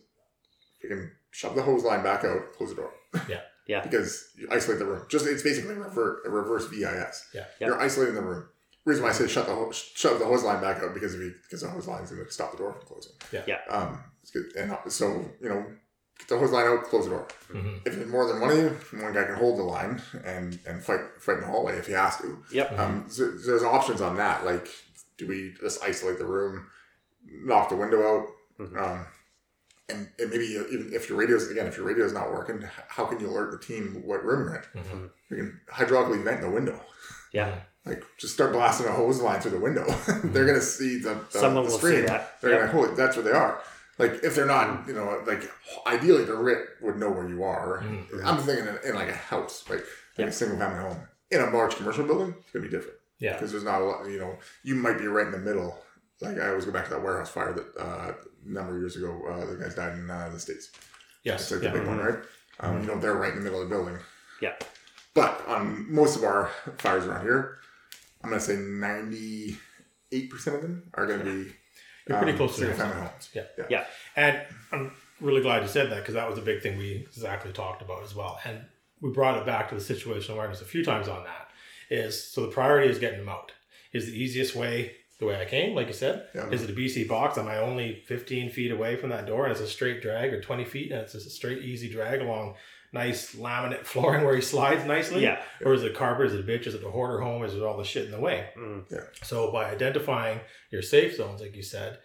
you 0.82 0.88
can 0.88 1.10
shove 1.32 1.54
the 1.56 1.62
hose 1.62 1.82
line 1.84 2.02
back 2.02 2.24
out, 2.24 2.52
close 2.54 2.70
the 2.70 2.76
door. 2.76 2.92
Yeah. 3.28 3.42
Yeah. 3.66 3.82
because 3.82 4.28
you 4.36 4.46
isolate 4.50 4.78
the 4.78 4.84
room. 4.84 5.06
Just 5.08 5.26
it's 5.26 5.42
basically 5.42 5.74
revert, 5.74 6.26
a 6.26 6.30
reverse 6.30 6.66
VES. 6.66 7.26
Yeah. 7.32 7.46
Yeah. 7.60 7.66
You're 7.68 7.80
isolating 7.80 8.14
the 8.14 8.22
room. 8.22 8.48
Reason 8.84 9.02
why 9.02 9.10
I 9.10 9.12
say 9.12 9.26
shut 9.28 9.46
the 9.46 9.54
ho- 9.54 9.72
shove 9.72 10.18
the 10.18 10.26
hose 10.26 10.42
line 10.44 10.60
back 10.60 10.82
up 10.82 10.92
because 10.92 11.14
if 11.14 11.20
you 11.20 11.34
because 11.42 11.62
the 11.62 11.68
hose 11.70 11.86
line 11.86 12.02
is 12.04 12.10
going 12.10 12.24
to 12.24 12.30
stop 12.30 12.52
the 12.52 12.58
door 12.58 12.72
from 12.74 12.82
closing. 12.82 13.12
Yeah. 13.32 13.42
Yeah. 13.46 13.58
Um. 13.70 14.02
It's 14.22 14.30
good. 14.30 14.46
And 14.58 14.72
uh, 14.72 14.88
so 14.88 15.24
you 15.40 15.48
know, 15.48 15.64
get 16.18 16.28
the 16.28 16.38
hose 16.38 16.50
line 16.50 16.66
out, 16.66 16.84
close 16.84 17.04
the 17.04 17.10
door. 17.10 17.26
hmm 17.50 17.76
If 17.86 17.94
there's 17.96 18.10
more 18.10 18.26
than 18.26 18.40
one 18.40 18.50
of 18.50 18.56
you, 18.58 18.68
one 19.02 19.12
guy 19.14 19.24
can 19.24 19.36
hold 19.36 19.58
the 19.58 19.62
line 19.62 20.02
and 20.24 20.58
and 20.66 20.82
fight 20.84 21.00
fight 21.18 21.34
in 21.36 21.40
the 21.40 21.46
hallway 21.46 21.78
if 21.78 21.86
he 21.86 21.92
has 21.94 22.18
to. 22.18 22.42
Yep. 22.52 22.78
Um. 22.78 23.04
So, 23.08 23.36
so 23.38 23.46
there's 23.52 23.62
options 23.62 24.00
on 24.02 24.16
that. 24.18 24.44
Like, 24.44 24.68
do 25.16 25.26
we 25.28 25.54
just 25.60 25.82
isolate 25.82 26.18
the 26.18 26.26
room, 26.26 26.66
knock 27.26 27.70
the 27.70 27.76
window 27.76 28.02
out? 28.02 28.26
Mhm. 28.60 28.76
Um. 28.82 29.06
And, 29.90 30.08
and 30.18 30.30
maybe 30.30 30.44
even 30.46 30.90
if 30.94 31.10
your 31.10 31.18
radio's 31.18 31.50
again, 31.50 31.66
if 31.66 31.76
your 31.76 31.84
radio's 31.86 32.12
not 32.14 32.30
working, 32.32 32.62
how 32.88 33.04
can 33.04 33.20
you 33.20 33.28
alert 33.28 33.50
the 33.52 33.58
team 33.66 34.02
what 34.06 34.24
room 34.24 34.48
you're 34.48 34.64
in? 34.82 34.82
hmm 34.82 35.04
You 35.30 35.36
can 35.36 35.60
hydraulically 35.70 36.22
vent 36.24 36.40
the 36.40 36.50
window. 36.50 36.80
Yeah. 37.32 37.54
Like 37.86 38.02
just 38.18 38.34
start 38.34 38.52
blasting 38.52 38.86
a 38.86 38.92
hose 38.92 39.20
line 39.20 39.40
through 39.40 39.50
the 39.52 39.60
window. 39.60 39.84
they're 40.24 40.46
gonna 40.46 40.60
see 40.60 40.98
the, 40.98 41.14
the 41.32 41.38
Someone 41.38 41.64
the 41.64 41.70
will 41.70 41.78
see 41.78 42.00
that. 42.02 42.40
They're 42.40 42.50
Yep. 42.52 42.60
gonna 42.60 42.72
holy 42.72 42.94
that's 42.96 43.16
where 43.16 43.24
they 43.24 43.32
are. 43.32 43.60
Like 43.98 44.24
if 44.24 44.34
they're 44.34 44.46
not, 44.46 44.88
you 44.88 44.94
know, 44.94 45.22
like 45.26 45.42
ideally 45.86 46.24
the 46.24 46.34
RIT 46.34 46.66
would 46.80 46.96
know 46.98 47.10
where 47.10 47.28
you 47.28 47.42
are. 47.44 47.82
Mhm. 47.82 48.24
I'm 48.24 48.38
thinking 48.38 48.66
in, 48.66 48.78
in 48.90 48.94
like 48.94 49.08
a 49.08 49.14
house, 49.14 49.64
like, 49.68 49.80
like 49.80 49.86
Yeah. 50.16 50.26
a 50.26 50.32
single 50.32 50.58
family 50.58 50.78
home. 50.82 51.06
In 51.30 51.40
a 51.40 51.50
large 51.50 51.76
commercial 51.76 52.04
building, 52.06 52.34
it's 52.40 52.52
gonna 52.52 52.64
be 52.64 52.70
different 52.70 52.96
Yeah. 53.18 53.34
because 53.34 53.50
there's 53.52 53.64
not 53.64 53.82
a 53.82 53.84
lot. 53.84 54.08
You 54.08 54.18
know, 54.18 54.38
you 54.62 54.74
might 54.76 54.98
be 54.98 55.06
right 55.06 55.26
in 55.26 55.32
the 55.32 55.38
middle. 55.38 55.78
Like 56.20 56.38
I 56.38 56.48
always 56.48 56.64
go 56.64 56.72
back 56.72 56.84
to 56.86 56.90
that 56.94 57.02
warehouse 57.02 57.30
fire 57.30 57.52
that 57.52 57.76
uh, 57.78 58.12
a 58.12 58.48
number 58.48 58.74
of 58.76 58.80
years 58.80 58.96
ago, 58.96 59.22
uh, 59.28 59.44
the 59.44 59.56
guys 59.56 59.74
died 59.74 59.98
in 59.98 60.10
uh, 60.10 60.30
the 60.32 60.40
states. 60.40 60.70
Yes. 61.22 61.42
It's 61.42 61.52
like 61.52 61.62
Yeah. 61.62 61.72
the 61.72 61.78
big 61.80 61.88
one, 61.88 61.98
Mhm. 61.98 62.06
right? 62.06 62.18
Um, 62.60 62.80
You 62.80 62.86
know, 62.86 62.98
they're 62.98 63.14
right 63.14 63.32
in 63.32 63.38
the 63.38 63.44
middle 63.44 63.60
of 63.62 63.68
the 63.68 63.74
building. 63.74 63.98
Yeah. 64.40 64.54
But 65.12 65.46
on 65.46 65.92
most 65.92 66.16
of 66.16 66.24
our 66.24 66.50
fires 66.78 67.04
around 67.06 67.22
here, 67.22 67.58
I'm 68.24 68.30
gonna 68.30 68.40
say 68.40 68.56
98 68.56 70.30
percent 70.30 70.56
of 70.56 70.62
them 70.62 70.90
are 70.94 71.06
gonna 71.06 71.24
be 71.24 71.52
You're 72.08 72.18
pretty 72.18 72.32
um, 72.32 72.38
close 72.38 72.56
to 72.56 72.66
the 72.66 72.74
single 72.74 72.87
family 72.87 73.08
homes. 73.08 73.30
Yeah. 73.34 73.42
Yeah. 73.58 73.64
Yeah. 73.68 73.84
And 74.16 74.42
I'm 74.72 74.92
really 75.20 75.42
glad 75.42 75.62
you 75.62 75.68
said 75.68 75.90
that 75.90 76.00
because 76.00 76.14
that 76.14 76.28
was 76.28 76.38
a 76.38 76.42
big 76.42 76.62
thing 76.62 76.78
we 76.78 77.06
exactly 77.06 77.52
talked 77.52 77.82
about 77.82 78.02
as 78.02 78.14
well. 78.14 78.38
And 78.44 78.64
we 79.00 79.10
brought 79.10 79.38
it 79.38 79.46
back 79.46 79.68
to 79.68 79.74
the 79.74 79.80
situation 79.80 80.34
awareness 80.34 80.60
a 80.60 80.64
few 80.64 80.84
times 80.84 81.08
on 81.08 81.24
that. 81.24 81.50
Is 81.90 82.22
so 82.32 82.42
the 82.42 82.48
priority 82.48 82.90
is 82.90 82.98
getting 82.98 83.20
them 83.20 83.28
out. 83.28 83.52
Is 83.92 84.06
the 84.06 84.18
easiest 84.18 84.56
way, 84.56 84.92
the 85.20 85.24
the 85.24 85.32
way 85.32 85.40
I 85.40 85.44
came, 85.44 85.74
like 85.74 85.87
you 85.87 85.92
said. 85.92 86.28
Yeah. 86.34 86.48
Is 86.50 86.62
it 86.62 86.70
a 86.70 86.72
BC 86.72 87.08
box? 87.08 87.38
Am 87.38 87.48
I 87.48 87.58
only 87.58 88.02
15 88.06 88.50
feet 88.50 88.70
away 88.70 88.96
from 88.96 89.10
that 89.10 89.26
door 89.26 89.44
and 89.44 89.52
it's 89.52 89.60
a 89.60 89.66
straight 89.66 90.02
drag 90.02 90.32
or 90.32 90.40
20 90.40 90.64
feet 90.64 90.92
and 90.92 91.00
it's 91.00 91.14
a 91.14 91.20
straight, 91.20 91.62
easy 91.62 91.88
drag 91.88 92.20
along 92.20 92.54
nice 92.94 93.35
laminate 93.35 93.85
flooring 93.92 94.24
where 94.24 94.35
he 94.35 94.40
slides 94.40 94.85
nicely? 94.87 95.22
Yeah. 95.22 95.42
Or 95.64 95.74
is 95.74 95.83
it 95.83 95.94
carpet? 95.94 96.26
Is 96.26 96.35
it 96.35 96.40
a 96.40 96.42
bitch? 96.44 96.66
Is 96.66 96.74
it 96.74 96.85
a 96.85 96.90
hoarder 96.90 97.20
home? 97.20 97.44
Is 97.44 97.54
it 97.54 97.62
all 97.62 97.76
the 97.76 97.85
shit 97.85 98.07
in 98.07 98.12
the 98.12 98.20
way? 98.20 98.48
Mm. 98.59 98.85
So 99.22 99.52
by 99.52 99.70
identifying 99.70 100.40
your 100.70 100.80
safe 100.83 101.16
zones, 101.16 101.42
like 101.42 101.54
you 101.54 101.62
said, 101.62 101.98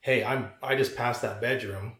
hey, 0.00 0.22
I'm 0.22 0.50
I 0.62 0.76
just 0.76 0.94
passed 0.94 1.22
that 1.22 1.40
bedroom. 1.40 1.96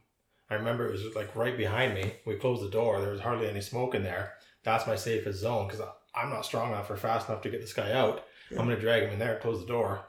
I 0.49 0.55
remember 0.55 0.87
it 0.87 0.92
was 0.92 1.03
like 1.16 1.35
right 1.35 1.57
behind 1.57 1.94
me. 1.94 2.12
We 2.25 2.37
closed 2.37 2.62
the 2.62 2.70
door. 2.70 3.01
There 3.01 3.11
was 3.11 3.20
hardly 3.20 3.49
any 3.49 3.61
smoke 3.61 3.96
in 3.96 4.05
there. 4.05 4.35
That's 4.62 4.87
my 4.87 4.94
safest 4.94 5.40
zone 5.40 5.66
because 5.66 5.85
I'm 6.14 6.31
not 6.31 6.44
strong 6.44 6.70
enough 6.70 6.88
or 6.90 6.96
fast 6.96 7.29
enough 7.29 7.42
to 7.42 7.51
get 7.51 7.61
this 7.61 7.72
guy 7.72 7.92
out. 7.92 8.25
Yeah. 8.51 8.61
I'm 8.61 8.66
gonna 8.66 8.79
drag 8.81 9.03
him 9.03 9.11
in 9.14 9.18
there, 9.18 9.38
close 9.40 9.61
the 9.61 9.66
door. 9.66 10.05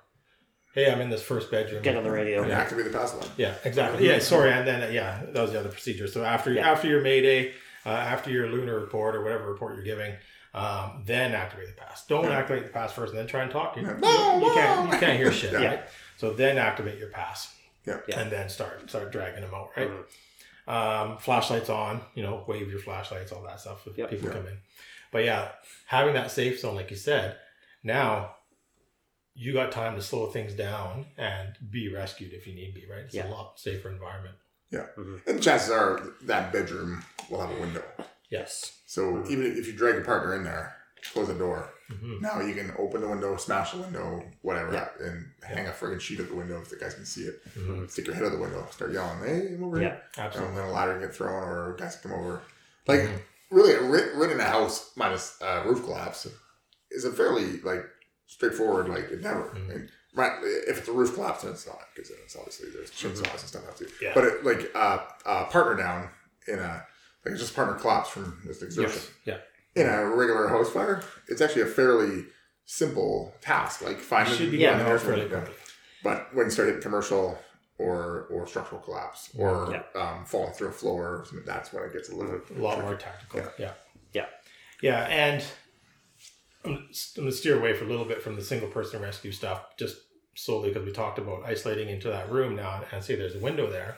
Hey, 0.76 0.92
I'm 0.92 1.02
in 1.02 1.10
this 1.10 1.24
first 1.24 1.50
bedroom. 1.50 1.82
Get 1.82 1.96
on 1.98 2.04
the 2.04 2.12
radio. 2.12 2.44
And 2.44 2.52
activate 2.52 2.86
the 2.86 2.92
pass 2.96 3.12
alarm. 3.14 3.30
Yeah, 3.36 3.56
exactly. 3.66 4.08
Yeah, 4.08 4.20
sorry, 4.20 4.52
and 4.52 4.68
then 4.68 4.84
uh, 4.84 4.92
yeah, 4.92 5.24
that 5.34 5.42
was 5.42 5.52
the 5.54 5.60
other 5.60 5.70
procedure. 5.70 6.06
So 6.08 6.24
after 6.24 6.54
Yeah. 6.54 6.70
after 6.72 6.88
your 6.88 7.02
Mayday, 7.02 7.54
uh, 7.88 7.92
after 7.92 8.30
your 8.30 8.48
lunar 8.50 8.80
report 8.80 9.16
or 9.16 9.24
whatever 9.24 9.50
report 9.52 9.76
you're 9.76 9.84
giving, 9.86 10.14
um, 10.54 11.04
then 11.06 11.34
activate 11.34 11.68
the 11.68 11.74
pass. 11.82 12.06
Don't 12.08 12.26
Yeah. 12.26 12.38
activate 12.40 12.64
the 12.66 12.70
pass 12.70 12.92
first 12.92 13.12
and 13.12 13.20
then 13.20 13.28
try 13.28 13.44
and 13.44 13.52
talk. 13.52 13.78
You, 13.78 13.84
Yeah. 13.84 14.38
you, 14.40 14.46
you 14.46 14.54
can't 14.54 14.94
you 14.94 15.00
can't 15.00 15.18
hear 15.18 15.32
shit, 15.32 15.54
Yeah. 15.54 15.66
right? 15.66 15.82
So 16.18 16.32
then 16.34 16.58
activate 16.58 17.00
your 17.00 17.10
pass. 17.10 17.56
Yeah. 17.86 18.00
Yeah. 18.08 18.20
And 18.20 18.32
then 18.32 18.50
start 18.50 18.90
start 18.90 19.12
dragging 19.12 19.42
them 19.42 19.54
out, 19.54 19.70
right? 19.78 19.90
Mhm. 19.90 20.04
Um, 20.74 21.18
flashlights 21.20 21.70
on, 21.70 22.02
you 22.14 22.24
know, 22.24 22.44
wave 22.48 22.70
your 22.70 22.80
flashlights, 22.80 23.32
all 23.32 23.42
that 23.44 23.60
stuff 23.62 23.88
if 23.88 23.98
Yep. 23.98 24.10
people 24.10 24.28
Yeah. 24.30 24.34
come 24.36 24.48
in. 24.48 24.58
But 25.12 25.24
yeah, 25.24 25.52
having 25.86 26.14
that 26.16 26.30
safe 26.32 26.60
zone, 26.60 26.76
like 26.76 26.92
you 26.92 26.98
said, 26.98 27.38
now 27.84 28.36
you 29.34 29.54
got 29.54 29.72
time 29.72 29.96
to 29.96 30.02
slow 30.02 30.26
things 30.32 30.54
down 30.54 31.06
and 31.18 31.56
be 31.70 31.94
rescued 31.94 32.34
if 32.34 32.48
you 32.48 32.54
need 32.56 32.74
be, 32.74 32.86
right? 32.90 33.02
It's 33.06 33.14
Yeah. 33.16 33.28
a 33.28 33.30
lot 33.30 33.60
safer 33.60 33.90
environment. 33.90 34.36
And 34.72 35.42
chances 35.42 35.70
are 35.72 36.14
that 36.24 36.52
bedroom 36.52 37.04
will 37.30 37.42
have 37.42 37.56
a 37.56 37.60
window. 37.60 37.84
Yes. 38.30 38.80
So 38.86 39.24
even 39.30 39.46
if 39.58 39.68
you 39.68 39.74
drag 39.74 39.96
your 39.96 40.04
partner 40.04 40.36
in 40.36 40.44
there, 40.44 40.76
close 41.14 41.28
the 41.28 41.34
door. 41.34 41.74
hmm 41.90 42.20
Now 42.22 42.42
you 42.42 42.54
can 42.54 42.74
open 42.78 43.02
the 43.02 43.08
window, 43.08 43.38
smash 43.38 43.72
the 43.72 43.78
window, 43.80 44.24
whatever, 44.42 44.74
Yeah. 44.74 44.90
and 45.00 45.32
hang 45.42 45.68
a 45.68 45.72
friggin' 45.72 46.02
sheet 46.02 46.20
at 46.20 46.28
the 46.28 46.36
window 46.36 46.60
if 46.62 46.70
the 46.70 46.76
guys 46.76 46.96
can 46.96 47.06
see 47.06 47.22
it. 47.24 47.42
hmm 47.54 47.86
Stick 47.88 48.08
your 48.08 48.16
head 48.16 48.26
out 48.26 48.32
the 48.34 48.38
window, 48.38 48.68
start 48.72 48.92
yelling, 48.92 49.20
"Hey, 49.20 49.54
I'm 49.54 49.64
over 49.64 49.78
Yeah. 49.82 49.90
here!" 49.90 50.02
Absolutely. 50.18 50.50
And 50.50 50.58
then 50.58 50.68
a 50.70 50.72
ladder 50.72 50.94
can 50.94 51.02
get 51.02 51.16
thrown, 51.16 51.44
or 51.48 51.76
guys 51.78 51.96
come 52.04 52.12
over. 52.14 52.42
Like 52.88 53.02
Mhm. 53.02 53.22
really, 53.52 53.76
renting 54.20 54.40
a 54.40 54.44
house 54.44 54.92
minus 54.98 55.42
uh, 55.42 55.64
roof 55.66 55.84
collapse 55.84 56.28
is 56.92 57.06
a 57.06 57.12
fairly 57.12 57.62
like 57.62 57.86
straightforward 58.26 58.90
like 58.90 59.10
endeavor. 59.12 59.52
Mhm. 59.56 59.90
Right, 60.16 60.32
if 60.68 60.80
it's 60.80 60.88
a 60.88 60.92
roof 60.92 61.14
collapse, 61.14 61.44
then 61.44 61.52
it's 61.52 61.68
not 61.68 61.80
because 61.94 62.10
it's 62.10 62.36
obviously 62.36 62.70
there's 62.72 62.90
chainsaws 62.92 63.32
and 63.32 63.40
stuff 63.42 63.78
too. 63.78 63.86
Mm-hmm. 63.86 64.04
Yeah. 64.06 64.12
But 64.16 64.24
it, 64.24 64.44
like 64.46 64.72
uh, 64.74 65.00
uh, 65.26 65.46
partner 65.46 65.76
down 65.76 66.10
in 66.48 66.58
a 66.60 66.84
like 67.26 67.36
just 67.38 67.56
partner 67.56 67.76
collapse 67.76 68.10
from 68.10 68.40
this 68.46 68.62
exertion 68.64 69.02
Yes. 69.26 69.40
Yeah. 69.76 69.82
in 69.84 69.88
a 69.88 70.08
regular 70.16 70.48
house 70.48 70.72
fire, 70.72 71.04
it's 71.28 71.42
actually 71.42 71.64
a 71.64 71.68
fairly 71.68 72.26
simple 72.66 73.36
task. 73.42 73.82
Like 73.84 74.00
finding 74.00 74.34
Should 74.36 74.52
be 74.52 74.58
Yeah, 74.58 74.72
getting 74.78 74.86
finding 74.86 74.90
there 74.90 75.00
fairly 75.00 75.22
window. 75.24 75.40
quickly. 75.42 75.56
But 76.04 76.36
when 76.36 76.46
you 76.48 76.52
start 76.52 76.68
hitting 76.70 76.82
commercial 76.82 77.38
or 77.78 78.28
or 78.32 78.48
structural 78.48 78.82
collapse 78.82 79.30
or 79.38 79.70
Yeah. 79.72 80.02
um, 80.02 80.26
falling 80.26 80.54
through 80.54 80.70
a 80.70 80.72
floor, 80.72 81.26
that's 81.46 81.72
when 81.74 81.84
it 81.84 81.94
gets 81.94 82.10
a 82.10 82.16
little 82.16 82.40
A 82.56 82.60
lot 82.60 82.82
more 82.82 82.96
tactical. 82.96 83.42
Yeah. 83.42 83.50
Yeah. 83.60 83.74
Yeah. 84.14 84.26
Yeah. 84.82 85.00
And 85.10 85.44
I'm, 86.66 86.90
going 87.16 87.30
to 87.30 87.32
steer 87.32 87.58
away 87.60 87.74
for 87.74 87.86
a 87.86 87.88
little 87.88 88.06
bit 88.06 88.22
from 88.22 88.36
the 88.36 88.42
single 88.44 88.70
person 88.70 89.02
rescue 89.02 89.32
stuff, 89.32 89.76
just 89.78 89.98
solely 90.36 90.70
because 90.70 90.86
we 90.86 90.92
talked 90.92 91.18
about 91.20 91.46
isolating 91.46 91.90
into 91.90 92.10
that 92.10 92.32
room 92.32 92.56
now 92.56 92.84
and 92.92 93.04
see 93.04 93.16
there's 93.16 93.36
a 93.36 93.40
window 93.40 93.70
there. 93.70 93.98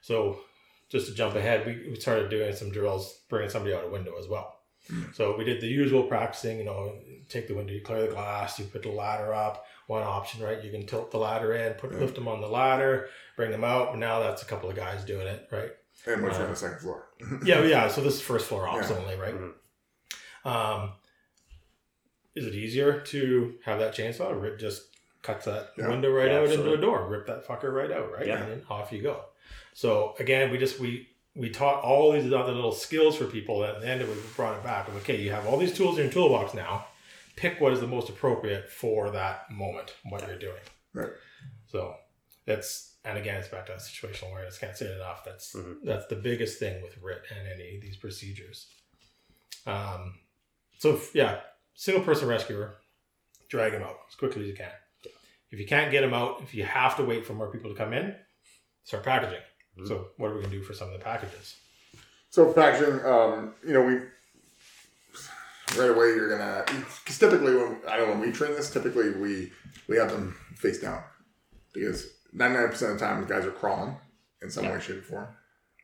So 0.00 0.40
just 0.88 1.06
to 1.06 1.14
jump 1.14 1.34
ahead, 1.36 1.66
we, 1.66 1.90
we 1.90 1.96
started 2.00 2.30
doing 2.30 2.54
some 2.54 2.70
drills, 2.70 3.20
bringing 3.28 3.50
somebody 3.50 3.74
out 3.74 3.84
a 3.84 3.88
window 3.90 4.14
as 4.18 4.28
well. 4.28 4.58
Mm. 4.90 5.14
So 5.14 5.36
we 5.36 5.44
did 5.44 5.60
the 5.60 5.68
usual 5.68 6.02
practicing, 6.04 6.58
you 6.58 6.64
know, 6.64 6.98
take 7.28 7.46
the 7.46 7.54
window, 7.54 7.72
you 7.72 7.82
clear 7.82 8.02
the 8.02 8.12
glass, 8.12 8.58
you 8.58 8.64
put 8.64 8.82
the 8.82 8.88
ladder 8.90 9.32
up. 9.32 9.64
One 9.86 10.02
option, 10.02 10.42
right? 10.42 10.62
You 10.62 10.70
can 10.70 10.86
tilt 10.86 11.10
the 11.10 11.18
ladder 11.18 11.54
in, 11.54 11.74
put 11.74 11.92
Yeah. 11.92 11.98
lift 11.98 12.14
them 12.14 12.26
on 12.28 12.40
the 12.40 12.48
ladder, 12.48 13.08
bring 13.36 13.50
them 13.50 13.62
out. 13.64 13.96
Now 13.98 14.20
that's 14.20 14.42
a 14.42 14.46
couple 14.46 14.70
of 14.70 14.76
guys 14.76 15.04
doing 15.04 15.26
it, 15.26 15.48
right? 15.52 15.70
and 16.06 16.20
you're 16.20 16.30
Uh, 16.32 16.42
on 16.44 16.50
the 16.50 16.56
second 16.56 16.78
floor. 16.80 17.10
yeah, 17.44 17.62
yeah. 17.62 17.86
So 17.92 18.00
this 18.00 18.14
is 18.14 18.20
first 18.20 18.46
floor 18.46 18.66
ops 18.66 18.90
Yeah. 18.90 18.96
only, 18.96 19.14
right? 19.16 19.34
Mhm. 19.34 19.52
Um, 20.44 20.92
is 22.34 22.46
it 22.46 22.54
easier 22.54 23.00
to 23.00 23.54
have 23.64 23.78
that 23.78 23.94
chainsaw 23.94 24.40
rip 24.40 24.58
just 24.58 24.82
cuts 25.22 25.44
that 25.44 25.72
Yeah. 25.76 25.88
window 25.88 26.10
right 26.10 26.28
Yeah, 26.28 26.38
out 26.38 26.42
into 26.44 26.54
absolutely. 26.54 26.76
the 26.76 26.82
door, 26.82 27.06
rip 27.08 27.26
that 27.26 27.46
fucker 27.46 27.72
right 27.72 27.90
out, 27.92 28.10
right? 28.12 28.26
Yeah. 28.26 28.42
And 28.42 28.50
then 28.52 28.62
off 28.70 28.90
you 28.92 29.02
go. 29.02 29.24
So 29.74 30.14
again, 30.18 30.50
we 30.50 30.58
just 30.58 30.78
we 30.80 31.08
we 31.34 31.48
taught 31.48 31.82
all 31.82 32.12
these 32.12 32.30
other 32.32 32.52
little 32.52 32.72
skills 32.72 33.16
for 33.16 33.24
people. 33.24 33.62
And 33.64 33.76
at 33.76 33.80
the 33.80 33.88
end 33.88 34.02
of 34.02 34.10
it, 34.10 34.16
we 34.16 34.22
brought 34.36 34.56
it 34.58 34.62
back. 34.62 34.86
of, 34.88 34.96
Okay, 34.96 35.16
you 35.20 35.30
have 35.30 35.46
all 35.46 35.56
these 35.56 35.72
tools 35.74 35.96
in 35.96 36.04
your 36.04 36.12
toolbox 36.12 36.52
now. 36.52 36.86
Pick 37.36 37.58
what 37.60 37.72
is 37.72 37.80
the 37.80 37.86
most 37.86 38.10
appropriate 38.10 38.68
for 38.68 39.10
that 39.12 39.50
moment, 39.50 39.94
what 40.04 40.26
you're 40.26 40.38
doing. 40.38 40.60
Right. 40.92 41.10
So 41.68 41.96
that's 42.44 42.90
and 43.04 43.16
again, 43.18 43.36
it's 43.38 43.48
back 43.48 43.66
to 43.66 43.72
that 43.72 43.80
situational 43.80 44.30
awareness. 44.30 44.58
Can't 44.58 44.76
say 44.76 44.86
it 44.86 44.96
enough. 44.96 45.24
That's 45.24 45.54
Mhm. 45.54 45.76
that's 45.84 46.06
the 46.06 46.16
biggest 46.16 46.58
thing 46.58 46.82
with 46.82 46.98
RIT 47.02 47.22
and 47.30 47.48
any 47.48 47.76
of 47.76 47.82
these 47.82 47.96
procedures. 47.96 48.66
Um, 49.66 50.18
so 50.78 51.00
yeah, 51.14 51.40
single 51.82 52.04
person 52.04 52.28
rescuer, 52.28 52.76
drag 53.48 53.72
him 53.72 53.82
out 53.82 53.96
as 54.08 54.14
quickly 54.14 54.42
as 54.42 54.48
you 54.48 54.54
can. 54.54 54.70
If 55.50 55.58
you 55.58 55.66
can't 55.66 55.90
get 55.90 56.04
him 56.04 56.14
out, 56.14 56.40
if 56.40 56.54
you 56.54 56.62
have 56.62 56.96
to 56.96 57.04
wait 57.04 57.26
for 57.26 57.34
more 57.34 57.50
people 57.50 57.70
to 57.70 57.76
come 57.76 57.92
in, 57.92 58.14
start 58.84 59.02
packaging. 59.02 59.42
Mhm. 59.76 59.88
So 59.88 60.10
what 60.16 60.30
are 60.30 60.34
we 60.36 60.42
gonna 60.42 60.52
do 60.54 60.62
for 60.62 60.74
some 60.74 60.86
of 60.86 60.92
the 60.96 61.04
packages? 61.04 61.56
So 62.30 62.52
packaging, 62.52 63.04
um, 63.04 63.56
you 63.66 63.72
know, 63.72 63.82
we 63.82 63.94
right 65.76 65.90
away 65.90 66.14
you're 66.14 66.28
gonna 66.28 66.64
because 66.66 67.18
typically 67.18 67.56
when 67.56 67.80
I 67.88 67.96
don't 67.96 68.06
know 68.06 68.14
when 68.14 68.20
we 68.20 68.32
train 68.32 68.52
this, 68.52 68.70
typically 68.70 69.10
we 69.10 69.52
we 69.88 69.96
have 69.96 70.10
them 70.12 70.36
face 70.54 70.78
down 70.80 71.02
because 71.72 72.06
ninety 72.32 72.58
nine 72.58 72.68
percent 72.68 72.92
of 72.92 73.00
the 73.00 73.04
time 73.04 73.22
the 73.22 73.26
guys 73.26 73.44
are 73.44 73.50
crawling 73.50 73.96
in 74.40 74.50
some 74.50 74.68
way, 74.68 74.78
shape, 74.78 74.98
or 74.98 75.02
form. 75.02 75.28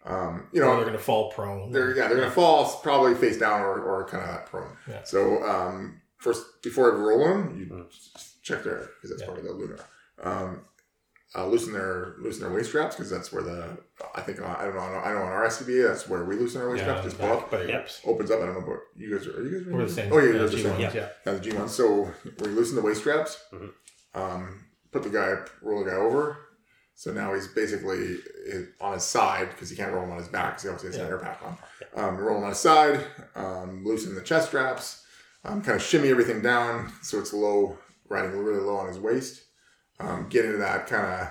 Um, 0.05 0.49
you 0.53 0.61
You 0.61 0.67
know, 0.67 0.73
know, 0.73 0.77
they're 0.79 0.87
gonna 0.87 0.99
fall 0.99 1.31
prone. 1.33 1.73
they're 1.73 1.95
yeah 1.97 2.09
they're 2.09 2.19
gonna 2.19 2.31
fall 2.31 2.65
probably 2.83 3.15
face 3.15 3.39
down 3.39 3.61
or, 3.61 3.81
or 3.83 4.05
kind 4.09 4.23
of 4.29 4.47
prone. 4.47 4.77
Yeah. 4.89 5.03
So 5.05 5.43
um, 5.45 6.01
first 6.19 6.63
before 6.63 6.93
I 6.93 6.97
roll 6.97 7.19
them, 7.25 7.59
you 7.59 7.87
check 8.43 8.63
their 8.65 8.89
because 8.97 9.11
that's 9.11 9.21
Yeah. 9.23 9.27
part 9.27 9.39
of 9.39 9.45
the 9.45 9.53
lunar. 9.53 9.79
Um, 10.23 10.65
uh, 11.35 11.47
loosen 11.47 11.75
their 11.75 12.15
loosen 12.21 12.41
their 12.43 12.51
waist 12.53 12.71
straps 12.71 12.97
because 12.97 13.11
that's 13.11 13.31
where 13.31 13.43
the 13.43 13.77
I 14.15 14.23
think 14.23 14.41
I 14.41 14.65
don't 14.65 14.75
know 14.75 14.81
I 14.81 15.13
know 15.13 15.19
on 15.23 15.33
our 15.33 15.47
SCBA 15.47 15.89
that's 15.89 16.09
where 16.09 16.25
we 16.25 16.37
loosen 16.37 16.63
our 16.63 16.71
waist 16.71 16.85
yeah, 16.85 16.95
straps. 17.01 17.05
Just 17.05 17.19
pull 17.19 17.33
up 17.33 17.41
back 17.43 17.51
by 17.51 17.59
your 17.59 17.69
Yeah. 17.69 17.79
hips. 17.81 18.01
opens 18.07 18.31
up. 18.31 18.41
I 18.41 18.47
don't 18.47 18.55
know 18.55 18.67
what 18.67 18.81
you 18.97 19.15
guys 19.15 19.27
are. 19.27 19.39
Are 19.39 19.45
you 19.45 19.59
guys? 19.59 19.67
We're 19.73 19.85
the 19.85 19.93
same. 19.93 20.13
Oh 20.13 20.19
yeah, 20.19 20.25
yeah, 20.25 20.31
you're 20.37 20.49
the 20.49 20.57
G1s, 20.57 20.63
same. 20.63 20.81
yeah. 20.81 20.93
Yeah, 21.27 21.33
the 21.33 21.41
G 21.41 21.53
one. 21.53 21.69
So 21.69 22.11
we 22.41 22.47
loosen 22.49 22.77
the 22.77 22.83
waist 22.83 23.01
straps. 23.01 23.45
Mhm. 23.53 23.71
Um, 24.15 24.65
put 24.91 25.03
the 25.03 25.11
guy, 25.11 25.35
roll 25.61 25.85
the 25.85 25.91
guy 25.91 25.97
over. 25.99 26.39
So 26.99 27.13
now 27.13 27.33
he's 27.33 27.47
basically 27.47 28.17
on 28.81 28.95
his 28.95 29.05
side 29.05 29.51
because 29.51 29.71
he 29.71 29.77
can't 29.77 29.93
roll 29.93 30.03
him 30.03 30.11
on 30.11 30.19
his 30.19 30.27
back 30.27 30.55
because 30.55 30.63
he 30.65 30.69
obviously 30.69 30.89
has 30.99 31.07
an 31.07 31.07
air 31.13 31.19
pack 31.19 31.41
on. 31.45 31.57
Um, 31.95 32.17
roll 32.19 32.39
him 32.39 32.43
on 32.43 32.49
his 32.49 32.59
side. 32.59 33.05
Um, 33.37 33.85
loosen 33.85 34.17
the 34.17 34.21
chest 34.21 34.49
straps. 34.49 35.05
Um, 35.45 35.63
kind 35.63 35.77
of 35.77 35.83
shimmy 35.83 36.09
everything 36.09 36.43
down 36.43 36.93
so 37.01 37.21
it's 37.21 37.33
low, 37.33 37.79
riding 38.09 38.33
really 38.33 38.59
low 38.59 38.79
on 38.79 38.89
his 38.89 38.99
waist. 38.99 39.45
Um, 40.01 40.27
get 40.29 40.45
into 40.45 40.59
that 40.59 40.89
kind 40.89 41.07
of 41.23 41.29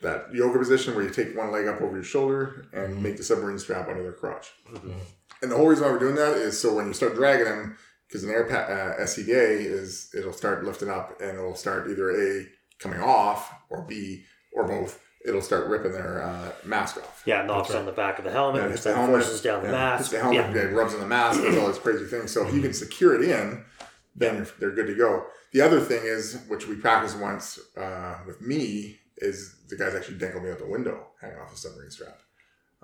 that 0.00 0.34
yoga 0.34 0.58
position 0.58 0.96
where 0.96 1.04
you 1.04 1.10
take 1.10 1.36
one 1.38 1.52
leg 1.52 1.68
up 1.68 1.80
over 1.80 1.94
your 1.94 2.02
shoulder 2.02 2.66
and 2.72 2.96
Mhm. 2.96 3.02
make 3.02 3.16
the 3.18 3.22
submarine 3.22 3.60
strap 3.60 3.88
under 3.88 4.02
their 4.02 4.12
crotch. 4.12 4.52
Mhm. 4.68 4.96
And 5.42 5.52
the 5.52 5.56
whole 5.56 5.68
reason 5.68 5.84
why 5.84 5.92
we're 5.92 6.00
doing 6.00 6.16
that 6.16 6.36
is 6.38 6.58
so 6.58 6.74
when 6.74 6.88
you 6.88 6.92
start 6.92 7.14
dragging 7.14 7.44
them, 7.44 7.78
because 8.08 8.24
an 8.24 8.30
air 8.30 8.42
pa- 8.46 8.66
uh, 8.72 8.96
SCBA 8.98 9.64
is 9.64 10.10
it'll 10.12 10.32
start 10.32 10.64
lifting 10.64 10.88
up 10.90 11.20
and 11.20 11.38
it'll 11.38 11.54
start 11.54 11.88
either 11.88 12.10
a 12.10 12.48
coming 12.80 12.98
off 13.00 13.54
or 13.70 13.82
b 13.82 14.24
or 14.54 14.64
both. 14.64 15.00
It'll 15.24 15.40
start 15.40 15.68
ripping 15.68 15.92
their 15.92 16.20
uh, 16.22 16.50
mask 16.64 16.96
off. 16.96 17.22
Yeah, 17.24 17.42
knocks 17.46 17.70
right. 17.70 17.78
on 17.78 17.86
the 17.86 17.92
back 17.92 18.18
of 18.18 18.24
the 18.24 18.32
helmet, 18.32 18.56
Yeah, 18.62 18.66
which 18.66 18.72
hits 18.72 18.84
then 18.84 18.94
the 18.94 18.98
helmet, 19.02 19.22
forces 19.22 19.40
down 19.40 19.62
the 19.62 19.70
mask. 19.70 19.98
hits 19.98 20.10
the 20.10 20.18
helmet, 20.18 20.36
yeah. 20.56 20.62
yeah, 20.62 20.68
it 20.68 20.74
rubs 20.74 20.94
on 20.94 21.00
the 21.00 21.06
mask, 21.06 21.40
does 21.40 21.56
all 21.56 21.68
these 21.68 21.78
crazy 21.78 22.04
things. 22.06 22.32
So 22.32 22.46
if 22.46 22.52
you 22.52 22.60
can 22.60 22.72
secure 22.72 23.14
it 23.14 23.28
in, 23.28 23.64
then 24.16 24.34
you're, 24.36 24.46
they're 24.58 24.70
good 24.72 24.88
to 24.88 24.94
go. 24.96 25.24
The 25.52 25.60
other 25.60 25.78
thing 25.80 26.00
is, 26.02 26.42
which 26.48 26.66
we 26.66 26.74
practiced 26.74 27.18
once 27.18 27.60
uh, 27.76 28.16
with 28.26 28.40
me, 28.40 28.98
is 29.18 29.54
the 29.68 29.76
guys 29.76 29.94
actually 29.94 30.18
dangled 30.18 30.42
me 30.42 30.50
out 30.50 30.58
the 30.58 30.66
window, 30.66 31.06
hanging 31.20 31.38
off 31.38 31.54
a 31.54 31.56
submarine 31.56 31.90
strap. 31.92 32.18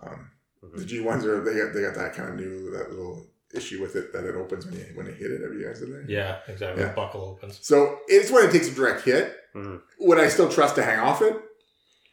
Um, 0.00 0.30
The 0.76 0.84
G 0.84 1.00
ones 1.00 1.24
are 1.26 1.42
they 1.42 1.56
got 1.60 1.72
they 1.74 1.80
got 1.82 1.94
that 1.96 2.14
kind 2.14 2.28
of 2.28 2.36
new 2.36 2.70
that 2.70 2.90
little 2.90 3.26
issue 3.54 3.80
with 3.82 3.96
it 3.96 4.12
that 4.12 4.24
it 4.24 4.36
opens 4.36 4.64
when 4.66 4.74
you 4.76 4.84
when 4.94 5.06
you 5.06 5.12
hit 5.12 5.32
it. 5.32 5.40
Have 5.42 5.52
you 5.54 5.66
guys 5.66 5.80
did 5.80 5.90
that? 5.92 6.08
Yeah, 6.08 6.38
exactly. 6.46 6.82
Yeah. 6.82 6.90
The 6.90 6.94
buckle 6.94 7.22
opens. 7.24 7.58
So 7.62 7.98
it's 8.06 8.30
when 8.30 8.44
it 8.48 8.52
takes 8.52 8.68
a 8.68 8.72
direct 8.74 9.02
hit. 9.04 9.34
Mhm. 9.56 9.80
Would 10.00 10.18
I 10.20 10.28
still 10.28 10.48
trust 10.48 10.76
to 10.76 10.84
hang 10.84 11.00
off 11.00 11.20
it? 11.22 11.34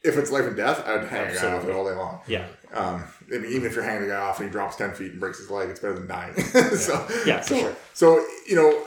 If 0.05 0.17
it's 0.17 0.31
life 0.31 0.45
and 0.45 0.55
death, 0.55 0.85
I'd 0.87 1.05
hang 1.07 1.27
a 1.31 1.33
guy 1.33 1.37
off 1.37 1.43
it 1.43 1.69
Absolutely. 1.69 1.73
all 1.73 1.89
day 1.89 1.95
long. 1.95 2.21
Yeah. 2.27 2.47
Um, 2.73 3.03
I 3.33 3.37
mean, 3.39 3.51
even 3.51 3.65
if 3.67 3.75
you're 3.75 3.83
hanging 3.83 4.03
a 4.03 4.07
guy 4.07 4.17
off 4.17 4.39
and 4.39 4.47
he 4.47 4.51
drops 4.51 4.75
ten 4.75 4.93
feet 4.93 5.11
and 5.11 5.19
breaks 5.19 5.39
his 5.39 5.49
leg, 5.49 5.69
it's 5.69 5.79
better 5.79 5.93
than 5.93 6.07
dying. 6.07 6.35
so 6.75 7.07
Yeah, 7.25 7.41
so, 7.41 7.57
sure. 7.57 7.75
so 7.93 8.25
you 8.47 8.55
know, 8.55 8.83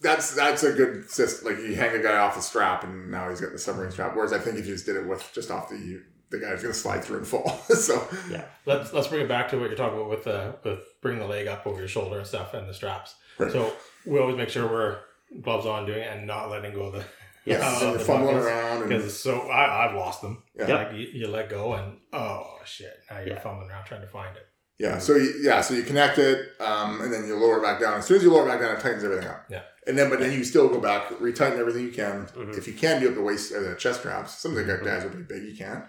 that's 0.00 0.34
that's 0.34 0.62
a 0.62 0.72
good 0.72 1.10
system. 1.10 1.52
Like 1.52 1.62
you 1.62 1.74
hang 1.74 1.94
a 1.94 2.02
guy 2.02 2.16
off 2.18 2.34
the 2.36 2.40
strap, 2.42 2.84
and 2.84 3.10
now 3.10 3.28
he's 3.28 3.40
got 3.40 3.52
the 3.52 3.58
submarine 3.58 3.90
strap. 3.92 4.14
Whereas 4.16 4.32
I 4.32 4.38
think 4.38 4.58
if 4.58 4.66
you 4.66 4.72
just 4.74 4.86
did 4.86 4.96
it 4.96 5.06
with 5.06 5.28
just 5.34 5.50
off 5.50 5.68
the 5.68 6.00
the 6.30 6.38
guy's 6.38 6.62
going 6.62 6.72
to 6.72 6.78
slide 6.78 7.02
through 7.02 7.18
and 7.18 7.26
fall. 7.26 7.58
so 7.68 8.06
Yeah. 8.30 8.44
Let's 8.64 8.92
let's 8.92 9.08
bring 9.08 9.20
it 9.22 9.28
back 9.28 9.48
to 9.50 9.58
what 9.58 9.66
you're 9.68 9.76
talking 9.76 9.98
about 9.98 10.10
with 10.10 10.24
the 10.24 10.54
with 10.64 10.80
bringing 11.02 11.20
the 11.20 11.26
leg 11.26 11.46
up 11.48 11.66
over 11.66 11.78
your 11.80 11.88
shoulder 11.88 12.18
and 12.18 12.26
stuff 12.26 12.54
and 12.54 12.68
the 12.68 12.74
straps. 12.74 13.14
Right. 13.38 13.50
So 13.52 13.72
we 14.06 14.18
always 14.18 14.36
make 14.36 14.48
sure 14.48 14.66
we're 14.66 14.98
gloves 15.42 15.66
on 15.66 15.86
doing 15.86 15.98
it 16.00 16.08
and 16.16 16.26
not 16.26 16.48
letting 16.50 16.72
go 16.72 16.82
of 16.84 16.92
the 16.94 17.04
Yes. 17.44 17.62
uh, 17.62 17.66
and 17.72 17.80
you're 17.90 17.98
the 17.98 18.04
fumbling 18.04 18.34
buckles. 18.36 18.46
around, 18.46 18.82
because 18.88 19.04
it's 19.06 19.14
so 19.14 19.40
I, 19.48 19.86
I've 19.88 19.94
lost 19.96 20.20
them. 20.22 20.42
Yeah. 20.58 20.68
Yep. 20.68 20.78
Like 20.88 20.92
you, 20.98 21.06
you 21.12 21.26
let 21.28 21.48
go 21.48 21.72
and 21.74 21.98
oh 22.12 22.58
shit, 22.64 22.98
now 23.10 23.18
you're 23.20 23.28
Yeah. 23.34 23.40
fumbling 23.40 23.70
around 23.70 23.84
trying 23.86 24.02
to 24.02 24.06
find 24.06 24.36
it. 24.36 24.46
yeah. 24.78 24.98
So 24.98 25.16
you, 25.16 25.34
yeah, 25.42 25.60
so 25.60 25.74
you 25.74 25.82
connect 25.82 26.18
it, 26.18 26.50
um, 26.60 27.00
and 27.00 27.12
then 27.12 27.26
you 27.26 27.36
lower 27.36 27.58
it 27.58 27.62
back 27.62 27.80
down. 27.80 27.98
As 27.98 28.06
soon 28.06 28.18
as 28.18 28.22
you 28.22 28.32
lower 28.32 28.44
it 28.46 28.50
back 28.50 28.60
down, 28.60 28.76
it 28.76 28.80
tightens 28.80 29.04
everything 29.04 29.28
up. 29.28 29.44
Yeah. 29.48 29.62
And 29.86 29.96
then, 29.98 30.10
but 30.10 30.20
then 30.20 30.32
you 30.32 30.44
still 30.44 30.68
go 30.68 30.78
back, 30.80 31.08
retighten 31.20 31.58
everything 31.58 31.82
you 31.84 31.90
can. 31.92 32.26
Mhm. 32.26 32.56
If 32.58 32.66
you 32.68 32.74
can 32.74 33.00
do 33.00 33.08
up 33.08 33.14
the 33.14 33.22
waist 33.22 33.50
or 33.52 33.62
the 33.62 33.74
chest 33.74 34.00
straps, 34.00 34.38
some 34.38 34.56
of 34.56 34.66
the 34.66 34.76
guys 34.84 35.04
are 35.04 35.08
pretty 35.08 35.24
big. 35.24 35.42
You 35.42 35.56
can 35.56 35.82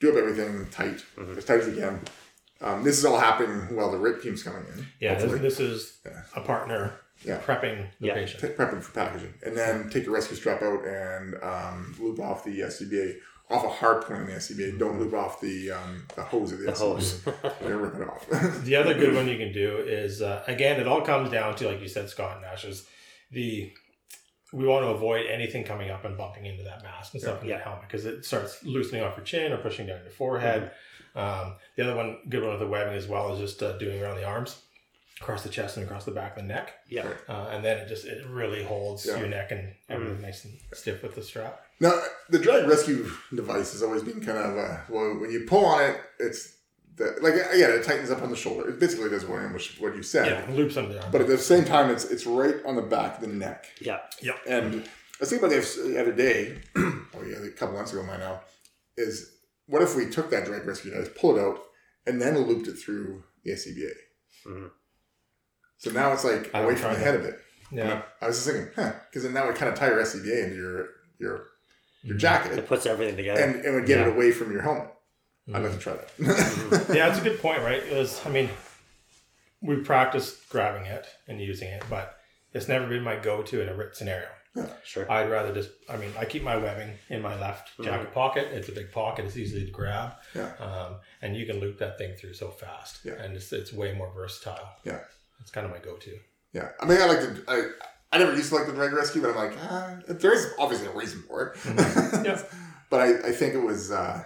do 0.00 0.10
up 0.10 0.16
everything 0.16 0.66
tight, 0.70 1.02
Mhm. 1.16 1.36
as 1.38 1.44
tight 1.46 1.60
as 1.60 1.68
you 1.68 1.74
can. 1.80 2.00
Um, 2.60 2.84
this 2.84 2.98
is 2.98 3.04
all 3.06 3.18
happening 3.18 3.74
while 3.74 3.90
the 3.90 3.98
RIT 3.98 4.20
team's 4.22 4.42
coming 4.42 4.64
in. 4.76 4.86
Yeah, 5.00 5.14
this, 5.14 5.22
hopefully. 5.22 5.40
this 5.42 5.60
is 5.60 5.98
Yeah. 6.04 6.22
a 6.36 6.40
partner 6.42 6.92
Yeah. 7.24 7.40
prepping 7.40 7.86
the 8.00 8.06
Yeah. 8.08 8.14
patient. 8.14 8.40
Take 8.40 8.56
prepping 8.56 8.82
for 8.82 8.92
packaging, 8.92 9.34
and 9.44 9.56
then 9.56 9.90
take 9.90 10.04
your 10.04 10.14
rescue 10.14 10.36
strap 10.36 10.62
out 10.62 10.84
and 10.86 11.34
um, 11.42 11.96
loop 11.98 12.20
off 12.20 12.44
the 12.44 12.60
SCBA 12.60 13.16
off 13.50 13.64
a 13.64 13.68
hard 13.68 14.02
point 14.04 14.20
in 14.20 14.26
the 14.26 14.32
SCBA. 14.34 14.78
Don't 14.78 14.98
loop 15.00 15.14
off 15.14 15.40
the 15.40 15.70
um, 15.70 16.04
the 16.14 16.22
hose 16.22 16.52
of 16.52 16.58
the, 16.60 16.66
The 16.66 16.72
SCBA. 16.72 16.78
hose. 16.78 17.22
Yeah, 17.62 17.68
rip 17.68 17.94
it 17.96 18.08
off. 18.08 18.26
The 18.64 18.76
other 18.76 18.94
good 18.94 19.14
one 19.14 19.26
you 19.28 19.38
can 19.38 19.52
do 19.52 19.78
is 19.78 20.20
uh, 20.22 20.44
again, 20.46 20.78
it 20.80 20.86
all 20.86 21.00
comes 21.02 21.30
down 21.30 21.56
to 21.56 21.68
like 21.68 21.80
you 21.80 21.88
said, 21.88 22.08
Scott 22.08 22.36
and 22.36 22.44
Ash 22.46 22.64
is 22.64 22.86
the 23.30 23.72
we 24.52 24.66
want 24.66 24.82
to 24.84 24.88
avoid 24.90 25.26
anything 25.26 25.62
coming 25.64 25.90
up 25.90 26.04
and 26.06 26.16
bumping 26.16 26.46
into 26.46 26.62
that 26.62 26.82
mask 26.82 27.12
and 27.14 27.22
stuff 27.22 27.42
in 27.42 27.48
Yeah. 27.48 27.56
that 27.58 27.64
helmet 27.64 27.82
because 27.88 28.06
it 28.06 28.24
starts 28.24 28.64
loosening 28.64 29.02
off 29.02 29.16
your 29.16 29.24
chin 29.26 29.52
or 29.52 29.58
pushing 29.58 29.86
down 29.86 30.00
your 30.02 30.10
forehead. 30.10 30.70
Um, 31.14 31.56
the 31.76 31.82
other 31.84 31.94
one, 31.96 32.18
good 32.28 32.42
one 32.42 32.52
with 32.52 32.60
the 32.60 32.66
webbing 32.66 32.94
as 32.94 33.06
well, 33.08 33.32
is 33.34 33.40
just 33.40 33.62
uh, 33.62 33.76
doing 33.76 34.00
around 34.02 34.16
the 34.16 34.24
arms, 34.24 34.62
across 35.20 35.42
the 35.42 35.48
chest 35.48 35.76
and 35.76 35.84
across 35.86 36.04
the 36.04 36.10
back 36.12 36.36
of 36.36 36.42
the 36.42 36.48
neck, 36.48 36.74
yeah. 36.88 37.06
uh, 37.28 37.48
and 37.52 37.64
then 37.64 37.78
it 37.78 37.88
just 37.88 38.04
it 38.06 38.24
really 38.28 38.62
holds 38.62 39.04
Yeah. 39.06 39.18
your 39.18 39.28
neck 39.28 39.50
and 39.50 39.74
everything 39.88 40.20
nice 40.22 40.44
and 40.44 40.54
stiff 40.72 41.02
with 41.02 41.14
the 41.14 41.22
strap. 41.22 41.60
now, 41.80 41.92
the 42.30 42.38
drag 42.38 42.68
rescue 42.68 43.10
device 43.34 43.72
has 43.72 43.82
always 43.82 44.02
been 44.02 44.20
kind 44.20 44.38
of 44.38 44.56
uh, 44.56 44.76
well, 44.88 45.18
when 45.18 45.30
you 45.30 45.44
pull 45.48 45.64
on 45.64 45.82
it, 45.90 46.00
it's 46.20 46.54
the, 46.96 47.16
like 47.20 47.34
yeah, 47.34 47.68
it 47.68 47.84
tightens 47.84 48.10
up 48.10 48.22
on 48.22 48.30
the 48.30 48.36
shoulder. 48.36 48.68
It 48.70 48.78
basically 48.80 49.08
does 49.10 49.24
what 49.24 49.52
which 49.52 49.76
what 49.80 49.94
you 49.96 50.02
said, 50.02 50.26
Yeah, 50.48 50.54
loops 50.54 50.76
under 50.76 50.94
the 50.94 51.02
arm. 51.02 51.10
but 51.12 51.20
at 51.20 51.26
the 51.28 51.38
same 51.38 51.64
time, 51.64 51.90
it's 51.90 52.04
it's 52.04 52.26
right 52.26 52.56
on 52.66 52.76
the 52.76 52.82
back 52.82 53.16
of 53.16 53.20
the 53.22 53.28
neck. 53.34 53.66
Yeah. 53.80 54.00
Yeah. 54.22 54.32
And 54.46 54.82
I 54.84 54.86
was 55.20 55.30
thinking 55.30 55.46
about 55.46 55.54
this 55.56 55.76
the 55.76 56.00
other 56.00 56.12
day, 56.12 56.58
oh 56.76 57.02
yeah, 57.26 57.36
a 57.44 57.50
couple 57.50 57.74
months 57.76 57.92
ago 57.92 58.04
by 58.06 58.16
now, 58.18 58.40
is 58.96 59.32
what 59.66 59.82
if 59.82 59.94
we 59.96 60.08
took 60.08 60.30
that 60.30 60.44
drag 60.44 60.64
rescue 60.66 60.90
device, 60.92 61.10
pull 61.20 61.36
it 61.36 61.40
out, 61.40 61.58
and 62.06 62.20
then 62.22 62.38
looped 62.38 62.68
it 62.68 62.74
through 62.74 63.22
the 63.44 63.52
SCBA? 63.52 63.90
Mhm. 64.46 64.70
So 65.78 65.90
now 65.90 66.12
it's 66.12 66.24
like 66.24 66.54
I 66.54 66.60
away 66.60 66.74
haven't 66.74 66.76
from 66.76 66.90
the 66.94 66.94
tried 66.96 67.04
head 67.04 67.14
of 67.14 67.24
it. 67.24 67.40
yeah, 67.72 68.02
I 68.20 68.26
was 68.26 68.36
just 68.36 68.48
thinking, 68.48 68.70
huh, 68.76 68.92
because 69.08 69.22
then 69.22 69.34
that 69.34 69.46
would 69.46 69.54
kind 69.56 69.70
of 69.72 69.78
tie 69.78 69.88
your 69.88 70.00
SCBA 70.02 70.44
into 70.44 70.56
your 70.56 70.88
your 71.18 71.46
your 72.02 72.16
Mhm. 72.16 72.20
jacket 72.20 72.58
It 72.58 72.66
puts 72.68 72.86
everything 72.86 73.16
together. 73.16 73.40
and 73.42 73.64
it 73.64 73.70
would 73.72 73.86
get 73.86 74.00
it 74.06 74.08
away 74.08 74.30
from 74.32 74.52
your 74.52 74.62
helmet. 74.62 74.88
I'd 75.48 75.54
Mhm. 75.54 75.62
like 75.64 75.72
to 75.72 75.78
try 75.78 75.92
that. 75.94 76.86
yeah, 76.94 77.08
that's 77.08 77.20
a 77.20 77.24
good 77.24 77.40
point, 77.40 77.62
right? 77.62 77.82
Is 77.82 78.20
I 78.26 78.30
mean, 78.30 78.50
we 79.60 79.76
practiced 79.82 80.48
grabbing 80.48 80.86
it 80.86 81.06
and 81.26 81.40
using 81.40 81.68
it, 81.68 81.82
but 81.90 82.18
it's 82.52 82.68
never 82.68 82.86
been 82.86 83.02
my 83.02 83.16
go-to 83.16 83.60
in 83.60 83.68
a 83.68 83.74
RIT 83.74 83.96
scenario. 83.96 84.28
sure. 84.82 85.10
I'd 85.10 85.30
rather 85.30 85.52
just, 85.54 85.70
I 85.88 85.96
mean, 85.96 86.10
I 86.18 86.24
keep 86.24 86.42
my 86.42 86.56
webbing 86.56 86.98
in 87.10 87.22
my 87.22 87.38
left 87.38 87.70
jacket 87.80 88.12
pocket. 88.12 88.48
It's 88.52 88.68
a 88.68 88.72
big 88.72 88.90
pocket. 88.90 89.24
It's 89.24 89.36
easy 89.36 89.64
to 89.64 89.70
grab. 89.70 90.14
Yeah. 90.34 90.52
Um, 90.58 90.96
and 91.22 91.36
you 91.36 91.46
can 91.46 91.60
loop 91.60 91.78
that 91.78 91.96
thing 91.98 92.16
through 92.16 92.34
so 92.34 92.50
fast. 92.50 93.00
Yeah. 93.04 93.12
And 93.22 93.36
it's, 93.36 93.52
it's 93.52 93.72
way 93.72 93.92
more 93.92 94.10
versatile. 94.12 94.68
Yeah. 94.84 94.98
It's 95.40 95.50
kind 95.50 95.64
of 95.66 95.72
my 95.72 95.78
go-to. 95.78 96.18
yeah, 96.52 96.70
I 96.80 96.84
mean, 96.86 97.00
I 97.00 97.06
like 97.06 97.20
the 97.20 97.42
I. 97.48 97.70
I 98.10 98.16
never 98.16 98.34
used 98.34 98.48
to 98.48 98.54
like 98.56 98.66
the 98.66 98.72
drag 98.72 98.94
rescue, 98.94 99.20
but 99.20 99.30
I'm 99.32 99.36
like, 99.36 99.52
ah, 99.60 99.96
there 100.08 100.32
is 100.32 100.46
obviously 100.58 100.86
a 100.88 100.92
reason 100.92 101.22
for 101.28 101.48
it. 101.48 101.56
Mhm. 101.58 102.24
Yeah. 102.24 102.42
but 102.88 103.00
I, 103.02 103.28
I 103.28 103.32
think 103.32 103.52
it 103.52 103.62
was 103.62 103.90
uh, 103.90 104.24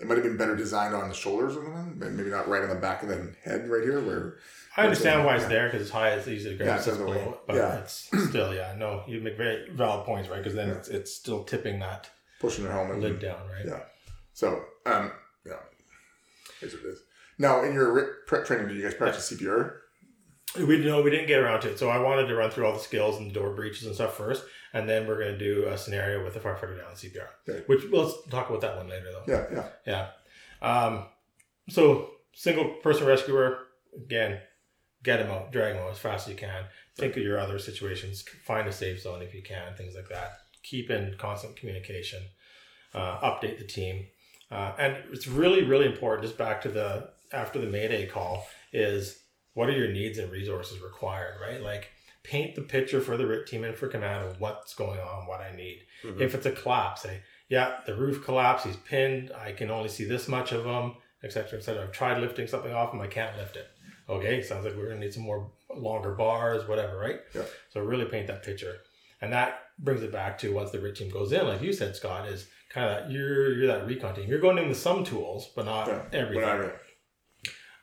it 0.00 0.06
might 0.08 0.14
have 0.16 0.24
been 0.24 0.36
better 0.36 0.56
designed 0.56 0.92
on 0.94 1.08
the 1.08 1.14
shoulders 1.14 1.56
or 1.56 1.62
something, 1.64 1.94
but 1.98 2.10
maybe 2.10 2.28
not 2.30 2.48
right 2.48 2.62
on 2.62 2.68
the 2.68 2.74
back 2.74 3.04
of 3.04 3.08
the 3.08 3.32
head 3.44 3.68
right 3.70 3.84
here 3.84 4.00
where 4.04 4.38
I 4.76 4.82
understand 4.84 5.24
why 5.24 5.36
it's 5.36 5.46
there 5.46 5.66
because 5.68 5.82
it's 5.82 5.90
high, 5.92 6.10
it's 6.10 6.26
easy 6.26 6.50
to 6.50 6.56
grab, 6.56 6.80
Yeah, 6.84 6.92
it 6.92 6.98
below 6.98 7.38
but 7.46 7.54
Yeah. 7.56 7.78
it's 7.78 8.08
still, 8.30 8.52
yeah, 8.52 8.74
no, 8.76 9.04
you 9.06 9.20
make 9.20 9.36
very 9.36 9.70
valid 9.70 10.04
points, 10.06 10.28
right? 10.28 10.38
Because 10.38 10.54
then 10.56 10.68
Yeah. 10.70 10.74
it's, 10.74 10.88
it's 10.88 11.14
still 11.14 11.44
tipping 11.44 11.78
that 11.80 12.08
pushing 12.40 12.64
the 12.64 12.72
helmet. 12.72 12.98
lid 12.98 13.20
down, 13.20 13.46
right? 13.48 13.64
Yeah. 13.66 13.80
So, 14.32 14.64
um, 14.86 15.12
yeah, 15.46 15.54
here's 16.60 16.72
what 16.74 16.82
it 16.84 16.88
is. 16.88 17.02
Now, 17.40 17.64
in 17.64 17.72
your 17.72 18.18
prep 18.26 18.44
training, 18.44 18.68
did 18.68 18.76
you 18.76 18.82
guys 18.82 18.92
practice 18.92 19.32
CPR? 19.32 19.76
We 20.58 20.84
no, 20.84 21.00
we 21.00 21.10
didn't 21.10 21.26
get 21.26 21.40
around 21.40 21.62
to 21.62 21.70
it. 21.70 21.78
So 21.78 21.88
I 21.88 21.96
wanted 21.96 22.26
to 22.26 22.34
run 22.34 22.50
through 22.50 22.66
all 22.66 22.74
the 22.74 22.78
skills 22.78 23.16
and 23.16 23.32
door 23.32 23.54
breaches 23.54 23.86
and 23.86 23.94
stuff 23.94 24.14
first, 24.14 24.44
and 24.74 24.86
then 24.86 25.06
we're 25.06 25.18
going 25.18 25.38
to 25.38 25.38
do 25.38 25.66
a 25.66 25.78
scenario 25.78 26.22
with 26.22 26.34
the 26.34 26.40
firefighter 26.40 26.76
down 26.76 26.92
CPR. 26.94 27.28
Okay. 27.48 27.62
Which 27.66 27.84
well, 27.90 28.04
let's 28.04 28.28
talk 28.28 28.50
about 28.50 28.60
that 28.60 28.76
one 28.76 28.90
later, 28.90 29.06
though. 29.10 29.32
Yeah, 29.32 29.64
yeah, 29.86 30.08
Yeah. 30.60 30.86
Um, 30.86 31.06
so 31.70 32.10
single 32.34 32.74
person 32.82 33.06
rescuer 33.06 33.60
again, 33.96 34.40
get 35.02 35.16
them 35.16 35.30
out, 35.30 35.50
drag 35.50 35.74
them 35.74 35.82
out 35.82 35.92
as 35.92 35.98
fast 35.98 36.28
as 36.28 36.34
you 36.34 36.38
can. 36.38 36.64
Think 36.98 37.16
of 37.16 37.22
your 37.22 37.38
other 37.38 37.58
situations. 37.58 38.22
Find 38.44 38.68
a 38.68 38.72
safe 38.72 39.00
zone 39.00 39.22
if 39.22 39.34
you 39.34 39.42
can. 39.42 39.74
Things 39.76 39.94
like 39.94 40.10
that. 40.10 40.32
Keep 40.62 40.90
in 40.90 41.14
constant 41.16 41.56
communication. 41.56 42.22
Uh, 42.92 43.18
update 43.20 43.56
the 43.56 43.66
team, 43.66 44.04
uh, 44.50 44.72
and 44.78 44.98
it's 45.10 45.26
really 45.26 45.62
really 45.62 45.86
important. 45.86 46.26
Just 46.26 46.36
back 46.36 46.60
to 46.60 46.68
the 46.68 47.08
after 47.32 47.58
the 47.58 47.66
Mayday 47.66 48.06
call 48.06 48.46
is 48.72 49.20
what 49.54 49.68
are 49.68 49.76
your 49.76 49.92
needs 49.92 50.18
and 50.18 50.30
resources 50.30 50.80
required, 50.80 51.34
right? 51.40 51.60
Like 51.60 51.90
paint 52.22 52.54
the 52.54 52.62
picture 52.62 53.00
for 53.00 53.16
the 53.16 53.26
RIT 53.26 53.46
team 53.46 53.64
and 53.64 53.74
for 53.74 53.88
command 53.88 54.26
of 54.26 54.40
what's 54.40 54.74
going 54.74 55.00
on, 55.00 55.26
what 55.26 55.40
I 55.40 55.54
need. 55.54 55.86
Mhm. 56.04 56.20
If 56.20 56.34
it's 56.34 56.46
a 56.46 56.52
collapse, 56.52 57.02
say, 57.02 57.22
yeah, 57.48 57.80
the 57.86 57.94
roof 57.94 58.24
collapsed, 58.24 58.66
he's 58.66 58.76
pinned, 58.76 59.32
I 59.32 59.52
can 59.52 59.70
only 59.70 59.88
see 59.88 60.04
this 60.04 60.28
much 60.28 60.52
of 60.52 60.64
him, 60.64 60.96
etc., 61.22 61.58
etc. 61.58 61.82
I've 61.82 61.92
tried 61.92 62.18
lifting 62.18 62.46
something 62.46 62.72
off 62.72 62.92
him, 62.92 63.00
I 63.00 63.06
can't 63.06 63.36
lift 63.36 63.56
it. 63.56 63.66
Okay, 64.08 64.42
sounds 64.42 64.64
like 64.64 64.76
we're 64.76 64.88
gonna 64.88 65.00
need 65.00 65.14
some 65.14 65.22
more 65.22 65.50
longer 65.74 66.12
bars, 66.12 66.68
whatever, 66.68 66.98
right? 66.98 67.20
Yeah. 67.34 67.42
So 67.70 67.80
really 67.80 68.06
paint 68.06 68.26
that 68.26 68.42
picture. 68.42 68.78
And 69.20 69.32
that 69.32 69.62
brings 69.78 70.02
it 70.02 70.12
back 70.12 70.38
to 70.38 70.52
once 70.52 70.70
the 70.70 70.80
RIT 70.80 70.96
team 70.96 71.10
goes 71.10 71.32
in, 71.32 71.46
like 71.46 71.62
you 71.62 71.72
said, 71.72 71.96
Scott, 71.96 72.28
is 72.28 72.48
kind 72.70 72.88
of 72.88 72.96
that 72.96 73.10
you're 73.10 73.52
you're 73.52 73.66
that 73.66 73.86
recon 73.86 74.14
team. 74.14 74.28
You're 74.28 74.40
going 74.40 74.58
in 74.58 74.68
with 74.68 74.78
some 74.78 75.04
tools, 75.04 75.50
but 75.54 75.64
not 75.64 75.88
yeah. 75.88 76.02
everything. 76.12 76.42
Whatever. 76.42 76.80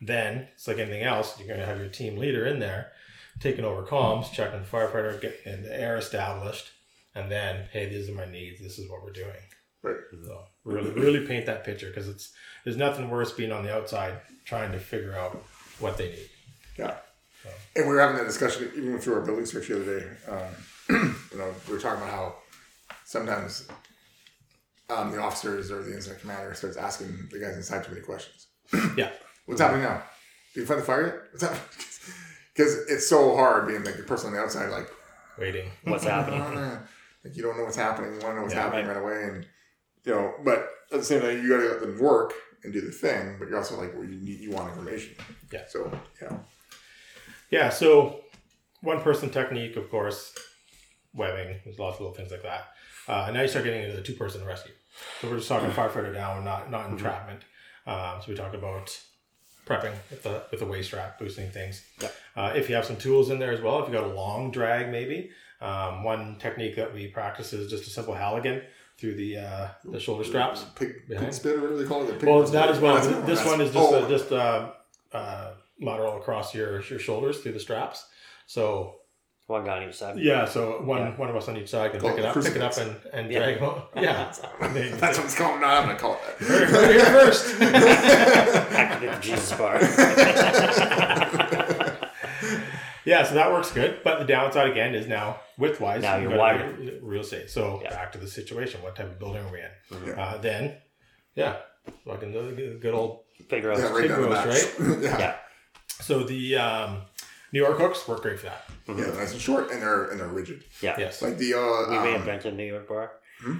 Then 0.01 0.47
it's 0.53 0.67
like 0.67 0.77
anything 0.77 1.03
else, 1.03 1.37
you're 1.39 1.47
going 1.47 1.59
to 1.59 1.65
have 1.65 1.79
your 1.79 1.89
team 1.89 2.17
leader 2.17 2.45
in 2.45 2.59
there 2.59 2.91
taking 3.39 3.65
over 3.65 3.83
comms, 3.83 4.31
checking 4.31 4.59
the 4.59 4.65
firefighter, 4.65 5.19
getting 5.21 5.63
the 5.63 5.79
air 5.79 5.97
established, 5.97 6.71
and 7.15 7.31
then, 7.31 7.67
hey, 7.71 7.87
these 7.87 8.09
are 8.09 8.13
my 8.13 8.25
needs. 8.25 8.59
This 8.61 8.79
is 8.79 8.89
what 8.89 9.03
we're 9.03 9.11
doing. 9.11 9.35
Right. 9.83 9.97
So 10.23 10.43
really, 10.63 10.91
really 10.91 11.25
paint 11.25 11.45
that 11.45 11.63
picture 11.63 11.87
because 11.87 12.07
it's 12.07 12.33
there's 12.63 12.77
nothing 12.77 13.09
worse 13.09 13.31
being 13.31 13.51
on 13.51 13.63
the 13.63 13.73
outside 13.73 14.19
trying 14.43 14.71
to 14.71 14.79
figure 14.79 15.15
out 15.15 15.43
what 15.79 15.97
they 15.97 16.09
need. 16.09 16.29
Yeah. 16.77 16.95
And 17.75 17.87
we 17.87 17.93
were 17.93 18.01
having 18.01 18.17
that 18.17 18.25
discussion 18.25 18.71
even 18.75 18.99
through 18.99 19.15
our 19.15 19.21
building 19.21 19.45
search 19.45 19.67
the 19.67 19.81
other 19.81 19.99
day. 19.99 20.07
Um, 20.27 21.15
you 21.31 21.37
know, 21.37 21.53
we 21.67 21.73
were 21.73 21.79
talking 21.79 22.01
about 22.01 22.11
how 22.13 22.35
sometimes 23.05 23.67
um, 24.89 25.11
the 25.11 25.21
officers 25.21 25.71
or 25.71 25.83
the 25.83 25.93
incident 25.93 26.21
commander 26.21 26.53
starts 26.53 26.75
asking 26.75 27.29
the 27.31 27.39
guys 27.39 27.55
inside 27.55 27.83
too 27.83 27.91
many 27.91 28.03
questions. 28.03 28.47
Yeah. 28.97 29.11
What's 29.47 29.61
happening 29.61 29.83
now? 29.83 30.03
Did 30.53 30.59
you 30.61 30.65
find 30.67 30.79
the 30.81 30.85
fire 30.85 31.05
yet? 31.05 31.15
What's 31.31 31.41
happening? 31.43 31.61
Because 32.53 32.75
it's 32.89 33.07
so 33.07 33.35
hard 33.35 33.67
being 33.67 33.83
like 33.83 33.97
the 33.97 34.01
person 34.03 34.29
on 34.29 34.33
the 34.33 34.39
outside, 34.41 34.69
like, 34.71 34.89
Waiting. 35.37 35.69
What's 35.83 36.05
happening? 36.05 36.39
like 37.23 37.35
you 37.37 37.43
don't 37.43 37.55
know 37.55 37.63
what's 37.65 37.75
happening. 37.75 38.13
You 38.15 38.19
want 38.21 38.31
to 38.31 38.35
know 38.37 38.41
what's 38.41 38.55
Yeah, 38.55 38.63
happening 38.63 38.87
right. 38.87 38.97
away, 38.97 39.23
and 39.25 39.45
you 40.03 40.11
know. 40.15 40.33
But 40.43 40.67
at 40.91 40.97
the 40.97 41.03
same 41.03 41.21
time, 41.21 41.43
you 41.43 41.49
got 41.49 41.57
to 41.61 41.67
let 41.69 41.81
them 41.81 41.99
work 41.99 42.33
and 42.63 42.73
do 42.73 42.81
the 42.81 42.91
thing. 42.91 43.35
But 43.37 43.47
you're 43.47 43.59
also 43.59 43.79
like, 43.79 43.93
well, 43.93 44.03
you 44.05 44.15
need 44.19 44.39
you 44.39 44.49
want 44.49 44.69
information. 44.69 45.13
Yeah. 45.53 45.65
So 45.67 45.91
yeah. 46.19 46.37
Yeah. 47.51 47.69
So 47.69 48.21
one 48.81 49.01
person 49.01 49.29
technique, 49.29 49.75
of 49.75 49.91
course, 49.91 50.33
webbing. 51.13 51.59
There's 51.63 51.77
lots 51.77 51.97
of 51.97 52.01
little 52.01 52.15
things 52.15 52.31
like 52.31 52.41
that. 52.41 52.69
Uh, 53.07 53.25
and 53.27 53.35
now 53.35 53.43
you 53.43 53.47
start 53.47 53.65
getting 53.65 53.83
into 53.83 53.95
the 53.95 54.01
two 54.01 54.13
person 54.13 54.43
rescue. 54.43 54.73
So 55.21 55.29
we're 55.29 55.37
just 55.37 55.47
talking 55.47 55.69
firefighter 55.69 56.11
down, 56.11 56.43
not 56.43 56.71
not 56.71 56.89
entrapment. 56.89 57.41
Um, 57.85 58.19
so 58.21 58.29
we 58.29 58.35
talk 58.35 58.55
about 58.55 58.99
prepping 59.67 59.93
with 60.09 60.23
the 60.23 60.43
with 60.51 60.59
the 60.59 60.65
waist 60.65 60.93
wrap, 60.93 61.19
boosting 61.19 61.49
things. 61.49 61.83
Yeah. 62.01 62.09
Uh, 62.35 62.53
if 62.55 62.69
you 62.69 62.75
have 62.75 62.85
some 62.85 62.97
tools 62.97 63.29
in 63.29 63.39
there 63.39 63.51
as 63.51 63.61
well, 63.61 63.81
if 63.81 63.87
you 63.87 63.93
got 63.93 64.03
a 64.03 64.13
long 64.13 64.51
drag, 64.51 64.89
maybe 64.89 65.31
um, 65.61 66.03
one 66.03 66.37
technique 66.37 66.75
that 66.75 66.93
we 66.93 67.07
practice 67.07 67.53
is 67.53 67.69
just 67.69 67.87
a 67.87 67.89
simple 67.89 68.13
Halligan 68.13 68.61
through 68.97 69.15
the 69.15 69.37
uh, 69.37 69.67
the 69.85 69.99
shoulder 69.99 70.23
straps. 70.23 70.65
Pig, 70.75 70.93
spit 71.31 71.55
or 71.55 71.61
whatever 71.61 71.77
they 71.77 71.87
call 71.87 72.07
it. 72.07 72.19
the 72.19 72.25
Well, 72.25 72.41
it's 72.41 72.51
that 72.51 72.69
as 72.69 72.79
well. 72.79 73.01
This 73.23 73.43
one 73.45 73.61
is 73.61 73.73
just 73.73 73.93
oh, 73.93 74.03
uh, 74.03 74.09
just 74.09 74.31
uh, 74.31 74.71
uh, 75.13 75.51
lateral 75.81 76.17
across 76.17 76.53
your 76.53 76.81
your 76.83 76.99
shoulders 76.99 77.39
through 77.39 77.53
the 77.53 77.59
straps. 77.59 78.05
So 78.45 78.96
One 79.47 79.63
guy 79.63 79.77
on 79.81 79.87
each 79.89 79.95
side. 79.95 80.19
Yeah, 80.19 80.43
so 80.43 80.81
one 80.81 80.97
Yeah. 80.99 81.15
one 81.15 81.29
of 81.29 81.35
us 81.37 81.47
on 81.47 81.55
each 81.55 81.69
side 81.69 81.91
can 81.91 82.01
Call 82.01 82.09
pick 82.09 82.19
it 82.19 82.25
it 82.25 82.27
up, 82.27 82.35
pick 82.43 82.55
it 82.57 82.61
up, 82.61 82.75
and, 82.77 82.95
and 83.13 83.31
Yeah. 83.31 83.39
drag 83.39 83.57
him. 83.59 83.71
Yeah, 84.03 84.33
They- 84.73 84.89
That's 84.89 85.17
what 85.17 85.23
it's 85.25 85.35
called. 85.37 85.61
No, 85.61 85.67
I'm 85.67 85.85
gonna 85.87 85.97
call 85.97 86.15
it 86.15 86.19
Heard- 86.45 86.67
that. 86.67 86.69
heard 86.69 86.89
it 86.89 86.95
here 86.95 87.05
first. 87.05 87.61
Activate 88.73 89.13
the 89.15 89.21
Jesus 89.21 89.53
bar. 89.57 89.79
yeah, 93.05 93.23
so 93.23 93.35
that 93.35 93.49
works 93.51 93.71
good. 93.71 94.01
But 94.03 94.19
the 94.19 94.25
downside 94.25 94.69
again 94.69 94.93
is 94.95 95.07
now 95.07 95.39
width-wise, 95.57 96.01
Now 96.01 96.17
you 96.17 96.23
you're 96.29 96.37
gotta 96.37 96.65
wider. 96.65 96.99
Real 97.01 97.21
estate. 97.21 97.49
So 97.49 97.79
Yeah. 97.83 97.91
back 97.91 98.11
to 98.13 98.17
the 98.17 98.27
situation. 98.27 98.81
What 98.81 98.95
type 98.97 99.05
of 99.07 99.17
building 99.17 99.45
are 99.45 99.51
we 99.51 99.61
in? 99.61 99.71
Yeah. 100.07 100.21
Uh, 100.21 100.37
then, 100.39 100.75
yeah, 101.35 101.55
fucking 102.05 102.33
the 102.33 102.51
good 102.53 102.81
good 102.81 102.93
old. 102.93 103.23
Figure 103.49 103.71
out. 103.71 103.77
Yeah, 103.77 103.93
right 103.93 104.09
down 104.09 104.29
the 104.29 104.35
Figures. 104.35 105.03
Yeah. 105.03 105.17
Yeah. 105.19 105.35
So 106.01 106.23
the 106.23 106.57
um, 106.57 107.03
New 107.53 107.59
York 107.63 107.77
hooks 107.77 108.07
work 108.07 108.21
great 108.21 108.39
for 108.39 108.47
that. 108.47 108.65
yeah, 108.87 108.95
they're 108.95 109.13
nice 109.15 109.31
and 109.31 109.41
short, 109.41 109.71
and 109.71 109.81
they're 109.81 110.05
and 110.09 110.19
they're 110.19 110.27
rigid. 110.27 110.63
Yeah. 110.81 110.95
Yes. 110.99 111.21
Like 111.21 111.37
the 111.37 111.53
uh, 111.53 111.89
We 111.89 111.99
may 111.99 112.11
have 112.11 112.21
um, 112.21 112.25
been 112.27 112.39
to 112.41 112.51
New 112.51 112.65
York 112.65 112.87
bar. 112.89 113.11
you 113.45 113.59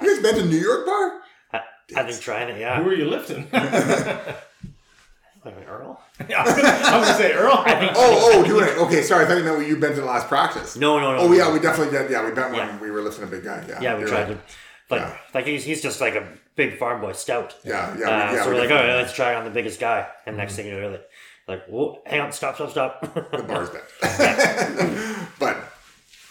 guys 0.00 0.18
been 0.22 0.34
to 0.36 0.44
New 0.46 0.58
York 0.58 0.84
bar? 0.86 1.20
I, 1.52 1.60
I've 1.96 2.06
been 2.08 2.20
trying 2.20 2.48
it. 2.48 2.58
Yeah. 2.60 2.82
Who 2.82 2.88
are 2.90 2.94
you 2.94 3.04
lifting? 3.06 3.48
yeah, 3.52 4.34
Wait 5.44 5.54
Earl. 5.66 6.00
Yeah. 6.28 6.42
I 6.46 6.98
was 6.98 7.08
gonna 7.08 7.18
say 7.18 7.32
Earl. 7.32 7.62
I 7.64 7.74
think. 7.80 7.92
Oh, 7.96 8.32
oh, 8.34 8.44
doing 8.44 8.64
it. 8.68 8.76
Okay, 8.78 9.02
sorry. 9.02 9.24
I 9.24 9.28
thought 9.28 9.38
you 9.38 9.44
meant 9.44 9.66
you've 9.66 9.80
been 9.80 9.94
to 9.94 10.00
the 10.00 10.06
last 10.06 10.28
practice. 10.28 10.76
No, 10.76 10.98
no, 11.00 11.12
no. 11.12 11.18
Oh 11.22 11.28
no. 11.28 11.34
yeah, 11.34 11.52
we 11.52 11.58
definitely 11.60 11.96
did. 11.96 12.10
Yeah, 12.10 12.24
we 12.26 12.32
been 12.32 12.44
when 12.52 12.54
Yeah. 12.56 12.78
we 12.80 12.90
were 12.90 13.00
lifting 13.00 13.24
a 13.24 13.26
big 13.26 13.44
guy. 13.44 13.64
Yeah, 13.68 13.80
Yeah, 13.80 13.98
we 13.98 14.04
tried 14.04 14.28
right. 14.28 14.48
to. 14.48 14.54
Like, 14.94 15.00
Yeah. 15.02 15.16
like 15.34 15.46
he's, 15.46 15.64
he's 15.64 15.80
just 15.82 16.00
like 16.00 16.14
a 16.16 16.26
big 16.56 16.76
farm 16.78 17.00
boy 17.00 17.12
stout. 17.12 17.54
Yeah, 17.64 17.96
yeah, 17.96 18.04
Uh, 18.06 18.32
we, 18.32 18.36
yeah. 18.36 18.42
so 18.44 18.50
we 18.50 18.54
we're 18.56 18.60
like, 18.60 18.70
all 18.70 18.76
definitely- 18.76 18.88
right, 18.88 18.96
let's 19.02 19.12
try 19.14 19.32
it 19.32 19.36
on 19.36 19.44
the 19.44 19.50
biggest 19.50 19.80
guy. 19.80 20.06
And 20.26 20.36
next 20.36 20.56
thing 20.56 20.66
you 20.66 20.78
know, 20.78 20.90
like, 20.90 21.08
like, 21.50 21.66
whoa, 21.66 22.00
hang 22.06 22.20
on, 22.20 22.32
stop, 22.32 22.54
stop, 22.56 22.70
stop. 22.70 23.00
the 23.14 23.42
bar's 23.46 23.70
bent. 23.70 23.84
but 25.38 25.56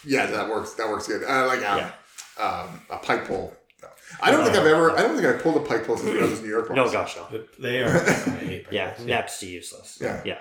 yeah, 0.06 0.26
that 0.26 0.48
works. 0.48 0.74
That 0.74 0.88
works 0.88 1.06
good. 1.06 1.22
Uh, 1.24 1.46
like 1.46 1.62
um, 1.64 1.92
um, 2.40 2.80
a 2.90 2.96
pike 2.98 3.26
pole. 3.26 3.52
No. 3.82 3.88
I 4.22 4.30
don't 4.30 4.44
think 4.44 4.56
I've 4.56 4.66
ever. 4.66 4.92
I 4.92 5.02
don't 5.02 5.14
think 5.16 5.26
I 5.26 5.32
pulled 5.40 5.56
a 5.56 5.66
pipe 5.66 5.86
pull 5.86 5.96
since 5.96 6.10
we 6.10 6.18
was 6.20 6.38
in 6.38 6.44
New 6.44 6.50
York. 6.50 6.68
Bars. 6.68 6.76
no, 6.76 6.90
gosh, 6.90 7.16
no. 7.16 7.42
They 7.58 7.82
are. 7.82 7.88
I 7.96 8.12
hate 8.12 8.66
Yeah, 8.72 8.90
pickles. 8.90 9.06
next 9.06 9.40
to 9.40 9.46
useless. 9.46 9.98
Yeah. 10.00 10.22
yeah. 10.24 10.38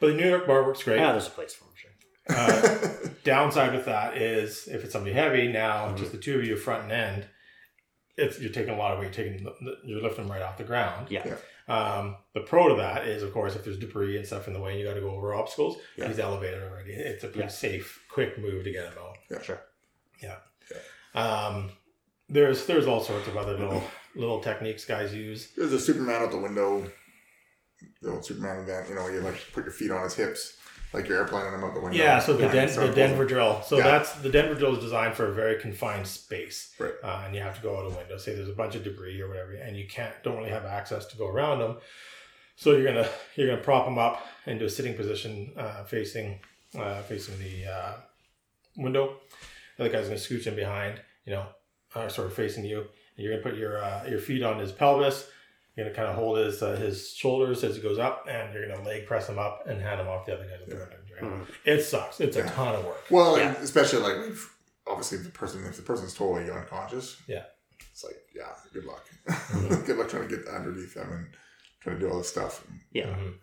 But 0.00 0.08
the 0.08 0.14
New 0.14 0.28
York 0.28 0.46
bar 0.46 0.62
works 0.64 0.82
great. 0.82 0.98
Yeah, 0.98 1.12
there's 1.12 1.26
a 1.26 1.30
place 1.30 1.54
for 1.54 1.64
him, 1.64 1.70
sure. 1.74 1.90
Uh, 2.30 3.08
downside 3.24 3.72
with 3.74 3.86
that 3.86 4.16
is 4.16 4.68
if 4.68 4.84
it's 4.84 4.92
something 4.92 5.12
heavy, 5.14 5.48
now 5.50 5.86
Mm-hmm. 5.86 5.96
just 5.96 6.12
the 6.12 6.18
two 6.18 6.38
of 6.38 6.44
you 6.44 6.56
front 6.56 6.84
and 6.84 6.92
end, 6.92 7.26
it's 8.16 8.38
you're 8.40 8.52
taking 8.52 8.74
a 8.74 8.76
lot 8.78 8.92
of 8.92 9.00
weight, 9.00 9.12
taking 9.12 9.42
the- 9.42 9.54
the- 9.60 9.76
you're 9.84 10.02
lifting 10.02 10.24
them 10.26 10.32
right 10.32 10.42
off 10.42 10.56
the 10.58 10.64
ground. 10.64 11.08
Yeah. 11.10 11.22
Yeah. 11.26 11.34
Um, 11.68 12.16
the 12.34 12.40
pro 12.40 12.68
to 12.68 12.74
that 12.76 13.06
is, 13.06 13.22
of 13.22 13.32
course, 13.32 13.54
if 13.54 13.62
there's 13.64 13.78
debris 13.78 14.16
and 14.16 14.26
stuff 14.26 14.46
in 14.48 14.54
the 14.54 14.60
way, 14.60 14.70
and 14.72 14.80
you 14.80 14.86
got 14.86 14.94
to 14.94 15.00
go 15.02 15.10
over 15.10 15.34
obstacles. 15.34 15.76
Yeah. 15.96 16.08
He's 16.08 16.18
elevated 16.18 16.62
already. 16.62 16.92
It's 16.92 17.22
a 17.24 17.28
pretty 17.28 17.40
Yeah. 17.40 17.48
safe, 17.48 18.04
quick 18.10 18.38
move 18.38 18.64
to 18.64 18.72
get 18.72 18.86
him 18.86 18.94
out. 18.98 19.18
Yeah. 19.30 19.42
Sure. 19.42 19.60
Um, 21.14 21.70
there's 22.28 22.66
there's 22.66 22.86
all 22.86 23.00
sorts 23.00 23.26
of 23.28 23.36
other 23.36 23.54
little 23.54 23.82
little 24.14 24.40
techniques 24.40 24.84
guys 24.84 25.14
use. 25.14 25.48
There's 25.56 25.72
a 25.72 25.80
Superman 25.80 26.22
out 26.22 26.30
the 26.30 26.38
window. 26.38 26.90
The 28.02 28.10
old 28.10 28.24
Superman 28.24 28.60
event. 28.60 28.88
You 28.88 28.94
know, 28.96 29.08
you 29.08 29.20
like 29.20 29.40
put 29.52 29.64
your 29.64 29.72
feet 29.72 29.90
on 29.90 30.02
his 30.04 30.14
hips, 30.14 30.57
like 30.92 31.08
you're 31.08 31.24
airplaning 31.24 31.54
him 31.54 31.64
out 31.64 31.74
the 31.74 31.80
window. 31.80 31.96
Yeah, 31.98 32.18
so 32.18 32.34
the, 32.34 32.44
Yeah, 32.44 32.52
Den- 32.52 32.68
so 32.68 32.86
the 32.86 32.94
Denver 32.94 33.24
drill. 33.26 33.62
So 33.62 33.76
Yeah. 33.78 33.84
that's 33.84 34.12
the 34.14 34.30
Denver 34.30 34.54
drill 34.54 34.74
is 34.76 34.82
designed 34.82 35.14
for 35.14 35.26
a 35.26 35.32
very 35.34 35.60
confined 35.60 36.06
space, 36.06 36.74
Right. 36.78 36.92
uh, 37.02 37.22
and 37.26 37.34
you 37.34 37.40
have 37.42 37.56
to 37.56 37.62
go 37.62 37.76
out 37.78 37.86
a 37.86 37.96
window. 37.96 38.16
Say 38.18 38.34
there's 38.34 38.48
a 38.48 38.52
bunch 38.52 38.74
of 38.74 38.84
debris 38.84 39.20
or 39.20 39.28
whatever, 39.28 39.52
and 39.52 39.76
you 39.76 39.86
can't 39.86 40.14
don't 40.22 40.36
really 40.38 40.50
have 40.50 40.64
access 40.64 41.06
to 41.06 41.16
go 41.16 41.26
around 41.28 41.58
them. 41.60 41.78
So 42.56 42.72
you're 42.72 42.86
gonna 42.86 43.08
you're 43.36 43.48
gonna 43.48 43.62
prop 43.62 43.84
them 43.84 43.98
up 43.98 44.26
into 44.46 44.64
a 44.64 44.70
sitting 44.70 44.94
position, 44.94 45.52
uh, 45.56 45.84
facing 45.84 46.40
uh, 46.78 47.02
facing 47.02 47.38
the 47.38 47.66
uh, 47.70 47.92
window. 48.76 49.16
The 49.76 49.84
other 49.84 49.92
guy's 49.92 50.06
gonna 50.08 50.16
scooch 50.18 50.46
in 50.46 50.54
behind, 50.56 51.00
you 51.24 51.32
know, 51.32 51.46
uh, 51.94 52.08
sort 52.08 52.26
of 52.26 52.34
facing 52.34 52.64
you, 52.64 52.80
and 52.80 52.88
you're 53.16 53.32
gonna 53.32 53.42
put 53.48 53.56
your 53.58 53.82
uh, 53.82 54.04
your 54.08 54.18
feet 54.20 54.42
on 54.42 54.58
his 54.58 54.72
pelvis. 54.72 55.28
You're 55.78 55.86
gonna 55.86 55.94
kind 55.96 56.08
of 56.08 56.16
hold 56.16 56.38
his 56.38 56.60
uh, 56.60 56.74
his 56.74 57.12
shoulders 57.12 57.62
as 57.62 57.76
he 57.76 57.80
goes 57.82 58.00
up, 58.00 58.26
and 58.28 58.52
you're 58.52 58.66
gonna 58.68 58.82
leg 58.82 59.06
press 59.06 59.28
him 59.28 59.38
up 59.38 59.62
and 59.68 59.80
hand 59.80 60.00
him 60.00 60.08
off 60.08 60.26
the 60.26 60.34
other 60.34 60.44
guy's 60.44 60.66
window. 60.66 60.88
Mhm. 61.22 61.46
It 61.64 61.82
sucks. 61.82 62.20
It's 62.20 62.36
a 62.36 62.42
ton 62.42 62.74
of 62.74 62.84
work. 62.84 63.04
Well, 63.10 63.38
Yeah. 63.38 63.52
especially 63.62 64.00
like 64.00 64.28
if, 64.28 64.56
obviously 64.88 65.18
if 65.18 65.24
the 65.24 65.30
person 65.30 65.64
if 65.66 65.76
the 65.76 65.82
person's 65.82 66.14
totally 66.14 66.50
unconscious. 66.50 67.22
Yeah. 67.28 67.44
It's 67.92 68.02
like 68.02 68.16
yeah, 68.34 68.52
good 68.72 68.86
luck. 68.86 69.06
Mhm. 69.28 69.86
good 69.86 69.96
luck 69.98 70.08
trying 70.08 70.28
to 70.28 70.36
get 70.36 70.48
underneath 70.48 70.94
them 70.94 71.12
and 71.12 71.26
trying 71.80 72.00
to 72.00 72.00
do 72.04 72.10
all 72.10 72.18
this 72.18 72.28
stuff. 72.28 72.64
Yeah. 72.90 73.06
Mhm. 73.14 73.34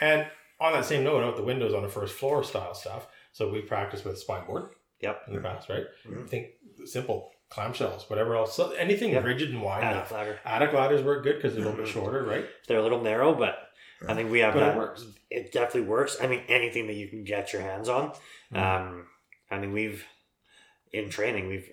And 0.00 0.30
on 0.60 0.74
that 0.74 0.84
same 0.84 1.02
note, 1.02 1.24
out 1.24 1.34
the 1.36 1.42
windows 1.42 1.74
on 1.74 1.82
the 1.82 1.88
first 1.88 2.14
floor 2.14 2.44
style 2.44 2.74
stuff. 2.74 3.08
So 3.32 3.50
we 3.50 3.62
practice 3.62 4.04
with 4.04 4.16
spine 4.20 4.46
board 4.46 4.70
Yep. 5.00 5.22
in 5.26 5.34
the 5.34 5.40
past, 5.40 5.68
right? 5.68 5.86
Yeah. 6.08 6.20
I 6.22 6.26
think 6.28 6.50
simple 6.84 7.32
clamshells, 7.54 8.08
whatever 8.10 8.34
else, 8.36 8.54
so 8.56 8.70
anything 8.72 9.12
Yep. 9.12 9.24
rigid 9.24 9.50
and 9.50 9.62
wide 9.62 9.82
Attic 9.84 9.96
enough. 9.96 10.10
ladder. 10.12 10.40
Attic 10.44 10.72
ladders 10.72 11.02
work 11.02 11.22
good 11.22 11.36
because 11.36 11.54
they're 11.54 11.62
a 11.64 11.68
little 11.68 11.84
bit 11.84 11.90
Mhm. 11.90 11.94
shorter, 11.94 12.22
right? 12.24 12.46
They're 12.66 12.78
a 12.78 12.82
little 12.82 13.00
narrow, 13.02 13.34
but 13.34 13.70
I 14.08 14.14
think 14.14 14.30
we 14.30 14.40
have 14.40 14.54
But 14.54 14.62
it 14.62 14.66
that. 14.66 14.76
works. 14.76 15.06
It 15.30 15.52
definitely 15.52 15.88
works. 15.88 16.20
I 16.20 16.26
mean, 16.26 16.42
anything 16.48 16.86
that 16.88 16.94
you 16.94 17.08
can 17.08 17.24
get 17.24 17.52
your 17.52 17.62
hands 17.62 17.88
on. 17.88 18.12
Mhm. 18.52 18.58
Um, 18.60 19.08
I 19.50 19.58
mean, 19.58 19.72
we've 19.72 20.04
in 20.92 21.10
training, 21.10 21.48
we've 21.48 21.68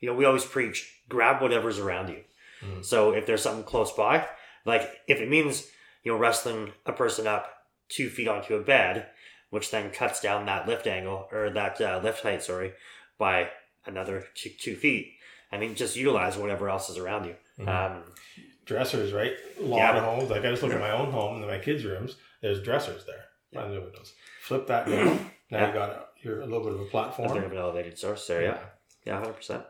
you 0.00 0.08
know, 0.08 0.14
we 0.14 0.24
always 0.26 0.44
preach 0.44 1.00
grab 1.08 1.40
whatever's 1.40 1.78
around 1.78 2.08
you. 2.10 2.22
Mhm. 2.62 2.84
So 2.84 3.12
if 3.12 3.24
there's 3.26 3.42
something 3.42 3.64
close 3.64 3.92
by, 3.92 4.26
like 4.64 5.00
if 5.06 5.20
it 5.20 5.28
means 5.28 5.70
you 6.02 6.12
know 6.12 6.18
wrestling 6.18 6.72
a 6.84 6.92
person 6.92 7.26
up 7.26 7.66
two 7.88 8.08
feet 8.10 8.28
onto 8.28 8.54
a 8.56 8.60
bed, 8.60 9.08
which 9.50 9.70
then 9.70 9.90
cuts 9.90 10.20
down 10.20 10.46
that 10.46 10.66
lift 10.68 10.86
angle 10.86 11.28
or 11.32 11.50
that 11.50 11.80
uh, 11.80 12.00
lift 12.02 12.22
height, 12.22 12.42
sorry, 12.42 12.72
by 13.18 13.50
another 13.86 14.26
two, 14.34 14.50
two 14.50 14.76
feet. 14.76 15.12
I 15.52 15.58
mean, 15.58 15.74
just 15.74 15.96
utilize 15.96 16.36
whatever 16.36 16.68
else 16.68 16.90
is 16.90 16.98
around 16.98 17.24
you. 17.26 17.36
Mhm. 17.58 17.68
Um, 17.68 18.12
Dressers, 18.64 19.12
right? 19.12 19.32
A 19.60 19.62
lot 19.62 19.76
Yeah. 19.78 19.98
of 19.98 20.04
homes. 20.04 20.28
Like 20.30 20.44
I 20.44 20.50
just 20.50 20.62
look 20.62 20.72
at 20.72 20.80
my 20.80 20.90
own 20.90 21.12
home 21.12 21.36
and 21.36 21.46
my 21.46 21.58
kids' 21.60 21.84
rooms. 21.84 22.16
There's 22.42 22.60
dressers 22.62 23.04
there 23.06 23.26
Yeah. 23.52 23.62
on 23.62 23.72
the 23.72 23.80
windows. 23.80 24.12
Flip 24.42 24.66
that 24.66 24.86
down. 24.88 25.30
Now 25.50 25.58
Yeah. 25.60 25.66
you 25.68 25.74
got 25.74 25.90
a, 25.90 26.04
you're 26.22 26.40
a 26.40 26.46
little 26.46 26.64
bit 26.64 26.72
of 26.74 26.80
a 26.80 26.86
platform. 26.86 27.30
a 27.30 27.34
bit 27.34 27.44
of 27.44 27.52
an 27.52 27.58
elevated 27.58 27.96
source 27.96 28.26
there, 28.26 28.42
yeah, 28.42 28.58
yeah, 29.04 29.18
hundred 29.20 29.34
percent. 29.34 29.64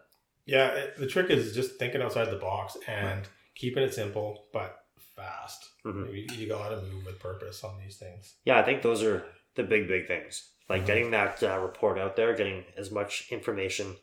Yeah, 0.46 0.68
it- 0.70 0.96
the 0.96 1.06
trick 1.06 1.28
is 1.28 1.54
just 1.54 1.76
thinking 1.78 2.00
outside 2.00 2.30
the 2.30 2.36
box 2.38 2.78
and 2.88 3.28
keeping 3.54 3.82
it 3.82 3.92
simple 3.92 4.48
but 4.54 4.86
fast. 5.14 5.68
Mhm. 5.84 6.08
You, 6.14 6.26
you 6.38 6.48
got 6.48 6.70
to 6.70 6.80
move 6.80 7.04
with 7.04 7.18
purpose 7.18 7.62
on 7.62 7.78
these 7.78 7.98
things. 7.98 8.36
Yeah, 8.46 8.58
I 8.58 8.62
think 8.62 8.80
those 8.80 9.02
are 9.02 9.26
the 9.54 9.64
big, 9.64 9.86
big 9.86 10.06
things. 10.06 10.50
Like 10.68 10.82
Mhm. 10.82 10.86
getting 10.86 11.10
that 11.12 11.42
uh, 11.42 11.58
report 11.60 11.98
out 11.98 12.16
there, 12.16 12.34
getting 12.34 12.64
as 12.76 12.90
much 12.90 13.30
information 13.30 13.96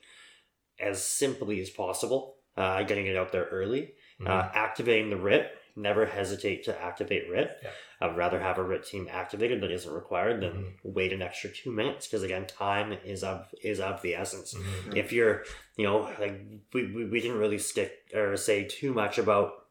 as 0.80 1.03
simply 1.03 1.59
as 1.61 1.70
possible, 1.70 2.38
uh, 2.57 2.84
getting 2.84 3.05
it 3.07 3.16
out 3.18 3.32
there 3.32 3.45
early, 3.45 3.93
Mhm. 4.20 4.28
uh, 4.28 4.49
activating 4.53 5.09
the 5.09 5.18
RIT. 5.18 5.51
Never 5.76 6.05
hesitate 6.05 6.64
to 6.66 6.80
activate 6.82 7.28
RIT. 7.30 7.57
Yeah. 7.64 7.70
I'd 7.99 8.16
rather 8.16 8.39
have 8.39 8.59
a 8.59 8.64
RIT 8.64 8.86
team 8.86 9.07
activated 9.09 9.59
that 9.61 9.72
isn't 9.72 9.91
required 9.91 10.39
than 10.41 10.51
Mm-hmm. 10.51 10.93
wait 10.93 11.11
an 11.14 11.22
extra 11.24 11.49
two 11.49 11.72
minutes 11.72 12.05
because 12.07 12.22
again, 12.24 12.45
time 12.45 12.93
is 13.03 13.24
of 13.24 13.53
is 13.61 13.80
of 13.80 14.01
the 14.03 14.14
essence. 14.16 14.53
Mhm. 14.53 14.95
If 14.95 15.11
you're, 15.11 15.45
you 15.78 15.86
know, 15.86 15.99
like 16.20 16.39
we, 16.74 16.86
we, 16.91 17.05
we 17.05 17.20
didn't 17.20 17.39
really 17.39 17.57
stick 17.57 18.07
or 18.14 18.38
say 18.38 18.66
too 18.66 18.93
much 18.93 19.18
about 19.18 19.66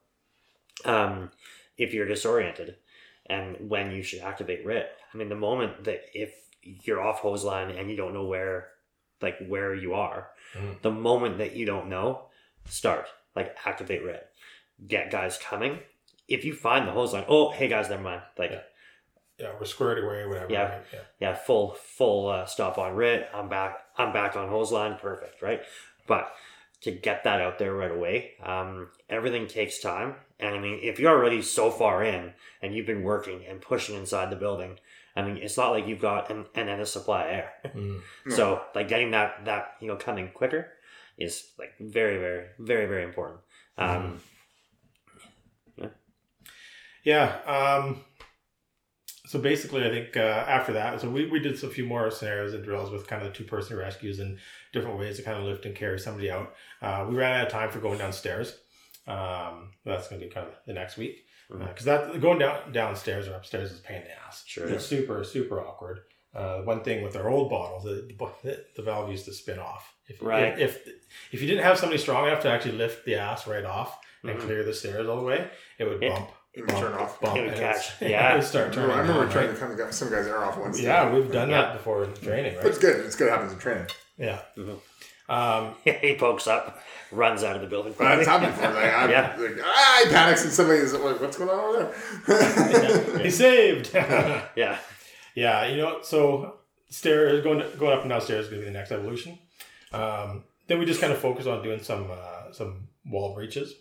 um, 0.85 1.31
if 1.77 1.93
you're 1.93 2.07
disoriented 2.07 2.75
and 3.27 3.69
when 3.69 3.91
you 3.91 4.03
should 4.03 4.19
activate 4.19 4.65
RIT. 4.65 4.91
I 5.13 5.17
mean, 5.17 5.29
the 5.29 5.35
moment 5.35 5.85
that 5.85 6.01
if 6.13 6.42
you're 6.63 7.01
off 7.01 7.19
hose 7.19 7.43
line 7.43 7.69
and 7.71 7.89
you 7.89 7.95
don't 7.97 8.13
know 8.13 8.25
where, 8.25 8.69
like 9.21 9.37
where 9.47 9.73
you 9.75 9.93
are, 9.93 10.29
Mhm. 10.55 10.81
the 10.81 10.91
moment 10.91 11.37
that 11.37 11.55
you 11.55 11.65
don't 11.65 11.87
know, 11.89 12.29
start 12.65 13.07
like 13.35 13.55
activate 13.65 14.03
RIT, 14.03 14.27
Get 14.87 15.11
guys 15.11 15.37
coming. 15.37 15.79
If 16.27 16.43
you 16.45 16.53
find 16.53 16.87
the 16.87 16.91
hose 16.91 17.13
line, 17.13 17.25
oh 17.27 17.51
hey 17.51 17.67
guys, 17.67 17.89
never 17.89 18.01
mind. 18.03 18.21
Like 18.37 18.51
Yeah. 18.51 18.61
Yeah, 19.39 19.53
we're 19.59 19.65
squared 19.65 20.03
away, 20.03 20.25
whatever. 20.27 20.51
Yeah. 20.51 20.63
right? 20.63 20.83
yeah. 20.93 20.99
yeah, 21.19 21.35
full 21.35 21.73
full 21.73 22.27
uh, 22.29 22.45
stop 22.45 22.77
on 22.77 22.95
RIT. 22.95 23.27
I'm 23.33 23.49
back. 23.49 23.79
I'm 23.97 24.13
back 24.13 24.35
on 24.35 24.47
hose 24.49 24.71
line. 24.71 24.97
Perfect, 24.97 25.41
right? 25.41 25.61
But 26.07 26.31
to 26.81 26.91
get 26.91 27.23
that 27.23 27.41
out 27.41 27.57
there 27.59 27.73
right 27.73 27.91
away, 27.91 28.33
um, 28.43 28.89
everything 29.09 29.47
takes 29.47 29.79
time. 29.79 30.15
And 30.39 30.53
I 30.55 30.59
mean, 30.59 30.79
if 30.83 30.99
you're 30.99 31.17
already 31.17 31.41
so 31.41 31.71
far 31.71 32.03
in 32.03 32.33
and 32.61 32.75
you've 32.75 32.85
been 32.85 33.03
working 33.03 33.45
and 33.45 33.61
pushing 33.61 33.95
inside 33.95 34.29
the 34.29 34.35
building, 34.35 34.79
I 35.15 35.21
mean, 35.21 35.37
it's 35.37 35.57
not 35.57 35.71
like 35.71 35.87
you've 35.87 36.01
got 36.01 36.31
an, 36.31 36.45
an 36.55 36.69
endless 36.69 36.91
supply 36.91 37.23
of 37.23 37.29
air. 37.29 37.53
No. 37.75 37.99
So 38.35 38.61
like 38.73 38.87
getting 38.87 39.11
that 39.11 39.45
that 39.45 39.75
you 39.79 39.87
know 39.87 39.95
coming 39.95 40.31
quicker 40.33 40.71
is 41.17 41.51
like 41.59 41.71
very 41.79 42.17
very 42.17 42.47
very 42.59 42.85
very 42.87 43.03
important. 43.03 43.41
Um, 43.77 44.19
Yeah. 47.03 47.37
Um, 47.45 48.03
so 49.25 49.39
basically, 49.39 49.83
I 49.85 49.89
think 49.89 50.15
uh, 50.15 50.45
after 50.47 50.73
that, 50.73 51.01
so 51.01 51.09
we, 51.09 51.29
we 51.29 51.39
did 51.39 51.61
a 51.63 51.67
few 51.67 51.85
more 51.85 52.09
scenarios 52.11 52.53
and 52.53 52.63
drills 52.63 52.91
with 52.91 53.07
kind 53.07 53.21
of 53.21 53.29
the 53.31 53.37
two 53.37 53.43
person 53.43 53.77
rescues 53.77 54.19
and 54.19 54.37
different 54.73 54.99
ways 54.99 55.17
to 55.17 55.23
kind 55.23 55.37
of 55.37 55.43
lift 55.43 55.65
and 55.65 55.75
carry 55.75 55.99
somebody 55.99 56.29
out. 56.29 56.53
Uh, 56.81 57.05
we 57.09 57.15
ran 57.15 57.39
out 57.39 57.47
of 57.47 57.51
time 57.51 57.71
for 57.71 57.79
going 57.79 57.97
downstairs. 57.97 58.57
Um, 59.07 59.71
that's 59.85 60.07
going 60.07 60.21
to 60.21 60.27
be 60.27 60.33
kind 60.33 60.47
of 60.47 60.53
the 60.65 60.73
next 60.73 60.97
week 60.97 61.25
because 61.59 61.85
Mhm. 61.85 62.13
that 62.13 62.21
going 62.21 62.39
down 62.39 62.71
downstairs 62.71 63.27
or 63.27 63.33
upstairs 63.35 63.71
is 63.71 63.79
a 63.79 63.83
pain 63.83 63.97
in 64.01 64.03
the 64.07 64.11
ass. 64.27 64.43
Sure 64.45 64.67
It's 64.67 64.85
super 64.85 65.23
super 65.23 65.59
awkward. 65.61 66.01
Uh, 66.33 66.61
one 66.63 66.83
thing 66.83 67.03
with 67.03 67.15
our 67.15 67.29
old 67.29 67.49
bottles, 67.51 67.83
the, 67.83 68.07
the, 68.43 68.65
the 68.75 68.81
valve 68.81 69.09
used 69.11 69.25
to 69.25 69.33
spin 69.33 69.59
off. 69.59 69.93
If, 70.07 70.17
Right. 70.21 70.57
If, 70.59 70.79
if 71.31 71.41
you 71.41 71.47
didn't 71.47 71.63
have 71.63 71.77
somebody 71.77 71.99
strong 72.01 72.27
enough 72.27 72.41
to 72.41 72.49
actually 72.49 72.75
lift 72.77 73.05
the 73.05 73.15
ass 73.15 73.45
right 73.45 73.63
off 73.63 73.99
and 74.23 74.37
Mhm. 74.39 74.41
clear 74.41 74.63
the 74.63 74.73
stairs 74.73 75.07
all 75.07 75.17
the 75.17 75.21
way, 75.21 75.47
it 75.77 75.83
would 75.83 75.99
bump. 76.01 76.29
It 76.55 76.61
would 76.61 76.69
turn 76.75 76.93
off. 76.93 77.21
Bump, 77.21 77.37
It 77.37 77.41
would 77.41 77.49
and 77.51 77.59
catch. 77.59 77.75
it's- 78.01 78.09
Yeah. 78.11 78.33
it 78.33 78.37
would 78.37 78.43
start 78.45 78.69
I 78.69 78.73
turning. 78.73 78.89
remember, 78.89 78.93
I 78.97 79.01
remember 79.15 79.25
on, 79.27 79.31
trying 79.31 79.45
right? 79.47 79.53
to 79.53 79.59
kind 79.59 79.71
of 79.73 79.77
get 79.77 79.93
some 79.93 80.09
guys' 80.09 80.25
air 80.27 80.43
off 80.43 80.57
once. 80.57 80.79
Yeah, 80.81 81.11
we've 81.13 81.31
done 81.31 81.49
Yeah. 81.51 81.61
that 81.61 81.73
before 81.73 82.03
in 82.03 82.13
training, 82.15 82.53
But 82.55 82.63
right? 82.63 82.69
it's 82.69 82.79
good. 82.79 83.05
It's 83.05 83.15
good. 83.15 83.27
It 83.27 83.31
happens 83.31 83.53
in 83.53 83.59
training. 83.59 83.87
Yeah. 84.17 84.41
Mhm. 84.57 84.79
Um, 85.29 85.75
he 85.83 86.15
pokes 86.15 86.47
up, 86.47 86.81
runs 87.11 87.43
out 87.43 87.55
of 87.55 87.61
the 87.61 87.67
building. 87.67 87.93
But 87.97 88.19
it's 88.19 88.27
happened 88.27 88.53
before. 88.55 88.71
Like, 88.73 88.83
I, 88.93 89.11
Yeah. 89.11 89.35
like, 89.39 89.57
ah, 89.63 90.01
he 90.03 90.09
panics 90.09 90.43
and 90.43 90.51
somebody 90.53 90.79
is 90.79 90.93
like, 90.93 91.19
what's 91.21 91.37
going 91.37 91.49
on 91.49 91.59
over 91.59 91.93
there? 92.27 93.19
he 93.23 93.29
saved. 93.29 93.91
Yeah. 94.55 94.77
Yeah, 95.35 95.65
you 95.67 95.77
know, 95.77 96.01
so 96.03 96.57
stairs 96.89 97.43
going 97.43 97.63
going 97.79 97.93
up 97.97 98.01
and 98.01 98.09
downstairs 98.09 98.45
is 98.45 98.49
going 98.51 98.61
to 98.61 98.67
be 98.67 98.71
the 98.71 98.77
next 98.77 98.91
evolution. 98.91 99.39
Um, 99.91 100.43
then 100.67 100.77
we 100.79 100.85
just 100.85 101.01
kind 101.01 101.11
of 101.11 101.19
focus 101.19 101.47
on 101.47 101.63
doing 101.63 101.81
some 101.81 102.07
uh, 102.11 102.51
some 102.51 102.87
wall 103.05 103.33
breaches. 103.33 103.73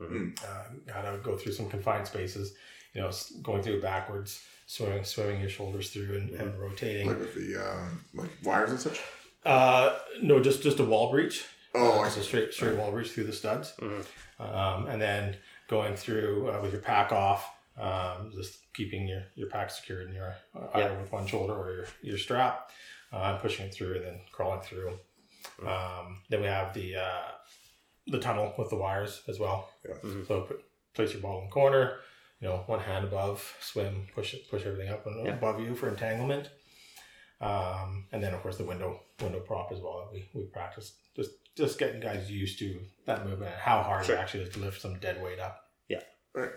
Mhm. 0.00 0.38
Uh, 0.44 0.92
how 0.92 1.00
to 1.10 1.18
go 1.18 1.36
through 1.36 1.52
some 1.52 1.68
confined 1.70 2.06
spaces. 2.06 2.54
You 2.94 3.00
know, 3.02 3.10
going 3.42 3.62
through 3.62 3.80
backwards, 3.80 4.42
swimming 4.66 5.02
swimming 5.04 5.40
your 5.40 5.48
shoulders 5.48 5.90
through 5.90 6.14
and, 6.16 6.30
and 6.30 6.58
rotating. 6.60 7.06
like 7.08 7.18
with 7.20 7.34
the 7.34 7.56
um, 7.56 8.04
like 8.14 8.30
wires 8.44 8.70
and 8.70 8.78
such. 8.80 9.00
Uh, 9.48 9.98
no, 10.22 10.40
just 10.40 10.62
just 10.62 10.78
a 10.78 10.84
wall 10.84 11.10
breach. 11.10 11.44
Oh, 11.74 12.02
Just 12.04 12.18
a 12.18 12.22
straight 12.22 12.52
straight 12.52 12.76
wall 12.76 12.90
breach 12.90 13.10
through 13.10 13.24
the 13.24 13.32
studs, 13.32 13.74
Mhm. 13.78 14.04
um, 14.40 14.86
and 14.86 15.00
then 15.00 15.36
going 15.68 15.94
through 15.96 16.50
uh, 16.50 16.60
with 16.62 16.72
your 16.72 16.80
pack 16.80 17.12
off, 17.12 17.48
um, 17.78 18.32
just 18.34 18.72
keeping 18.74 19.06
your, 19.06 19.24
your 19.36 19.48
pack 19.48 19.70
secured 19.70 20.08
in 20.08 20.14
your 20.14 20.34
uh, 20.56 20.66
either 20.74 20.94
with 20.98 21.12
one 21.12 21.26
shoulder 21.26 21.52
or 21.54 21.74
your, 21.74 21.86
your 22.02 22.18
strap, 22.18 22.70
uh, 23.12 23.36
pushing 23.36 23.66
it 23.66 23.74
through 23.74 23.96
and 23.96 24.04
then 24.04 24.20
crawling 24.32 24.60
through. 24.62 24.98
Um, 25.66 26.22
then 26.30 26.40
we 26.40 26.46
have 26.46 26.72
the 26.74 26.96
uh, 26.96 27.30
the 28.06 28.18
tunnel 28.18 28.54
with 28.58 28.70
the 28.70 28.76
wires 28.76 29.22
as 29.28 29.38
well. 29.38 29.70
Yeah. 29.86 29.94
Mhm. 30.02 30.26
So 30.26 30.40
put, 30.42 30.64
place 30.94 31.12
your 31.12 31.20
ball 31.22 31.40
in 31.40 31.44
the 31.46 31.50
corner, 31.52 31.98
you 32.40 32.48
know, 32.48 32.64
one 32.66 32.80
hand 32.80 33.04
above, 33.04 33.54
swim, 33.60 34.06
push 34.14 34.32
it, 34.34 34.48
push 34.50 34.64
everything 34.64 34.88
up 34.92 35.06
and 35.06 35.26
Yeah. 35.26 35.34
above 35.34 35.60
you 35.60 35.74
for 35.76 35.88
entanglement. 35.88 36.48
Um, 37.40 38.06
and 38.12 38.22
then 38.22 38.34
of 38.34 38.42
course 38.42 38.56
the 38.56 38.64
window 38.64 39.00
window 39.22 39.38
prop 39.40 39.70
as 39.72 39.78
well 39.80 39.98
that 40.00 40.12
we, 40.12 40.28
we 40.34 40.46
practice 40.46 40.94
just 41.14 41.30
just 41.56 41.78
getting 41.78 42.00
guys 42.00 42.30
used 42.30 42.58
to 42.60 42.80
that 43.06 43.24
movement 43.24 43.52
and 43.52 43.60
how 43.60 43.82
hard 43.82 44.04
Sure. 44.06 44.16
it 44.16 44.18
actually 44.18 44.42
is 44.44 44.48
to 44.50 44.58
lift 44.60 44.80
some 44.80 44.98
dead 44.98 45.22
weight 45.22 45.38
up. 45.38 45.64
Yeah. 45.88 46.02
Right. 46.34 46.50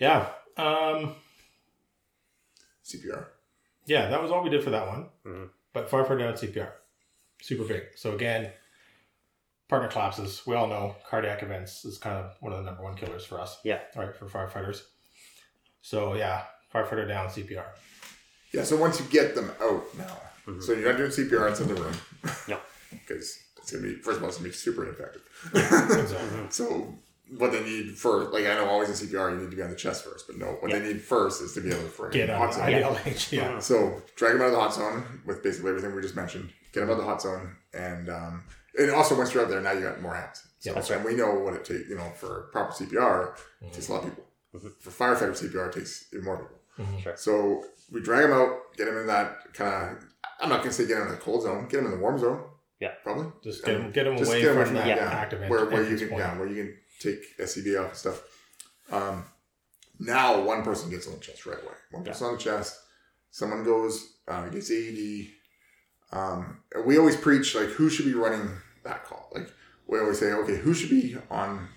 Yeah. 0.00 0.28
Um, 0.56 1.14
CPR. 2.84 3.26
yeah, 3.86 4.08
that 4.08 4.20
was 4.22 4.30
all 4.30 4.42
we 4.42 4.50
did 4.50 4.64
for 4.64 4.70
that 4.70 4.86
one. 4.86 5.08
Mhm. 5.24 5.50
But 5.72 5.90
firefighter 5.90 6.18
down 6.20 6.34
CPR, 6.36 6.72
super 7.42 7.64
big. 7.64 7.84
So 7.96 8.14
again, 8.14 8.52
partner 9.68 9.88
collapses. 9.88 10.46
We 10.46 10.54
all 10.56 10.66
know 10.66 10.96
cardiac 11.08 11.42
events 11.42 11.84
is 11.84 11.98
kind 11.98 12.16
of 12.16 12.34
one 12.40 12.52
of 12.52 12.58
the 12.58 12.64
number 12.64 12.82
one 12.82 12.96
killers 12.96 13.24
for 13.24 13.40
us. 13.40 13.58
Yeah. 13.64 13.80
All 13.96 14.02
right, 14.04 14.16
for 14.16 14.26
firefighters. 14.26 14.82
So 15.82 16.14
yeah, 16.14 16.44
firefighter 16.74 17.06
down 17.06 17.28
CPR. 17.28 17.66
Yeah. 18.52 18.64
So 18.64 18.76
once 18.76 18.98
you 19.00 19.06
get 19.06 19.34
them 19.34 19.50
out 19.60 19.84
now, 19.96 20.20
Mhm. 20.46 20.62
so 20.62 20.72
you're 20.72 20.88
not 20.90 20.96
doing 20.98 21.10
CPR 21.10 21.48
inside 21.48 21.68
the 21.68 21.74
room. 21.74 21.94
No. 22.48 22.58
Because 22.90 23.38
it's 23.58 23.70
gonna 23.70 23.82
be 23.86 23.96
first 23.96 24.16
of 24.16 24.22
all, 24.22 24.28
it's 24.30 24.38
gonna 24.38 24.48
be 24.48 24.54
super 24.54 24.84
ineffective. 24.84 25.22
Exactly. 25.54 26.46
So 26.50 26.94
what 27.36 27.52
they 27.52 27.62
need 27.62 27.98
first, 27.98 28.32
like 28.32 28.46
I 28.46 28.54
know 28.54 28.64
always 28.66 28.88
in 28.88 29.08
CPR, 29.08 29.30
you 29.32 29.36
need 29.42 29.50
to 29.50 29.56
be 29.56 29.62
on 29.62 29.68
the 29.68 29.76
chest 29.76 30.04
first, 30.04 30.26
but 30.26 30.38
no, 30.38 30.46
what 30.60 30.70
Yeah. 30.70 30.78
they 30.78 30.86
need 30.94 31.02
first 31.02 31.42
is 31.42 31.52
to 31.54 31.60
be 31.60 31.68
able 31.70 31.82
to 31.82 31.88
frame 31.88 32.12
Get 32.12 32.30
hot 32.30 32.40
out 32.42 32.48
of 32.48 32.54
zone. 32.54 32.66
the 32.66 32.72
IDLH. 33.10 33.32
Yeah. 33.40 33.58
So 33.58 34.02
drag 34.16 34.32
them 34.32 34.40
out 34.42 34.46
of 34.46 34.52
the 34.52 34.60
hot 34.60 34.74
zone 34.74 35.20
with 35.26 35.42
basically 35.42 35.68
everything 35.70 35.94
we 35.94 36.00
just 36.00 36.16
mentioned. 36.16 36.50
Get 36.72 36.80
them 36.80 36.88
out 36.88 36.92
of 36.92 36.98
the 36.98 37.04
hot 37.04 37.20
zone, 37.20 37.56
and 37.74 38.08
um, 38.08 38.44
and 38.78 38.90
also 38.90 39.14
once 39.16 39.34
you're 39.34 39.42
out 39.42 39.50
there, 39.50 39.60
now 39.60 39.72
you 39.72 39.80
got 39.82 40.00
more 40.00 40.14
hands. 40.14 40.42
So, 40.60 40.70
Yeah, 40.70 40.74
that's 40.74 40.88
and 40.90 41.04
we 41.04 41.14
know 41.14 41.34
what 41.34 41.52
it 41.54 41.64
takes. 41.66 41.88
You 41.90 41.96
know, 41.96 42.10
for 42.18 42.48
proper 42.52 42.72
CPR, 42.72 43.34
it 43.62 43.72
takes 43.74 43.88
a 43.88 43.92
lot 43.92 44.04
of 44.04 44.08
people. 44.10 44.24
Mhm. 44.54 44.72
For 44.80 44.90
firefighter 44.90 45.36
CPR, 45.36 45.66
it 45.68 45.74
takes 45.74 46.06
even 46.12 46.24
more 46.24 46.38
people. 46.38 46.58
Mhm. 46.78 47.02
Sure. 47.02 47.16
So 47.16 47.64
we 47.90 48.00
drag 48.02 48.22
them 48.28 48.32
out, 48.32 48.76
get 48.76 48.86
them 48.86 48.96
in 48.98 49.06
that 49.06 49.52
kind 49.54 49.96
of. 49.96 50.04
I'm 50.40 50.48
not 50.48 50.58
gonna 50.58 50.72
say 50.72 50.86
get 50.86 50.98
them 50.98 51.08
in 51.08 51.12
the 51.14 51.20
cold 51.20 51.42
zone. 51.42 51.68
Get 51.68 51.78
them 51.78 51.86
in 51.86 51.92
the 51.92 51.98
warm 51.98 52.18
zone. 52.18 52.42
Yeah. 52.80 52.92
probably. 53.02 53.26
Just 53.42 53.64
get 53.64 53.76
them, 53.80 53.90
get 53.90 54.04
them 54.04 54.16
Just 54.16 54.30
away 54.30 54.40
get 54.42 54.56
'em 54.56 54.64
from 54.66 54.76
away 54.76 54.84
that 54.86 54.96
yeah, 54.96 55.08
active 55.10 55.48
where, 55.50 55.64
where 55.66 55.82
you 55.82 55.96
can 55.98 56.08
point. 56.10 56.20
yeah, 56.20 56.38
where 56.38 56.46
you 56.48 56.54
can 56.62 56.76
take 57.00 57.18
SCB 57.38 57.76
off 57.80 57.88
and 57.88 57.96
stuff. 57.96 58.22
Um, 58.92 59.24
now 59.98 60.40
one 60.42 60.62
person 60.62 60.88
gets 60.90 61.06
on 61.08 61.14
the 61.14 61.18
chest 61.20 61.44
right 61.44 61.58
away. 61.60 61.74
One 61.90 62.04
Yeah. 62.04 62.12
person 62.12 62.26
on 62.28 62.32
the 62.34 62.38
chest. 62.38 62.78
Someone 63.30 63.64
goes 63.64 64.18
uh, 64.28 64.48
gets 64.48 64.70
AED. 64.70 65.30
Um, 66.12 66.60
we 66.86 66.98
always 66.98 67.16
preach 67.16 67.54
like 67.54 67.68
who 67.70 67.90
should 67.90 68.06
be 68.06 68.14
running 68.14 68.48
that 68.84 69.04
call. 69.04 69.28
Like 69.34 69.50
we 69.86 69.98
always 69.98 70.18
say, 70.18 70.32
okay, 70.32 70.56
who 70.56 70.72
should 70.72 70.90
be 70.90 71.16
on 71.30 71.68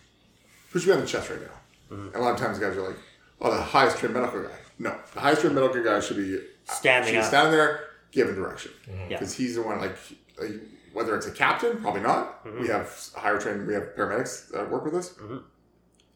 who 0.69 0.79
should 0.79 0.87
be 0.87 0.93
on 0.93 1.01
the 1.01 1.07
chest 1.07 1.29
right 1.29 1.41
now? 1.41 1.95
Mhm. 1.95 2.07
And 2.07 2.15
a 2.15 2.19
lot 2.19 2.33
of 2.35 2.39
times 2.39 2.59
guys 2.59 2.77
are 2.77 2.87
like, 2.87 2.97
oh, 3.41 3.51
the 3.53 3.61
highest 3.61 3.97
trained 3.97 4.13
medical 4.13 4.43
guy. 4.43 4.49
No, 4.81 4.95
the 5.13 5.19
highest 5.19 5.41
trained 5.41 5.55
medical 5.55 5.83
guy 5.83 5.99
should 5.99 6.17
be 6.17 6.39
Standing 6.65 7.07
should 7.09 7.15
be 7.15 7.19
up. 7.19 7.25
standing 7.25 7.51
there 7.53 7.71
giving 8.11 8.35
direction 8.35 8.71
Yeah. 8.87 9.07
because 9.09 9.33
he's 9.33 9.55
the 9.55 9.61
one 9.61 9.79
like, 9.79 9.95
like 10.39 10.51
whether 10.93 11.15
it's 11.15 11.27
a 11.27 11.31
captain 11.31 11.79
probably 11.81 12.01
not 12.01 12.43
Mhm. 12.45 12.59
we 12.61 12.67
have 12.67 12.87
higher 13.15 13.39
trained 13.39 13.67
we 13.67 13.73
have 13.73 13.83
paramedics 13.97 14.49
that 14.49 14.69
work 14.69 14.83
with 14.83 14.95
us 14.95 15.13
Mhm. 15.13 15.43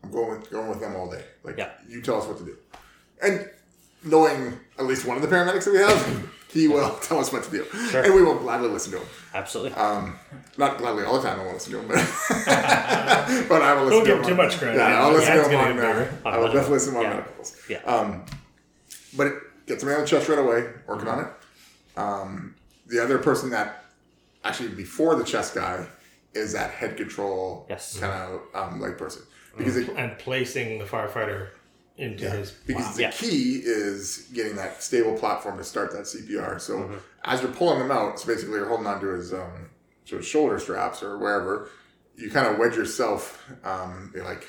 i'm 0.03 0.11
going 0.11 0.29
with 0.39 0.49
going 0.51 0.67
with 0.67 0.79
them 0.81 0.95
all 0.95 1.09
day 1.09 1.23
like 1.43 1.57
Yeah. 1.57 1.69
you 1.87 2.01
tell 2.01 2.17
us 2.21 2.25
what 2.27 2.37
to 2.39 2.43
do 2.43 2.57
and 3.21 3.49
knowing 4.03 4.59
at 4.79 4.85
least 4.85 5.05
one 5.05 5.15
of 5.17 5.21
the 5.23 5.29
paramedics 5.33 5.65
that 5.65 5.71
we 5.71 5.77
have 5.79 6.29
he 6.49 6.67
will 6.67 6.89
tell 7.07 7.19
us 7.19 7.31
what 7.31 7.43
to 7.43 7.51
do 7.51 7.65
Sure. 7.91 8.01
and 8.03 8.13
we 8.13 8.21
will 8.23 8.35
gladly 8.45 8.67
listen 8.69 8.91
to 8.93 8.97
him 8.99 9.07
Absolutely. 9.33 9.73
um, 9.85 10.17
not 10.57 10.77
gladly 10.77 11.03
all 11.05 11.19
the 11.21 11.27
time 11.27 11.39
i 11.39 11.43
won't 11.43 11.53
listen 11.55 11.71
to 11.73 11.79
him 11.79 11.87
but, 11.87 11.95
but 13.49 13.61
i 13.61 13.73
will 13.73 13.85
listen 13.85 14.03
Don't 14.03 14.05
to 14.05 14.09
give 14.09 14.17
him 14.17 14.23
him 14.23 14.25
too 14.25 14.31
on- 14.31 14.37
much 14.37 14.57
credit. 14.57 14.77
yeah, 14.77 14.99
I'll 15.01 15.11
Yeah, 15.11 15.17
listen 15.17 15.37
it's 15.37 15.47
to 15.47 15.53
him 15.53 15.59
gonna 15.77 15.81
on, 15.81 15.95
uh, 15.95 15.99
bigger. 15.99 16.17
I 16.25 16.37
will 16.37 16.47
definitely 16.47 16.73
listen 16.73 16.93
to 16.93 16.99
him 16.99 17.05
on 17.05 17.11
Yeah. 17.11 17.17
medicals. 17.19 17.55
Yeah. 17.69 17.77
Um, 17.85 18.25
but 19.17 19.27
it 19.27 19.33
gets 19.67 19.83
me 19.83 19.93
on 19.93 20.01
the 20.01 20.07
chest 20.07 20.29
right 20.29 20.39
away, 20.39 20.69
working 20.87 21.07
on 21.07 21.19
it. 21.25 21.27
Um, 21.99 22.55
the 22.87 23.01
other 23.03 23.17
person 23.17 23.49
that 23.51 23.85
actually 24.43 24.69
before 24.69 25.15
the 25.15 25.23
chest 25.23 25.55
guy 25.55 25.85
is 26.33 26.53
that 26.53 26.71
head 26.71 26.97
control 26.97 27.65
Yes. 27.69 27.97
kind 27.99 28.11
of 28.13 28.41
um, 28.53 28.79
leg 28.81 28.97
person 28.97 29.23
because 29.57 29.77
it, 29.77 29.89
and 29.95 30.17
placing 30.19 30.79
the 30.79 30.85
firefighter 30.85 31.49
into 31.97 32.29
his 32.29 32.51
because 32.51 32.85
lap. 32.85 32.95
the 32.95 33.01
Yeah. 33.03 33.11
key 33.11 33.61
is 33.63 34.27
getting 34.33 34.55
that 34.57 34.83
stable 34.83 35.17
platform 35.17 35.57
to 35.57 35.63
start 35.63 35.91
that 35.93 36.03
CPR. 36.03 36.59
So 36.59 36.77
Mm-hmm. 36.79 36.95
as 37.23 37.41
you're 37.41 37.51
pulling 37.53 37.79
him 37.79 37.89
out, 37.91 38.19
so 38.19 38.27
basically 38.27 38.55
you're 38.55 38.67
holding 38.67 38.85
on 38.87 38.99
to 38.99 39.07
his 39.07 39.33
um, 39.33 39.69
to 40.07 40.17
his 40.17 40.25
shoulder 40.27 40.59
straps 40.59 41.01
or 41.01 41.17
wherever, 41.17 41.69
you 42.17 42.29
kind 42.29 42.47
of 42.47 42.57
wedge 42.59 42.75
yourself, 42.75 43.41
um, 43.63 44.11
you 44.13 44.21
like 44.23 44.45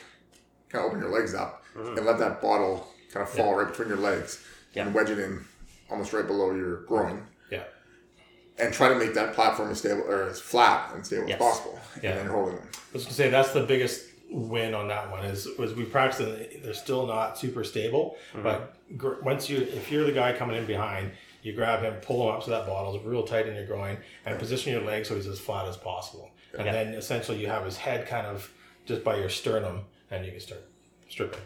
kind 0.69 0.85
of 0.85 0.91
open 0.91 1.01
your 1.01 1.11
legs 1.11 1.35
up 1.35 1.63
and 1.77 2.05
let 2.05 2.19
that 2.19 2.43
bottle 2.43 2.89
kind 3.13 3.23
of 3.27 3.31
fall 3.33 3.55
right 3.55 3.69
between 3.69 3.89
your 3.89 3.97
legs 3.99 4.45
Yeah. 4.77 4.85
and 4.87 4.95
wedge 4.95 5.11
it 5.11 5.19
in 5.19 5.45
almost 5.91 6.13
right 6.13 6.27
below 6.27 6.55
your 6.55 6.83
groin. 6.85 7.27
yeah. 7.51 7.65
And 8.59 8.73
try 8.73 8.89
to 8.89 8.95
make 8.95 9.13
that 9.15 9.35
platform 9.35 9.71
as 9.71 9.79
stable 9.79 10.03
or 10.03 10.23
as 10.29 10.41
flat 10.41 10.93
and 10.95 11.05
stable 11.05 11.29
Yes. 11.29 11.41
as 11.41 11.47
possible. 11.47 11.79
Yeah. 12.03 12.11
And 12.11 12.19
then 12.19 12.27
you're 12.27 12.35
holding 12.35 12.57
them. 12.57 12.69
I 12.73 12.93
was 12.93 13.05
gonna 13.05 13.15
say 13.15 13.29
that's 13.31 13.53
the 13.53 13.63
biggest 13.65 14.05
win 14.31 14.75
on 14.75 14.89
that 14.89 15.11
one 15.11 15.25
is 15.25 15.47
was 15.59 15.75
we 15.75 15.85
practice 15.85 16.21
and 16.21 16.65
they're 16.65 16.75
still 16.75 17.07
not 17.07 17.39
super 17.39 17.63
stable, 17.65 18.17
mm-hmm. 18.33 18.43
but 18.43 18.75
gr- 18.97 19.21
once 19.23 19.49
you 19.51 19.59
if 19.59 19.91
you're 19.93 20.05
the 20.05 20.13
guy 20.13 20.33
coming 20.33 20.57
in 20.57 20.67
behind, 20.67 21.13
you 21.43 21.53
grab 21.53 21.83
him, 21.83 21.95
pull 22.03 22.29
him 22.29 22.35
up 22.35 22.43
so 22.43 22.51
that 22.51 22.67
bottle's 22.67 23.03
real 23.05 23.23
tight 23.23 23.47
in 23.47 23.55
your 23.55 23.67
groin, 23.67 23.97
and 24.25 24.39
position 24.39 24.73
your 24.73 24.83
leg 24.83 25.07
so 25.07 25.15
he's 25.15 25.27
as 25.29 25.39
flat 25.39 25.67
as 25.69 25.77
possible. 25.77 26.31
And 26.57 26.67
Yeah. 26.67 26.73
then 26.73 26.95
essentially 26.95 27.39
you 27.39 27.47
have 27.47 27.65
his 27.65 27.77
head 27.77 28.07
kind 28.09 28.27
of 28.27 28.51
just 28.87 29.05
by 29.05 29.17
your 29.17 29.29
sternum, 29.29 29.85
and 30.11 30.25
you 30.25 30.33
can 30.33 30.41
start 30.41 30.63
stripping. 31.09 31.41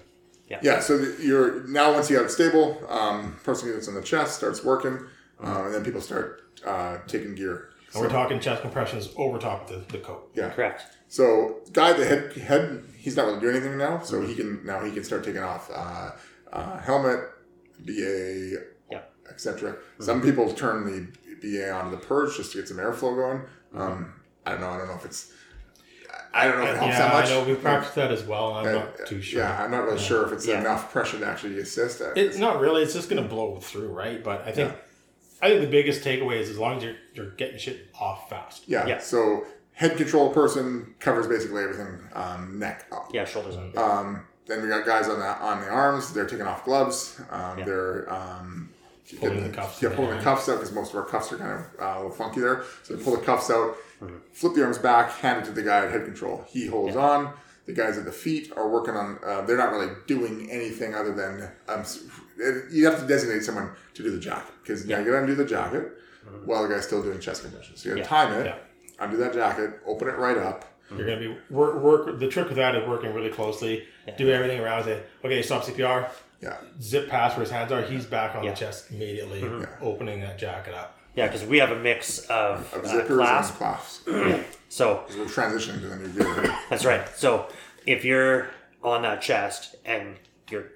Yeah, 0.62 0.80
so 0.80 0.96
you're 1.20 1.66
now 1.68 1.92
once 1.92 2.10
you 2.10 2.16
have 2.16 2.26
it 2.26 2.30
stable, 2.30 2.80
um, 2.88 3.36
person 3.44 3.72
gets 3.72 3.88
on 3.88 3.94
the 3.94 4.02
chest, 4.02 4.36
starts 4.36 4.64
working, 4.64 4.98
um, 5.40 5.66
and 5.66 5.74
then 5.74 5.84
people 5.84 6.00
start 6.00 6.42
uh, 6.66 6.98
taking 7.06 7.34
gear. 7.34 7.70
And 7.92 8.02
we're 8.02 8.08
talking 8.08 8.38
chest 8.40 8.62
compressions 8.62 9.08
over 9.16 9.38
top 9.38 9.70
of 9.70 9.86
the, 9.86 9.92
the 9.98 10.02
coat. 10.02 10.30
Yeah. 10.34 10.50
Correct. 10.50 10.82
So 11.08 11.60
guy 11.72 11.92
the 11.92 12.04
head 12.04 12.32
head 12.34 12.84
he's 12.96 13.16
not 13.16 13.26
really 13.26 13.40
doing 13.40 13.56
anything 13.56 13.78
now, 13.78 14.00
so 14.00 14.20
he 14.22 14.34
can 14.34 14.64
now 14.64 14.84
he 14.84 14.90
can 14.92 15.04
start 15.04 15.24
taking 15.24 15.42
off 15.42 15.70
uh, 15.72 16.10
uh, 16.52 16.78
helmet, 16.80 17.20
BA, 17.84 18.56
Yeah. 18.90 19.02
etc. 19.28 19.76
Some 20.00 20.20
people 20.20 20.52
turn 20.52 20.84
the 20.84 21.08
BA 21.42 21.70
onto 21.72 21.90
the 21.92 22.02
purge 22.04 22.36
just 22.36 22.52
to 22.52 22.58
get 22.58 22.68
some 22.68 22.76
airflow 22.76 23.14
going. 23.16 23.42
Um, 23.74 24.14
I 24.46 24.52
don't 24.52 24.60
know. 24.60 24.70
I 24.70 24.78
don't 24.78 24.88
know 24.88 24.94
if 24.94 25.04
it's 25.04 25.32
I 26.32 26.46
don't 26.46 26.58
know 26.58 26.64
if 26.64 26.70
it 26.70 26.78
helps 26.78 26.92
yeah, 26.94 26.98
that 27.08 27.12
much. 27.14 27.26
I 27.26 27.28
know 27.30 27.44
we 27.44 27.54
practiced 27.54 27.94
that 27.96 28.12
as 28.12 28.22
well. 28.24 28.54
I'm 28.54 28.66
Uh, 28.68 28.72
not 28.72 29.06
too 29.06 29.20
sure. 29.20 29.40
Yeah, 29.42 29.62
I'm 29.62 29.70
not 29.70 29.84
really 29.84 29.98
sure 29.98 30.24
if 30.26 30.32
it's 30.32 30.46
Yeah. 30.46 30.60
enough 30.60 30.92
pressure 30.92 31.18
to 31.18 31.26
actually 31.26 31.58
assist. 31.58 32.00
Uh, 32.00 32.12
It's 32.14 32.38
not 32.38 32.60
really. 32.60 32.82
It's 32.82 32.94
just 32.94 33.08
going 33.10 33.22
to 33.22 33.28
blow 33.28 33.58
through, 33.60 33.88
right? 33.88 34.22
But 34.22 34.46
I 34.46 34.52
think, 34.52 34.72
I 35.42 35.48
think 35.48 35.60
the 35.62 35.66
biggest 35.66 36.04
takeaway 36.04 36.36
is 36.40 36.48
as 36.48 36.58
long 36.58 36.76
as 36.78 36.84
you're 36.84 36.94
you're 37.14 37.30
getting 37.30 37.58
shit 37.58 37.88
off 37.98 38.28
fast. 38.30 38.68
Yeah. 38.68 38.86
Yeah. 38.86 38.98
So 39.00 39.44
head 39.72 39.96
control 39.96 40.30
person 40.30 40.94
covers 41.00 41.26
basically 41.26 41.62
everything, 41.64 41.98
um, 42.14 42.58
neck 42.58 42.86
up. 42.92 43.10
Yeah, 43.12 43.24
shoulders 43.24 43.56
up. 43.56 43.76
Um, 43.76 44.24
then 44.46 44.62
we 44.62 44.68
got 44.68 44.84
guys 44.86 45.08
on 45.08 45.18
the 45.18 45.26
on 45.26 45.60
the 45.62 45.68
arms. 45.68 46.12
They're 46.12 46.26
taking 46.26 46.46
off 46.46 46.64
gloves. 46.64 47.20
Um, 47.30 47.58
Yeah. 47.58 47.64
They're 47.64 48.12
um, 48.12 48.68
Pulling 49.18 49.34
getting 49.38 49.50
the 49.50 49.56
cuffs 49.56 49.82
Yeah, 49.82 49.88
pulling 49.88 50.10
the 50.10 50.14
there. 50.16 50.22
cuffs 50.24 50.48
out 50.48 50.58
because 50.60 50.72
most 50.72 50.90
of 50.92 50.96
our 51.00 51.04
cuffs 51.04 51.32
are 51.32 51.36
kind 51.38 51.50
of 51.52 51.60
uh, 51.82 51.84
a 51.84 51.96
little 51.96 52.10
funky 52.12 52.38
there. 52.40 52.62
So 52.84 52.94
they 52.94 53.02
pull 53.02 53.16
the 53.16 53.22
cuffs 53.24 53.50
out, 53.50 53.74
Mm-hmm. 54.00 54.16
flip 54.32 54.54
the 54.54 54.64
arms 54.64 54.78
back, 54.78 55.10
hand 55.12 55.42
it 55.42 55.44
to 55.46 55.52
the 55.52 55.62
guy 55.62 55.84
at 55.84 55.90
head 55.90 56.04
control. 56.04 56.44
He 56.48 56.66
holds 56.66 56.96
on. 56.96 57.34
The 57.66 57.72
guys 57.74 57.98
at 57.98 58.04
the 58.04 58.12
feet 58.12 58.50
are 58.56 58.68
working 58.68 58.94
on. 58.94 59.18
Uh, 59.24 59.42
they're 59.42 59.56
not 59.58 59.70
really 59.72 59.92
doing 60.06 60.50
anything 60.50 60.94
other 60.94 61.14
than 61.14 61.48
um, 61.68 61.84
you 62.70 62.86
have 62.86 62.98
to 63.00 63.06
designate 63.06 63.44
someone 63.44 63.70
to 63.94 64.02
do 64.02 64.10
the 64.10 64.18
jacket 64.18 64.52
because 64.62 64.86
now 64.86 64.98
you 64.98 65.04
got 65.04 65.10
to 65.12 65.18
undo 65.18 65.34
the 65.34 65.44
jacket 65.44 65.92
while 66.46 66.62
the 66.66 66.74
guy's 66.74 66.84
still 66.86 67.02
doing 67.02 67.20
chest 67.20 67.42
compressions. 67.42 67.82
So 67.82 67.90
you 67.90 67.96
got 67.96 68.04
to 68.04 68.10
Mm-hmm. 68.10 68.14
Yeah. 68.14 68.26
time 68.26 68.40
it, 68.40 68.46
Yeah. 68.46 69.04
undo 69.04 69.16
that 69.18 69.34
jacket, 69.34 69.80
open 69.86 70.08
it 70.08 70.16
right 70.16 70.38
up. 70.38 70.64
You're 70.90 71.06
gonna 71.06 71.20
be 71.20 71.36
work. 71.50 71.76
work 71.76 72.18
the 72.18 72.26
trick 72.26 72.48
with 72.48 72.56
that 72.56 72.74
is 72.74 72.88
working 72.88 73.14
really 73.14 73.30
closely. 73.30 73.86
Do 74.18 74.28
everything 74.30 74.58
around. 74.60 74.84
Say, 74.84 75.00
okay, 75.24 75.40
stop 75.42 75.62
CPR. 75.62 76.08
Yeah, 76.42 76.56
Zip 76.82 77.08
past 77.08 77.36
where 77.36 77.44
his 77.44 77.52
hands 77.52 77.70
are. 77.70 77.82
He's 77.82 78.06
back 78.06 78.34
on 78.34 78.42
Yeah. 78.42 78.50
the 78.50 78.56
chest 78.56 78.90
immediately, 78.90 79.44
opening 79.80 80.20
that 80.22 80.36
jacket 80.38 80.74
up. 80.74 80.98
Yeah, 81.20 81.26
because 81.26 81.44
we 81.44 81.58
have 81.58 81.70
a 81.70 81.78
mix 81.78 82.20
of, 82.30 82.72
of 82.72 82.82
uh, 82.82 82.88
zippers 82.88 83.16
clasp. 83.16 84.06
and 84.06 84.16
clasps. 84.16 84.46
So 84.70 85.02
Because 85.06 85.16
we're 85.16 85.24
transitioning 85.26 85.80
to 85.80 85.88
the 85.88 85.96
new 85.96 86.08
gear. 86.12 86.56
That's 86.70 86.84
right. 86.84 87.06
So 87.16 87.48
if 87.86 88.04
you're 88.04 88.48
on 88.84 89.02
that 89.02 89.20
chest 89.20 89.74
and 89.84 90.16
you're, 90.48 90.66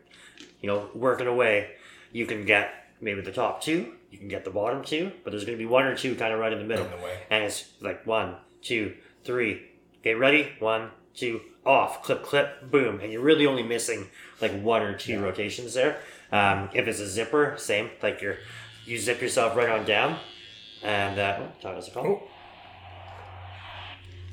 you 0.61 0.67
know, 0.67 0.91
working 0.95 1.29
away, 1.29 1.71
you 2.13 2.27
can 2.27 2.45
get 2.45 2.89
maybe 3.01 3.21
the 3.21 3.31
top 3.33 3.63
two, 3.63 3.93
you 4.11 4.19
can 4.19 4.27
get 4.27 4.45
the 4.45 4.51
bottom 4.51 4.83
two, 4.85 5.13
but 5.23 5.31
there's 5.31 5.45
going 5.45 5.57
to 5.57 5.63
be 5.63 5.67
one 5.67 5.85
or 5.85 5.97
two 5.97 6.15
kind 6.17 6.35
of 6.35 6.41
right 6.41 6.53
in 6.53 6.59
the 6.59 6.65
middle. 6.65 6.85
In 6.85 6.91
the 6.91 6.97
way. 6.99 7.21
And 7.31 7.45
it's 7.45 7.71
like 7.81 8.05
one, 8.05 8.35
two, 8.61 8.95
three. 9.23 9.63
Okay, 10.01 10.15
ready? 10.15 10.53
One, 10.59 10.91
two, 11.15 11.41
off. 11.65 12.03
Clip, 12.03 12.23
clip, 12.23 12.71
boom. 12.71 13.01
And 13.01 13.13
you're 13.13 13.23
really 13.23 13.47
only 13.47 13.63
missing 13.63 14.09
like 14.43 14.61
one 14.61 14.83
or 14.83 14.99
two 14.99 15.21
rotations 15.21 15.73
there. 15.73 15.99
Um, 16.33 16.69
if 16.75 16.89
it's 16.89 16.99
a 16.99 17.09
zipper, 17.09 17.55
same. 17.59 17.91
Like 18.03 18.21
you're, 18.21 18.39
you 18.85 18.99
zip 18.99 19.23
yourself 19.23 19.57
right 19.57 19.71
on 19.71 19.87
down. 19.87 20.19
And, 20.85 21.19
uh, 21.19 21.39
oh, 21.41 21.49
Todd 21.63 21.75
has 21.77 21.89
a 21.89 21.91
call. 21.91 22.07
Oh. 22.07 22.23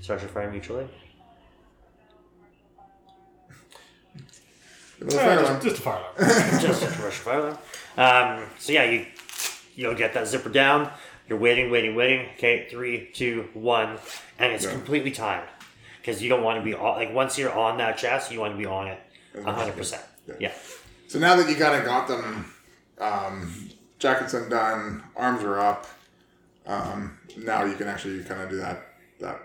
Start 0.01 0.19
your 0.21 0.29
fire 0.29 0.51
mutually. 0.51 0.87
Another 4.99 5.17
Uh, 5.17 5.21
fire 5.23 5.35
just, 5.37 5.49
alarm. 5.49 5.61
just 5.63 5.77
a 5.77 5.81
fire 5.81 6.03
alarm. 6.17 6.61
just 6.61 6.83
a 6.83 6.87
commercial 6.87 7.23
fire 7.23 7.39
alarm. 7.39 7.57
Um, 7.97 8.49
so 8.59 8.71
yeah, 8.73 8.83
you 8.83 9.05
you'll 9.75 9.95
get 9.95 10.13
that 10.13 10.27
zipper 10.27 10.49
down. 10.49 10.91
You're 11.29 11.39
waiting, 11.39 11.71
waiting, 11.71 11.95
waiting. 11.95 12.27
Okay, 12.37 12.67
three, 12.69 13.09
two, 13.13 13.47
one, 13.53 13.97
and 14.37 14.51
it's 14.51 14.65
Yeah. 14.65 14.71
completely 14.71 15.11
timed 15.11 15.47
because 16.01 16.21
you 16.21 16.27
don't 16.29 16.43
want 16.43 16.59
to 16.59 16.63
be 16.65 16.73
on, 16.73 16.97
like 16.97 17.13
once 17.13 17.37
you're 17.37 17.53
on 17.53 17.77
that 17.77 17.97
chest, 17.97 18.31
you 18.31 18.39
want 18.39 18.53
to 18.53 18.57
be 18.57 18.65
on 18.65 18.87
it 18.87 18.99
a 19.35 19.51
hundred 19.51 19.77
percent. 19.77 20.03
can. 20.27 20.35
Yeah, 20.39 20.51
So 21.07 21.17
now 21.19 21.35
that 21.37 21.49
you 21.49 21.55
kind 21.55 21.75
of 21.79 21.85
got 21.85 22.07
them, 22.07 22.53
um, 22.99 23.69
jackets 23.97 24.33
undone, 24.33 25.03
arms 25.15 25.43
are 25.43 25.59
up. 25.59 25.87
Um, 26.65 27.17
now 27.37 27.65
you 27.65 27.75
can 27.75 27.87
actually 27.87 28.23
kind 28.23 28.41
of 28.41 28.49
do 28.49 28.57
that 28.57 28.87
that 29.19 29.41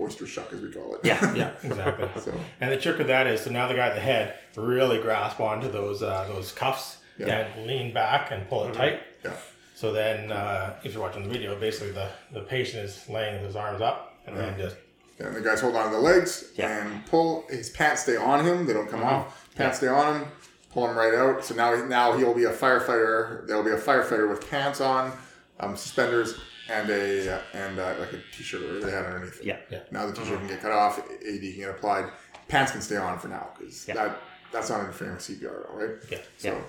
oyster 0.00 0.26
shuck 0.26 0.52
as 0.52 0.60
we 0.60 0.70
call 0.70 0.94
it. 0.94 1.00
yeah, 1.04 1.34
yeah, 1.34 1.50
exactly. 1.62 2.08
So 2.22 2.32
And 2.60 2.72
the 2.72 2.76
trick 2.76 2.98
with 2.98 3.08
that 3.08 3.26
is 3.26 3.40
so 3.42 3.50
now 3.50 3.68
the 3.68 3.74
guy 3.74 3.88
at 3.88 3.94
the 3.94 4.00
head 4.00 4.34
really 4.56 4.98
grasp 5.00 5.40
onto 5.40 5.70
those 5.70 6.02
uh, 6.02 6.24
those 6.28 6.52
cuffs 6.52 6.98
Yeah. 7.18 7.26
and 7.54 7.66
lean 7.66 7.92
back 7.92 8.30
and 8.30 8.48
pull 8.48 8.64
it 8.68 8.74
tight. 8.74 9.00
yeah, 9.24 9.32
So 9.74 9.92
then, 9.92 10.32
uh, 10.32 10.76
if 10.84 10.94
you're 10.94 11.02
watching 11.02 11.22
the 11.24 11.28
video, 11.28 11.58
basically 11.58 11.90
the, 11.92 12.08
the 12.32 12.40
patient 12.40 12.84
is 12.84 13.08
laying 13.08 13.44
his 13.44 13.56
arms 13.56 13.80
up 13.80 14.14
and 14.26 14.36
then 14.36 14.56
just 14.58 14.76
and 15.18 15.36
the 15.36 15.40
guys 15.42 15.60
hold 15.60 15.76
on 15.76 15.90
to 15.90 15.96
the 15.96 16.00
legs 16.00 16.44
Yeah. 16.56 16.86
and 16.86 17.04
pull. 17.06 17.44
His 17.50 17.68
pants 17.68 18.02
stay 18.04 18.16
on 18.16 18.44
him; 18.46 18.64
they 18.66 18.72
don't 18.72 18.88
come 18.88 19.02
off. 19.02 19.48
Pants 19.54 19.76
stay 19.78 19.88
on 19.88 20.22
him. 20.22 20.28
Pull 20.72 20.88
him 20.88 20.96
right 20.96 21.12
out. 21.14 21.44
So 21.44 21.54
now 21.54 21.74
now 21.84 22.16
he'll 22.16 22.32
be 22.32 22.44
a 22.44 22.52
firefighter. 22.52 23.46
There'll 23.46 23.62
be 23.64 23.70
a 23.72 23.76
firefighter 23.76 24.30
with 24.30 24.48
pants 24.48 24.80
on, 24.80 25.12
um, 25.58 25.76
suspenders, 25.76 26.40
and 26.70 26.88
a 26.90 27.34
uh, 27.36 27.40
and 27.54 27.78
uh, 27.78 27.94
like 27.98 28.12
a 28.12 28.20
t-shirt 28.32 28.62
or 28.62 28.66
whatever 28.74 28.86
they 28.86 28.92
had 28.92 29.04
underneath. 29.06 29.40
it. 29.40 29.44
yeah, 29.46 29.56
Yeah. 29.70 29.80
Now 29.90 30.06
the 30.06 30.12
t-shirt 30.12 30.38
can 30.38 30.48
get 30.48 30.60
cut 30.62 30.72
off, 30.72 30.98
AD 30.98 31.40
can 31.40 31.56
get 31.56 31.70
applied, 31.70 32.10
pants 32.48 32.72
can 32.72 32.80
stay 32.80 32.96
on 32.96 33.18
for 33.18 33.28
now 33.28 33.48
because 33.58 33.86
Yeah. 33.88 33.94
that 33.94 34.18
that's 34.52 34.68
not 34.70 34.80
interfering 34.80 35.12
with 35.14 35.22
CPR, 35.22 35.60
at 35.64 35.70
all, 35.70 35.76
right? 35.76 35.90
Yeah. 36.10 36.18
So, 36.38 36.48
Yeah. 36.48 36.60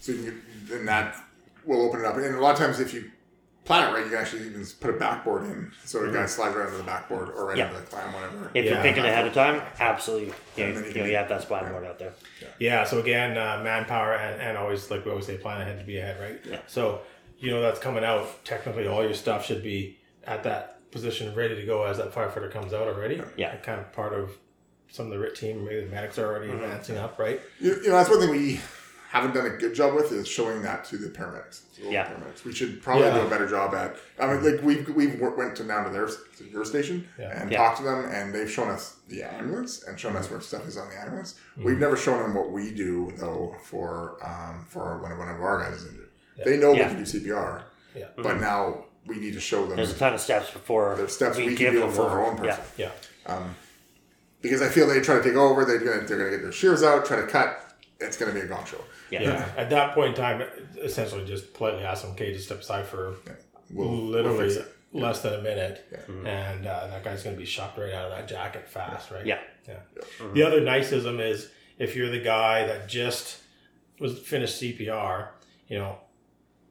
so 0.00 0.12
you 0.12 0.18
can 0.18 0.24
get, 0.26 0.68
then 0.68 0.86
that 0.86 1.16
will 1.64 1.82
open 1.82 2.00
it 2.00 2.06
up, 2.06 2.16
and 2.16 2.34
a 2.34 2.40
lot 2.40 2.52
of 2.52 2.58
times 2.58 2.78
if 2.80 2.92
you 2.94 3.10
plan 3.64 3.88
it 3.88 3.92
right, 3.94 4.04
you 4.04 4.10
can 4.10 4.18
actually 4.18 4.42
even 4.46 4.64
put 4.80 4.90
a 4.90 4.98
backboard 4.98 5.44
in, 5.44 5.70
so 5.84 6.04
the 6.04 6.12
guy 6.12 6.26
slides 6.26 6.54
right 6.56 6.66
under 6.66 6.76
the 6.78 6.82
backboard 6.84 7.28
or 7.30 7.46
right 7.46 7.56
Yeah. 7.56 7.68
under 7.68 7.80
the 7.80 7.86
clam, 7.86 8.12
whatever. 8.12 8.50
If 8.54 8.64
you're 8.66 8.82
thinking 8.82 9.04
ahead 9.04 9.26
of 9.26 9.34
time, 9.34 9.62
absolutely. 9.80 10.34
You, 10.56 10.64
And 10.64 10.74
know, 10.74 10.80
you 10.80 10.86
you, 10.88 10.94
know, 11.00 11.04
you 11.06 11.16
have 11.16 11.28
that 11.28 11.42
spine 11.42 11.70
board 11.70 11.84
out 11.86 11.98
there. 11.98 12.12
Yeah, 12.58 12.84
so 12.84 12.98
again, 13.00 13.36
uh, 13.38 13.60
manpower 13.62 14.14
and, 14.14 14.40
and 14.42 14.56
always, 14.58 14.90
like 14.90 15.04
we 15.04 15.10
always 15.12 15.26
say, 15.26 15.36
plan 15.38 15.60
ahead 15.60 15.78
to 15.80 15.84
be 15.84 15.98
ahead, 15.98 16.20
right? 16.20 16.40
Yeah. 16.44 16.58
So, 16.66 17.02
you 17.42 17.50
know, 17.50 17.60
that's 17.60 17.78
coming 17.80 18.04
out. 18.04 18.44
Technically, 18.44 18.86
all 18.86 19.02
your 19.02 19.14
stuff 19.14 19.44
should 19.44 19.62
be 19.62 19.98
at 20.24 20.42
that 20.44 20.90
position 20.90 21.34
ready 21.34 21.56
to 21.56 21.66
go 21.66 21.84
as 21.84 21.98
that 21.98 22.12
firefighter 22.12 22.50
comes 22.50 22.72
out 22.72 22.86
already. 22.88 23.20
Yeah. 23.36 23.50
Like, 23.50 23.62
kind 23.62 23.80
of 23.80 23.92
part 23.92 24.12
of 24.14 24.30
some 24.90 25.06
of 25.06 25.12
the 25.12 25.18
RIT 25.18 25.34
team, 25.34 25.64
maybe 25.64 25.80
the 25.84 25.90
medics 25.90 26.18
are 26.18 26.26
already 26.26 26.50
advancing 26.52 26.96
up, 26.98 27.18
right? 27.18 27.40
You, 27.60 27.74
you 27.76 27.88
know, 27.88 27.92
that's 27.96 28.10
one 28.10 28.20
thing 28.20 28.30
we 28.30 28.60
haven't 29.08 29.34
done 29.34 29.46
a 29.46 29.50
good 29.56 29.74
job 29.74 29.94
with 29.94 30.12
is 30.12 30.26
showing 30.28 30.62
that 30.62 30.84
to 30.86 30.96
the 30.98 31.08
paramedics. 31.08 31.62
to 31.76 31.82
the 31.82 31.90
Yeah. 31.90 32.06
paramedics. 32.06 32.44
We 32.44 32.52
should 32.52 32.82
probably 32.82 33.04
Yeah. 33.08 33.20
do 33.20 33.26
a 33.26 33.30
better 33.30 33.46
job 33.48 33.74
at. 33.74 33.96
I 34.18 34.26
mean, 34.32 34.42
like 34.44 34.62
we've 34.62 34.88
we've 34.94 35.18
went 35.20 35.56
to 35.56 35.64
down 35.64 35.84
to 35.84 35.90
their 35.90 36.06
to 36.06 36.44
your 36.50 36.64
station 36.64 37.06
Yeah. 37.18 37.40
and 37.42 37.50
Yeah. 37.50 37.58
talked 37.58 37.78
to 37.78 37.82
them, 37.84 38.06
and 38.10 38.34
they've 38.34 38.50
shown 38.50 38.68
us 38.70 38.96
the 39.08 39.22
ambulance 39.22 39.82
and 39.82 39.98
shown 40.00 40.16
us 40.16 40.30
where 40.30 40.40
stuff 40.40 40.66
is 40.68 40.76
on 40.78 40.88
the 40.90 40.98
ambulance. 40.98 41.34
Mm-hmm. 41.52 41.64
We've 41.64 41.78
never 41.78 41.96
shown 41.96 42.22
them 42.22 42.34
what 42.34 42.50
we 42.52 42.70
do 42.72 43.12
though 43.16 43.56
for 43.64 44.16
um, 44.22 44.64
for 44.68 44.98
when 45.02 45.16
one 45.18 45.28
of 45.28 45.40
our 45.42 45.58
guys 45.62 45.82
is 45.82 45.88
injured. 45.88 46.01
They 46.44 46.56
know 46.56 46.72
Yeah. 46.72 46.88
we 46.88 46.94
can 46.94 47.04
do 47.04 47.10
CPR, 47.10 47.62
Yeah. 47.94 48.06
but 48.16 48.24
mm-hmm. 48.24 48.40
now 48.40 48.84
we 49.06 49.16
need 49.16 49.34
to 49.34 49.40
show 49.40 49.66
them 49.66 49.76
There's 49.76 49.92
a 49.92 49.98
ton 49.98 50.14
of 50.14 50.20
steps 50.20 50.50
before 50.50 50.94
there's 50.96 51.12
steps 51.12 51.36
we, 51.36 51.54
can 51.56 51.72
do 51.72 51.80
them 51.80 51.90
for 51.90 52.08
our 52.08 52.24
own 52.24 52.36
person 52.36 52.62
Yeah, 52.76 52.90
Yeah. 53.26 53.42
because 54.40 54.62
I 54.62 54.68
feel 54.68 54.86
they 54.86 55.00
try 55.00 55.16
to 55.16 55.22
take 55.22 55.34
over. 55.34 55.64
They're 55.64 55.78
gonna 55.78 56.06
they're 56.06 56.18
gonna 56.18 56.30
get 56.30 56.42
their 56.42 56.52
shears 56.52 56.82
out, 56.82 57.04
try 57.06 57.20
to 57.20 57.26
cut. 57.26 57.74
It's 58.00 58.16
gonna 58.16 58.32
be 58.32 58.40
a 58.40 58.46
gong 58.46 58.64
show. 58.64 58.82
yeah, 59.10 59.22
Yeah. 59.22 59.48
At 59.56 59.70
that 59.70 59.94
point 59.94 60.10
in 60.10 60.14
time, 60.14 60.42
essentially 60.80 61.24
just 61.24 61.54
politely 61.54 61.84
ask 61.84 62.02
them, 62.02 62.12
okay, 62.12 62.32
just 62.32 62.46
step 62.46 62.60
aside 62.60 62.86
for 62.86 63.16
We'll, 63.70 63.88
we'll 63.88 64.02
literally 64.02 64.48
fix 64.50 64.56
it. 64.56 64.74
less 64.92 65.22
than 65.22 65.34
a 65.34 65.40
minute. 65.42 65.86
Yeah. 65.90 65.98
Mm-hmm. 65.98 66.26
And 66.26 66.66
uh, 66.66 66.86
that 66.88 67.04
guy's 67.04 67.22
going 67.22 67.34
to 67.36 67.40
be 67.40 67.46
shocked 67.46 67.78
right 67.78 67.92
out 67.92 68.10
of 68.10 68.18
that 68.18 68.28
jacket 68.28 68.68
fast, 68.68 69.10
right? 69.10 69.24
Yeah. 69.24 69.38
Yeah. 69.66 69.76
Mm-hmm. 70.18 70.34
The 70.34 70.42
other 70.42 70.60
niceism 70.60 71.20
is 71.20 71.48
if 71.78 71.96
you're 71.96 72.10
the 72.10 72.20
guy 72.20 72.66
that 72.66 72.88
just 72.88 73.38
was 73.98 74.18
finished 74.18 74.60
CPR, 74.60 75.28
you 75.68 75.78
know, 75.78 75.96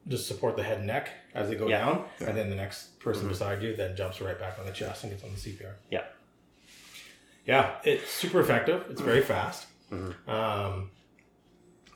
just 0.08 0.26
support 0.26 0.56
the 0.56 0.62
head 0.62 0.78
and 0.78 0.86
neck 0.86 1.10
as 1.34 1.48
they 1.48 1.54
go 1.54 1.68
Yeah. 1.68 1.78
down, 1.84 2.04
and 2.20 2.36
then 2.36 2.50
the 2.50 2.56
next 2.56 2.98
person 3.00 3.28
beside 3.28 3.62
you 3.62 3.76
then 3.76 3.94
jumps 3.96 4.20
right 4.20 4.38
back 4.38 4.58
on 4.58 4.66
the 4.66 4.72
chest 4.72 5.04
and 5.04 5.12
gets 5.12 5.22
on 5.24 5.30
the 5.30 5.36
CPR. 5.38 5.74
yeah. 5.90 6.04
Yeah, 7.44 7.74
it's 7.82 8.08
super 8.08 8.40
effective. 8.40 8.84
It's 8.88 9.00
very 9.00 9.20
fast. 9.22 9.66
Mm-hmm. 9.90 10.30
Um, 10.30 10.90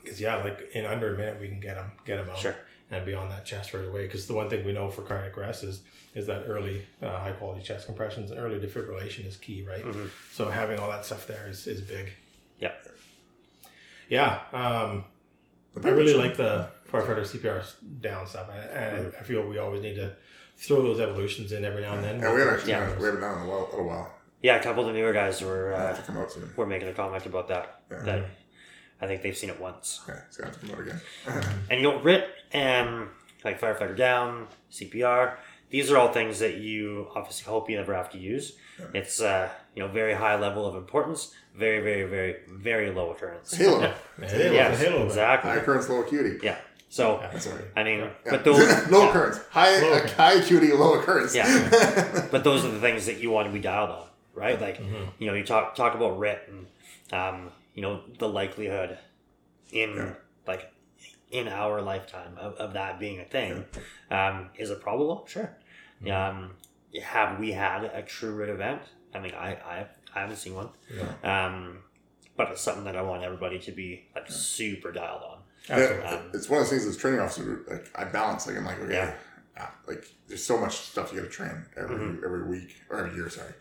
because 0.03 0.19
yeah, 0.21 0.35
like 0.43 0.69
in 0.73 0.85
under 0.85 1.13
a 1.15 1.17
minute 1.17 1.39
we 1.39 1.47
can 1.47 1.59
get 1.59 1.75
them 1.75 1.91
get 2.05 2.17
them 2.17 2.29
out 2.29 2.37
Sure. 2.37 2.55
and 2.91 3.05
be 3.05 3.13
on 3.13 3.29
that 3.29 3.45
chest 3.45 3.73
right 3.73 3.85
away. 3.85 4.03
Because 4.05 4.27
the 4.27 4.33
one 4.33 4.49
thing 4.49 4.65
we 4.65 4.73
know 4.73 4.89
for 4.89 5.03
cardiac 5.03 5.37
arrest 5.37 5.63
is 5.63 5.81
is 6.15 6.27
that 6.27 6.43
early 6.47 6.85
uh, 7.01 7.17
high 7.19 7.31
quality 7.31 7.61
chest 7.61 7.85
compressions 7.85 8.29
and 8.31 8.39
early 8.39 8.59
defibrillation 8.59 9.25
is 9.25 9.37
key, 9.37 9.63
right? 9.67 9.83
Mm-hmm. 9.85 10.07
So 10.33 10.49
having 10.49 10.79
all 10.79 10.89
that 10.89 11.05
stuff 11.05 11.27
there 11.27 11.47
is, 11.47 11.65
is 11.67 11.79
big. 11.81 12.11
Yeah. 12.59 12.71
Yeah, 14.09 14.39
um, 14.53 15.03
I 15.83 15.89
really 15.89 16.13
like 16.13 16.37
the 16.37 16.69
firefighter 16.91 17.21
CPR 17.21 17.63
down 18.01 18.25
stuff, 18.27 18.47
and, 18.53 18.97
and 19.05 19.13
I 19.19 19.23
feel 19.23 19.47
we 19.47 19.57
always 19.57 19.81
need 19.81 19.95
to 19.95 20.13
throw 20.57 20.81
those 20.81 20.99
evolutions 20.99 21.51
in 21.51 21.63
every 21.65 21.81
now 21.81 21.93
and 21.93 22.03
then. 22.03 22.15
And 22.23 22.33
we 22.33 22.39
haven't 22.39 22.55
actually 22.55 22.71
Yeah. 22.71 22.79
done 22.81 22.89
it. 22.93 22.99
we 22.99 23.05
haven't 23.05 23.21
done 23.21 23.37
it 23.37 23.41
in 23.43 23.47
a 23.47 23.49
while. 23.49 23.69
A 23.73 23.83
while. 23.83 24.13
Yeah, 24.41 24.55
a 24.57 24.63
couple 24.63 24.83
of 24.87 24.93
the 24.93 24.99
newer 24.99 25.13
guys 25.13 25.41
were 25.41 25.71
It'll 25.73 25.85
uh, 25.87 26.01
come 26.05 26.17
out 26.17 26.31
soon. 26.31 26.51
were 26.55 26.65
making 26.65 26.87
a 26.87 26.93
comment 26.93 27.25
about 27.25 27.47
that. 27.49 27.81
Yeah. 27.91 27.99
That 28.03 28.25
I 29.01 29.07
think 29.07 29.21
they've 29.21 29.37
seen 29.37 29.49
it 29.49 29.59
once. 29.59 30.01
Yeah, 30.07 30.19
it's 30.27 30.37
gonna 30.37 30.51
have 30.51 30.59
to 30.61 30.65
come 30.67 30.75
out 30.75 30.81
again. 30.81 31.01
And 31.69 31.81
you 31.81 31.91
know, 31.91 31.99
RIT 32.01 32.25
and 32.51 33.07
like 33.43 33.59
firefighter 33.61 33.95
down, 33.95 34.47
CPR, 34.71 35.35
these 35.69 35.91
are 35.91 35.97
all 35.97 36.11
things 36.11 36.39
that 36.39 36.55
you 36.55 37.07
obviously 37.13 37.45
hope 37.51 37.69
you 37.69 37.77
never 37.77 37.93
have 37.93 38.09
to 38.11 38.17
use. 38.17 38.53
It's 38.93 39.19
uh, 39.21 39.49
you 39.75 39.83
know 39.83 39.89
very 39.91 40.13
high 40.13 40.35
level 40.39 40.65
of 40.65 40.75
importance, 40.75 41.33
very 41.55 41.81
very 41.81 42.03
very 42.09 42.35
very 42.47 42.91
low 42.91 43.11
occurrence. 43.11 43.53
Halo. 43.55 43.79
Halo, 44.21 44.53
Yes, 44.53 44.79
Halo, 44.81 45.05
exactly. 45.05 45.49
High 45.51 45.57
occurrence, 45.57 45.89
low 45.89 46.01
acuity. 46.01 46.39
Yeah. 46.43 46.57
So 46.89 47.17
right. 47.19 47.65
I 47.75 47.83
mean, 47.83 47.99
Yeah. 47.99 48.09
but 48.29 48.43
those 48.45 48.59
low 48.91 49.03
yeah. 49.03 49.09
occurrence. 49.09 49.39
High, 49.51 49.81
Low 49.81 49.91
uh, 49.93 49.95
occurrence. 49.97 50.13
high 50.13 50.33
acuity, 50.33 50.71
low 50.73 50.93
occurrence. 50.99 51.35
Yeah. 51.35 52.27
but 52.31 52.43
those 52.43 52.63
are 52.65 52.69
the 52.71 52.79
things 52.79 53.05
that 53.07 53.19
you 53.19 53.29
want 53.29 53.47
to 53.47 53.53
be 53.53 53.59
dialed 53.59 53.89
on, 53.89 54.07
right? 54.33 54.59
Like, 54.59 54.77
Mm-hmm. 54.79 55.03
you 55.19 55.27
know, 55.27 55.33
you 55.33 55.43
talk 55.43 55.75
talk 55.75 55.95
about 55.95 56.17
RIT 56.17 56.49
and, 56.49 56.67
um, 57.13 57.51
you 57.75 57.81
know, 57.81 58.01
the 58.19 58.29
likelihood 58.29 58.97
in 59.71 59.95
Yeah. 59.95 60.13
like 60.47 60.71
in 61.29 61.49
our 61.49 61.81
lifetime 61.81 62.37
of, 62.37 62.53
of 62.55 62.71
that 62.73 62.99
being 62.99 63.19
a 63.19 63.25
thing. 63.25 63.65
Um, 64.09 64.49
is 64.57 64.69
it 64.69 64.79
probable? 64.81 65.25
Sure. 65.27 65.51
Mm-hmm. 66.01 66.11
Um, 66.39 66.51
have 67.03 67.37
we 67.37 67.51
had 67.51 67.83
a 67.83 68.01
true 68.01 68.33
RIT 68.33 68.49
event? 68.49 68.81
I 69.13 69.19
mean, 69.19 69.33
I 69.33 69.55
I, 69.55 69.87
I 70.15 70.19
haven't 70.21 70.37
seen 70.37 70.55
one. 70.55 70.69
Yeah. 70.89 71.45
Um, 71.47 71.79
but 72.37 72.51
it's 72.51 72.61
something 72.61 72.85
that 72.85 72.95
I 72.95 73.01
want 73.01 73.23
everybody 73.23 73.59
to 73.59 73.71
be 73.73 74.05
like 74.15 74.31
super 74.31 74.91
dialed 74.93 75.23
on. 75.23 75.36
Yeah, 75.69 76.21
it's 76.33 76.49
one 76.49 76.59
of 76.61 76.65
those 76.65 76.69
things 76.71 76.85
as 76.85 76.97
training 76.97 77.19
officer, 77.19 77.61
like 77.69 77.89
I 77.95 78.05
balance. 78.05 78.47
Like 78.47 78.57
I'm 78.57 78.65
like, 78.65 78.79
okay, 78.81 78.93
Yeah. 78.93 79.13
ah, 79.59 79.73
like 79.87 80.05
there's 80.27 80.43
so 80.43 80.57
much 80.57 80.77
stuff 80.77 81.11
you 81.11 81.19
got 81.19 81.25
to 81.25 81.31
train 81.31 81.65
every 81.75 81.95
Mm-hmm. 81.97 82.23
every 82.25 82.43
week 82.47 82.75
or 82.89 82.99
every 82.99 83.15
year, 83.15 83.29
sorry. 83.29 83.53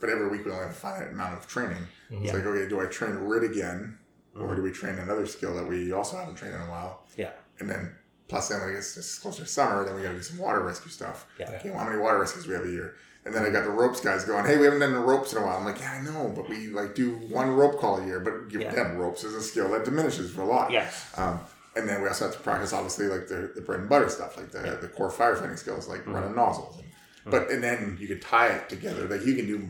But 0.00 0.10
every 0.10 0.28
week 0.28 0.44
we 0.44 0.50
only 0.50 0.64
have 0.64 0.72
a 0.72 0.74
finite 0.74 1.12
amount 1.12 1.34
of 1.38 1.46
training. 1.46 1.86
Mm-hmm. 2.10 2.24
It's 2.24 2.34
like, 2.34 2.44
okay, 2.44 2.68
do 2.68 2.80
I 2.80 2.86
train 2.86 3.12
RIT 3.14 3.50
again, 3.50 3.98
or 4.38 4.54
do 4.54 4.62
we 4.62 4.70
train 4.72 4.98
another 4.98 5.26
skill 5.26 5.54
that 5.54 5.66
we 5.66 5.92
also 5.92 6.16
haven't 6.18 6.34
trained 6.34 6.54
in 6.54 6.60
a 6.60 6.70
while? 6.70 7.04
Yeah. 7.16 7.30
And 7.60 7.70
then 7.70 7.94
plus 8.28 8.48
then 8.48 8.60
it 8.68 8.72
gets 8.72 8.96
it's 8.96 9.18
closer 9.18 9.42
to 9.44 9.48
summer, 9.48 9.84
then 9.84 9.94
we 9.94 10.02
got 10.02 10.10
to 10.10 10.16
do 10.16 10.22
some 10.22 10.38
water 10.38 10.60
rescue 10.62 10.90
stuff. 10.90 11.26
Yeah. 11.38 11.50
Okay, 11.52 11.70
well, 11.70 11.78
how 11.78 11.88
many 11.88 12.00
water 12.00 12.18
rescues 12.18 12.44
do 12.44 12.50
we 12.50 12.56
have 12.56 12.64
a 12.66 12.70
year? 12.70 12.96
And 13.26 13.34
then 13.34 13.42
I 13.42 13.48
got 13.50 13.64
the 13.64 13.70
ropes 13.70 14.00
guys 14.02 14.24
going, 14.26 14.44
hey, 14.44 14.58
we 14.58 14.64
haven't 14.64 14.80
done 14.80 14.92
the 14.92 14.98
ropes 14.98 15.32
in 15.32 15.38
a 15.38 15.46
while. 15.46 15.56
I'm 15.56 15.64
like, 15.64 15.80
yeah, 15.80 15.92
I 15.92 16.02
know, 16.02 16.30
but 16.36 16.46
we 16.46 16.66
like 16.68 16.94
do 16.94 17.12
one 17.30 17.48
rope 17.52 17.78
call 17.78 17.98
a 17.98 18.04
year. 18.04 18.20
But 18.20 18.48
give 18.50 18.60
Yeah. 18.60 18.74
them 18.74 18.98
ropes 18.98 19.24
is 19.24 19.34
a 19.34 19.40
skill 19.42 19.70
that 19.70 19.86
diminishes 19.86 20.30
for 20.30 20.42
a 20.42 20.46
lot. 20.46 20.70
Yes. 20.70 21.10
Um, 21.16 21.40
and 21.76 21.88
then 21.88 22.02
we 22.02 22.08
also 22.08 22.26
have 22.26 22.34
to 22.34 22.40
practice, 22.40 22.72
obviously, 22.72 23.06
like 23.06 23.26
the, 23.28 23.52
the 23.54 23.60
bread 23.60 23.80
and 23.80 23.88
butter 23.88 24.08
stuff, 24.08 24.36
like 24.36 24.50
the, 24.50 24.78
the 24.80 24.88
core 24.88 25.10
firefighting 25.10 25.58
skills, 25.58 25.88
like 25.88 26.00
mm-hmm. 26.00 26.12
running 26.12 26.34
nozzles. 26.36 26.78
And, 27.24 27.30
But 27.30 27.50
and 27.50 27.62
then 27.62 27.96
you 28.00 28.06
can 28.06 28.20
tie 28.20 28.48
it 28.48 28.68
together. 28.68 29.08
Like 29.08 29.24
you 29.26 29.34
can 29.34 29.46
do 29.46 29.68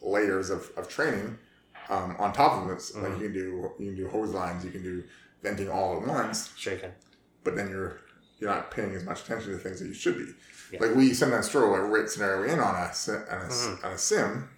layers 0.00 0.50
of, 0.50 0.70
of 0.76 0.88
training 0.88 1.38
um, 1.88 2.16
on 2.18 2.32
top 2.32 2.64
of 2.64 2.70
it. 2.70 2.80
So, 2.80 3.00
Like 3.00 3.12
mm-hmm. 3.12 3.22
you 3.22 3.28
can 3.28 3.32
do 3.34 3.70
you 3.78 3.86
can 3.92 3.96
do 3.96 4.08
hose 4.08 4.30
lines, 4.30 4.64
you 4.64 4.70
can 4.70 4.82
do 4.82 5.04
venting 5.42 5.68
all 5.68 6.00
at 6.00 6.06
once. 6.06 6.52
Can. 6.54 6.92
But 7.44 7.56
then 7.56 7.68
you're 7.68 8.00
you're 8.38 8.50
not 8.50 8.70
paying 8.70 8.94
as 8.94 9.04
much 9.04 9.22
attention 9.22 9.52
to 9.52 9.58
things 9.58 9.80
that 9.80 9.86
you 9.86 9.94
should 9.94 10.16
be. 10.18 10.32
Yeah. 10.72 10.80
Like 10.80 10.94
we 10.96 11.12
sometimes 11.12 11.48
throw 11.48 11.74
a 11.74 11.80
RIT 11.84 12.10
scenario 12.10 12.52
in 12.52 12.58
on 12.58 12.74
a 12.74 12.78
on 12.78 13.42
a, 13.42 13.46
s- 13.46 13.76
on 13.84 13.92
a 13.92 13.98
sim. 13.98 14.48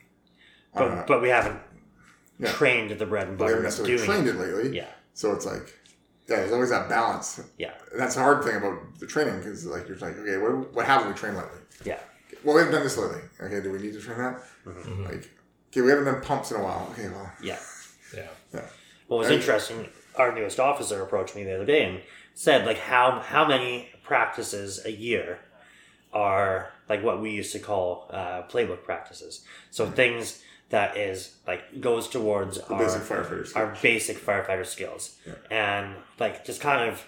But, 0.74 0.82
a- 0.84 1.04
but 1.06 1.20
we 1.22 1.28
haven't 1.28 1.60
Yeah. 2.38 2.50
trained 2.52 2.90
the 2.98 3.06
bread 3.06 3.28
and 3.28 3.32
we 3.32 3.38
butter 3.38 3.50
haven't 3.62 3.64
necessarily 3.64 3.96
doing 3.96 4.06
trained 4.08 4.28
it. 4.28 4.36
it 4.36 4.38
lately. 4.38 4.76
Yeah. 4.76 4.88
So 5.12 5.32
it's 5.32 5.46
like, 5.46 5.78
yeah, 6.28 6.36
there's 6.36 6.52
always 6.52 6.70
that 6.70 6.88
balance. 6.88 7.40
Yeah. 7.58 7.72
And 7.92 8.00
that's 8.00 8.14
the 8.14 8.20
hard 8.22 8.44
thing 8.44 8.56
about 8.56 8.98
the 8.98 9.06
training 9.06 9.38
because 9.38 9.66
like 9.66 9.88
you're 9.88 9.98
like, 9.98 10.16
okay, 10.18 10.38
what, 10.38 10.72
what 10.74 10.86
haven't 10.86 11.08
we 11.08 11.14
trained 11.14 11.36
lately? 11.36 11.58
Yeah. 11.84 11.98
Well, 12.42 12.54
we 12.56 12.60
haven't 12.62 12.74
done 12.74 12.84
this 12.84 12.96
lately. 12.96 13.20
Okay, 13.40 13.60
do 13.62 13.70
we 13.72 13.78
need 13.78 13.92
to 13.94 14.00
train 14.00 14.18
that? 14.18 14.42
Mm-hmm. 14.66 15.04
Like, 15.04 15.30
okay, 15.70 15.80
we 15.80 15.90
haven't 15.90 16.04
done 16.06 16.20
pumps 16.22 16.50
in 16.50 16.60
a 16.60 16.62
while. 16.62 16.88
Okay, 16.92 17.08
well, 17.08 17.30
Yeah. 17.42 17.58
Yeah. 18.14 18.28
yeah, 18.52 18.60
What 19.08 19.18
was 19.18 19.28
Right. 19.28 19.36
interesting, 19.38 19.88
our 20.16 20.34
newest 20.34 20.60
officer 20.60 21.02
approached 21.02 21.34
me 21.34 21.44
the 21.44 21.54
other 21.54 21.64
day 21.64 21.84
and 21.84 22.00
said, 22.34 22.64
like, 22.66 22.78
how 22.78 23.20
how 23.20 23.46
many 23.46 23.90
practices 24.02 24.84
a 24.84 24.90
year 24.92 25.38
are 26.12 26.70
like 26.88 27.02
what 27.02 27.20
we 27.20 27.30
used 27.30 27.52
to 27.52 27.58
call 27.58 28.06
uh, 28.10 28.42
playbook 28.48 28.84
practices. 28.84 29.44
So 29.70 29.90
things 29.90 30.42
that 30.74 30.96
is 30.96 31.36
like 31.46 31.80
goes 31.80 32.08
towards 32.08 32.58
the 32.58 32.66
our 32.74 32.78
basic 32.80 33.02
firefighters. 33.02 33.56
our 33.56 33.76
basic 33.80 34.18
firefighter 34.18 34.66
skills, 34.66 35.16
Yeah. 35.24 35.34
and 35.50 35.94
like 36.18 36.44
just 36.44 36.60
kind 36.60 36.90
of 36.90 37.06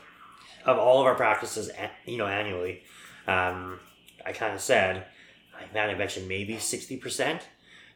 of 0.64 0.78
all 0.78 1.00
of 1.00 1.06
our 1.06 1.16
practices, 1.16 1.68
you 2.04 2.16
know, 2.16 2.26
annually. 2.28 2.84
Um, 3.26 3.80
I 4.24 4.32
kind 4.32 4.54
of 4.54 4.60
said, 4.60 5.04
like, 5.60 5.74
man, 5.74 5.90
I 5.90 5.94
mentioned 5.94 6.28
maybe 6.28 6.58
sixty 6.58 6.96
percent, 6.96 7.42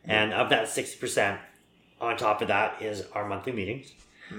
and 0.05 0.33
of 0.33 0.51
that 0.51 0.69
sixty 0.69 0.99
percent, 0.99 1.39
on 2.01 2.17
top 2.17 2.43
of 2.43 2.49
that 2.49 2.83
is 2.83 3.05
our 3.13 3.29
monthly 3.29 3.53
meetings. 3.53 3.93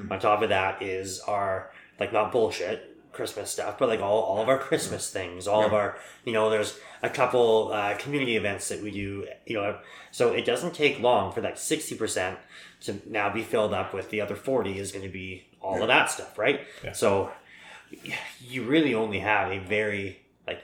On 0.09 0.19
top 0.19 0.41
of 0.41 0.49
that 0.49 0.82
is 0.82 1.19
our 1.21 1.71
like 1.99 2.11
not 2.11 2.32
bullshit 2.34 2.90
Christmas 3.12 3.51
stuff, 3.51 3.78
but 3.78 3.89
like 3.89 3.99
all, 3.99 4.22
all 4.22 4.41
of 4.41 4.49
our 4.49 4.57
Christmas 4.57 5.12
things, 5.12 5.47
all 5.47 5.66
of 5.66 5.74
our 5.74 5.97
you 6.26 6.34
know, 6.34 6.49
there's 6.49 6.80
a 7.03 7.09
couple 7.09 7.72
uh, 7.74 7.95
community 7.97 8.36
events 8.38 8.70
that 8.70 8.82
we 8.82 8.91
do, 8.91 9.28
you 9.45 9.55
know, 9.55 9.78
so 10.12 10.32
it 10.34 10.45
doesn't 10.45 10.74
take 10.74 10.99
long 10.99 11.32
for 11.32 11.41
that 11.41 11.59
sixty 11.59 11.95
percent 11.95 12.38
to 12.82 13.01
now 13.05 13.32
be 13.32 13.43
filled 13.43 13.74
up 13.74 13.93
with 13.93 14.09
the 14.09 14.22
other 14.22 14.36
forty 14.36 14.80
is 14.80 14.91
going 14.91 15.05
to 15.05 15.12
be 15.12 15.47
all 15.62 15.82
of 15.82 15.88
that 15.88 16.09
stuff, 16.09 16.38
right? 16.38 16.62
Yeah. 16.84 16.93
So 16.93 17.32
you 18.39 18.64
really 18.64 18.93
only 18.95 19.20
have 19.20 19.51
a 19.51 19.59
very 19.59 20.22
like 20.47 20.62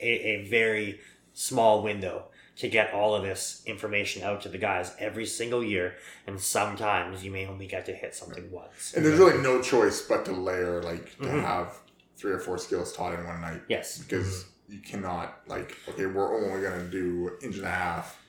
a, 0.00 0.28
a 0.28 0.48
very 0.48 1.00
small 1.32 1.82
window 1.82 2.24
to 2.58 2.68
get 2.68 2.92
all 2.92 3.14
of 3.14 3.22
this 3.22 3.62
information 3.66 4.22
out 4.22 4.40
to 4.42 4.48
the 4.48 4.58
guys 4.58 4.94
every 4.98 5.24
single 5.26 5.62
year 5.62 5.94
and 6.26 6.40
sometimes 6.40 7.24
you 7.24 7.30
may 7.30 7.46
only 7.46 7.66
get 7.66 7.86
to 7.86 7.92
hit 7.92 8.14
something 8.14 8.50
once 8.50 8.94
and 8.94 9.04
there's 9.04 9.18
really 9.18 9.40
no 9.42 9.60
choice 9.62 10.02
but 10.02 10.24
to 10.24 10.32
layer, 10.32 10.82
like, 10.82 11.16
to 11.18 11.22
Mm-hmm. 11.24 11.40
have 11.40 11.78
three 12.16 12.32
or 12.32 12.38
four 12.40 12.58
skills 12.58 12.92
taught 12.92 13.14
in 13.14 13.24
one 13.24 13.40
night. 13.40 13.62
yes 13.68 13.98
Because 13.98 14.46
you 14.68 14.80
cannot, 14.80 15.38
like, 15.46 15.76
okay, 15.88 16.06
we're 16.06 16.34
only 16.36 16.60
going 16.60 16.78
to 16.80 16.90
do 16.90 17.30
inch 17.42 17.56
and 17.56 17.64
a 17.64 17.70
half 17.70 18.20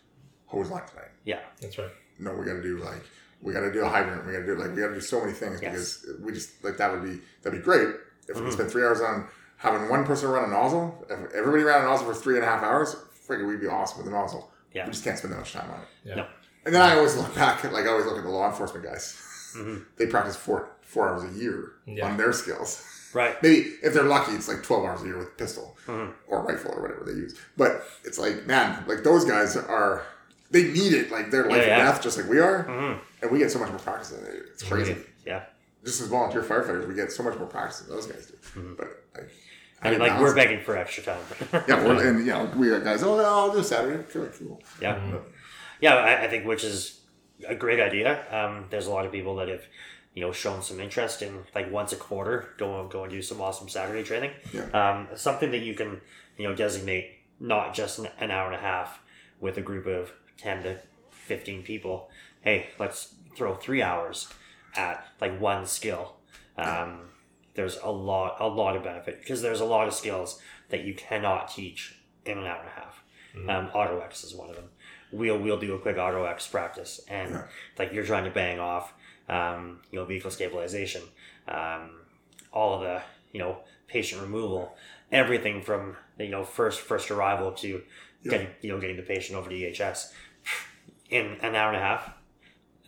hose 0.45 0.69
line 0.69 0.87
tonight. 0.87 1.11
yeah 1.25 1.39
That's 1.61 1.77
right. 1.77 1.89
no, 2.19 2.33
we 2.33 2.45
got 2.45 2.53
to 2.53 2.61
do 2.63 2.77
like 2.77 3.03
we 3.41 3.53
got 3.53 3.61
to 3.61 3.71
do 3.71 3.83
a 3.85 3.87
hydrant. 3.89 4.25
We 4.27 4.33
got 4.33 4.39
to 4.39 4.45
do 4.45 4.55
like 4.55 4.75
we 4.75 4.81
got 4.81 4.89
to 4.89 4.95
do 4.95 5.01
so 5.01 5.21
many 5.21 5.31
things 5.31 5.61
Yes. 5.61 5.71
because 5.71 6.19
we 6.21 6.33
just 6.33 6.63
like 6.63 6.77
that 6.77 6.91
would 6.91 7.03
be 7.03 7.19
that'd 7.41 7.57
be 7.57 7.63
great 7.63 7.87
if 8.27 8.35
we 8.35 8.41
could 8.43 8.53
spend 8.53 8.69
three 8.69 8.83
hours 8.83 8.99
on 9.01 9.27
having 9.57 9.89
one 9.89 10.05
person 10.05 10.29
run 10.29 10.43
a 10.43 10.47
nozzle. 10.47 11.05
If 11.09 11.33
everybody 11.33 11.63
ran 11.63 11.81
a 11.81 11.85
nozzle 11.85 12.05
for 12.07 12.13
three 12.13 12.35
and 12.35 12.43
a 12.43 12.47
half 12.47 12.61
hours, 12.63 12.95
freaking 13.29 13.47
we'd 13.47 13.61
be 13.61 13.67
awesome 13.67 13.97
with 13.99 14.05
the 14.05 14.11
nozzle. 14.11 14.51
Yeah. 14.73 14.85
we 14.85 14.91
just 14.91 15.03
can't 15.03 15.17
spend 15.17 15.33
that 15.33 15.37
much 15.39 15.53
time 15.53 15.69
on 15.71 15.79
it. 15.81 15.87
Yeah. 16.03 16.15
No. 16.15 16.27
And 16.65 16.75
then 16.75 16.81
I 16.81 16.95
always 16.95 17.15
look 17.15 17.33
back, 17.35 17.63
at, 17.65 17.71
like 17.73 17.85
I 17.85 17.89
always 17.89 18.05
look 18.05 18.17
at 18.17 18.23
the 18.23 18.29
law 18.29 18.47
enforcement 18.49 18.83
guys. 18.85 19.15
Mhm. 19.55 19.85
They 19.97 20.05
practice 20.07 20.35
four 20.35 20.69
four 20.81 21.07
hours 21.09 21.23
a 21.23 21.33
year 21.39 21.73
Yeah. 21.85 22.07
on 22.07 22.17
their 22.17 22.33
skills. 22.33 22.83
right 23.13 23.41
Maybe 23.41 23.59
if 23.81 23.93
they're 23.93 24.03
lucky, 24.03 24.33
it's 24.33 24.47
like 24.47 24.61
twelve 24.63 24.83
hours 24.85 25.01
a 25.01 25.05
year 25.05 25.17
with 25.17 25.35
pistol 25.37 25.75
Mhm. 25.87 26.13
or 26.27 26.43
rifle 26.43 26.71
or 26.75 26.81
whatever 26.81 27.03
they 27.05 27.13
use. 27.13 27.35
But 27.57 27.83
it's 28.03 28.19
like, 28.19 28.45
man, 28.45 28.83
like 28.87 29.03
those 29.03 29.25
guys 29.25 29.55
are 29.57 30.03
they 30.51 30.63
need 30.63 30.93
it 30.93 31.11
like 31.11 31.29
their 31.31 31.43
life 31.45 31.65
Yeah, 31.65 31.77
and 31.79 31.87
death, 31.93 32.01
just 32.01 32.17
like 32.17 32.27
we 32.27 32.39
are, 32.39 32.63
Mhm. 32.65 32.99
and 33.21 33.31
we 33.31 33.37
get 33.39 33.51
so 33.51 33.59
much 33.59 33.69
more 33.69 33.79
practice 33.79 34.09
than 34.09 34.23
they 34.23 34.31
do. 34.31 34.43
It's 34.53 34.63
crazy. 34.63 34.95
yeah 35.25 35.43
Just 35.85 36.01
as 36.01 36.07
volunteer 36.07 36.41
firefighters, 36.43 36.87
we 36.87 36.93
get 36.95 37.11
so 37.11 37.23
much 37.23 37.37
more 37.37 37.47
practice 37.47 37.79
than 37.79 37.95
those 37.95 38.05
guys 38.07 38.25
do. 38.27 38.33
Mm-hmm. 38.59 38.73
But 38.75 38.87
like, 39.15 39.29
I 39.81 39.91
mean, 39.91 39.99
like 39.99 40.19
we're 40.19 40.35
begging 40.35 40.61
for 40.61 40.75
extra 40.77 41.03
time 41.03 41.19
yeah, 41.67 41.83
we're, 41.85 42.03
and 42.09 42.19
you 42.19 42.31
know, 42.33 42.51
we 42.55 42.69
got 42.69 42.83
guys. 42.83 43.01
Oh, 43.03 43.19
yeah, 43.19 43.27
I'll 43.27 43.51
do 43.53 43.63
Saturday. 43.63 44.03
Cool. 44.11 44.61
yeah 44.81 44.99
yeah 45.81 45.95
I, 45.95 46.23
I 46.25 46.27
think 46.27 46.45
which 46.45 46.63
is 46.63 46.99
a 47.47 47.55
great 47.55 47.79
idea 47.79 48.25
um, 48.31 48.65
there's 48.69 48.87
a 48.87 48.91
lot 48.91 49.05
of 49.05 49.11
people 49.11 49.35
that 49.37 49.47
have 49.47 49.63
you 50.13 50.21
know 50.21 50.31
shown 50.33 50.61
some 50.61 50.79
interest 50.81 51.21
in 51.21 51.43
like 51.55 51.71
once 51.71 51.93
a 51.93 51.95
quarter 51.95 52.49
go 52.57 52.81
and 52.81 52.91
go 52.91 53.03
and 53.03 53.11
do 53.11 53.21
some 53.21 53.39
awesome 53.41 53.69
saturday 53.69 54.03
training 54.03 54.31
Yeah. 54.53 54.65
um, 54.73 55.07
something 55.15 55.51
that 55.51 55.59
you 55.61 55.73
can 55.75 56.01
you 56.37 56.47
know 56.47 56.53
designate 56.55 57.19
not 57.39 57.73
just 57.73 57.99
an, 57.99 58.09
an 58.19 58.31
hour 58.31 58.47
and 58.47 58.55
a 58.55 58.59
half 58.59 58.99
with 59.39 59.57
a 59.57 59.61
group 59.61 59.85
of 59.85 60.11
10 60.37 60.63
to 60.63 60.77
15 61.11 61.63
people 61.63 62.09
hey 62.41 62.67
let's 62.79 63.15
throw 63.37 63.55
three 63.55 63.81
hours 63.81 64.27
at 64.75 65.05
like 65.21 65.39
one 65.39 65.65
skill 65.65 66.15
um, 66.57 67.08
there's 67.55 67.77
a 67.83 67.89
lot 67.91 68.37
a 68.39 68.47
lot 68.47 68.75
of 68.75 68.83
benefit 68.83 69.19
because 69.19 69.41
there's 69.41 69.59
a 69.61 69.65
lot 69.65 69.87
of 69.87 69.93
skills 69.93 70.39
that 70.69 70.83
you 70.83 70.93
cannot 70.93 71.49
teach 71.49 71.97
in 72.25 72.37
an 72.37 72.45
hour 72.45 72.59
and 72.59 72.67
a 72.69 72.71
half. 72.71 73.03
Um, 73.47 73.69
auto 73.73 73.99
x 73.99 74.23
is 74.23 74.33
one 74.33 74.49
of 74.49 74.55
them. 74.55 74.69
We'll 75.11 75.37
we'll 75.39 75.59
do 75.59 75.73
a 75.75 75.79
quick 75.79 75.97
auto 75.97 76.23
x 76.25 76.47
practice 76.47 76.99
and 77.07 77.31
Yeah. 77.31 77.43
like 77.77 77.93
you're 77.93 78.05
trying 78.05 78.25
to 78.25 78.31
bang 78.31 78.59
off 78.59 78.93
um, 79.27 79.81
you 79.91 79.99
know 79.99 80.05
vehicle 80.05 80.31
stabilization 80.31 81.01
um, 81.47 81.91
all 82.51 82.75
of 82.75 82.81
the 82.81 83.01
you 83.31 83.39
know 83.39 83.57
patient 83.87 84.21
removal 84.21 84.75
everything 85.11 85.61
from 85.61 85.95
you 86.17 86.29
know 86.29 86.43
first 86.43 86.81
first 86.81 87.09
arrival 87.11 87.51
to 87.53 87.81
getting 88.23 88.47
you 88.61 88.69
know 88.71 88.79
getting 88.79 88.97
the 88.97 89.03
patient 89.03 89.37
over 89.37 89.49
to 89.49 89.55
EHS 89.55 90.11
in 91.09 91.37
an 91.41 91.55
hour 91.55 91.69
and 91.73 91.77
a 91.77 91.85
half 91.85 92.11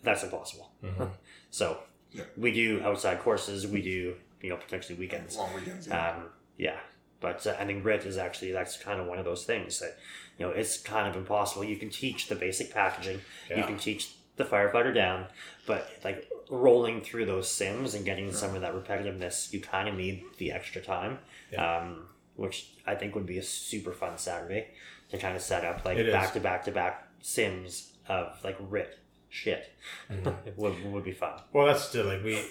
that's 0.03 0.24
impossible. 0.24 0.72
So 1.51 1.80
Yeah. 2.12 2.24
we 2.38 2.51
do 2.51 2.82
outside 2.84 3.20
courses 3.20 3.68
we 3.68 3.82
do 3.82 4.16
you 4.42 4.50
know 4.50 4.58
potentially 4.58 4.98
weekends 4.98 5.38
Long 5.38 5.54
weekends. 5.54 5.88
Yeah. 5.88 6.12
um, 6.12 6.24
yeah, 6.58 6.78
but 7.20 7.46
uh, 7.48 7.56
I 7.60 7.66
think 7.66 7.84
RIT 7.86 8.06
is 8.06 8.18
actually 8.18 8.52
that's 8.52 8.78
kind 8.78 9.00
of 9.00 9.08
one 9.08 9.20
of 9.20 9.26
those 9.26 9.46
things 9.46 9.80
that 9.80 9.98
you 10.38 10.46
know 10.46 10.52
it's 10.52 10.78
kind 10.78 11.08
of 11.08 11.16
impossible. 11.16 11.64
You 11.64 11.78
can 11.78 11.89
teach 11.89 12.28
the 12.28 12.36
basic 12.36 12.74
packaging, 12.74 13.22
you 13.56 13.64
can 13.64 13.78
teach 13.78 14.14
the 14.38 14.44
firefighter 14.46 14.94
down, 14.94 15.26
but 15.66 15.89
like 16.04 16.30
rolling 16.50 17.02
through 17.02 17.26
those 17.26 17.50
sims 17.50 17.94
and 17.94 18.04
getting 18.06 18.32
some 18.32 18.56
of 18.56 18.62
that 18.62 18.74
repetitiveness, 18.74 19.54
you 19.54 19.60
kind 19.62 19.88
of 19.88 19.96
need 19.96 20.24
the 20.38 20.52
extra 20.52 20.82
time. 20.82 21.20
Um, 21.58 22.08
which 22.36 22.72
I 22.88 22.96
think 22.96 23.14
would 23.14 23.26
be 23.26 23.38
a 23.38 23.44
super 23.44 23.92
fun 23.92 24.18
Saturday 24.18 24.68
to 25.10 25.18
kind 25.18 25.36
of 25.36 25.42
set 25.42 25.64
up 25.66 25.86
like 25.86 25.98
It 25.98 26.08
is. 26.08 26.14
back 26.14 26.34
to 26.34 26.39
back 26.39 26.64
to 26.66 26.72
back 26.72 27.08
sims 27.22 27.92
of 28.08 28.38
like 28.44 28.58
RIT 28.60 28.98
shit. 29.30 29.72
Mm-hmm. 30.10 30.50
would, 30.56 30.92
would 30.92 31.04
be 31.04 31.12
fun. 31.12 31.39
Well, 31.54 31.68
that's 31.68 31.84
still 31.84 32.06
like 32.08 32.24
we 32.24 32.42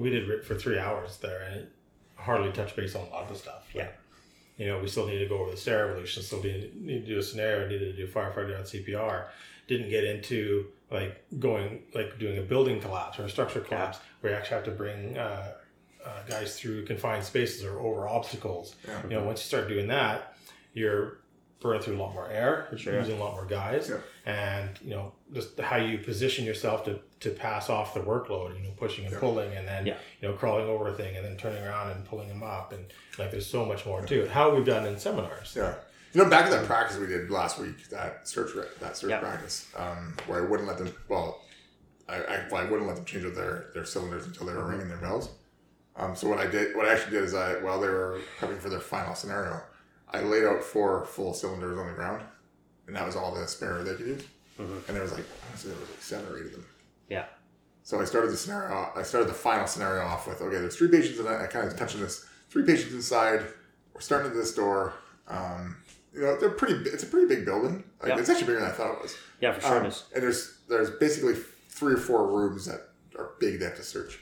we 0.00 0.10
did 0.10 0.44
for 0.44 0.54
three 0.54 0.78
hours 0.78 1.18
there, 1.18 1.42
and 1.42 1.54
it 1.60 1.72
hardly 2.16 2.52
touched 2.52 2.76
base 2.76 2.94
on 2.94 3.06
a 3.06 3.10
lot 3.10 3.22
of 3.24 3.28
the 3.28 3.34
stuff. 3.36 3.68
Yeah. 3.74 3.88
You 4.56 4.66
know, 4.66 4.78
we 4.78 4.88
still 4.88 5.06
need 5.06 5.18
to 5.20 5.26
go 5.26 5.38
over 5.38 5.50
the 5.50 5.56
stair 5.56 5.88
evolution. 5.90 6.22
Still 6.22 6.42
need, 6.42 6.74
need 6.84 7.06
to 7.06 7.14
do 7.14 7.18
a 7.18 7.22
scenario. 7.22 7.66
Needed 7.68 7.96
to 7.96 8.06
do 8.06 8.12
firefighter 8.12 8.56
on 8.58 8.64
CPR. 8.64 9.26
Didn't 9.68 9.88
get 9.90 10.04
into 10.04 10.66
like 10.90 11.24
going 11.38 11.82
like 11.94 12.18
doing 12.18 12.36
a 12.38 12.42
building 12.42 12.80
collapse 12.80 13.18
or 13.18 13.24
a 13.24 13.30
structure 13.30 13.60
collapse 13.60 13.98
where 14.20 14.32
you 14.32 14.38
actually 14.38 14.56
have 14.56 14.64
to 14.64 14.70
bring 14.72 15.16
uh, 15.16 15.52
uh, 16.04 16.22
guys 16.28 16.58
through 16.58 16.84
confined 16.84 17.24
spaces 17.24 17.64
or 17.64 17.78
over 17.80 18.06
obstacles. 18.08 18.74
Yeah. 18.86 19.02
You 19.04 19.08
know, 19.10 19.24
once 19.24 19.40
you 19.40 19.46
start 19.46 19.68
doing 19.68 19.88
that, 19.88 20.34
you're 20.74 21.18
burning 21.60 21.80
through 21.82 21.96
a 21.96 22.00
lot 22.02 22.12
more 22.12 22.28
air, 22.28 22.66
you're 22.70 22.78
Sure. 22.78 22.98
using 22.98 23.16
a 23.18 23.20
lot 23.22 23.32
more 23.34 23.44
guys, 23.46 23.88
Yeah. 23.90 23.98
and 24.26 24.70
you 24.82 24.90
know 24.90 25.12
just 25.32 25.58
how 25.60 25.76
you 25.76 25.98
position 25.98 26.44
yourself 26.44 26.84
to 26.84 26.98
to 27.20 27.30
pass 27.30 27.68
off 27.70 27.94
the 27.94 28.00
workload. 28.00 28.56
You 28.56 28.64
know, 28.64 28.70
pushing 28.76 29.04
and 29.06 29.14
pulling, 29.16 29.52
and 29.54 29.66
then 29.68 29.86
Yeah. 29.86 29.96
you 30.20 30.28
know 30.28 30.34
crawling 30.34 30.66
over 30.66 30.88
a 30.88 30.94
thing, 30.94 31.16
and 31.16 31.24
then 31.24 31.36
turning 31.36 31.62
around 31.62 31.90
and 31.90 32.04
pulling 32.04 32.28
them 32.28 32.42
up, 32.42 32.72
and 32.72 32.84
like 33.18 33.30
there's 33.30 33.46
so 33.46 33.64
much 33.64 33.84
more 33.86 34.02
to 34.02 34.24
it. 34.24 34.30
How 34.30 34.54
we've 34.54 34.64
done 34.64 34.86
in 34.86 34.98
seminars. 34.98 35.54
Yeah. 35.56 35.74
You 36.12 36.24
know, 36.24 36.28
back 36.30 36.46
at 36.46 36.50
that 36.50 36.64
practice 36.66 36.96
we 36.98 37.06
did 37.06 37.30
last 37.30 37.58
week, 37.60 37.88
that 37.90 38.26
search 38.26 38.50
that 38.80 38.96
search 38.96 39.10
Yeah. 39.10 39.18
practice, 39.20 39.68
um, 39.76 40.16
where 40.26 40.42
I 40.44 40.46
wouldn't 40.48 40.68
let 40.68 40.78
them. 40.78 40.92
Well, 41.08 41.40
I, 42.08 42.16
I, 42.16 42.48
well, 42.50 42.60
I 42.62 42.64
wouldn't 42.68 42.86
let 42.88 42.96
them 42.96 43.04
change 43.04 43.24
out 43.24 43.34
their 43.36 43.70
their 43.74 43.84
cylinders 43.84 44.26
until 44.26 44.46
they 44.46 44.52
were 44.54 44.66
ringing 44.66 44.88
their 44.88 44.96
bells. 44.98 45.30
Um, 45.96 46.16
so 46.16 46.28
what 46.28 46.38
I 46.38 46.46
did, 46.46 46.74
what 46.74 46.86
I 46.86 46.92
actually 46.94 47.12
did 47.12 47.24
is 47.24 47.34
I, 47.34 47.54
while 47.62 47.80
they 47.80 47.88
were 47.88 48.20
prepping 48.40 48.58
for 48.58 48.70
their 48.70 48.80
final 48.80 49.14
scenario, 49.14 49.60
I 50.08 50.22
laid 50.22 50.44
out 50.44 50.64
four 50.64 51.04
full 51.04 51.34
cylinders 51.34 51.78
on 51.78 51.86
the 51.88 51.92
ground, 51.92 52.22
and 52.86 52.96
that 52.96 53.04
was 53.06 53.14
all 53.16 53.34
the 53.34 53.46
spare 53.46 53.82
they 53.84 53.94
could 53.94 54.06
use. 54.06 54.24
Mhm. 54.60 54.88
And 54.88 54.96
there 54.96 55.02
was 55.02 55.12
like, 55.12 55.24
I 55.24 55.46
want 55.46 55.56
to 55.56 55.58
say 55.62 55.68
there 55.70 55.78
was 55.80 55.88
like 55.90 56.02
seven 56.02 56.26
or 56.32 56.38
eight 56.38 56.46
of 56.46 56.52
them. 56.52 56.66
Yeah. 57.08 57.24
So 57.82 58.00
I 58.00 58.04
started 58.04 58.30
the 58.30 58.36
scenario. 58.36 58.90
I 58.94 59.02
started 59.02 59.28
the 59.28 59.34
final 59.34 59.66
scenario 59.66 60.02
off 60.04 60.26
with 60.28 60.40
okay. 60.42 60.58
There's 60.58 60.76
three 60.76 60.88
patients, 60.88 61.18
and 61.18 61.28
I, 61.28 61.44
I 61.44 61.46
kind 61.46 61.66
of 61.66 61.76
touched 61.76 61.94
on 61.96 62.02
this. 62.02 62.26
Three 62.50 62.64
patients 62.64 62.92
inside. 62.94 63.42
We're 63.94 64.00
starting 64.00 64.30
at 64.30 64.36
this 64.36 64.54
door. 64.54 64.92
Um, 65.28 65.76
you 66.14 66.20
know, 66.22 66.38
they're 66.38 66.50
pretty. 66.50 66.74
It's 66.90 67.02
a 67.02 67.06
pretty 67.06 67.26
big 67.26 67.44
building. 67.44 67.84
Like, 68.00 68.10
Yeah. 68.10 68.18
It's 68.18 68.28
actually 68.28 68.46
bigger 68.48 68.60
than 68.60 68.68
I 68.68 68.72
thought 68.72 68.92
it 68.96 69.02
was. 69.02 69.16
Yeah, 69.40 69.52
for 69.52 69.60
sure 69.62 69.78
Um, 69.78 69.84
and 70.14 70.22
there's 70.22 70.58
there's 70.68 70.90
basically 70.90 71.34
three 71.68 71.94
or 71.94 71.98
four 71.98 72.26
rooms 72.28 72.66
that 72.66 72.80
are 73.18 73.30
big 73.40 73.58
they 73.58 73.64
have 73.64 73.76
to 73.76 73.82
search, 73.82 74.20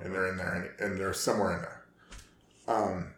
and 0.00 0.14
they're 0.14 0.28
in 0.28 0.36
there, 0.36 0.54
and, 0.54 0.70
and 0.92 0.98
they're 1.00 1.12
somewhere 1.12 1.54
in 1.56 1.62
there. 1.62 1.82
Um. 2.68 3.12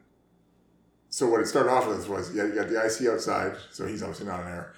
So 1.11 1.29
what 1.29 1.41
it 1.43 1.47
started 1.47 1.71
off 1.71 1.87
with 1.87 2.09
was 2.09 2.35
yeah, 2.35 2.45
you 2.45 2.55
got 2.55 2.69
the 2.69 2.83
IC 2.83 3.07
outside, 3.13 3.57
so 3.71 3.87
he's 3.87 4.03
obviously 4.03 4.27
not 4.27 4.41
in 4.41 4.47
there, 4.47 4.73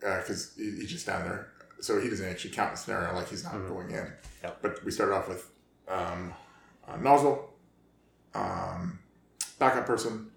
because 0.00 0.54
he, 0.56 0.64
he's 0.72 0.90
just 0.90 1.06
down 1.06 1.22
there. 1.24 1.48
So 1.80 2.00
he 2.00 2.08
doesn't 2.08 2.28
actually 2.28 2.50
count 2.50 2.72
the 2.72 2.76
scenario 2.78 3.14
like 3.14 3.28
he's 3.28 3.44
not 3.44 3.54
Mhm. 3.54 3.68
going 3.68 3.90
in. 3.90 4.12
Yep. 4.42 4.58
But 4.62 4.84
we 4.84 4.90
started 4.90 5.14
off 5.14 5.28
with 5.28 5.48
um, 5.88 6.34
a 6.86 6.98
nozzle, 6.98 7.54
um, 8.34 8.98
backup 9.58 9.86
person, 9.86 10.30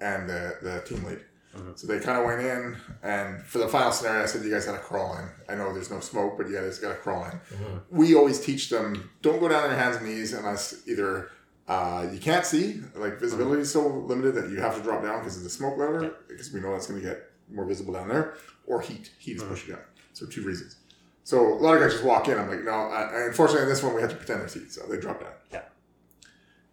and 0.00 0.28
the, 0.28 0.56
the 0.62 0.80
team 0.86 1.04
lead. 1.04 1.20
Mhm. 1.56 1.78
So 1.78 1.86
they 1.86 2.00
kind 2.00 2.18
of 2.18 2.24
went 2.24 2.40
in, 2.40 2.76
and 3.02 3.40
for 3.44 3.58
the 3.58 3.68
final 3.68 3.92
scenario, 3.92 4.22
I 4.24 4.26
said, 4.26 4.44
"You 4.44 4.50
guys 4.50 4.64
got 4.66 4.72
to 4.72 4.78
crawl 4.78 5.16
in. 5.18 5.28
I 5.48 5.54
know 5.56 5.72
there's 5.72 5.90
no 5.90 6.00
smoke, 6.00 6.36
but 6.36 6.48
you 6.48 6.54
guys 6.56 6.78
got 6.80 6.88
to 6.88 6.94
crawl 6.96 7.24
in." 7.26 7.30
Mhm. 7.56 7.80
We 7.90 8.14
always 8.16 8.40
teach 8.40 8.70
them 8.70 9.08
don't 9.22 9.38
go 9.38 9.48
down 9.48 9.64
on 9.64 9.70
your 9.70 9.78
hands 9.78 9.96
and 9.96 10.06
knees 10.06 10.32
unless 10.32 10.82
either 10.88 11.30
uh, 11.68 12.06
you 12.12 12.18
can't 12.18 12.44
see, 12.44 12.82
like 12.96 13.18
visibility 13.20 13.62
is 13.62 13.70
so 13.72 13.86
limited 13.86 14.34
that 14.34 14.50
you 14.50 14.60
have 14.60 14.76
to 14.76 14.82
drop 14.82 15.02
down 15.02 15.20
because 15.20 15.36
of 15.36 15.44
the 15.44 15.48
smoke 15.50 15.78
level, 15.78 16.10
because 16.28 16.52
we 16.52 16.60
know 16.60 16.72
that's 16.72 16.88
going 16.88 17.00
to 17.00 17.06
get 17.06 17.30
more 17.50 17.64
visible 17.64 17.94
down 17.94 18.08
there, 18.08 18.34
or 18.66 18.80
heat. 18.80 19.12
Heat 19.18 19.36
is 19.36 19.42
pushing 19.42 19.74
down. 19.74 19.84
So 20.12 20.26
two 20.26 20.42
reasons. 20.42 20.76
So 21.24 21.54
a 21.54 21.56
lot 21.56 21.74
of 21.74 21.80
guys 21.80 21.92
just 21.92 22.04
walk 22.04 22.28
in. 22.28 22.38
I'm 22.38 22.48
like, 22.48 22.64
no. 22.64 22.70
I, 22.70 23.26
unfortunately, 23.26 23.62
in 23.62 23.68
this 23.68 23.82
one, 23.82 23.94
we 23.94 24.00
had 24.00 24.10
to 24.10 24.16
pretend 24.16 24.40
there's 24.40 24.54
heat, 24.54 24.70
so 24.70 24.86
they 24.86 24.98
drop 24.98 25.20
down. 25.20 25.32
Yeah. 25.50 25.62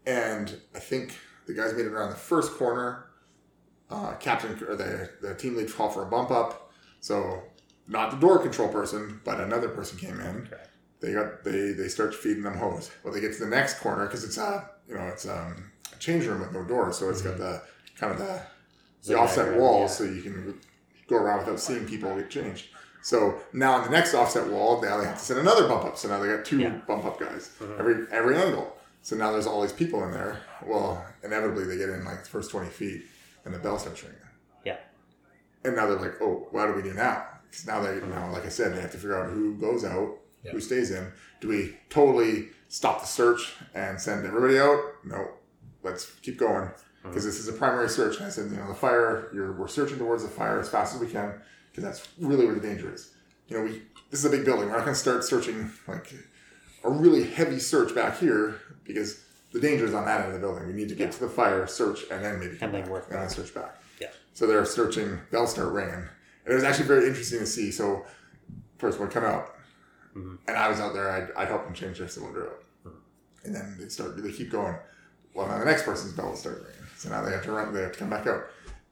And 0.05 0.59
I 0.75 0.79
think 0.79 1.17
the 1.47 1.53
guys 1.53 1.73
made 1.73 1.85
it 1.85 1.91
around 1.91 2.09
the 2.09 2.15
first 2.15 2.53
corner. 2.53 3.05
Uh, 3.89 4.15
captain 4.15 4.51
or 4.69 4.75
the 4.77 5.09
the 5.21 5.35
team 5.35 5.55
lead 5.55 5.73
called 5.73 5.93
for 5.93 6.03
a 6.03 6.05
bump 6.05 6.31
up. 6.31 6.71
So 7.01 7.43
not 7.87 8.11
the 8.11 8.17
door 8.17 8.39
control 8.39 8.69
person, 8.69 9.19
but 9.25 9.41
another 9.41 9.67
person 9.67 9.97
came 9.97 10.19
in. 10.19 10.45
Correct. 10.45 10.69
They 11.01 11.13
got 11.13 11.43
they 11.43 11.71
they 11.73 11.87
start 11.87 12.15
feeding 12.15 12.43
them 12.43 12.55
hose. 12.55 12.91
Well, 13.03 13.13
they 13.13 13.19
get 13.19 13.33
to 13.33 13.39
the 13.39 13.49
next 13.49 13.79
corner 13.79 14.05
because 14.05 14.23
it's 14.23 14.37
a 14.37 14.69
you 14.87 14.95
know 14.95 15.07
it's 15.07 15.27
um, 15.27 15.71
a 15.93 15.97
change 15.97 16.25
room 16.25 16.39
with 16.39 16.53
no 16.53 16.63
door, 16.63 16.93
so 16.93 17.09
it's 17.09 17.21
got 17.21 17.37
the 17.37 17.61
kind 17.97 18.13
of 18.13 18.19
the 18.19 18.41
the 19.03 19.07
Zigzag 19.07 19.17
offset 19.17 19.57
walls 19.57 19.99
yeah. 19.99 20.07
so 20.07 20.13
you 20.13 20.21
can 20.21 20.59
go 21.12 21.18
around 21.18 21.39
without 21.39 21.59
seeing 21.59 21.86
people 21.86 22.16
get 22.16 22.30
changed. 22.30 22.70
So 23.03 23.39
now 23.53 23.74
on 23.74 23.84
the 23.84 23.89
next 23.89 24.14
offset 24.14 24.47
wall, 24.47 24.82
now 24.82 24.97
they 24.97 25.05
have 25.05 25.18
to 25.18 25.24
send 25.24 25.39
another 25.39 25.68
bump 25.68 25.86
up. 25.86 25.97
So 25.97 26.07
now 26.07 26.20
they 26.20 26.28
got 26.28 26.45
two 26.45 26.59
Yeah. 26.59 26.78
bump 26.88 27.05
up 27.05 27.20
guys 27.20 27.49
Mhm. 27.59 27.80
every 27.80 28.07
every 28.12 28.36
angle. 28.38 28.78
So 29.03 29.16
now 29.16 29.32
there's 29.32 29.47
all 29.47 29.62
these 29.62 29.74
people 29.74 30.03
in 30.03 30.12
there. 30.12 30.38
Well, 30.66 31.03
inevitably 31.24 31.66
they 31.66 31.78
get 31.78 31.89
in 31.89 32.03
like 32.05 32.24
the 32.24 32.30
first 32.30 32.51
twenty 32.51 32.70
feet, 32.70 33.03
and 33.45 33.53
the 33.53 33.59
bell 33.59 33.78
starts 33.80 34.03
ringing. 34.03 34.20
Yeah. 34.64 34.78
And 35.64 35.76
now 35.76 35.88
they're 35.88 35.97
like, 35.99 36.22
oh, 36.22 36.47
what 36.51 36.68
do 36.68 36.74
we 36.74 36.84
do 36.84 36.93
now? 36.93 37.26
Because 37.49 37.66
now 37.68 37.82
they 37.82 37.99
now, 38.01 38.32
like 38.32 38.45
I 38.45 38.49
said, 38.49 38.74
they 38.76 38.82
have 38.82 38.91
to 38.91 38.97
figure 38.97 39.20
out 39.20 39.30
who 39.32 39.55
goes 39.55 39.84
out, 39.84 40.18
Yeah. 40.43 40.51
who 40.51 40.59
stays 40.62 40.91
in. 40.91 41.12
Do 41.41 41.47
we 41.49 41.78
totally 41.89 42.49
stop 42.70 43.01
the 43.01 43.07
search 43.07 43.55
and 43.74 43.99
send 43.99 44.26
everybody 44.26 44.59
out? 44.59 44.80
No. 45.03 45.32
Let's 45.84 46.05
keep 46.22 46.38
going 46.38 46.70
because 47.04 47.26
this 47.26 47.39
is 47.39 47.47
a 47.47 47.54
primary 47.54 47.89
search. 47.89 48.18
And 48.18 48.26
I 48.26 48.30
said, 48.30 48.52
you 48.52 48.58
know, 48.58 48.68
the 48.68 48.74
fire. 48.76 49.30
You're 49.34 49.52
we're 49.54 49.68
searching 49.68 49.97
towards 49.97 50.24
the 50.24 50.30
fire 50.30 50.60
as 50.60 50.70
fast 50.70 50.95
as 50.95 51.02
we 51.02 51.08
can 51.08 51.34
because 51.72 51.84
that's 51.84 52.08
really 52.20 52.45
where 52.45 52.56
the 52.56 52.62
danger 52.62 52.93
is. 52.93 53.12
You 53.47 53.58
know, 53.58 53.64
we 53.64 53.82
this 54.10 54.20
is 54.20 54.26
a 54.26 54.30
big 54.30 54.45
building. 54.45 54.68
We're 54.70 54.76
not 54.78 54.86
going 54.86 54.93
to 54.95 54.99
start 54.99 55.24
searching 55.24 55.72
like 55.88 56.14
a 56.84 56.89
really 56.89 57.24
heavy 57.24 57.60
search 57.60 57.93
back 57.95 58.18
here 58.20 58.56
because 58.84 59.24
the 59.52 59.60
danger 59.60 59.86
is 59.86 59.93
on 59.93 60.06
that 60.06 60.22
end 60.22 60.28
of 60.28 60.34
the 60.34 60.39
building. 60.39 60.68
We 60.68 60.74
need 60.74 60.89
to 60.89 60.95
get 60.95 61.06
Yeah. 61.08 61.12
to 61.12 61.20
the 61.22 61.30
fire, 61.30 61.68
search, 61.68 62.04
and 62.12 62.24
then 62.24 62.39
maybe 62.39 62.56
come 62.58 62.68
And 62.68 62.76
then 62.76 62.82
back, 62.84 62.89
work 62.91 63.08
and 63.12 63.20
then 63.22 63.30
search 63.30 63.54
back. 63.54 63.82
Yeah. 63.99 64.08
So 64.34 64.47
they're 64.47 64.66
searching. 64.66 65.20
They'll 65.32 65.47
start 65.47 65.72
ringing, 65.74 65.93
and 65.93 66.08
it 66.47 66.54
was 66.54 66.64
actually 66.64 66.88
very 66.88 67.08
interesting 67.08 67.39
to 67.39 67.45
see. 67.45 67.72
So 67.72 68.06
first 68.78 68.99
one 68.99 69.10
come 69.10 69.24
out, 69.26 69.54
Mhm. 70.16 70.38
and 70.47 70.58
I 70.58 70.70
was 70.70 70.80
out 70.80 70.93
there. 70.93 71.10
I'd, 71.12 71.30
I'd 71.36 71.47
help 71.49 71.66
them 71.66 71.74
change 71.74 71.99
their 71.99 72.08
cylinder 72.08 72.47
out, 72.47 72.64
Mm-hmm. 72.88 73.45
and 73.45 73.56
then 73.56 73.76
they 73.80 73.88
start. 73.89 74.22
They 74.22 74.32
keep 74.32 74.52
going. 74.52 74.76
Well, 75.34 75.47
now 75.47 75.60
the 75.60 75.66
next 75.66 75.84
person's 75.84 76.14
bell 76.14 76.30
will 76.30 76.36
start 76.36 76.56
ringing. 76.58 76.80
So 77.02 77.10
now 77.10 77.24
they 77.24 77.32
have 77.32 77.43
to 77.45 77.52
run. 77.52 77.74
They 77.74 77.82
have 77.82 77.93
to 77.93 77.97
come 77.99 78.12
back 78.12 78.28
out. 78.28 78.43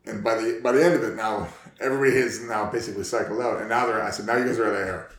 And 0.05 0.23
by 0.23 0.33
the 0.35 0.59
by 0.63 0.71
the 0.71 0.83
end 0.83 0.95
of 0.95 1.03
it, 1.03 1.15
now 1.15 1.47
everybody 1.79 2.13
is 2.17 2.41
now 2.41 2.65
basically 2.71 3.03
cycled 3.03 3.39
out, 3.39 3.59
and 3.59 3.69
now 3.69 3.85
they're. 3.85 4.01
I 4.01 4.09
said, 4.09 4.25
now 4.25 4.35
you 4.37 4.45
guys 4.45 4.57
are 4.57 4.65
out 4.65 4.73
of 4.81 4.87
air. 4.87 5.09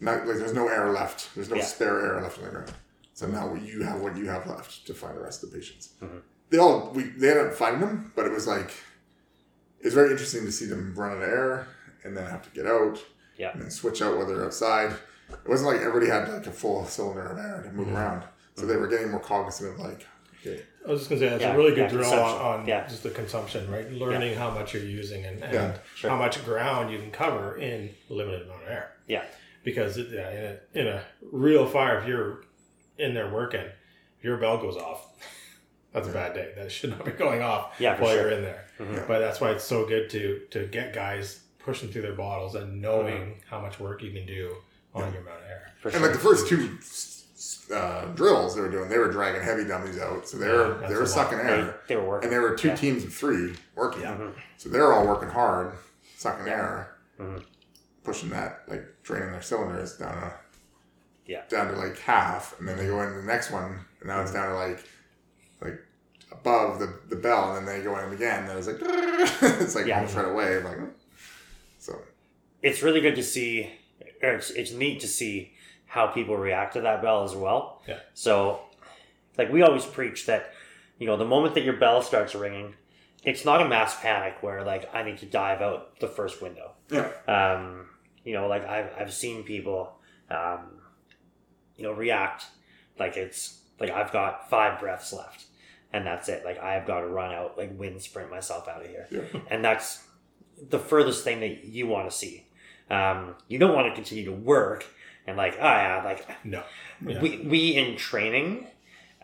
Not 0.00 0.26
like 0.26 0.36
there's 0.36 0.52
no 0.52 0.68
air 0.68 0.90
left. 0.92 1.34
There's 1.34 1.48
no 1.48 1.56
Yeah. 1.56 1.64
spare 1.64 1.98
air 2.04 2.20
left 2.20 2.36
in 2.38 2.44
the 2.44 2.50
ground. 2.50 2.72
So 3.14 3.26
now 3.28 3.54
you 3.54 3.82
have 3.82 4.00
what 4.02 4.14
you 4.14 4.26
have 4.28 4.46
left 4.46 4.86
to 4.86 4.92
find 4.94 5.16
the 5.16 5.22
rest 5.22 5.42
of 5.42 5.50
the 5.50 5.56
patients. 5.56 5.88
Mhm. 6.02 6.20
They 6.50 6.58
all 6.58 6.92
we 6.94 7.04
they 7.04 7.30
ended 7.30 7.46
up 7.46 7.54
finding 7.54 7.80
them, 7.80 8.12
but 8.14 8.26
it 8.26 8.32
was 8.32 8.46
like 8.46 8.70
it 9.80 9.84
was 9.86 9.94
very 9.94 10.10
interesting 10.10 10.44
to 10.44 10.52
see 10.52 10.66
them 10.66 10.92
run 10.94 11.12
out 11.12 11.22
of 11.22 11.22
air 11.22 11.66
and 12.04 12.14
then 12.14 12.26
have 12.26 12.42
to 12.42 12.50
get 12.50 12.66
out. 12.66 12.98
Yeah. 13.38 13.52
And 13.52 13.62
then 13.62 13.70
switch 13.70 14.02
out 14.02 14.16
while 14.18 14.26
they're 14.26 14.44
outside. 14.44 14.92
It 15.30 15.48
wasn't 15.48 15.70
like 15.72 15.80
everybody 15.80 16.10
had 16.10 16.28
like 16.28 16.46
a 16.46 16.52
full 16.52 16.84
cylinder 16.84 17.22
of 17.26 17.38
air 17.38 17.62
to 17.64 17.72
move 17.72 17.88
Mhm. 17.88 17.94
around. 17.96 18.22
So 18.56 18.66
they 18.66 18.76
were 18.76 18.88
getting 18.88 19.10
more 19.10 19.20
cognizant 19.20 19.72
of 19.72 19.78
like, 19.78 20.04
okay, 20.40 20.64
I 20.88 20.92
was 20.92 21.00
just 21.00 21.10
gonna 21.10 21.20
say 21.20 21.28
that's 21.28 21.42
Yeah, 21.42 21.52
a 21.52 21.56
really 21.56 21.70
good 21.74 21.82
yeah, 21.82 21.88
drill 21.88 22.12
on, 22.14 22.60
on 22.60 22.66
Yeah. 22.66 22.86
just 22.88 23.02
the 23.02 23.10
consumption, 23.10 23.70
right? 23.70 23.90
Learning 23.92 24.34
how 24.34 24.50
much 24.50 24.72
you're 24.72 24.82
using 24.82 25.24
and, 25.26 25.42
and 25.44 25.52
Yeah, 25.52 25.78
sure. 25.94 26.08
how 26.10 26.16
much 26.16 26.42
ground 26.46 26.90
you 26.90 26.98
can 26.98 27.10
cover 27.10 27.56
in 27.58 27.90
a 28.08 28.12
limited 28.12 28.42
amount 28.46 28.62
of 28.62 28.68
air. 28.70 28.92
Yeah. 29.06 29.24
Because 29.64 29.98
it, 29.98 30.08
yeah, 30.10 30.30
in 30.30 30.44
a 30.44 30.58
in 30.80 30.86
a 30.88 31.02
real 31.30 31.66
fire, 31.66 31.98
if 31.98 32.08
you're 32.08 32.42
in 32.96 33.12
there 33.12 33.28
working, 33.30 33.66
if 34.18 34.24
your 34.24 34.38
bell 34.38 34.56
goes 34.56 34.76
off, 34.78 35.06
that's 35.92 36.08
a 36.08 36.12
bad 36.12 36.32
day. 36.32 36.52
That 36.56 36.72
should 36.72 36.90
not 36.90 37.04
be 37.04 37.10
going 37.10 37.42
off 37.42 37.74
Yeah, 37.78 38.00
while 38.00 38.12
sure. 38.12 38.22
you're 38.22 38.30
in 38.30 38.42
there. 38.42 38.64
Mhm. 38.78 39.06
But 39.06 39.18
that's 39.18 39.42
why 39.42 39.50
it's 39.50 39.64
so 39.64 39.84
good 39.86 40.08
to 40.10 40.40
to 40.52 40.66
get 40.68 40.94
guys 40.94 41.40
pushing 41.58 41.90
through 41.90 42.02
their 42.02 42.14
bottles 42.14 42.54
and 42.54 42.80
knowing 42.80 43.14
Mm-hmm. 43.14 43.48
how 43.50 43.60
much 43.60 43.78
work 43.78 44.02
you 44.02 44.10
can 44.10 44.24
do 44.24 44.56
on 44.94 45.12
your 45.12 45.20
amount 45.20 45.40
of 45.42 45.50
air. 45.50 45.70
For 45.82 45.88
and 45.88 45.98
sure. 45.98 46.06
like 46.06 46.14
the 46.16 46.22
first 46.24 46.48
two 46.48 46.78
uh, 47.72 48.06
drills 48.14 48.54
they 48.54 48.60
were 48.60 48.70
doing, 48.70 48.88
they 48.88 48.98
were 48.98 49.10
dragging 49.10 49.42
heavy 49.42 49.64
dummies 49.64 49.98
out. 49.98 50.28
So 50.28 50.38
they 50.38 50.46
Yeah, 50.46 50.52
were 50.52 50.74
that's 50.80 50.88
they 50.92 50.96
a 50.96 50.98
were 51.00 51.06
sucking 51.06 51.38
they, 51.38 51.44
air, 51.44 51.80
they 51.88 51.96
were 51.96 52.04
working. 52.06 52.24
and 52.26 52.32
there 52.32 52.40
were 52.42 52.56
two 52.56 52.68
Yeah. 52.68 52.74
teams 52.76 53.04
of 53.04 53.12
three 53.14 53.54
working. 53.74 54.02
Yeah. 54.02 54.16
Mhm. 54.16 54.34
So 54.56 54.68
they're 54.68 54.92
all 54.92 55.06
working 55.06 55.28
hard, 55.28 55.72
sucking 56.16 56.48
air, 56.48 56.96
Mhm. 57.20 57.44
pushing 58.04 58.30
that, 58.30 58.62
like 58.68 58.84
draining 59.02 59.32
their 59.32 59.42
cylinders 59.42 59.96
down 59.96 60.14
to 60.20 60.32
Yeah. 61.26 61.42
down 61.48 61.68
to 61.68 61.74
like 61.76 61.98
half, 61.98 62.58
and 62.58 62.66
then 62.68 62.76
they 62.76 62.86
go 62.86 63.00
into 63.02 63.14
the 63.20 63.26
next 63.26 63.50
one, 63.50 63.84
and 64.00 64.08
now 64.08 64.20
it's 64.22 64.32
down 64.32 64.48
to 64.48 64.54
like 64.54 64.84
like 65.60 65.78
above 66.32 66.78
the, 66.78 66.92
the 67.08 67.16
bell, 67.16 67.56
and 67.56 67.66
then 67.66 67.78
they 67.78 67.82
go 67.84 67.96
in 67.98 68.12
again, 68.12 68.48
and 68.48 68.58
it's 68.58 68.66
like 68.68 68.78
it's 69.60 69.74
like 69.74 69.86
Yeah. 69.86 69.96
almost 69.98 70.16
right 70.16 70.28
away. 70.28 70.56
I'm 70.56 70.64
like, 70.64 70.78
so 71.78 72.00
it's 72.62 72.82
really 72.82 73.00
good 73.00 73.14
to 73.16 73.22
see, 73.22 73.70
it's, 74.20 74.50
it's 74.50 74.72
neat 74.72 75.00
to 75.00 75.06
see 75.08 75.52
how 75.88 76.06
people 76.06 76.36
react 76.36 76.74
to 76.74 76.82
that 76.82 77.02
bell 77.02 77.24
as 77.24 77.34
well. 77.34 77.82
Yeah. 77.88 77.98
So, 78.14 78.60
like 79.36 79.50
we 79.50 79.62
always 79.62 79.84
preach 79.84 80.26
that, 80.26 80.52
you 80.98 81.06
know, 81.06 81.16
the 81.16 81.24
moment 81.24 81.54
that 81.54 81.64
your 81.64 81.76
bell 81.76 82.02
starts 82.02 82.34
ringing, 82.34 82.74
it's 83.24 83.44
not 83.44 83.60
a 83.62 83.68
mass 83.68 83.98
panic 84.00 84.36
where 84.42 84.62
like 84.64 84.94
I 84.94 85.02
need 85.02 85.18
to 85.18 85.26
dive 85.26 85.60
out 85.62 85.98
the 86.00 86.08
first 86.08 86.40
window. 86.42 86.72
yeah, 86.90 87.10
Um, 87.26 87.86
you 88.24 88.34
know, 88.34 88.46
like 88.46 88.66
I've 88.68 88.90
I've 88.98 89.12
seen 89.12 89.42
people, 89.44 89.92
um, 90.30 90.80
you 91.76 91.84
know, 91.84 91.92
react 91.92 92.46
like 92.98 93.16
it's 93.16 93.60
like 93.80 93.90
I've 93.90 94.12
got 94.12 94.50
five 94.50 94.78
breaths 94.80 95.12
left, 95.12 95.44
and 95.92 96.06
that's 96.06 96.28
it. 96.28 96.44
Like 96.44 96.58
I've 96.62 96.86
got 96.86 97.00
to 97.00 97.06
run 97.06 97.32
out, 97.32 97.56
like 97.56 97.78
wind 97.78 98.02
sprint 98.02 98.30
myself 98.30 98.68
out 98.68 98.82
of 98.84 98.88
here 98.88 99.06
yeah, 99.10 99.22
and 99.50 99.64
that's 99.64 100.04
the 100.68 100.78
furthest 100.78 101.24
thing 101.24 101.40
that 101.40 101.64
you 101.64 101.86
want 101.86 102.10
to 102.10 102.16
see. 102.16 102.46
Um, 102.90 103.34
you 103.48 103.58
don't 103.58 103.74
want 103.74 103.86
to 103.86 103.94
continue 103.94 104.24
to 104.24 104.32
work 104.32 104.84
and 105.28 105.36
like, 105.36 105.56
ah, 105.60 105.76
yeah, 105.82 106.02
like 106.04 106.26
No. 106.44 106.62
Yeah. 107.06 107.20
we 107.20 107.38
we 107.38 107.76
in 107.76 107.96
training 107.96 108.66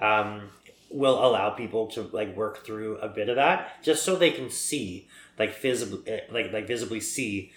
um, 0.01 0.51
will 0.91 1.25
allow 1.25 1.51
people 1.51 1.87
to 1.89 2.03
like 2.13 2.37
work 2.37 2.65
through 2.65 2.99
a 2.99 3.09
bit 3.09 3.29
of 3.29 3.37
that 3.37 3.83
just 3.83 4.05
so 4.05 4.15
they 4.17 4.31
can 4.31 4.51
see 4.51 5.09
like 5.39 5.59
visibly 5.61 6.01
eh, 6.13 6.21
like 6.31 6.53
like 6.53 6.67
visibly 6.69 7.01
see 7.01 7.51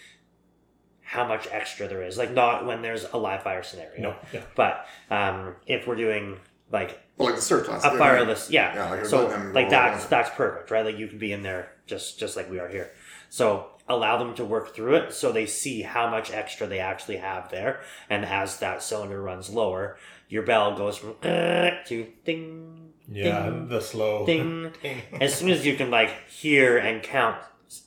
how 1.02 1.26
much 1.28 1.48
extra 1.52 1.88
there 1.88 2.04
is. 2.04 2.18
Like 2.18 2.32
not 2.34 2.66
when 2.66 2.82
there's 2.82 3.06
a 3.14 3.18
live 3.18 3.43
fire 3.43 3.64
scenario, 3.64 4.02
No, 4.02 4.16
yeah. 4.34 4.41
but 4.56 4.86
um, 5.10 5.56
if 5.66 5.88
we're 5.88 5.95
doing 5.95 6.38
like 6.72 7.00
Well, 7.18 7.28
like 7.28 7.36
the 7.38 7.41
search 7.41 7.68
a 7.68 7.80
fireless, 7.98 8.50
yeah. 8.50 8.74
Yeah, 8.76 8.89
like 8.91 9.06
so 9.06 9.28
like 9.28 9.64
roll 9.66 9.70
that's 9.70 10.06
that's 10.06 10.30
perfect, 10.32 10.72
right? 10.72 10.86
Like 10.86 10.98
you 10.98 11.08
can 11.08 11.18
be 11.18 11.32
in 11.32 11.43
there 11.43 11.72
just 11.88 12.19
just 12.19 12.35
like 12.35 12.49
we 12.49 12.59
are 12.59 12.67
here. 12.69 12.91
So 13.29 13.67
allow 13.89 14.17
them 14.17 14.35
to 14.35 14.43
work 14.45 14.75
through 14.75 14.95
it 14.95 15.13
so 15.13 15.31
they 15.31 15.45
see 15.45 15.81
how 15.81 16.09
much 16.09 16.31
extra 16.31 16.67
they 16.67 16.79
actually 16.79 17.17
have 17.17 17.49
there, 17.51 17.79
and 18.09 18.25
as 18.25 18.59
that 18.59 18.83
cylinder 18.83 19.21
runs 19.21 19.49
lower, 19.49 19.97
your 20.29 20.43
bell 20.43 20.75
goes 20.77 20.97
from 20.97 21.11
uh, 21.23 21.69
to 21.88 22.07
ding, 22.25 22.91
Yeah, 23.09 23.49
ding, 23.49 23.67
the 23.69 23.81
slow 23.81 24.25
ding. 24.25 24.71
ding. 24.81 25.01
As 25.21 25.33
soon 25.35 25.49
as 25.51 25.65
you 25.65 25.75
can 25.77 25.89
like 25.89 26.11
hear 26.29 26.77
and 26.77 27.01
count, 27.01 27.38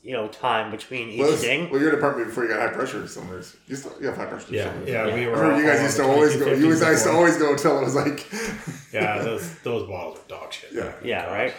you 0.02 0.12
know, 0.12 0.28
time 0.28 0.70
between 0.70 1.08
each 1.10 1.20
Well, 1.20 1.30
this- 1.32 1.42
ding. 1.42 1.70
well, 1.70 1.78
you're 1.80 1.90
in 1.90 1.94
a 1.94 1.98
department 1.98 2.28
before 2.28 2.44
you 2.44 2.50
got 2.50 2.60
high 2.60 2.74
pressure 2.74 3.00
cymers. 3.02 3.56
You 3.66 3.76
still 3.76 3.92
you 4.00 4.06
have 4.06 4.16
high 4.16 4.26
pressure 4.26 4.46
Yeah, 4.54 4.64
cylinders. 4.64 4.88
yeah, 4.88 5.06
yeah. 5.06 5.14
we 5.14 5.24
I 5.24 5.28
were. 5.28 5.36
remember 5.36 5.60
you 5.62 5.66
guys 5.70 5.82
used 5.82 5.96
to 5.96 6.04
always 6.04 6.36
go. 6.36 6.46
You 6.52 6.70
guys 6.70 6.82
used 6.82 7.04
to 7.04 7.10
always 7.12 7.36
go 7.38 7.52
until 7.52 7.78
it 7.78 7.84
was 7.84 7.94
like, 7.94 8.26
Yeah, 8.92 9.18
those 9.22 9.58
those 9.60 9.86
bottles 9.88 10.18
are 10.18 10.28
dog 10.28 10.52
shit. 10.52 10.70
Yeah. 10.72 10.92
Yeah, 11.04 11.24
right. 11.32 11.54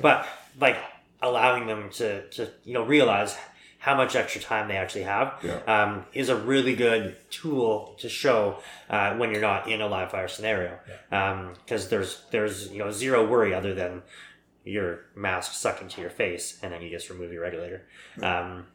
But 0.00 0.26
like 0.60 0.76
allowing 1.22 1.66
them 1.66 1.90
to 1.90 2.28
to 2.30 2.48
you 2.64 2.74
know 2.74 2.84
realize 2.84 3.36
how 3.78 3.96
much 3.96 4.14
extra 4.14 4.40
time 4.40 4.68
they 4.68 4.76
actually 4.76 5.02
have 5.02 5.34
Yeah. 5.42 5.58
um, 5.66 6.04
is 6.12 6.28
a 6.28 6.36
really 6.36 6.76
good 6.76 7.16
tool 7.30 7.96
to 7.98 8.08
show 8.08 8.58
uh, 8.88 9.14
when 9.16 9.32
you're 9.32 9.40
not 9.40 9.68
in 9.68 9.80
a 9.80 9.88
live 9.88 10.10
fire 10.12 10.28
scenario 10.28 10.78
because 11.64 11.88
there's 11.88 12.22
there's 12.30 12.70
you 12.70 12.78
know 12.78 12.90
zero 12.92 13.26
worry 13.26 13.52
other 13.54 13.74
than 13.74 14.02
your 14.64 15.00
mask 15.16 15.52
sucked 15.54 15.82
into 15.82 16.00
your 16.00 16.10
face 16.10 16.58
and 16.62 16.72
then 16.72 16.80
you 16.82 16.90
just 16.90 17.10
remove 17.10 17.32
your 17.32 17.42
regulator. 17.42 17.82
Um, 18.22 18.66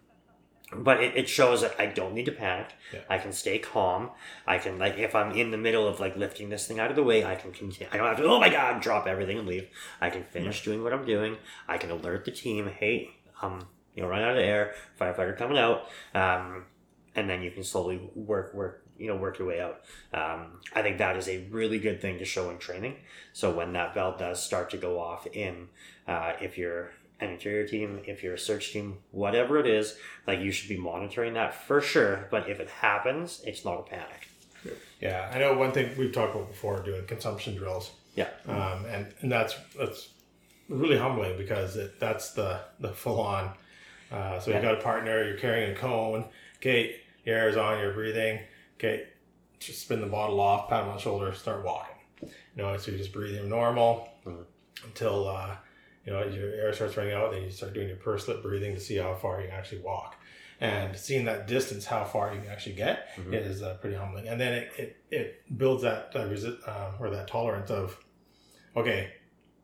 but 0.75 1.01
it, 1.01 1.15
it 1.15 1.29
shows 1.29 1.61
that 1.61 1.79
I 1.79 1.85
don't 1.85 2.13
need 2.13 2.25
to 2.25 2.31
panic. 2.31 2.73
Yeah. 2.93 2.99
I 3.09 3.17
can 3.17 3.31
stay 3.31 3.57
calm. 3.57 4.11
I 4.45 4.57
can 4.57 4.77
like 4.77 4.97
if 4.97 5.15
I'm 5.15 5.31
in 5.31 5.51
the 5.51 5.57
middle 5.57 5.87
of 5.87 5.99
like 5.99 6.17
lifting 6.17 6.49
this 6.49 6.67
thing 6.67 6.79
out 6.79 6.89
of 6.89 6.95
the 6.95 7.03
way, 7.03 7.23
I 7.23 7.35
can 7.35 7.51
continue. 7.51 7.89
I 7.91 7.97
don't 7.97 8.07
have 8.07 8.17
to. 8.17 8.23
Oh 8.25 8.39
my 8.39 8.49
god! 8.49 8.81
Drop 8.81 9.07
everything 9.07 9.39
and 9.39 9.47
leave. 9.47 9.69
I 10.01 10.09
can 10.09 10.23
finish 10.23 10.63
doing 10.63 10.83
what 10.83 10.93
I'm 10.93 11.05
doing. 11.05 11.37
I 11.67 11.77
can 11.77 11.91
alert 11.91 12.25
the 12.25 12.31
team. 12.31 12.67
Hey, 12.67 13.11
um, 13.41 13.67
you 13.95 14.03
know, 14.03 14.09
run 14.09 14.21
out 14.21 14.37
of 14.37 14.43
air. 14.43 14.73
Firefighter 14.99 15.37
coming 15.37 15.57
out. 15.57 15.87
Um, 16.13 16.65
and 17.15 17.29
then 17.29 17.41
you 17.41 17.51
can 17.51 17.63
slowly 17.63 17.99
work 18.13 18.53
work 18.53 18.83
you 18.97 19.07
know 19.07 19.15
work 19.15 19.39
your 19.39 19.47
way 19.47 19.61
out. 19.61 19.81
Um, 20.13 20.59
I 20.73 20.81
think 20.81 20.97
that 20.97 21.15
is 21.17 21.27
a 21.27 21.45
really 21.49 21.79
good 21.79 22.01
thing 22.01 22.19
to 22.19 22.25
show 22.25 22.49
in 22.49 22.57
training. 22.57 22.97
So 23.33 23.53
when 23.53 23.73
that 23.73 23.93
bell 23.93 24.15
does 24.17 24.43
start 24.43 24.69
to 24.71 24.77
go 24.77 24.99
off 24.99 25.27
in, 25.27 25.69
uh, 26.07 26.33
if 26.41 26.57
you're 26.57 26.91
an 27.19 27.29
interior 27.31 27.67
team, 27.67 27.99
if 28.05 28.21
you're 28.23 28.35
a 28.35 28.39
search 28.39 28.71
team, 28.73 28.97
whatever 29.11 29.57
it 29.59 29.67
is, 29.67 29.97
like 30.27 30.39
you 30.39 30.51
should 30.51 30.69
be 30.69 30.77
monitoring 30.77 31.33
that 31.33 31.53
for 31.53 31.81
sure. 31.81 32.27
But 32.29 32.49
if 32.49 32.59
it 32.59 32.69
happens, 32.69 33.41
it's 33.45 33.65
not 33.65 33.79
a 33.79 33.83
panic. 33.83 34.27
Yeah, 35.01 35.31
I 35.33 35.39
know 35.39 35.55
one 35.57 35.71
thing 35.71 35.95
we've 35.97 36.11
talked 36.11 36.35
about 36.35 36.49
before 36.49 36.81
doing 36.81 37.05
consumption 37.05 37.55
drills. 37.55 37.91
Yeah. 38.15 38.29
Um, 38.47 38.85
and, 38.85 39.13
and 39.21 39.31
that's 39.31 39.55
that's 39.77 40.09
really 40.69 40.97
humbling 40.97 41.37
because 41.37 41.75
it, 41.77 41.99
that's 41.99 42.33
the 42.33 42.59
the 42.79 42.89
full 42.89 43.19
on. 43.21 43.51
Uh, 44.11 44.39
so 44.39 44.51
Yeah. 44.51 44.57
you 44.57 44.61
got 44.63 44.73
a 44.77 44.81
partner, 44.81 45.23
you're 45.27 45.37
carrying 45.37 45.71
a 45.71 45.75
cone. 45.75 46.25
Okay, 46.57 46.95
your 47.25 47.37
air 47.37 47.49
is 47.49 47.57
on, 47.57 47.79
you're 47.79 47.93
breathing. 47.93 48.39
Okay, 48.77 49.07
just 49.59 49.81
spin 49.81 50.01
the 50.01 50.07
bottle 50.07 50.39
off, 50.39 50.69
pat 50.69 50.83
him 50.83 50.89
on 50.89 50.95
the 50.95 51.01
shoulder, 51.01 51.33
start 51.33 51.63
walking. 51.63 51.95
You 52.21 52.29
know, 52.63 52.75
so 52.77 52.89
you're 52.91 52.97
just 52.99 53.13
breathing 53.13 53.47
normal 53.49 54.09
Mhm. 54.25 54.45
until 54.83 55.27
uh, 55.27 55.55
you 56.07 56.13
know 56.13 56.23
your 56.23 56.49
air 56.53 56.73
starts 56.73 56.97
running 56.97 57.13
out. 57.13 57.31
Then 57.31 57.43
you 57.43 57.51
start 57.51 57.73
doing 57.73 57.87
your 57.89 57.97
purse 57.97 58.27
lip 58.27 58.41
breathing 58.41 58.73
to 58.73 58.79
see 58.81 58.95
how 58.95 59.13
far 59.13 59.41
you 59.41 59.47
can 59.49 59.55
actually 59.57 59.81
walk. 59.81 60.15
And 60.59 60.97
seeing 60.97 61.25
that 61.25 61.45
distance, 61.45 61.85
how 61.85 62.03
far 62.03 62.33
you 62.33 62.41
can 62.41 62.49
actually 62.49 62.73
get, 62.75 63.09
Mhm. 63.15 63.31
is 63.33 63.61
uh, 63.61 63.75
pretty 63.75 63.95
humbling. 63.95 64.27
And 64.27 64.41
then 64.41 64.53
it, 64.53 64.71
it, 64.79 64.97
it 65.11 65.57
builds 65.57 65.83
that 65.83 66.11
uh, 66.15 66.21
resi- 66.21 66.57
uh, 66.67 66.93
or 66.99 67.11
that 67.11 67.27
tolerance 67.27 67.69
of, 67.69 67.95
okay, 68.75 69.11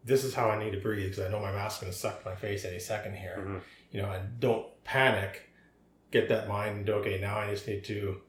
this 0.06 0.24
is 0.24 0.36
how 0.36 0.50
I 0.52 0.64
need 0.64 0.72
to 0.72 0.80
breathe 0.80 1.10
because 1.12 1.26
I 1.26 1.30
know 1.30 1.40
my 1.40 1.52
mask's 1.52 1.82
going 1.82 1.92
to 1.94 1.98
suck 1.98 2.24
my 2.26 2.36
face 2.36 2.64
any 2.66 2.78
second 2.78 3.16
here. 3.16 3.38
Mhm. 3.40 3.62
You 3.92 4.02
know, 4.04 4.12
and 4.12 4.40
don't 4.40 4.68
panic. 4.84 5.50
Get 6.12 6.30
that 6.30 6.48
mind. 6.48 6.88
Okay, 6.90 7.20
now 7.20 7.40
I 7.40 7.50
just 7.50 7.68
need 7.68 7.84
to 7.86 8.22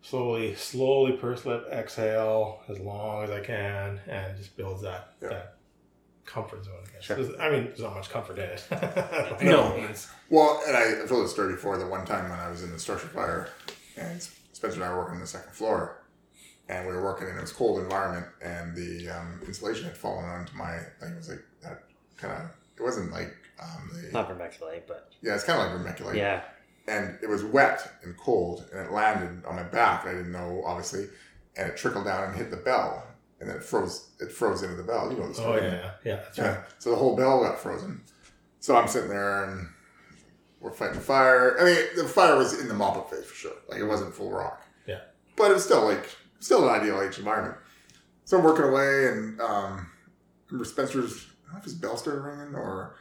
slowly, 0.00 0.54
slowly 0.54 1.12
purse 1.18 1.44
lip, 1.44 1.66
exhale 1.70 2.62
as 2.68 2.78
long 2.78 3.24
as 3.24 3.30
I 3.30 3.40
can, 3.40 4.00
and 4.06 4.36
just 4.38 4.56
builds 4.56 4.80
that 4.82 5.12
Yeah. 5.20 5.28
that 5.28 5.55
comfort 6.26 6.64
zone. 6.64 6.74
I 6.88 6.92
guess. 6.92 7.04
Sure. 7.04 7.16
There's- 7.16 7.40
I 7.40 7.50
mean, 7.50 7.64
there's 7.66 7.80
not 7.80 7.94
much 7.94 8.10
comfort 8.10 8.38
in 8.38 8.44
it. 8.44 8.64
No. 9.42 9.70
no 9.70 9.76
means. 9.76 10.08
well, 10.30 10.60
and 10.66 10.76
I 10.76 11.02
I've 11.02 11.08
told 11.08 11.24
this 11.24 11.32
story 11.32 11.52
before. 11.54 11.78
The 11.78 11.86
one 11.86 12.04
time 12.04 12.28
when 12.30 12.38
I 12.38 12.48
was 12.50 12.62
in 12.62 12.70
the 12.72 12.78
structure 12.78 13.08
fire, 13.08 13.48
and 13.96 14.20
Spencer 14.52 14.76
and 14.76 14.84
I 14.84 14.90
were 14.90 14.98
working 14.98 15.14
on 15.16 15.20
the 15.20 15.26
second 15.26 15.52
floor, 15.52 16.02
and 16.68 16.86
we 16.86 16.92
were 16.94 17.02
working 17.02 17.28
in 17.28 17.36
it 17.36 17.40
was 17.40 17.52
cold 17.52 17.80
environment, 17.80 18.26
and 18.42 18.74
the 18.74 19.08
um, 19.10 19.40
insulation 19.46 19.84
had 19.84 19.96
fallen 19.96 20.24
onto 20.24 20.56
my. 20.56 20.76
Like 21.00 21.10
it 21.12 21.16
was 21.16 21.28
like 21.28 21.44
that 21.62 21.84
kind 22.16 22.32
of. 22.42 22.50
It 22.78 22.82
wasn't 22.82 23.10
like 23.12 23.34
um, 23.62 23.90
the 23.94 24.10
Not 24.12 24.28
vermiculite, 24.28 24.82
but 24.86 25.10
yeah. 25.22 25.34
It's 25.34 25.44
kind 25.44 25.60
of 25.60 25.80
like 25.80 25.96
vermiculite. 25.96 26.16
yeah, 26.16 26.42
and 26.88 27.18
it 27.22 27.28
was 27.28 27.44
wet 27.44 27.90
and 28.02 28.16
cold, 28.16 28.64
and 28.72 28.86
it 28.86 28.92
landed 28.92 29.44
on 29.46 29.56
my 29.56 29.62
back. 29.62 30.06
I 30.06 30.12
didn't 30.12 30.32
know, 30.32 30.62
obviously, 30.66 31.06
and 31.56 31.68
it 31.70 31.76
trickled 31.76 32.04
down 32.06 32.24
and 32.24 32.34
hit 32.36 32.50
the 32.50 32.56
bell, 32.58 33.02
and 33.40 33.48
then 33.50 33.56
it 33.56 33.64
froze. 33.64 34.10
It 34.20 34.32
froze 34.32 34.62
into 34.62 34.76
the 34.76 34.82
bell. 34.82 35.10
You 35.12 35.18
know 35.18 35.24
the 35.24 35.28
Oh 35.30 35.32
story. 35.32 35.62
yeah, 35.62 35.90
yeah, 36.04 36.24
yeah. 36.36 36.48
Right. 36.56 36.64
So 36.78 36.90
the 36.90 36.96
whole 36.96 37.16
bell 37.16 37.42
got 37.42 37.58
frozen. 37.58 38.02
So 38.60 38.76
I'm 38.76 38.88
sitting 38.88 39.08
there 39.10 39.44
and 39.44 39.68
we're 40.60 40.72
fighting 40.72 41.00
fire. 41.00 41.56
I 41.60 41.64
mean, 41.64 41.76
the 41.96 42.04
fire 42.04 42.36
was 42.36 42.58
in 42.60 42.68
the 42.68 42.74
mop 42.74 42.96
up 42.96 43.10
phase 43.10 43.24
for 43.24 43.34
sure. 43.34 43.52
Like 43.68 43.78
it 43.80 43.84
wasn't 43.86 44.14
full 44.14 44.30
rock. 44.30 44.62
Yeah. 44.86 45.00
But 45.36 45.50
it 45.50 45.54
was 45.54 45.64
still 45.64 45.84
like 45.84 46.08
still 46.40 46.68
an 46.68 46.80
IDLH 46.80 47.18
environment. 47.18 47.56
So 48.24 48.38
I'm 48.38 48.44
working 48.44 48.64
away 48.64 49.08
and 49.08 49.40
um 49.40 49.86
remember 50.48 50.64
Spencer's 50.64 51.26
I 51.44 51.46
don't 51.46 51.52
know 51.54 51.58
if 51.58 51.64
his 51.64 51.74
bell 51.74 51.96
started 51.96 52.20
ringing 52.22 52.54
or 52.54 52.96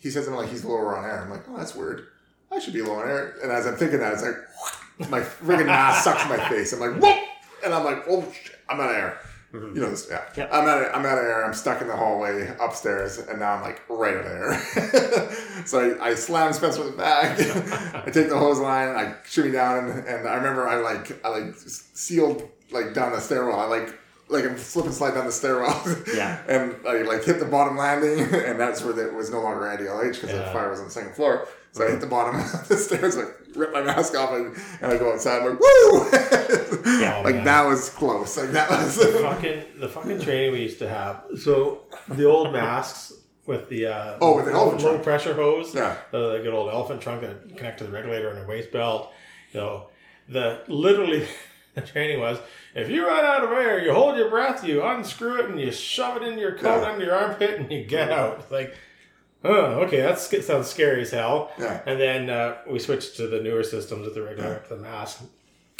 he 0.00 0.10
says 0.10 0.24
something 0.24 0.40
like 0.40 0.50
he's 0.50 0.64
lower 0.64 0.96
on 0.96 1.04
air. 1.04 1.22
I'm 1.22 1.30
like, 1.30 1.48
oh 1.48 1.56
that's 1.56 1.74
weird. 1.74 2.06
I 2.52 2.60
should 2.60 2.74
be 2.74 2.80
low 2.82 2.94
on 3.00 3.08
air. 3.08 3.34
And 3.42 3.50
as 3.50 3.66
I'm 3.66 3.74
thinking 3.76 3.98
that, 3.98 4.12
it's 4.14 4.22
like 4.22 5.10
my 5.10 5.20
friggin' 5.20 5.66
mask 5.66 6.04
sucks 6.04 6.26
my 6.28 6.38
face. 6.48 6.72
I'm 6.72 6.80
like, 6.80 6.94
whoop! 7.02 7.18
And 7.64 7.74
I'm 7.74 7.84
like, 7.84 8.04
oh 8.08 8.22
shit, 8.32 8.56
I'm 8.68 8.80
out 8.80 8.90
of 8.90 8.96
air. 8.96 9.20
Mhm. 9.52 9.74
You 9.74 9.80
know 9.82 9.90
this, 9.90 10.08
yeah. 10.10 10.22
Yep. 10.36 10.50
I'm 10.52 10.66
out. 10.66 10.82
Of, 10.82 10.88
I'm 10.94 11.06
out 11.06 11.18
of 11.18 11.24
air. 11.24 11.44
I'm 11.44 11.54
stuck 11.54 11.80
in 11.80 11.86
the 11.86 11.96
hallway 11.96 12.54
upstairs, 12.60 13.18
and 13.18 13.38
now 13.38 13.54
I'm 13.54 13.62
like 13.62 13.80
right 13.88 14.16
out 14.16 14.26
of 14.26 14.32
air. 14.32 15.32
so 15.66 15.96
I, 16.00 16.08
I 16.08 16.14
slam 16.14 16.52
Spencer 16.52 16.82
in 16.82 16.90
the 16.90 16.96
back. 16.96 17.38
I 18.06 18.10
take 18.10 18.28
the 18.28 18.36
hose 18.36 18.58
line. 18.58 18.88
I 18.88 19.14
shoot 19.24 19.46
me 19.46 19.52
down, 19.52 19.88
and, 19.88 20.06
and 20.06 20.28
I 20.28 20.34
remember 20.34 20.68
I 20.68 20.76
like 20.76 21.24
I 21.24 21.28
like 21.28 21.54
sealed 21.56 22.48
like 22.72 22.92
down 22.92 23.12
the 23.12 23.20
stairwell. 23.20 23.58
I 23.60 23.66
like 23.66 23.98
like 24.28 24.44
I'm 24.44 24.58
slip 24.58 24.86
and 24.86 24.94
slide 24.94 25.14
down 25.14 25.26
the 25.26 25.32
stairwell. 25.32 25.82
Yeah. 26.14 26.40
and 26.48 26.74
I 26.86 27.02
like 27.02 27.24
hit 27.24 27.38
the 27.38 27.46
bottom 27.46 27.76
landing, 27.76 28.20
and 28.44 28.58
that's 28.58 28.82
where 28.82 28.98
it 28.98 29.14
was 29.14 29.30
no 29.30 29.40
longer 29.42 29.60
IDLH 29.66 30.20
because 30.20 30.32
the 30.36 30.44
fire 30.52 30.70
was 30.70 30.80
on 30.80 30.86
the 30.86 30.90
second 30.90 31.14
floor. 31.14 31.46
So 31.72 31.86
I 31.86 31.90
hit 31.90 32.00
the 32.00 32.06
bottom 32.06 32.40
of 32.40 32.68
the 32.68 32.76
stairs, 32.76 33.16
like 33.16 33.28
rip 33.54 33.72
my 33.72 33.82
mask 33.82 34.16
off, 34.16 34.32
and, 34.32 34.56
and 34.80 34.92
I 34.92 34.96
go 34.96 35.12
outside. 35.12 35.42
I'm 35.42 35.50
like, 35.50 35.60
woo! 35.60 36.08
Yeah. 37.00 37.20
like 37.24 37.34
man. 37.36 37.44
that 37.44 37.66
was 37.66 37.90
close. 37.90 38.36
Like 38.38 38.50
that 38.52 38.70
was. 38.70 38.96
the 38.96 39.18
fucking 39.20 39.64
the 39.78 39.88
fucking 39.88 40.20
training 40.20 40.52
we 40.52 40.62
used 40.62 40.78
to 40.78 40.88
have. 40.88 41.24
So 41.38 41.82
the 42.08 42.24
old 42.24 42.52
masks 42.52 43.12
with 43.46 43.68
the 43.68 43.86
uh, 43.86 44.18
Oh, 44.20 44.36
with 44.36 44.46
the 44.46 44.52
elephant 44.52 44.82
low 44.82 44.90
trunk. 44.92 45.04
pressure 45.04 45.34
hose, 45.34 45.74
Yeah. 45.74 45.96
the, 46.10 46.32
the 46.32 46.38
good 46.38 46.54
old 46.54 46.70
elephant 46.72 47.00
trunk 47.00 47.20
that 47.22 47.56
connect 47.56 47.78
to 47.78 47.84
the 47.84 47.92
regulator 47.92 48.30
and 48.30 48.38
a 48.44 48.46
waist 48.48 48.72
belt. 48.72 49.12
You 49.52 49.60
know, 49.60 49.86
the 50.28 50.62
literally 50.68 51.26
the 51.80 51.82
training 51.82 52.18
was 52.20 52.38
if 52.74 52.90
you 52.90 53.06
run 53.06 53.24
out 53.24 53.44
of 53.44 53.52
air, 53.52 53.82
you 53.82 53.92
hold 53.94 54.16
your 54.16 54.28
breath, 54.28 54.64
you 54.64 54.82
unscrew 54.82 55.40
it, 55.40 55.48
and 55.50 55.60
you 55.60 55.70
shove 55.70 56.16
it 56.20 56.24
in 56.26 56.38
your 56.38 56.52
coat 56.58 56.82
Yeah. 56.82 56.90
under 56.90 57.04
your 57.04 57.14
armpit, 57.14 57.60
and 57.60 57.70
you 57.70 57.84
get 57.84 58.10
out. 58.10 58.40
It's 58.40 58.50
like, 58.50 58.74
oh, 59.44 59.82
okay, 59.84 60.00
that 60.00 60.18
sounds 60.18 60.66
scary 60.68 61.02
as 61.02 61.10
hell. 61.12 61.52
Yeah. 61.58 61.80
And 61.86 62.00
then 62.00 62.28
uh, 62.30 62.56
we 62.68 62.78
switched 62.80 63.16
to 63.18 63.28
the 63.28 63.40
newer 63.40 63.62
systems 63.62 64.04
with 64.06 64.14
the 64.14 64.22
regular 64.22 64.62
the 64.68 64.76
mask, 64.76 65.22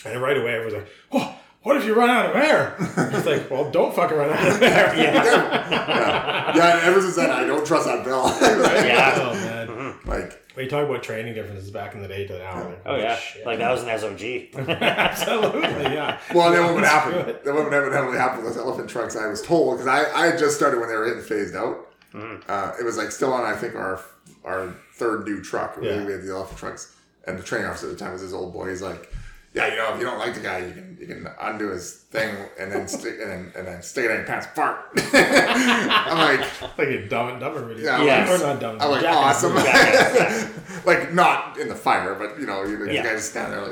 and 0.05 0.23
right 0.23 0.37
away 0.37 0.53
everyone's 0.55 0.75
like, 0.75 0.89
"Oh, 1.13 1.35
what 1.63 1.77
if 1.77 1.85
you 1.85 1.95
run 1.95 2.09
out 2.11 2.27
of 2.31 2.37
air?" 2.37 2.77
it's 3.13 3.27
like, 3.27 3.51
well, 3.51 3.71
don't 3.71 3.95
fucking 3.95 4.17
run 4.17 4.31
out 4.31 4.47
of 4.49 4.63
air. 4.63 4.95
yeah. 4.97 6.57
Yeah, 6.57 6.77
and 6.79 6.85
ever 6.87 7.01
since 7.01 7.17
then, 7.17 7.31
I 7.31 7.45
don't 7.45 7.67
trust 7.67 7.87
that 7.87 8.05
bell. 8.05 8.27
Yeah. 8.41 9.15
Oh 9.21 9.35
man. 9.35 9.97
Like, 10.07 10.43
When 10.57 10.65
you 10.65 10.71
talk 10.71 10.89
about 10.89 11.03
training 11.03 11.35
differences 11.35 11.71
back 11.71 11.95
in 11.95 12.01
the 12.01 12.09
day 12.09 12.27
to 12.27 12.39
now, 12.39 12.65
like, 12.65 12.81
Oh 12.87 12.97
yeah, 12.97 13.17
shit. 13.17 13.45
like 13.45 13.59
that 13.59 13.71
was 13.71 13.83
an 13.83 13.91
SOG. 13.91 14.55
absolutely, 14.81 15.61
yeah. 15.61 16.19
well, 16.35 16.51
that 16.51 16.75
would 16.75 16.83
Screw 16.83 16.99
happen? 17.13 17.27
That 17.27 17.45
Then 17.45 17.55
what 17.55 17.71
would 17.71 17.93
heavily 17.93 18.17
happen 18.17 18.43
with 18.43 18.55
those 18.55 18.63
elephant 18.65 18.89
trunks? 18.89 19.17
I 19.17 19.27
was 19.27 19.43
told 19.43 19.77
because 19.79 19.87
I, 19.87 20.11
I 20.19 20.27
had 20.29 20.39
just 20.39 20.57
started 20.57 20.81
when 20.81 20.89
they 20.89 20.95
were 20.97 21.07
getting 21.09 21.23
phased 21.23 21.55
out. 21.55 21.89
Mhm. 22.15 22.43
Uh, 22.49 22.73
it 22.81 22.85
was 22.85 22.97
like 22.97 23.13
still 23.13 23.33
on, 23.35 23.45
I 23.45 23.55
think, 23.55 23.75
our 23.75 24.01
our 24.45 24.75
third 24.95 25.25
new 25.27 25.43
truck. 25.43 25.77
We- 25.77 25.89
Yeah. 25.89 26.05
We 26.07 26.13
had 26.13 26.23
the 26.23 26.33
elephant 26.33 26.59
trunks, 26.59 26.95
and 27.27 27.39
the 27.39 27.43
training 27.43 27.69
officer 27.69 27.91
at 27.91 27.99
the 27.99 28.03
time 28.03 28.13
was 28.15 28.23
this 28.23 28.33
old 28.33 28.55
boy. 28.55 28.71
He's 28.71 28.81
like, 28.81 29.13
Yeah, 29.57 29.69
you 29.71 29.77
know, 29.77 29.95
if 29.95 29.99
you 29.99 30.05
don't 30.05 30.19
like 30.19 30.35
the 30.35 30.41
guy, 30.41 30.59
you 30.59 30.73
can 30.73 30.99
you 31.01 31.07
can 31.07 31.27
undo 31.41 31.71
his 31.71 31.95
thing 32.11 32.35
and 32.61 32.71
then 32.71 32.87
stick 32.87 33.15
and 33.23 33.31
then 33.31 33.53
and 33.57 33.67
then 33.67 33.83
stick 33.83 34.05
it 34.05 34.11
in 34.11 34.17
your 34.19 34.27
pants. 34.27 34.47
Fart. 34.55 34.81
I'm 35.15 36.19
like, 36.39 36.79
Like 36.79 36.89
a 36.89 37.09
dumb 37.09 37.29
and 37.31 37.41
dumber 37.41 37.65
video. 37.65 37.85
Yeah, 37.87 38.03
Yes. 38.05 38.29
Or 38.43 38.47
not 38.47 38.61
dumb. 38.61 38.77
I'm 38.81 38.91
like 38.91 39.01
Jackass 39.01 39.45
awesome. 39.45 39.53
video. 39.57 39.73
Jackass, 39.73 40.85
like 40.87 41.15
not 41.15 41.57
in 41.59 41.69
the 41.69 41.75
fire, 41.75 42.15
but 42.17 42.39
you 42.39 42.47
know, 42.47 42.65
you, 42.65 42.77
the 42.85 42.93
Yeah. 42.93 43.03
guys 43.03 43.25
stand 43.31 43.53
there 43.55 43.63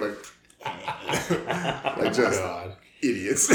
like, 0.00 0.16
like, 0.64 1.96
like 1.98 2.12
just 2.12 2.40
God. 2.42 2.76
idiots. 3.00 3.48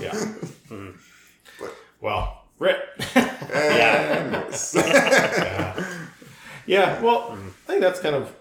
Yeah. 0.00 0.12
Mm-hmm. 0.12 0.90
But 1.60 1.74
Well, 2.00 2.42
Rip. 2.58 2.78
and 3.14 4.32
yeah. 4.74 5.84
yeah. 6.66 7.00
Well, 7.02 7.32
I 7.64 7.66
think 7.66 7.80
that's 7.82 8.00
kind 8.00 8.14
of. 8.16 8.32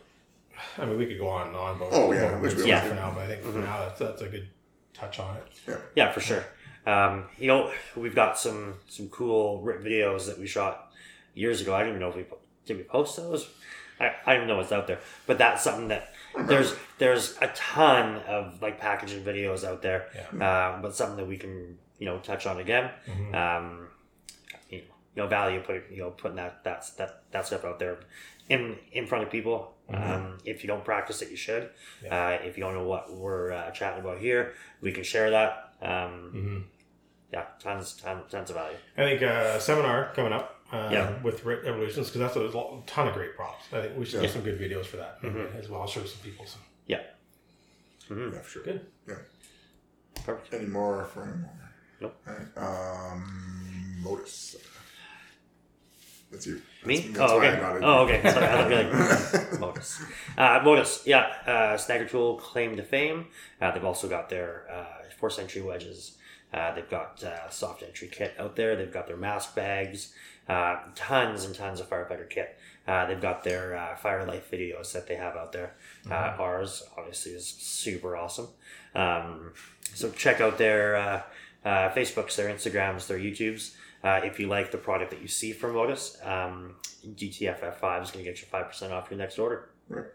I 0.78 0.86
mean, 0.86 0.98
we 0.98 1.06
could 1.06 1.20
go 1.20 1.28
on 1.30 1.48
and 1.48 1.56
on, 1.56 1.80
but 1.80 1.90
Oh, 1.92 2.12
yeah, 2.12 2.32
but 2.32 2.42
which 2.42 2.56
we 2.56 2.64
we'll 2.64 2.82
will 2.82 2.90
for 2.90 2.96
now. 2.96 3.12
But 3.12 3.24
I 3.24 3.28
think 3.28 3.42
for 3.44 3.58
now, 3.60 3.80
that's 3.80 4.00
that's 4.00 4.22
a 4.22 4.28
good 4.28 4.48
touch 4.94 5.20
on 5.20 5.38
it. 5.38 5.44
Yeah, 5.68 5.78
yeah, 5.96 6.12
for 6.12 6.20
sure. 6.22 6.46
Um, 6.86 7.26
you 7.40 7.48
know, 7.48 7.72
we've 7.96 8.16
got 8.16 8.38
some 8.38 8.76
some 8.88 9.10
cool 9.10 9.62
RIT 9.62 9.82
videos 9.84 10.28
that 10.28 10.38
we 10.40 10.48
shot 10.48 10.92
years 11.34 11.62
ago. 11.62 11.74
I 11.74 11.80
don't 11.80 11.90
even 11.90 12.02
know 12.02 12.10
if 12.10 12.16
we 12.16 12.26
did 12.66 12.78
we 12.78 12.84
post 12.84 13.18
those. 13.18 13.50
I, 14.00 14.12
I 14.26 14.34
don't 14.34 14.44
even 14.44 14.48
know 14.50 14.58
what's 14.58 14.72
out 14.72 14.88
there, 14.88 15.00
but 15.26 15.38
that's 15.38 15.64
something 15.64 15.88
that 15.88 16.14
there's 16.48 16.76
there's 16.98 17.38
a 17.42 17.48
ton 17.56 18.18
of 18.28 18.62
like 18.62 18.80
packaging 18.80 19.24
videos 19.24 19.64
out 19.64 19.82
there. 19.82 20.08
Um, 20.34 20.82
but 20.82 20.96
something 20.96 21.18
that 21.18 21.28
we 21.28 21.38
can 21.38 21.78
you 21.98 22.06
know 22.06 22.20
touch 22.20 22.46
on 22.46 22.60
again. 22.60 22.92
Mhm. 23.08 23.34
Um, 23.34 23.88
you 24.70 24.78
know, 24.80 24.84
you 25.16 25.22
know, 25.24 25.28
value 25.28 25.62
putting 25.62 25.84
you 25.92 26.00
know 26.04 26.12
putting 26.12 26.36
that 26.38 26.64
that's 26.64 26.92
that 26.92 27.24
that 27.32 27.46
stuff 27.48 27.64
out 27.64 27.80
there 27.80 28.00
in 28.50 28.78
in 28.92 29.08
front 29.08 29.24
of 29.24 29.32
people. 29.32 29.72
Um, 29.94 30.40
if 30.46 30.64
you 30.64 30.68
don't 30.68 30.84
practice 30.84 31.22
it, 31.22 31.30
you 31.30 31.36
should. 31.38 31.70
Uh, 32.10 32.38
if 32.42 32.58
you 32.58 32.64
don't 32.64 32.74
know 32.74 32.88
what 32.88 33.14
we're 33.14 33.52
uh, 33.52 33.72
chatting 33.72 34.00
about 34.04 34.18
here, 34.20 34.54
we 34.82 34.92
can 34.92 35.04
share 35.04 35.30
that. 35.32 35.74
Um, 35.82 36.32
Mhm. 36.34 36.64
yeah, 37.32 37.46
tons, 37.60 37.94
tons, 37.94 38.32
tons 38.32 38.50
of 38.50 38.56
value. 38.56 38.78
I 38.98 39.04
think 39.04 39.22
uh, 39.22 39.60
seminar 39.60 40.12
coming 40.16 40.34
up 40.34 40.52
uh, 40.72 40.90
Yeah. 40.92 41.22
with 41.22 41.46
RIT 41.46 41.66
Evolutions 41.66 42.10
because 42.10 42.34
that's 42.34 42.36
a 42.36 42.82
ton 42.88 43.08
of 43.08 43.14
great 43.14 43.36
props. 43.36 43.66
I 43.72 43.82
think 43.82 43.98
we 43.98 44.06
should 44.06 44.16
Yeah. 44.16 44.22
get 44.28 44.32
some 44.34 44.42
good 44.42 44.60
videos 44.60 44.86
for 44.88 44.98
that 44.98 45.22
Mhm. 45.22 45.56
as 45.56 45.70
well. 45.70 45.82
I'll 45.82 45.88
show 45.88 46.04
some 46.06 46.22
people. 46.24 46.46
So. 46.48 46.58
Yeah. 46.88 47.02
Mhm. 48.10 48.34
yeah, 48.34 48.40
for 48.42 48.50
sure. 48.50 48.64
Good. 48.64 48.86
Perfect. 50.26 50.54
Any 50.54 50.66
more 50.66 51.06
from 51.06 51.46
Nope. 52.02 52.16
Alright, 52.28 52.48
Um, 52.58 54.02
Modus. 54.04 54.56
That's 56.36 56.48
you. 56.48 56.62
Me? 56.86 57.00
That's, 57.00 57.32
oh, 57.32 57.38
okay. 57.38 57.50
I 57.50 57.60
got 57.60 57.76
it. 57.78 57.84
Oh, 57.84 58.04
okay. 58.04 58.22
Sorry, 58.30 58.46
I 58.46 58.52
thought 58.52 58.70
you 58.70 58.76
like 58.76 59.60
Modus. 59.60 60.04
Uh, 60.38 60.60
Modus, 60.64 61.04
yeah. 61.06 61.32
Uh, 61.46 61.78
Snagger 61.78 62.10
Tool 62.10 62.36
claim 62.36 62.76
to 62.76 62.84
fame. 62.84 63.28
Uh, 63.62 63.72
they've 63.72 63.86
also 63.86 64.08
got 64.08 64.30
their 64.30 64.66
uh, 64.72 65.04
force 65.18 65.40
entry 65.40 65.62
wedges. 65.62 66.18
Uh, 66.54 66.76
they've 66.76 66.90
got 66.90 67.24
uh, 67.24 67.50
soft 67.50 67.84
entry 67.84 68.10
kit 68.12 68.34
out 68.38 68.56
there. 68.56 68.76
They've 68.76 68.92
got 68.92 69.08
their 69.08 69.18
mask 69.18 69.56
bags. 69.56 70.14
Uh, 70.48 70.78
tons 70.94 71.46
and 71.46 71.56
tons 71.56 71.80
of 71.80 71.90
firefighter 71.90 72.30
kit. 72.30 72.58
Uh, 72.88 73.08
they've 73.08 73.22
got 73.22 73.44
their 73.44 73.76
uh, 73.76 73.96
fire 73.96 74.26
life 74.28 74.52
videos 74.52 74.92
that 74.94 75.08
they 75.08 75.16
have 75.16 75.36
out 75.36 75.52
there. 75.52 75.74
Uh, 76.10 76.36
ours 76.40 76.84
obviously 76.98 77.32
is 77.32 77.48
super 77.48 78.16
awesome. 78.16 78.48
Um, 78.94 79.54
so 79.96 80.12
check 80.12 80.40
out 80.42 80.60
their 80.60 80.96
uh, 80.96 81.22
uh, 81.66 81.90
Facebooks, 81.90 82.36
their 82.36 82.54
Instagrams, 82.54 83.08
their 83.08 83.18
YouTubes. 83.18 83.76
Uh, 84.06 84.22
if 84.24 84.40
you 84.40 84.46
like 84.48 84.70
the 84.72 84.78
product 84.78 85.10
that 85.10 85.20
you 85.20 85.28
see 85.28 85.52
from 85.52 85.74
Modus, 85.74 86.18
um, 86.24 86.76
DTFF5 87.16 88.04
is 88.04 88.12
going 88.12 88.24
to 88.24 88.32
get 88.32 88.40
you 88.40 88.48
5% 88.54 88.92
off 88.92 89.10
your 89.10 89.18
next 89.18 89.40
order. 89.40 89.70
Right, 89.90 90.06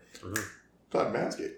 Todd 0.92 1.12
Manscaped. 1.12 1.54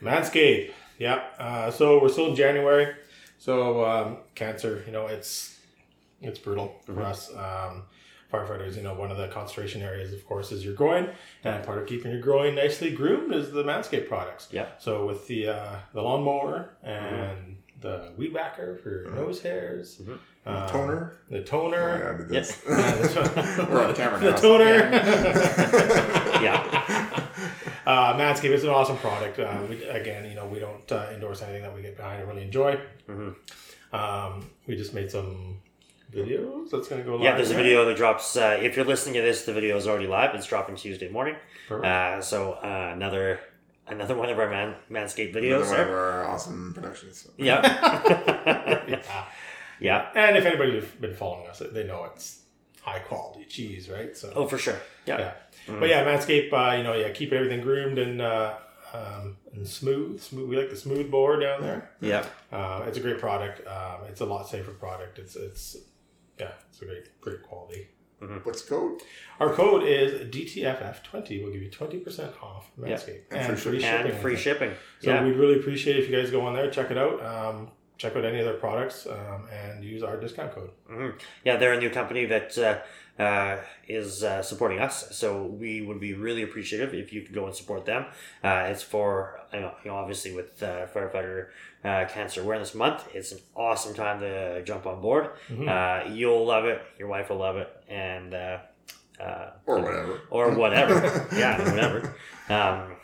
Manscaped. 0.00 0.70
Yeah. 0.98 1.24
Uh, 1.36 1.70
so 1.72 2.00
we're 2.00 2.10
still 2.10 2.28
in 2.28 2.36
January. 2.36 2.94
So 3.38 3.84
um, 3.84 4.18
cancer, 4.36 4.82
you 4.86 4.92
know, 4.92 5.06
it's 5.08 5.58
it's 6.20 6.38
brutal 6.38 6.80
for 6.84 7.02
us 7.02 7.30
um, 7.34 7.84
firefighters. 8.32 8.76
You 8.76 8.82
know, 8.82 8.94
one 8.94 9.10
of 9.10 9.16
the 9.16 9.28
concentration 9.28 9.82
areas, 9.82 10.12
of 10.12 10.24
course, 10.26 10.50
is 10.52 10.64
your 10.64 10.74
groin, 10.74 11.10
and 11.44 11.64
part 11.64 11.78
of 11.78 11.86
keeping 11.86 12.10
your 12.12 12.20
groin 12.20 12.54
nicely 12.56 12.90
groomed 12.92 13.32
is 13.34 13.50
the 13.52 13.62
Manscaped 13.64 14.08
products. 14.08 14.48
Yeah. 14.52 14.66
So 14.78 15.06
with 15.06 15.26
the 15.28 15.48
uh, 15.48 15.76
the 15.92 16.02
lawnmower 16.02 16.70
and 16.82 17.56
the 17.80 18.12
weed 18.16 18.32
whacker 18.32 18.76
for 18.82 18.90
your 18.90 19.10
nose 19.12 19.40
hairs, 19.40 20.00
Mhm. 20.02 20.18
Um, 20.48 20.68
Toner. 20.68 21.12
the 21.30 21.38
Oh, 21.38 21.42
toner, 21.42 21.98
yeah, 21.98 22.10
I 22.14 22.16
did 22.22 22.30
Yes. 22.32 22.56
this. 22.62 23.14
We're 23.68 23.84
on 23.86 23.94
camera 23.94 24.18
the 24.20 24.32
toner. 24.32 24.90
Yeah. 26.42 27.14
Uh, 27.86 28.12
Manscaped 28.18 28.50
is 28.50 28.64
an 28.64 28.68
awesome 28.68 28.98
product. 28.98 29.38
Uh, 29.38 29.56
we, 29.66 29.82
again, 29.84 30.28
you 30.28 30.34
know, 30.34 30.44
we 30.46 30.58
don't 30.58 30.92
uh, 30.92 31.06
endorse 31.14 31.40
anything 31.40 31.62
that 31.62 31.74
we 31.74 31.80
get 31.80 31.96
behind 31.96 32.20
and 32.20 32.28
really 32.28 32.42
enjoy. 32.42 32.78
Mhm. 33.08 33.34
Um, 33.94 34.50
we 34.66 34.76
just 34.76 34.92
made 34.92 35.10
some 35.10 35.58
videos. 36.14 36.68
That's 36.70 36.86
going 36.86 37.00
to 37.02 37.06
go 37.06 37.14
live. 37.14 37.22
Yeah, 37.24 37.36
there's 37.36 37.50
a 37.50 37.54
right? 37.54 37.62
video 37.62 37.86
that 37.86 37.96
drops. 37.96 38.36
Uh, 38.36 38.58
if 38.60 38.76
you're 38.76 38.84
listening 38.84 39.14
to 39.14 39.22
this, 39.22 39.46
the 39.46 39.54
video 39.54 39.74
is 39.78 39.86
already 39.88 40.06
live. 40.06 40.34
It's 40.34 40.44
dropping 40.46 40.76
Tuesday 40.76 41.08
morning. 41.08 41.36
Perfect. 41.66 41.86
Uh, 41.86 42.20
so 42.20 42.52
uh, 42.62 42.90
another 42.92 43.40
another 43.86 44.14
one 44.14 44.28
of 44.28 44.38
our 44.38 44.50
man, 44.50 44.74
Manscaped 44.90 45.32
videos. 45.34 45.62
Another 45.62 45.64
videos 45.64 45.70
one 45.70 45.80
of 45.80 45.88
our 45.90 46.24
awesome 46.26 46.74
productions. 46.74 47.26
Yeah. 47.38 49.00
Yeah. 49.80 50.10
yeah. 50.14 50.28
And 50.28 50.36
if 50.36 50.44
anybody's 50.44 50.84
been 50.84 51.14
following 51.14 51.48
us, 51.48 51.62
they 51.72 51.84
know 51.84 52.04
it's 52.04 52.40
high 52.82 53.00
quality 53.00 53.44
cheese, 53.44 53.88
right? 53.88 54.16
So 54.16 54.32
Oh, 54.34 54.46
for 54.46 54.58
sure. 54.58 54.76
Yeah. 55.06 55.18
yeah. 55.18 55.32
But 55.78 55.88
yeah, 55.88 56.04
Manscaped, 56.04 56.52
uh, 56.52 56.76
you 56.76 56.82
know, 56.82 56.94
yeah, 56.94 57.10
keep 57.10 57.32
everything 57.32 57.60
groomed 57.60 57.98
and 57.98 58.22
uh, 58.22 58.54
um, 58.94 59.36
and 59.52 59.66
smooth. 59.68 60.20
Smooth. 60.20 60.48
We 60.48 60.56
like 60.56 60.70
the 60.70 60.76
smooth 60.76 61.10
bore 61.10 61.38
down 61.38 61.60
there. 61.60 61.90
Yeah. 62.00 62.24
Uh, 62.50 62.84
it's 62.86 62.96
a 62.96 63.00
great 63.00 63.18
product. 63.18 63.66
Um, 63.66 64.06
it's 64.08 64.20
a 64.20 64.24
lot 64.24 64.48
safer 64.48 64.70
product. 64.72 65.18
It's 65.18 65.36
it's 65.36 65.76
yeah, 66.38 66.52
it's 66.70 66.80
a 66.80 66.86
great 66.86 67.20
great 67.20 67.42
quality. 67.42 67.88
What's 68.42 68.62
the 68.62 68.70
code? 68.70 69.00
Our 69.38 69.52
code 69.54 69.84
is 69.84 70.28
DTFF20. 70.34 71.40
We'll 71.42 71.52
give 71.52 71.62
you 71.62 71.70
20% 71.70 72.42
off 72.42 72.68
Manscaped. 72.76 73.20
And 73.30 73.56
free 73.56 73.84
And 73.84 74.12
free 74.20 74.36
shipping. 74.36 74.72
So 75.00 75.10
yeah. 75.10 75.24
we'd 75.24 75.36
really 75.36 75.60
appreciate 75.60 75.98
if 75.98 76.10
you 76.10 76.16
guys 76.16 76.30
go 76.32 76.40
on 76.40 76.54
there, 76.54 76.68
check 76.68 76.90
it 76.90 76.98
out, 76.98 77.24
um, 77.24 77.70
check 77.98 78.16
out 78.16 78.24
any 78.24 78.38
of 78.38 78.44
their 78.46 78.54
products, 78.54 79.06
um, 79.06 79.46
and 79.52 79.84
use 79.84 80.02
our 80.02 80.16
discount 80.16 80.54
code. 80.54 80.70
Mhm. 80.90 81.14
Yeah, 81.44 81.56
they're 81.56 81.72
a 81.74 81.80
new 81.80 81.90
company 81.90 82.24
that 82.26 82.56
uh, 82.58 83.22
uh, 83.22 83.60
is 83.88 84.22
uh, 84.22 84.40
supporting 84.42 84.78
us, 84.78 85.16
so 85.16 85.42
we 85.42 85.82
would 85.82 85.98
be 86.00 86.14
really 86.14 86.42
appreciative 86.42 86.94
if 86.94 87.12
you 87.12 87.22
could 87.22 87.34
go 87.34 87.46
and 87.46 87.54
support 87.54 87.84
them. 87.84 88.06
Uh, 88.44 88.68
it's 88.70 88.82
for 88.82 89.40
you 89.52 89.60
know, 89.60 89.72
you 89.84 89.90
know 89.90 89.96
obviously 89.96 90.32
with 90.32 90.62
uh, 90.62 90.86
firefighter 90.94 91.48
uh, 91.84 92.04
cancer 92.08 92.40
awareness 92.42 92.74
month, 92.74 93.08
it's 93.14 93.32
an 93.32 93.38
awesome 93.56 93.94
time 93.94 94.20
to 94.20 94.62
jump 94.62 94.86
on 94.86 95.00
board. 95.02 95.30
Mhm. 95.50 95.68
Uh, 95.68 96.08
you'll 96.10 96.46
love 96.46 96.64
it, 96.66 96.80
your 96.98 97.08
wife 97.08 97.28
will 97.30 97.38
love 97.38 97.56
it, 97.56 97.68
and 97.88 98.32
uh, 98.34 98.58
uh, 99.20 99.50
Or 99.66 99.80
whatever. 99.80 100.20
or 100.30 100.50
whatever. 100.54 101.26
yeah, 101.36 101.58
whatever. 101.70 102.14
Um, 102.48 102.94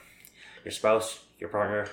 your 0.64 0.70
spouse, 0.72 1.18
your 1.40 1.48
partner, 1.50 1.88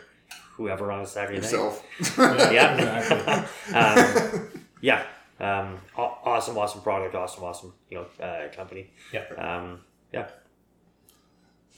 whoever 0.61 0.91
on 0.91 1.01
a 1.01 1.05
Saturday 1.07 1.39
night. 1.41 1.51
Yourself. 1.51 1.83
Yeah. 2.17 2.75
exactly. 2.75 3.73
um, 3.75 4.49
yeah. 4.81 5.03
Um, 5.39 5.79
awesome, 5.97 6.57
awesome 6.57 6.81
product. 6.81 7.15
Awesome, 7.15 7.43
awesome. 7.43 7.73
You 7.89 7.97
know, 8.19 8.25
uh, 8.25 8.51
company. 8.55 8.91
Yeah. 9.11 9.23
Um, 9.37 9.81
yeah. 10.13 10.27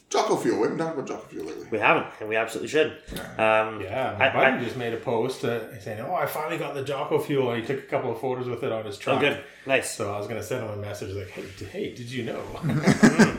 Jocko 0.09 0.35
Fuel. 0.35 0.57
We 0.57 0.63
haven't 0.63 0.77
talked 0.77 0.93
about 0.95 1.07
Jocko 1.07 1.27
Fuel 1.29 1.45
lately. 1.45 1.67
We 1.71 1.79
haven't, 1.79 2.05
and 2.19 2.29
we 2.29 2.35
absolutely 2.35 2.67
should. 2.67 2.91
Um, 3.39 3.81
Yeah, 3.81 4.15
my 4.19 4.29
I- 4.29 4.33
buddy 4.33 4.57
I- 4.57 4.63
just 4.63 4.75
made 4.77 4.93
a 4.93 4.97
post 4.97 5.43
uh, 5.43 5.79
saying, 5.79 6.01
"Oh, 6.01 6.13
I 6.13 6.25
finally 6.27 6.57
got 6.59 6.75
the 6.75 6.83
Jocko 6.83 7.17
fuel," 7.19 7.49
and 7.51 7.61
he 7.61 7.65
took 7.67 7.79
a 7.79 7.87
couple 7.87 8.11
of 8.11 8.19
photos 8.19 8.47
with 8.47 8.61
it 8.63 8.71
on 8.71 8.85
his 8.85 8.97
truck. 8.99 9.17
Oh, 9.17 9.21
good. 9.21 9.43
Nice. 9.65 9.95
So 9.95 10.13
I 10.13 10.17
was 10.19 10.27
gonna 10.27 10.43
send 10.43 10.65
him 10.65 10.69
a 10.71 10.77
message 10.77 11.15
like, 11.15 11.29
"Hey, 11.29 11.45
d- 11.57 11.65
hey, 11.65 11.93
did 11.95 12.11
you 12.11 12.23
know?" 12.25 12.43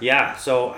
Yeah. 0.00 0.36
So 0.36 0.76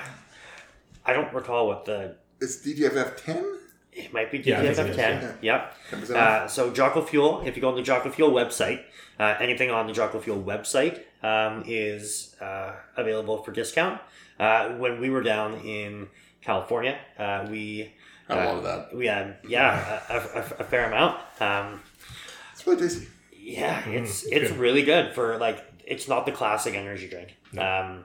I 1.05 1.13
don't 1.13 1.33
recall 1.35 1.67
what 1.67 1.85
the. 1.85 2.17
It's 2.41 2.57
DTFF 2.67 3.23
10? 3.23 3.59
It 3.93 4.13
might 4.13 4.31
be 4.31 4.39
Yeah, 4.39 4.61
I 4.61 4.73
think 4.73 4.79
it 4.79 4.87
DFF 4.87 4.91
is, 4.91 4.97
10. 4.97 5.39
Yep. 5.43 5.77
Uh, 6.15 6.47
so 6.47 6.71
Jocko 6.73 7.03
Fuel, 7.03 7.43
if 7.45 7.57
you 7.57 7.61
go 7.63 7.69
on 7.69 7.75
the 7.75 7.83
Jocko 7.83 8.11
Fuel 8.11 8.31
website, 8.31 8.83
uh, 9.19 9.35
anything 9.41 9.71
on 9.71 9.87
the 9.87 9.93
Jocko 9.93 10.21
Fuel 10.21 10.41
website 10.43 11.01
um, 11.23 11.65
is 11.67 12.37
uh, 12.41 12.73
available 12.97 13.43
for 13.43 13.53
discount. 13.53 14.01
Uh, 14.39 14.71
when 14.75 15.01
we 15.01 15.11
were 15.11 15.23
down 15.23 15.55
in 15.61 16.09
California, 16.41 16.99
uh, 17.19 17.47
we 17.51 17.93
Had 18.29 18.39
a 18.39 18.43
uh, 18.43 18.45
lot 18.47 18.57
of 18.59 18.65
that. 18.65 18.97
we 18.97 19.07
had 19.07 19.37
yeah 19.47 20.01
a, 20.09 20.15
a, 20.17 20.41
a 20.61 20.65
fair 20.65 20.87
amount. 20.87 21.19
Um, 21.41 21.81
It's 22.53 22.67
really 22.67 22.81
tasty. 22.81 23.09
yeah, 23.37 23.87
it's 23.89 24.23
it's 24.25 24.33
it's 24.33 24.51
good. 24.53 24.61
really 24.61 24.83
good 24.83 25.15
for 25.15 25.37
like 25.39 25.63
it's 25.85 26.09
not 26.09 26.25
the 26.27 26.33
classic 26.33 26.75
energy 26.75 27.09
drink. 27.09 27.37
Um, 27.59 28.05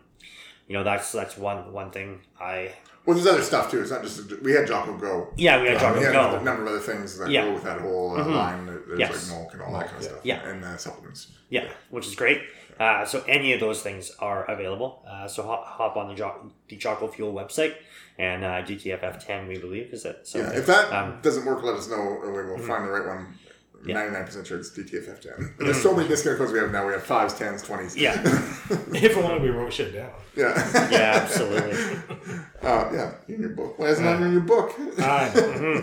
you 0.67 0.73
know 0.75 0.83
that's 0.83 1.11
that's 1.11 1.37
one 1.37 1.71
one 1.71 1.91
thing 1.91 2.19
I 2.41 2.73
Well, 3.05 3.15
there's 3.15 3.27
other 3.27 3.43
stuff 3.43 3.69
too. 3.69 3.81
It's 3.81 3.91
not 3.91 4.01
just 4.03 4.41
we 4.41 4.51
had 4.53 4.65
Jocko 4.67 4.97
Go. 4.97 5.27
Yeah, 5.35 5.61
we 5.61 5.67
had 5.67 5.75
Um, 5.75 5.81
Jocko 5.81 5.99
we 5.99 6.05
Go. 6.05 6.35
a 6.37 6.43
number 6.43 6.63
of 6.63 6.67
other 6.69 6.79
things 6.79 7.17
that 7.19 7.29
Yeah. 7.29 7.45
go 7.45 7.53
with 7.53 7.63
that 7.63 7.79
whole 7.81 8.15
uh, 8.17 8.23
Mhm. 8.23 8.35
line. 8.35 8.65
There- 8.65 8.81
There's 8.87 8.99
Yes. 8.99 9.29
like 9.29 9.37
milk 9.39 9.53
and 9.53 9.61
all 9.61 9.73
that 9.73 9.85
kind 9.87 9.97
of 9.97 10.01
Yeah. 10.03 10.09
stuff. 10.09 10.19
Yeah. 10.23 10.49
And 10.49 10.65
uh, 10.65 10.77
supplements. 10.77 11.27
Yeah, 11.49 11.65
which 11.91 12.07
is 12.07 12.15
great. 12.15 12.41
Uh, 12.79 13.05
so 13.05 13.23
any 13.27 13.53
of 13.53 13.59
those 13.59 13.81
things 13.81 14.11
are 14.19 14.43
available. 14.49 15.03
Uh, 15.09 15.27
so 15.27 15.43
hop, 15.43 15.65
hop 15.65 15.95
on 15.97 16.07
the 16.09 16.15
jo- 16.15 16.51
the 16.67 16.75
Jocko 16.77 17.07
Fuel 17.07 17.33
website 17.33 17.75
and 18.17 18.43
uh, 18.43 18.61
DTFF10, 18.63 19.47
we 19.47 19.57
believe, 19.59 19.93
is 19.93 20.03
it? 20.05 20.19
So 20.23 20.39
Yeah. 20.39 20.49
If 20.51 20.65
that 20.65 20.91
um, 20.91 21.19
doesn't 21.21 21.45
work, 21.45 21.63
let 21.63 21.75
us 21.75 21.87
know. 21.89 22.21
and 22.23 22.33
we 22.33 22.43
will 22.43 22.57
Mhm. 22.57 22.67
find 22.67 22.85
the 22.87 22.91
right 22.91 23.05
one. 23.07 23.37
Yeah. 23.85 23.93
Ninety-nine 23.95 24.25
percent 24.25 24.47
sure 24.47 24.57
it's 24.59 24.71
DTFF10. 24.71 25.53
But 25.57 25.65
there's 25.65 25.81
so 25.81 25.95
many 25.95 26.07
discount 26.07 26.37
codes 26.37 26.51
we 26.51 26.59
have 26.59 26.71
now. 26.71 26.85
We 26.87 26.93
have 26.93 27.03
fives, 27.03 27.33
tens, 27.35 27.61
twenties. 27.61 27.95
Yeah. 27.95 28.21
If 28.93 29.15
only 29.17 29.39
we 29.39 29.49
wrote 29.49 29.71
shit 29.73 29.93
down. 29.93 30.11
yeah. 30.35 30.89
yeah, 30.91 31.21
absolutely. 31.23 31.77
Uh, 32.61 32.89
yeah. 32.91 33.13
In 33.27 33.41
your 33.41 33.49
book. 33.51 33.77
Why 33.77 33.87
isn't 33.89 34.03
that 34.03 34.19
in 34.23 34.31
your 34.31 34.41
book? 34.41 34.73
I 34.97 35.31
know. 35.35 35.81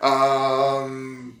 Mhm. 0.00 0.02
um. 0.04 1.40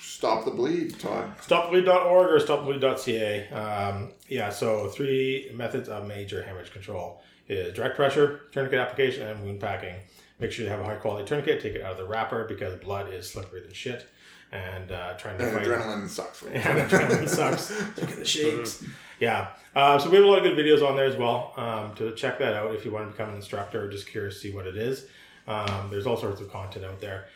Stop 0.00 0.44
the 0.44 0.52
bleed, 0.52 0.98
Todd. 1.00 1.36
stopbleed.org 1.38 2.30
or 2.30 2.38
stopbleed.ca. 2.38 3.48
Um, 3.50 4.12
yeah, 4.28 4.48
so 4.50 4.88
three 4.88 5.50
methods 5.52 5.88
of 5.88 6.06
major 6.06 6.42
hemorrhage 6.42 6.70
control 6.72 7.20
is 7.48 7.74
direct 7.74 7.96
pressure, 7.96 8.42
tourniquet 8.52 8.78
application, 8.78 9.26
and 9.26 9.44
wound 9.44 9.60
packing. 9.60 9.96
Make 10.38 10.52
sure 10.52 10.64
you 10.64 10.70
have 10.70 10.80
a 10.80 10.84
high 10.84 10.94
quality 10.94 11.26
tourniquet. 11.26 11.60
Take 11.60 11.74
it 11.74 11.82
out 11.82 11.92
of 11.92 11.98
the 11.98 12.06
wrapper 12.06 12.44
because 12.48 12.76
blood 12.76 13.12
is 13.12 13.28
slippery 13.28 13.60
than 13.60 13.72
shit. 13.74 14.06
And 14.54 14.92
uh, 14.92 15.14
trying 15.18 15.36
to 15.38 15.44
And 15.48 15.56
fight 15.56 15.66
adrenaline 15.66 16.08
sucks. 16.08 16.38
for 16.38 16.46
you. 16.48 16.54
Yeah, 16.54 16.86
adrenaline 16.88 17.28
sucks. 17.28 17.70
Look 17.98 18.10
at 18.10 18.16
the 18.18 18.24
shakes. 18.24 18.84
Yeah. 19.18 19.48
Uh, 19.74 19.98
so 19.98 20.08
we 20.08 20.16
have 20.16 20.24
a 20.24 20.28
lot 20.28 20.38
of 20.38 20.44
good 20.44 20.56
videos 20.56 20.86
on 20.88 20.94
there 20.96 21.06
as 21.06 21.16
well. 21.16 21.52
Um, 21.56 21.92
to 21.96 22.14
check 22.14 22.38
that 22.38 22.54
out 22.54 22.72
if 22.74 22.84
you 22.84 22.92
want 22.92 23.06
to 23.06 23.10
become 23.10 23.30
an 23.30 23.34
instructor 23.36 23.84
or 23.84 23.88
just 23.88 24.06
curious 24.06 24.34
to 24.34 24.40
see 24.40 24.54
what 24.54 24.66
it 24.68 24.76
is. 24.76 25.06
Um, 25.48 25.88
there's 25.90 26.06
all 26.06 26.16
sorts 26.16 26.40
of 26.40 26.52
content 26.52 26.84
out 26.84 27.00
there. 27.00 27.26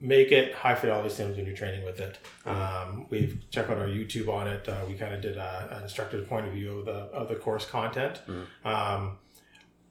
Make 0.00 0.30
it 0.32 0.52
high 0.54 0.74
fidelity 0.74 1.08
sims 1.08 1.36
when 1.38 1.46
you're 1.46 1.56
training 1.56 1.84
with 1.84 2.00
it. 2.00 2.18
Um, 2.44 3.06
we've 3.08 3.42
checked 3.50 3.70
out 3.70 3.78
our 3.78 3.86
YouTube 3.86 4.28
on 4.28 4.46
it. 4.48 4.68
Uh, 4.68 4.84
we 4.86 4.94
kind 4.94 5.14
of 5.14 5.22
did 5.22 5.38
a, 5.38 5.68
an 5.76 5.82
instructor's 5.84 6.26
point 6.28 6.46
of 6.46 6.52
view 6.52 6.80
of 6.80 6.84
the 6.84 6.92
of 6.92 7.28
the 7.28 7.36
course 7.36 7.64
content. 7.64 8.20
Um, 8.64 9.16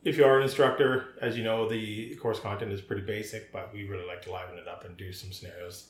if 0.04 0.18
you 0.18 0.26
are 0.26 0.38
an 0.38 0.44
instructor, 0.44 1.16
as 1.22 1.38
you 1.38 1.44
know, 1.44 1.68
the 1.70 2.16
course 2.16 2.40
content 2.40 2.72
is 2.72 2.82
pretty 2.82 3.04
basic, 3.04 3.52
but 3.54 3.72
we 3.74 3.88
really 3.88 4.06
like 4.06 4.22
to 4.24 4.32
liven 4.32 4.58
it 4.58 4.68
up 4.68 4.84
and 4.84 4.98
do 4.98 5.14
some 5.14 5.32
scenarios. 5.32 5.88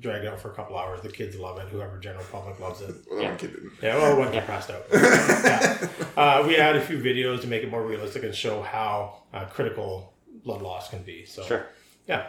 Drag 0.00 0.22
it 0.24 0.28
out 0.28 0.40
for 0.40 0.50
a 0.50 0.54
couple 0.54 0.78
hours. 0.78 1.02
The 1.02 1.10
kids 1.10 1.36
love 1.36 1.58
it. 1.58 1.68
Whoever 1.68 1.98
general 1.98 2.24
public 2.32 2.58
loves 2.58 2.80
it. 2.80 2.94
Well, 3.10 3.20
Yeah. 3.20 3.36
kid 3.36 3.52
didn't. 3.54 3.72
Yeah, 3.82 3.96
well, 3.96 4.18
one 4.18 4.32
kid 4.32 4.44
passed 4.46 4.70
out. 4.70 4.84
yeah. 4.92 5.88
uh, 6.16 6.44
we 6.46 6.56
add 6.56 6.76
a 6.76 6.80
few 6.80 6.98
videos 6.98 7.42
to 7.42 7.46
make 7.48 7.62
it 7.62 7.70
more 7.70 7.84
realistic 7.86 8.22
and 8.22 8.34
show 8.34 8.62
how 8.62 9.22
uh, 9.34 9.44
critical 9.44 10.14
blood 10.44 10.62
loss 10.62 10.88
can 10.88 11.02
be. 11.02 11.26
So, 11.26 11.42
Sure. 11.42 11.66
yeah, 12.06 12.28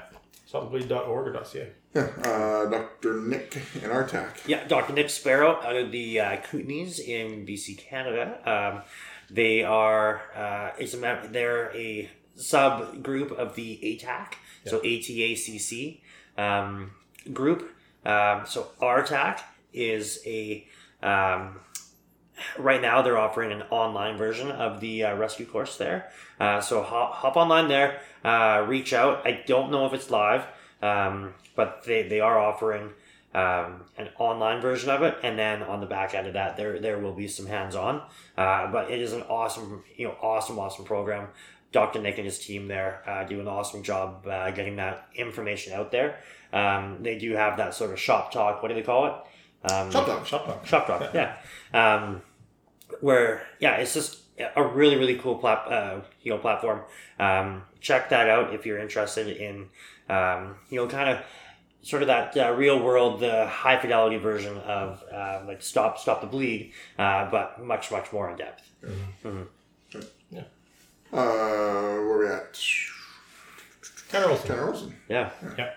stopbleed.org 0.51 1.33
or 1.35 1.43
.ca. 1.45 1.67
Yeah, 1.95 2.01
uh, 2.23 2.65
Dr. 2.69 3.21
Nick 3.21 3.55
in 3.75 3.89
RTAC. 3.89 4.45
Yeah, 4.47 4.67
Dr. 4.67 4.91
Nick 4.93 5.09
Sparrow 5.09 5.61
out 5.63 5.75
of 5.77 5.91
the 5.91 6.19
uh, 6.19 6.37
Kootenays 6.41 6.99
in 6.99 7.45
BC, 7.45 7.77
Canada. 7.79 8.37
Um, 8.45 8.81
they 9.31 9.63
are 9.63 10.21
uh, 10.35 10.71
it's 10.77 10.93
a 10.93 10.97
mem- 10.97 11.31
they're 11.31 11.71
a 11.75 12.09
subgroup 12.37 13.31
of 13.31 13.55
the 13.55 13.79
ATAC, 13.81 14.33
so 14.65 14.79
ATACC 14.81 16.01
um, 16.37 16.91
group. 17.33 17.71
Um, 18.05 18.43
so 18.45 18.69
RTAC 18.81 19.41
is 19.73 20.21
a 20.25 20.65
um, 21.03 21.59
right 22.57 22.81
now 22.81 23.01
they're 23.01 23.17
offering 23.17 23.51
an 23.51 23.63
online 23.69 24.17
version 24.17 24.51
of 24.51 24.79
the 24.79 25.03
uh, 25.03 25.15
rescue 25.15 25.45
course 25.45 25.77
there. 25.77 26.11
Uh, 26.39 26.61
so 26.61 26.81
hop, 26.81 27.13
hop 27.13 27.35
online 27.35 27.67
there, 27.67 28.01
uh, 28.23 28.65
reach 28.67 28.93
out. 28.93 29.25
I 29.25 29.43
don't 29.45 29.71
know 29.71 29.85
if 29.85 29.93
it's 29.93 30.09
live, 30.09 30.45
um, 30.81 31.33
but 31.55 31.83
they, 31.85 32.07
they 32.07 32.19
are 32.19 32.39
offering 32.39 32.91
um, 33.33 33.83
an 33.97 34.09
online 34.17 34.61
version 34.61 34.89
of 34.89 35.03
it, 35.03 35.17
and 35.21 35.37
then 35.37 35.61
on 35.61 35.81
the 35.81 35.85
back 35.85 36.15
end 36.15 36.25
of 36.27 36.33
that, 36.33 36.57
there 36.57 36.79
there 36.79 36.97
will 36.97 37.13
be 37.13 37.27
some 37.27 37.45
hands 37.45 37.75
on. 37.75 38.01
Uh, 38.35 38.71
but 38.71 38.89
it 38.89 38.99
is 38.99 39.13
an 39.13 39.21
awesome, 39.23 39.83
you 39.95 40.07
know, 40.07 40.15
awesome, 40.21 40.57
awesome 40.57 40.83
program. 40.83 41.27
Dr. 41.71 42.01
Nick 42.01 42.17
and 42.17 42.25
his 42.25 42.39
team 42.39 42.67
there 42.67 43.03
uh, 43.05 43.23
do 43.23 43.39
an 43.39 43.47
awesome 43.47 43.83
job 43.83 44.25
uh, 44.27 44.51
getting 44.51 44.77
that 44.77 45.07
information 45.15 45.73
out 45.73 45.91
there. 45.91 46.19
Um, 46.51 46.97
they 47.01 47.17
do 47.17 47.33
have 47.33 47.57
that 47.57 47.73
sort 47.75 47.91
of 47.91 47.99
shop 47.99 48.31
talk. 48.31 48.61
What 48.61 48.69
do 48.69 48.75
they 48.75 48.81
call 48.81 49.05
it? 49.07 49.71
Um, 49.71 49.91
Shop 49.91 50.05
talk. 50.05 50.25
Shop 50.25 50.45
talk. 50.45 50.65
Shop 50.65 50.87
Talk, 50.87 51.13
yeah. 51.13 51.35
Um, 51.73 52.21
where 53.01 53.45
yeah, 53.59 53.75
it's 53.75 53.93
just 53.93 54.19
a 54.55 54.63
really 54.63 54.95
really 54.95 55.17
cool 55.17 55.35
plat 55.35 55.71
uh, 55.71 56.01
you 56.23 56.31
know 56.31 56.37
platform. 56.37 56.81
Um, 57.19 57.63
check 57.81 58.09
that 58.09 58.29
out 58.29 58.53
if 58.53 58.65
you're 58.65 58.79
interested 58.79 59.27
in 59.27 59.67
um, 60.09 60.55
you 60.69 60.77
know 60.77 60.87
kind 60.87 61.09
of 61.09 61.23
sort 61.81 62.01
of 62.01 62.07
that 62.07 62.35
uh, 62.37 62.53
real 62.53 62.81
world, 62.81 63.19
the 63.19 63.47
high 63.47 63.79
fidelity 63.79 64.17
version 64.17 64.57
of 64.59 65.03
uh, 65.13 65.41
like 65.45 65.61
stop 65.61 65.99
stop 65.99 66.21
the 66.21 66.27
bleed, 66.27 66.71
uh, 66.97 67.29
but 67.29 67.61
much 67.63 67.91
much 67.91 68.11
more 68.13 68.29
in 68.29 68.37
depth. 68.37 68.69
Uh, 71.11 71.17
where 72.05 72.17
we 72.19 72.27
at? 72.27 72.59
Tanner 74.09 74.27
Olson. 74.29 74.47
Tanner 74.47 74.67
Olson. 74.69 74.95
Yeah, 75.07 75.31
Yeah. 75.57 75.73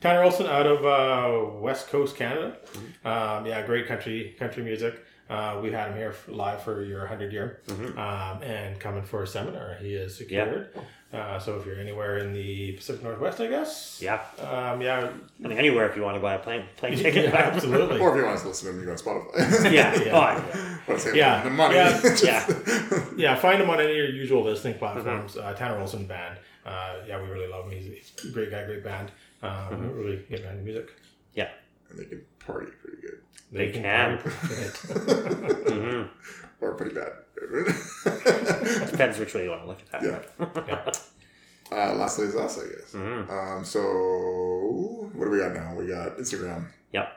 Tanner 0.00 0.22
Olson 0.22 0.46
out 0.46 0.66
of 0.66 0.84
uh, 0.84 1.58
West 1.60 1.88
Coast 1.88 2.16
Canada. 2.16 2.58
Um, 3.04 3.46
yeah, 3.46 3.64
great 3.64 3.86
country 3.86 4.36
country 4.38 4.62
music. 4.62 5.02
Uh, 5.30 5.58
we 5.62 5.72
had 5.72 5.88
him 5.90 5.96
here 5.96 6.14
live 6.28 6.62
for 6.62 6.82
your 6.84 6.98
100 7.00 7.32
year 7.32 7.60
um, 7.96 8.42
and 8.42 8.78
coming 8.78 9.02
for 9.02 9.22
a 9.22 9.26
seminar. 9.26 9.76
He 9.80 9.94
is 9.94 10.14
secured. 10.18 10.68
Uh, 11.14 11.38
so 11.38 11.56
if 11.58 11.64
you're 11.64 11.78
anywhere 11.78 12.18
in 12.18 12.32
the 12.32 12.72
Pacific 12.72 13.02
Northwest, 13.04 13.40
I 13.40 13.46
guess. 13.46 14.00
yeah. 14.02 14.20
Um, 14.40 14.80
yeah. 14.82 15.10
I 15.44 15.48
mean, 15.48 15.56
anywhere 15.56 15.88
if 15.88 15.96
you 15.96 16.02
want 16.02 16.16
to 16.16 16.20
buy 16.20 16.34
a 16.34 16.38
plane 16.40 16.64
plane 16.76 16.92
yeah, 16.98 17.02
ticket. 17.02 17.32
absolutely. 17.32 18.00
Or 18.00 18.10
if 18.10 18.16
you 18.20 18.24
want 18.26 18.40
to 18.40 18.48
listen 18.48 18.66
to 18.68 18.72
him, 18.74 18.80
you 18.80 18.86
go 18.86 18.92
on 18.92 18.98
Spotify. 18.98 19.72
yeah, 19.72 19.94
Yeah. 19.94 20.00
Oh, 20.00 20.02
yeah. 20.02 20.78
Want 20.88 21.00
to 21.00 21.06
save 21.06 21.14
Yeah. 21.14 21.44
the 21.44 21.50
money. 21.50 21.74
Yeah. 21.76 22.00
Just- 22.02 22.24
Yeah. 22.24 23.04
Yeah, 23.16 23.36
find 23.36 23.62
him 23.62 23.70
on 23.70 23.78
any 23.80 23.90
of 23.92 23.96
your 23.96 24.08
usual 24.10 24.42
listening 24.42 24.74
platforms. 24.78 25.36
Uh, 25.36 25.52
Tanner 25.54 25.78
Olson 25.78 26.06
Band. 26.06 26.38
Uh, 26.66 26.94
yeah, 27.06 27.22
we 27.22 27.28
really 27.28 27.46
love 27.48 27.66
him. 27.70 27.78
He's, 27.78 28.12
he's 28.20 28.30
a 28.30 28.32
great 28.32 28.50
guy, 28.50 28.64
great 28.64 28.82
band. 28.82 29.12
Um, 29.42 29.92
Really 29.94 30.16
get 30.28 30.40
behind 30.40 30.58
the 30.58 30.62
music. 30.64 30.90
yeah. 31.34 31.50
And 31.90 31.98
they 31.98 32.06
can 32.06 32.22
party 32.44 32.72
pretty 32.82 33.00
good. 33.02 33.20
They 33.52 33.70
can. 33.70 34.18
party 34.18 34.30
pretty 34.30 35.64
good. 35.64 35.72
hmm 35.72 36.02
Or 36.64 36.74
pretty 36.74 36.94
bad. 36.94 37.12
Depends 38.90 39.18
which 39.18 39.34
way 39.34 39.44
you 39.44 39.50
want 39.50 39.62
to 39.62 39.68
look 39.68 39.78
at 39.92 40.00
that. 40.00 40.66
yeah. 40.68 40.92
Uh, 41.72 41.94
lastly 41.94 42.26
is 42.26 42.36
us, 42.36 42.58
I 42.58 42.62
guess. 42.68 42.92
Mhm. 42.92 43.30
Um, 43.30 43.64
so, 43.64 45.10
what 45.14 45.24
do 45.26 45.30
we 45.30 45.38
got 45.38 45.52
now? 45.54 45.74
We 45.74 45.86
got 45.88 46.16
Instagram. 46.18 46.66
Yep. 46.92 47.08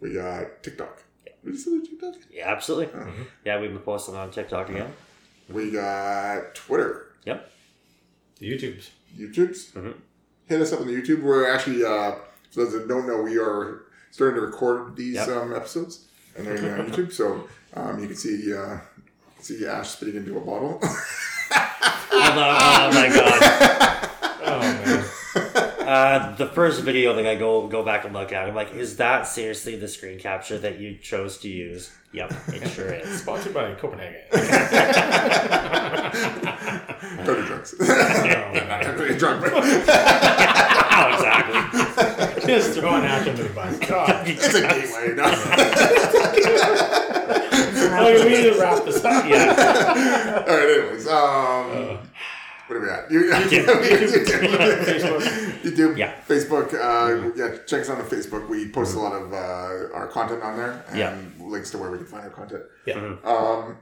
We 0.00 0.14
got 0.14 0.62
TikTok. 0.62 1.02
We 1.44 1.52
just 1.52 1.64
do 1.66 1.84
TikTok. 1.84 2.14
Yeah, 2.32 2.48
absolutely. 2.50 2.92
Oh. 3.00 3.06
Yeah, 3.44 3.60
we've 3.60 3.70
been 3.70 3.78
posting 3.80 4.14
on 4.16 4.30
TikTok 4.30 4.68
again. 4.70 4.92
We 5.48 5.70
got 5.70 6.54
Twitter, 6.54 7.06
Yep. 7.24 7.50
The 8.38 8.46
YouTubes. 8.52 8.90
YouTube's. 9.16 9.72
Mhm. 9.72 9.94
Hit 10.46 10.60
us 10.60 10.72
up 10.72 10.80
on 10.80 10.86
the 10.86 10.94
YouTube. 10.94 11.22
We're 11.22 11.48
actually, 11.50 11.84
uh, 11.84 12.12
for 12.52 12.64
those 12.64 12.72
that 12.72 12.88
don't 12.88 13.06
know, 13.06 13.22
we 13.22 13.38
are 13.38 13.82
starting 14.10 14.36
to 14.36 14.46
record 14.46 14.96
these 14.96 15.14
Yep. 15.16 15.28
um, 15.28 15.54
episodes, 15.54 16.06
and 16.36 16.46
they're 16.46 16.56
gonna 16.56 16.82
on 16.84 16.90
YouTube. 16.90 17.12
So 17.12 17.48
um, 17.74 17.98
you 18.00 18.06
can 18.06 18.16
see 18.16 18.54
uh, 18.54 18.78
see 19.40 19.66
Ash 19.66 19.90
spitting 19.90 20.16
into 20.16 20.36
a 20.36 20.40
bottle. 20.40 20.80
Oh, 22.20 22.90
oh 22.90 22.92
my 22.92 23.08
god. 23.08 23.40
Oh, 24.44 24.60
man. 24.60 25.04
Uh, 25.88 26.36
the 26.36 26.46
first 26.46 26.82
video 26.82 27.14
that 27.14 27.26
I 27.26 27.36
go 27.36 27.66
go 27.68 27.82
back 27.84 28.04
and 28.04 28.12
look 28.12 28.32
at, 28.32 28.46
I'm 28.48 28.54
like, 28.54 28.74
is 28.74 28.96
that 28.98 29.26
seriously 29.26 29.76
the 29.76 29.88
screen 29.88 30.18
capture 30.18 30.58
that 30.58 30.78
you 30.78 30.98
chose 30.98 31.38
to 31.38 31.48
use? 31.48 31.90
Yep, 32.12 32.32
it 32.48 32.68
sure 32.68 32.92
is. 32.92 33.20
Sponsored 33.22 33.54
by 33.54 33.72
Copenhagen. 33.74 34.20
Dirty 37.24 37.46
drugs. 37.46 37.74
Oh, 37.80 37.86
man. 37.86 38.68
Not 38.68 38.82
dirty 38.96 39.18
drug, 39.18 39.40
but 39.40 39.52
oh, 39.54 39.58
exactly. 41.14 42.46
Just 42.46 42.78
throwing 42.78 43.04
Ash 43.04 43.26
under 43.26 43.42
the 43.42 43.50
bus. 43.54 43.78
God. 43.80 44.28
it's 44.28 44.54
a 44.54 44.60
gateway. 44.60 45.14
No? 45.14 47.04
Okay, 47.92 48.24
we 48.24 48.30
need 48.30 48.52
to 48.54 48.60
wrap 48.60 48.84
this 48.84 49.04
up. 49.04 49.24
Yeah. 49.28 50.44
All 50.46 50.56
right. 50.56 50.68
Anyways, 50.68 51.06
um, 51.08 51.98
what 52.66 52.76
are 52.76 52.80
we 52.80 52.88
at? 52.90 53.10
You, 53.10 53.30
Facebook. 53.32 55.20
YouTube, 55.62 55.96
Yeah. 55.96 56.14
Facebook. 56.28 56.74
Uh, 56.74 57.32
yeah, 57.34 57.56
check 57.66 57.80
us 57.82 57.90
out 57.90 57.98
on 57.98 58.04
Facebook. 58.06 58.48
We 58.48 58.68
post 58.70 58.94
a 58.94 58.98
lot 58.98 59.12
of 59.12 59.32
uh, 59.32 59.94
our 59.94 60.06
content 60.08 60.42
on 60.42 60.56
there 60.56 60.84
and 60.88 60.98
Yeah. 60.98 61.16
links 61.40 61.70
to 61.72 61.78
where 61.78 61.90
we 61.90 61.98
can 61.98 62.06
find 62.06 62.24
our 62.24 62.30
content. 62.30 62.62
Yeah. 62.86 63.16
Um, 63.24 63.76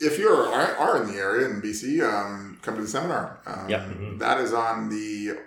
if 0.00 0.18
you 0.18 0.28
are, 0.28 0.46
are 0.76 1.02
in 1.02 1.08
the 1.12 1.18
area 1.18 1.46
in 1.48 1.60
BC, 1.60 2.00
um, 2.02 2.58
come 2.62 2.74
to 2.76 2.82
the 2.82 2.88
seminar. 2.88 3.38
Um, 3.46 3.68
Yeah. 3.68 3.88
That 4.18 4.40
is 4.40 4.52
on 4.52 4.88
the 4.88 5.38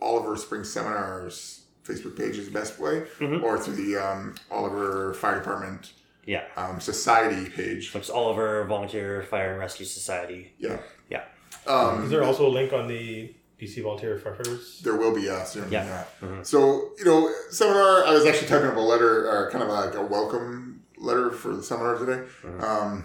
Oliver 0.00 0.36
Spring 0.36 0.64
Seminars 0.64 1.62
Facebook 1.86 2.16
page 2.16 2.38
is 2.38 2.46
the 2.46 2.52
best 2.52 2.78
way, 2.78 3.04
Mhm. 3.20 3.42
or 3.42 3.58
through 3.58 3.74
the 3.74 3.96
um, 3.96 4.34
Oliver 4.50 5.12
Fire 5.14 5.34
Department 5.38 5.92
Yeah. 6.26 6.44
um, 6.56 6.80
Society 6.80 7.50
page. 7.50 7.94
It's 7.94 8.10
Oliver 8.10 8.64
Volunteer 8.64 9.22
Fire 9.22 9.50
and 9.50 9.58
Rescue 9.60 9.86
Society. 9.86 10.52
Yeah. 10.58 10.78
Yeah. 11.10 11.24
Um, 11.66 12.04
Is 12.04 12.10
there 12.10 12.24
also 12.24 12.46
a 12.46 12.52
link 12.52 12.72
on 12.72 12.86
the 12.88 13.34
BC 13.60 13.82
Volunteer 13.82 14.18
Firefighters? 14.18 14.80
There 14.80 14.96
will 14.96 15.14
be, 15.14 15.28
uh, 15.28 15.44
soon. 15.44 15.70
Yeah. 15.70 15.84
Yeah. 15.86 16.04
Mhm. 16.28 16.46
So, 16.46 16.92
you 16.98 17.04
know, 17.04 17.30
seminar, 17.50 18.04
I 18.04 18.12
was 18.12 18.26
actually 18.26 18.48
typing 18.48 18.68
up 18.68 18.76
a 18.76 18.80
letter, 18.80 19.28
or 19.30 19.50
kind 19.50 19.62
of 19.62 19.70
like 19.70 19.94
a 19.94 20.02
welcome 20.02 20.82
letter 20.98 21.30
for 21.30 21.54
the 21.54 21.62
seminar 21.62 21.96
today. 21.98 22.22
Mhm. 22.42 22.62
Um, 22.62 23.04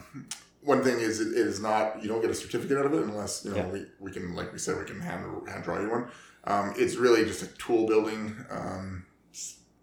one 0.61 0.83
thing 0.83 0.99
is, 0.99 1.19
it 1.21 1.33
is 1.37 1.59
not, 1.61 2.01
you 2.01 2.09
don't 2.09 2.21
get 2.21 2.29
a 2.29 2.35
certificate 2.35 2.77
out 2.77 2.85
of 2.85 2.93
it 2.93 3.03
unless, 3.03 3.45
you 3.45 3.51
know, 3.51 3.57
Yeah. 3.57 3.67
we, 3.69 3.85
we 3.99 4.11
can, 4.11 4.35
like 4.35 4.51
we 4.51 4.59
said, 4.59 4.77
we 4.77 4.85
can 4.85 4.99
hand, 4.99 5.25
hand 5.47 5.63
draw 5.63 5.79
you 5.79 5.89
one. 5.89 6.07
Um, 6.45 6.73
it's 6.77 6.95
really 6.95 7.25
just 7.25 7.43
a 7.43 7.47
tool 7.57 7.85
building 7.87 8.35
um, 8.49 9.05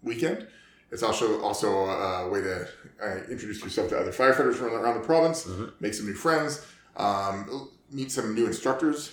weekend. 0.03 0.47
It's 0.91 1.03
also 1.03 1.41
also 1.41 1.85
a 1.85 2.29
way 2.29 2.41
to 2.41 2.67
uh, 3.03 3.17
introduce 3.29 3.63
yourself 3.63 3.89
to 3.89 3.97
other 3.97 4.11
firefighters 4.11 4.55
from 4.55 4.73
around 4.73 4.95
the 4.95 5.05
province, 5.05 5.43
Mhm. 5.45 5.71
make 5.79 5.93
some 5.93 6.05
new 6.07 6.13
friends, 6.15 6.61
um, 6.95 7.69
meet 7.91 8.11
some 8.11 8.33
new 8.35 8.45
instructors 8.47 9.11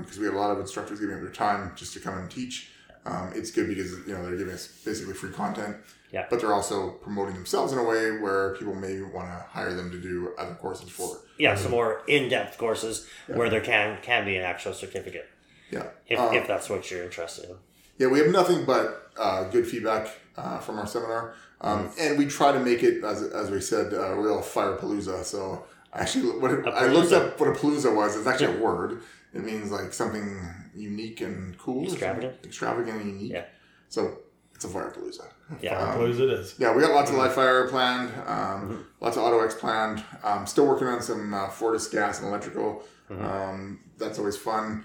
because 0.00 0.18
we 0.18 0.26
have 0.26 0.34
a 0.34 0.38
lot 0.38 0.50
of 0.52 0.60
instructors 0.60 1.00
giving 1.00 1.16
up 1.16 1.22
their 1.22 1.30
time 1.32 1.72
just 1.74 1.92
to 1.94 2.00
come 2.00 2.16
and 2.18 2.30
teach. 2.30 2.70
Um, 3.04 3.32
it's 3.34 3.50
good 3.50 3.66
because 3.68 3.90
you 4.06 4.14
know 4.14 4.22
they're 4.24 4.36
giving 4.36 4.54
us 4.54 4.68
basically 4.84 5.14
free 5.14 5.32
content, 5.32 5.76
Yeah. 6.12 6.26
but 6.30 6.38
they're 6.40 6.52
also 6.54 6.90
promoting 6.90 7.34
themselves 7.34 7.72
in 7.72 7.78
a 7.78 7.82
way 7.82 8.12
where 8.18 8.54
people 8.54 8.76
may 8.76 9.00
want 9.02 9.26
to 9.28 9.44
hire 9.50 9.74
them 9.74 9.90
to 9.90 9.98
do 9.98 10.32
other 10.38 10.54
courses 10.54 10.88
for. 10.88 11.18
Yeah, 11.36 11.56
some 11.56 11.72
more 11.72 12.02
in-depth 12.06 12.58
courses 12.58 13.06
Yeah. 13.28 13.36
where 13.36 13.50
there 13.50 13.60
can 13.60 13.98
can 14.02 14.24
be 14.24 14.36
an 14.36 14.44
actual 14.44 14.72
certificate 14.74 15.28
Yeah, 15.70 15.86
if, 16.06 16.18
Uh, 16.18 16.30
if 16.34 16.46
that's 16.46 16.68
what 16.68 16.88
you're 16.90 17.02
interested 17.02 17.48
in. 17.50 17.56
Yeah, 17.98 18.06
we 18.08 18.18
have 18.20 18.28
nothing 18.28 18.64
but 18.66 19.10
uh, 19.16 19.44
good 19.44 19.66
feedback 19.66 20.06
uh, 20.36 20.58
from 20.60 20.78
our 20.78 20.86
seminar, 20.86 21.34
um, 21.62 21.90
and 21.98 22.18
we 22.18 22.26
try 22.26 22.52
to 22.52 22.60
make 22.60 22.82
it, 22.82 23.02
as, 23.04 23.22
as 23.22 23.50
we 23.50 23.60
said, 23.60 23.92
a 23.92 24.14
real 24.16 24.42
fire 24.42 24.76
palooza. 24.76 25.24
So 25.24 25.64
actually, 25.92 26.38
what 26.38 26.50
it, 26.50 26.66
A 26.66 26.70
I 26.70 26.86
looked 26.88 27.12
up 27.12 27.38
what 27.40 27.48
a 27.48 27.52
palooza 27.52 27.94
was. 27.94 28.16
It's 28.16 28.26
actually 28.26 28.58
a 28.58 28.60
word. 28.60 29.00
It 29.34 29.42
means 29.44 29.70
like 29.70 29.92
something 29.94 30.38
unique 30.74 31.20
and 31.22 31.56
cool, 31.58 31.84
or. 31.84 31.92
Extravagant? 31.92 32.34
extravagant 32.44 33.00
and 33.00 33.10
unique. 33.14 33.32
Yeah. 33.32 33.44
So 33.88 34.18
it's 34.54 34.64
a 34.64 34.68
fire 34.68 34.92
palooza. 34.94 35.26
Yeah. 35.60 35.78
Fire 35.78 35.98
Palooza 35.98 36.20
it 36.20 36.30
is. 36.30 36.54
Yeah, 36.58 36.74
we 36.74 36.82
got 36.82 36.92
lots 36.92 37.10
of 37.10 37.16
live 37.16 37.34
fire 37.34 37.68
planned, 37.68 38.10
um, 38.26 38.62
Mm-hmm. 38.62 38.76
lots 39.00 39.16
of 39.16 39.22
AutoX 39.24 39.58
planned. 39.58 40.02
Um, 40.24 40.46
still 40.46 40.66
working 40.66 40.88
on 40.88 41.00
some 41.02 41.32
uh, 41.34 41.48
Fortis 41.48 41.88
gas 41.88 42.20
and 42.20 42.28
electrical. 42.28 42.82
Mm-hmm. 43.10 43.24
Um, 43.24 43.80
that's 43.98 44.18
always 44.18 44.36
fun. 44.36 44.84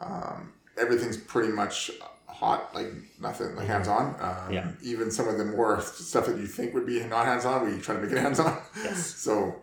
Um, 0.00 0.52
everything's 0.76 1.16
pretty 1.16 1.52
much 1.52 1.90
hot, 2.38 2.74
like 2.74 2.86
nothing, 3.20 3.54
like 3.56 3.66
hands 3.66 3.88
on. 3.88 4.06
Um, 4.06 4.14
Mm-hmm. 4.20 4.52
Yeah. 4.52 4.70
Even 4.82 5.10
some 5.10 5.28
of 5.28 5.38
the 5.38 5.44
more 5.44 5.80
stuff 5.80 6.26
that 6.26 6.36
you 6.38 6.46
think 6.46 6.72
would 6.74 6.86
be 6.86 7.02
not 7.04 7.26
hands 7.26 7.44
on, 7.44 7.64
we 7.74 7.80
try 7.80 7.94
to 7.96 8.00
make 8.00 8.12
it 8.12 8.18
hands 8.26 8.38
on. 8.40 8.56
Yes. 8.82 9.04
So, 9.16 9.62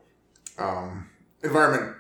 um, 0.58 1.10
environment, 1.44 1.96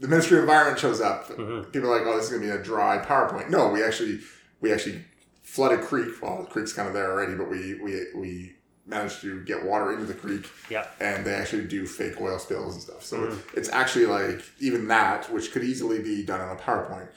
the 0.00 0.08
Ministry 0.08 0.38
of 0.38 0.44
Environment 0.44 0.78
shows 0.78 1.00
up. 1.00 1.28
Mhm. 1.28 1.72
People 1.72 1.90
are 1.90 1.98
like, 1.98 2.06
oh, 2.06 2.16
this 2.16 2.24
is 2.26 2.30
going 2.30 2.42
to 2.42 2.48
be 2.48 2.52
a 2.54 2.62
dry 2.62 2.98
PowerPoint. 2.98 3.48
No, 3.50 3.68
we 3.68 3.82
actually, 3.82 4.20
we 4.60 4.72
actually 4.72 5.04
flooded 5.42 5.80
creek. 5.82 6.20
Well, 6.22 6.42
the 6.42 6.48
creek's 6.48 6.72
kind 6.72 6.88
of 6.88 6.94
there 6.94 7.10
already, 7.12 7.34
but 7.34 7.48
we, 7.48 7.74
we, 7.80 8.02
we 8.14 8.54
managed 8.86 9.20
to 9.20 9.42
get 9.44 9.64
water 9.64 9.92
into 9.92 10.04
the 10.06 10.14
creek 10.14 10.48
Yeah. 10.70 10.86
and 11.00 11.24
they 11.24 11.34
actually 11.34 11.64
do 11.66 11.86
fake 11.86 12.20
oil 12.20 12.38
spills 12.38 12.74
and 12.74 12.82
stuff. 12.82 13.04
So 13.04 13.18
Mhm. 13.18 13.38
it's 13.54 13.68
actually 13.68 14.06
like 14.06 14.42
even 14.60 14.88
that, 14.88 15.30
which 15.32 15.52
could 15.52 15.62
easily 15.64 16.00
be 16.00 16.24
done 16.24 16.40
on 16.40 16.56
a 16.56 16.58
PowerPoint, 16.60 17.08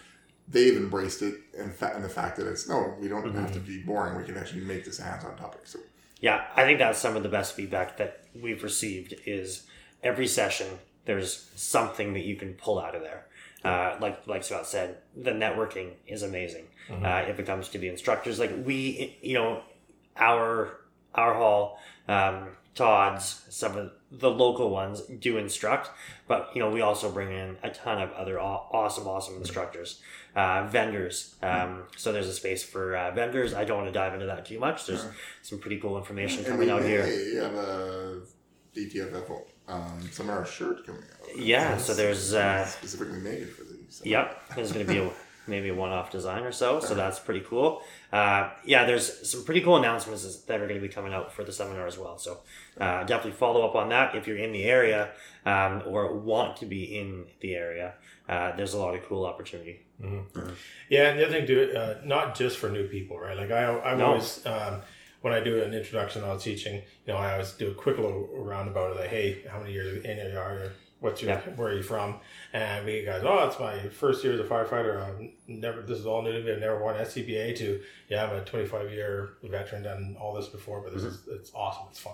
they've 0.52 0.76
embraced 0.76 1.22
it 1.22 1.36
and, 1.58 1.74
fa- 1.74 1.98
the 2.02 2.10
fact 2.10 2.38
that 2.38 2.48
it's 2.48 2.68
no, 2.68 2.96
we 3.00 3.08
don't 3.08 3.34
have 3.36 3.54
to 3.54 3.60
be 3.60 3.82
boring. 3.82 4.18
We 4.18 4.24
can 4.24 4.38
actually 4.38 4.62
make 4.62 4.86
this 4.86 5.00
a 5.00 5.04
hands-on 5.04 5.36
topic. 5.38 5.62
So 5.66 5.80
Yeah, 6.20 6.46
I 6.56 6.64
think 6.64 6.80
that's 6.80 7.00
some 7.00 7.16
of 7.16 7.24
the 7.24 7.30
best 7.30 7.56
feedback 7.56 7.98
that 7.98 8.26
we've 8.40 8.64
received 8.64 9.16
is 9.26 9.64
every 10.04 10.28
session 10.28 10.68
there's 11.06 11.50
something 11.56 12.14
that 12.14 12.24
you 12.24 12.36
can 12.36 12.54
pull 12.54 12.80
out 12.80 12.96
of 12.96 13.02
there. 13.02 13.26
Uh, 13.64 13.96
like 14.00 14.26
like 14.28 14.44
Scott 14.44 14.68
said, 14.68 14.98
the 15.16 15.32
networking 15.32 15.92
is 16.08 16.24
amazing. 16.24 16.66
Uh, 16.92 17.24
if 17.28 17.40
it 17.40 17.46
comes 17.46 17.70
to 17.70 17.78
the 17.78 17.88
instructors, 17.88 18.38
like 18.40 18.52
we, 18.66 19.18
you 19.22 19.34
know, 19.36 19.62
our 20.18 20.78
our 21.16 21.34
hall, 21.36 21.80
um, 22.08 22.50
Todd's, 22.74 23.46
some 23.50 23.78
of 23.78 23.92
the 24.12 24.30
local 24.30 24.70
ones 24.70 25.02
do 25.02 25.38
instruct, 25.38 25.90
but 26.28 26.50
you 26.54 26.62
know 26.62 26.70
we 26.70 26.82
also 26.82 27.12
bring 27.12 27.32
in 27.32 27.58
a 27.64 27.70
ton 27.70 28.02
of 28.02 28.12
other 28.14 28.40
aw- 28.40 28.68
awesome, 28.72 29.08
awesome 29.08 29.36
instructors, 29.38 30.02
uh, 30.36 30.68
vendors. 30.68 31.36
Um, 31.42 31.84
so 31.98 32.12
there's 32.12 32.28
a 32.28 32.34
space 32.34 32.64
for 32.64 32.96
uh, 32.96 33.12
vendors. 33.12 33.54
I 33.54 33.66
don't 33.66 33.78
want 33.78 33.90
to 33.90 33.94
dive 33.94 34.14
into 34.14 34.26
that 34.28 34.46
too 34.46 34.60
much. 34.60 34.86
There's 34.86 35.06
some 35.42 35.60
pretty 35.60 35.80
cool 35.80 35.98
information 35.98 36.40
and 36.40 36.48
coming 36.48 36.68
we 36.68 36.72
out 36.72 36.84
here. 36.84 37.06
You 37.08 37.40
have 37.40 37.56
a 37.56 38.22
DTFF 38.76 39.42
um, 39.68 40.10
summer 40.12 40.46
shirt 40.46 40.86
coming 40.86 41.04
out. 41.04 41.38
Yeah, 41.38 41.78
so 41.78 41.94
there's 41.94 42.34
uh, 42.34 42.66
specifically 42.66 43.20
made 43.20 43.50
for 43.50 43.64
these. 43.64 43.86
So. 43.90 44.04
Yep, 44.06 44.44
there's 44.56 44.72
going 44.72 44.86
to 44.86 44.92
be 44.92 45.00
a, 45.00 45.10
maybe 45.48 45.70
a 45.70 45.74
one-off 45.76 46.12
design 46.12 46.44
or 46.44 46.52
so, 46.52 46.80
so 46.80 46.94
that's 46.94 47.20
pretty 47.20 47.42
cool. 47.42 47.82
Uh, 48.14 48.50
yeah, 48.66 48.86
there's 48.86 49.30
some 49.30 49.44
pretty 49.44 49.62
cool 49.62 49.78
announcements 49.78 50.24
that 50.44 50.62
are 50.62 50.68
going 50.68 50.80
to 50.80 50.88
be 50.88 50.94
coming 50.94 51.14
out 51.14 51.34
for 51.34 51.44
the 51.44 51.52
seminar 51.52 51.88
as 51.88 51.98
well. 51.98 52.18
So 52.18 52.40
uh, 52.80 53.04
definitely 53.04 53.32
follow 53.40 53.68
up 53.68 53.76
on 53.76 53.90
that 53.90 54.16
if 54.16 54.28
you're 54.28 54.38
in 54.38 54.52
the 54.52 54.64
area 54.64 55.12
um, 55.46 55.84
or 55.88 56.14
want 56.18 56.58
to 56.58 56.66
be 56.66 56.98
in 57.00 57.26
the 57.42 57.56
area. 57.56 57.94
Uh, 58.30 58.56
there's 58.56 58.74
a 58.74 58.78
lot 58.78 58.94
of 58.96 59.04
cool 59.08 59.26
opportunity. 59.26 59.82
Yeah, 60.90 61.10
and 61.10 61.20
the 61.20 61.26
other 61.26 61.34
thing 61.34 61.48
too, 61.48 61.74
uh, 61.76 61.96
not 62.06 62.36
just 62.36 62.58
for 62.58 62.70
new 62.70 62.88
people, 62.88 63.20
right? 63.20 63.38
Like 63.38 63.52
I, 63.52 63.80
I'm 63.82 63.98
No. 63.98 64.06
always 64.08 64.46
um, 64.46 64.82
when 65.22 65.34
I 65.34 65.40
do 65.40 65.62
an 65.64 65.74
introduction 65.74 66.22
while 66.24 66.38
teaching, 66.40 66.76
you 66.76 67.14
know, 67.14 67.18
I 67.18 67.34
always 67.34 67.52
do 67.52 67.70
a 67.72 67.74
quick 67.74 67.98
little 67.98 68.28
roundabout 68.34 68.92
of 68.92 68.98
like, 68.98 69.10
hey, 69.10 69.44
how 69.50 69.60
many 69.60 69.74
years 69.74 70.04
in 70.04 70.18
you 70.18 70.38
are? 70.40 70.60
you? 70.64 70.70
What's 71.02 71.22
your 71.22 71.32
Yeah. 71.32 71.40
where 71.58 71.70
are 71.70 71.76
you 71.76 71.84
from? 71.84 72.20
And 72.54 72.86
we 72.86 73.04
guys, 73.04 73.24
oh, 73.26 73.46
it's 73.48 73.60
my 73.60 73.90
first 73.90 74.24
year 74.24 74.34
as 74.34 74.40
a 74.40 74.44
firefighter. 74.46 75.02
I've 75.02 75.30
never 75.48 75.82
this 75.82 76.00
is 76.00 76.06
all 76.06 76.22
new 76.22 76.32
to 76.32 76.42
me. 76.44 76.52
I've 76.54 76.60
never 76.60 76.82
won 76.82 76.96
SCBA. 76.96 77.58
To 77.58 77.82
yeah, 78.08 78.26
I'm 78.26 78.36
a 78.38 78.46
25 78.46 78.92
year 78.92 79.34
veteran, 79.44 79.84
done 79.84 80.16
all 80.20 80.34
this 80.34 80.48
before, 80.48 80.80
but 80.82 80.94
this 80.94 81.04
is 81.04 81.28
it's 81.30 81.52
awesome. 81.54 81.88
It's 81.90 82.00
fun. 82.00 82.14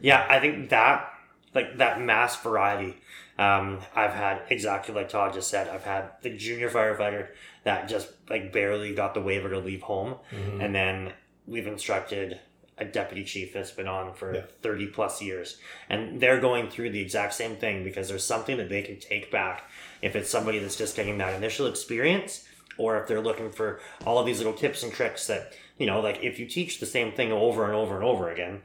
Yeah, 0.00 0.24
I 0.28 0.38
think 0.38 0.68
that 0.70 1.10
like 1.54 1.78
that 1.78 2.00
mass 2.00 2.36
variety. 2.40 2.96
Um, 3.38 3.78
I've 3.94 4.12
had 4.14 4.42
exactly 4.50 4.94
like 4.94 5.08
Todd 5.08 5.32
just 5.32 5.48
said. 5.48 5.68
I've 5.68 5.84
had 5.84 6.10
the 6.22 6.30
junior 6.36 6.68
firefighter 6.68 7.28
that 7.64 7.88
just 7.88 8.10
like 8.28 8.52
barely 8.52 8.94
got 8.94 9.14
the 9.14 9.20
waiver 9.22 9.48
to 9.50 9.58
leave 9.58 9.82
home, 9.82 10.16
Mm-hmm. 10.32 10.60
and 10.60 10.74
then 10.74 11.12
we've 11.46 11.66
instructed 11.68 12.40
a 12.80 12.84
deputy 12.84 13.24
chief 13.24 13.52
that's 13.52 13.70
been 13.70 13.88
on 13.88 14.14
for 14.14 14.34
Yeah. 14.34 14.42
30 14.62 14.86
plus 14.88 15.20
years. 15.22 15.58
And 15.88 16.20
they're 16.20 16.40
going 16.40 16.70
through 16.70 16.90
the 16.90 17.00
exact 17.00 17.34
same 17.34 17.56
thing 17.56 17.84
because 17.84 18.08
there's 18.08 18.24
something 18.24 18.56
that 18.58 18.68
they 18.68 18.82
can 18.82 18.98
take 18.98 19.30
back 19.30 19.68
if 20.02 20.14
it's 20.16 20.30
somebody 20.30 20.58
that's 20.58 20.76
just 20.76 20.96
getting 20.96 21.18
that 21.18 21.34
initial 21.34 21.66
experience 21.66 22.46
or 22.76 23.00
if 23.00 23.08
they're 23.08 23.20
looking 23.20 23.50
for 23.50 23.80
all 24.06 24.18
of 24.18 24.26
these 24.26 24.38
little 24.38 24.52
tips 24.52 24.82
and 24.84 24.92
tricks 24.92 25.26
that 25.26 25.52
you 25.78 25.86
know 25.86 26.00
like 26.00 26.20
if 26.22 26.38
you 26.38 26.46
teach 26.46 26.78
the 26.78 26.86
same 26.86 27.10
thing 27.10 27.32
over 27.32 27.64
and 27.64 27.74
over 27.74 27.96
and 27.96 28.04
over 28.04 28.30
again 28.30 28.62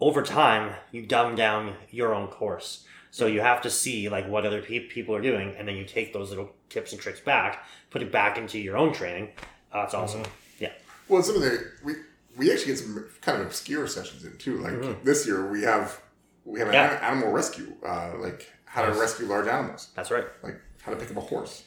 over 0.00 0.22
time 0.22 0.74
you 0.92 1.04
dumb 1.04 1.34
down 1.34 1.74
your 1.90 2.14
own 2.14 2.28
course. 2.28 2.84
So 3.10 3.26
you 3.26 3.40
have 3.40 3.62
to 3.62 3.70
see 3.70 4.08
like 4.08 4.26
what 4.28 4.44
other 4.46 4.62
pe- 4.62 4.80
people 4.88 5.14
are 5.14 5.22
doing 5.22 5.54
and 5.56 5.66
then 5.68 5.76
you 5.76 5.84
take 5.84 6.12
those 6.12 6.30
little 6.30 6.50
tips 6.70 6.92
and 6.92 7.00
tricks 7.00 7.20
back 7.20 7.64
put 7.90 8.02
it 8.02 8.10
back 8.12 8.36
into 8.38 8.58
your 8.58 8.76
own 8.76 8.92
training. 8.92 9.30
Uh, 9.72 9.82
that's 9.82 9.94
awesome. 9.94 10.22
Yeah. 10.58 10.72
Well, 11.08 11.22
some 11.22 11.36
of 11.36 11.42
the 11.42 11.70
we 11.84 11.94
we 12.36 12.50
actually 12.52 12.66
get 12.72 12.78
some 12.78 13.06
kind 13.20 13.40
of 13.40 13.46
obscure 13.46 13.86
sessions 13.86 14.24
in 14.24 14.36
too. 14.38 14.58
Like 14.58 15.04
this 15.04 15.26
year, 15.26 15.50
we 15.50 15.62
have 15.62 16.00
we 16.44 16.58
have 16.60 16.68
an 16.68 16.74
Mm-hmm. 16.74 16.92
Yeah. 16.92 16.98
an 17.10 17.16
animal 17.16 17.32
rescue, 17.32 17.74
uh, 17.84 18.12
like 18.18 18.50
how 18.64 18.84
to 18.84 18.92
rescue 18.98 19.26
large 19.26 19.46
animals, 19.48 19.88
that's 19.96 20.10
right 20.10 20.24
like 20.42 20.60
how 20.82 20.92
to 20.92 20.98
pick 20.98 21.10
up 21.10 21.16
a 21.16 21.20
horse. 21.20 21.64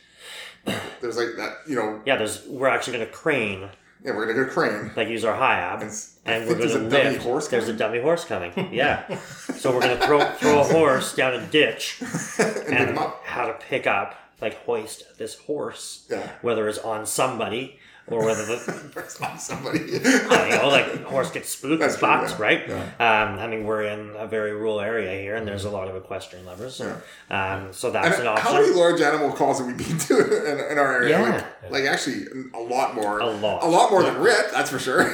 There's 1.01 1.17
like 1.17 1.29
that, 1.37 1.57
you 1.67 1.75
know. 1.75 2.01
yeah 2.05 2.15
there's 2.17 2.45
we're 2.47 2.67
actually 2.67 2.97
going 2.97 3.07
to 3.07 3.13
crane 3.13 3.69
Yeah, 4.03 4.11
we're 4.15 4.25
gonna 4.31 4.45
go 4.45 4.51
crane. 4.51 4.91
like 4.95 5.07
use 5.07 5.23
our 5.25 5.35
Hiab 5.35 5.81
And 5.81 5.91
and 6.25 6.47
we're 6.47 6.55
there's 6.55 6.73
going 6.73 6.85
a 6.87 6.89
to 6.89 6.95
dummy 6.97 7.09
lift 7.11 7.23
horse 7.23 7.47
there's 7.47 7.67
a 7.69 7.73
dummy 7.73 8.01
horse 8.01 8.25
coming 8.25 8.51
yeah 8.73 9.17
so 9.55 9.71
we're 9.73 9.81
going 9.81 9.97
to 9.97 10.05
throw 10.05 10.19
throw 10.33 10.59
a 10.59 10.63
horse 10.63 11.15
down 11.15 11.33
a 11.33 11.45
ditch 11.47 11.97
and 12.01 12.53
pick 12.67 12.71
and 12.89 12.97
up. 12.99 13.21
how 13.25 13.47
to 13.47 13.53
pick 13.53 13.87
up 13.87 14.15
like 14.41 14.53
hoist 14.65 15.17
this 15.17 15.35
horse 15.39 16.05
Yeah. 16.09 16.29
whether 16.41 16.67
it's 16.67 16.77
on 16.79 17.05
somebody 17.05 17.79
or 18.11 18.25
whether 18.25 18.45
the 18.45 18.89
It's 18.97 19.19
on 19.21 19.39
somebody. 19.39 19.79
you 19.79 19.99
know, 19.99 20.67
like 20.69 21.03
horse 21.03 21.31
gets 21.31 21.49
spooked 21.49 21.79
That's 21.79 21.93
and 21.93 21.99
true, 22.01 22.09
yeah. 22.09 22.41
right? 22.41 22.67
Yeah. 22.67 22.83
Um, 22.99 23.39
I 23.39 23.47
mean, 23.47 23.63
we're 23.65 23.83
in 23.83 24.15
a 24.17 24.27
very 24.27 24.53
rural 24.53 24.79
area 24.81 25.19
here, 25.21 25.35
and 25.35 25.47
there's 25.47 25.65
a 25.65 25.69
lot 25.69 25.87
of 25.87 25.95
equestrian 25.95 26.45
lovers. 26.45 26.79
Yeah. 26.79 26.95
Um, 27.29 27.71
so 27.73 27.87
And 27.87 27.95
that's 27.95 28.19
an 28.19 28.27
option. 28.27 28.45
how 28.45 28.53
many 28.53 28.65
option. 28.67 28.77
large 28.79 29.01
animal 29.01 29.31
calls 29.31 29.59
have 29.59 29.67
we 29.67 29.73
been 29.73 29.97
to 29.97 30.17
in, 30.65 30.71
in 30.71 30.77
our 30.77 30.95
area? 30.97 31.09
Yeah. 31.19 31.45
Like, 31.63 31.71
like 31.71 31.83
actually, 31.85 32.25
a 32.53 32.59
lot 32.59 32.93
more. 32.95 33.19
A 33.19 33.25
lot. 33.25 33.63
A 33.63 33.67
lot 33.67 33.89
more 33.91 34.03
than 34.03 34.17
RIT 34.19 34.51
that's 34.51 34.69
for 34.69 34.79
sure. 34.79 35.05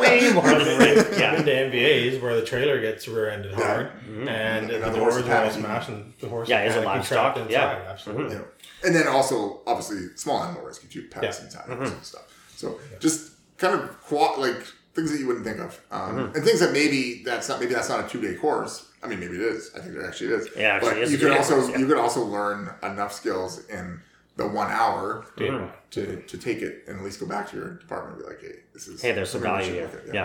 Way 0.00 0.30
more 0.32 0.42
than 0.48 0.78
RIT. 0.78 1.18
Yeah. 1.18 1.36
into 1.36 1.50
MVAs 1.50 2.20
where 2.22 2.36
the 2.36 2.44
trailer 2.44 2.80
gets 2.80 3.06
rear-ended 3.08 3.54
hard, 3.54 3.90
and 4.08 4.28
And 4.28 4.70
the 4.70 4.90
the 4.90 4.98
horse 4.98 5.16
is 5.16 5.22
all 5.22 5.28
panicking. 5.28 5.52
smashed, 5.52 5.88
and 5.88 6.12
the 6.20 6.28
horse 6.28 6.48
Yeah, 6.48 6.64
is 6.64 6.74
it 6.76 6.80
panicking, 6.80 6.84
livestock? 6.84 7.34
trapped 7.34 7.50
Yeah. 7.50 7.72
inside. 7.76 7.90
Absolutely. 7.90 8.36
Yeah. 8.36 8.42
And 8.84 8.94
then 8.94 9.08
also, 9.08 9.60
obviously, 9.66 10.08
small 10.16 10.42
animal 10.42 10.62
rescue 10.64 10.88
too, 10.88 11.08
pets 11.08 11.40
Yeah. 11.40 11.62
and 11.64 11.72
Mm-hmm. 11.72 11.84
and 11.94 12.04
stuff. 12.04 12.22
So 12.56 12.80
just 13.00 13.32
kind 13.58 13.74
of 13.78 14.00
qua- 14.02 14.36
like 14.38 14.62
things 14.94 15.12
that 15.12 15.18
you 15.20 15.26
wouldn't 15.26 15.44
think 15.44 15.58
of, 15.58 15.78
um, 15.90 16.16
Mm-hmm. 16.16 16.36
and 16.36 16.44
things 16.44 16.60
that 16.60 16.72
maybe 16.72 17.22
that's 17.24 17.48
not 17.48 17.60
maybe 17.60 17.74
that's 17.74 17.88
not 17.88 18.04
a 18.04 18.08
two 18.08 18.20
day 18.20 18.34
course. 18.34 18.86
I 19.02 19.08
mean, 19.08 19.20
maybe 19.20 19.34
it 19.36 19.42
is. 19.42 19.70
I 19.76 19.80
think 19.80 19.94
it 19.96 20.04
actually 20.04 20.32
is. 20.32 20.48
Yeah, 20.56 20.68
actually 20.76 20.90
but 20.94 20.98
is 21.02 21.12
you 21.12 21.18
could 21.18 21.32
also 21.32 21.56
course, 21.56 21.68
yeah. 21.70 21.78
you 21.78 21.86
could 21.86 21.98
also 21.98 22.24
learn 22.24 22.70
enough 22.82 23.12
skills 23.12 23.64
in 23.68 24.00
the 24.36 24.46
one 24.46 24.70
hour 24.70 25.24
Day 25.36 25.48
Mhm. 25.48 25.70
to, 25.92 26.22
to 26.22 26.38
take 26.38 26.60
it 26.62 26.84
and 26.88 26.98
at 26.98 27.04
least 27.04 27.20
go 27.20 27.26
back 27.26 27.48
to 27.50 27.56
your 27.56 27.70
department 27.74 28.16
and 28.16 28.24
be 28.24 28.28
like, 28.30 28.40
hey, 28.42 28.58
this 28.74 28.86
is 28.88 29.00
Hey, 29.00 29.12
there's 29.12 29.30
some 29.30 29.40
value 29.42 29.64
should 29.66 29.74
here. 29.74 29.84
look 29.92 30.08
at. 30.08 30.14
Yeah. 30.14 30.24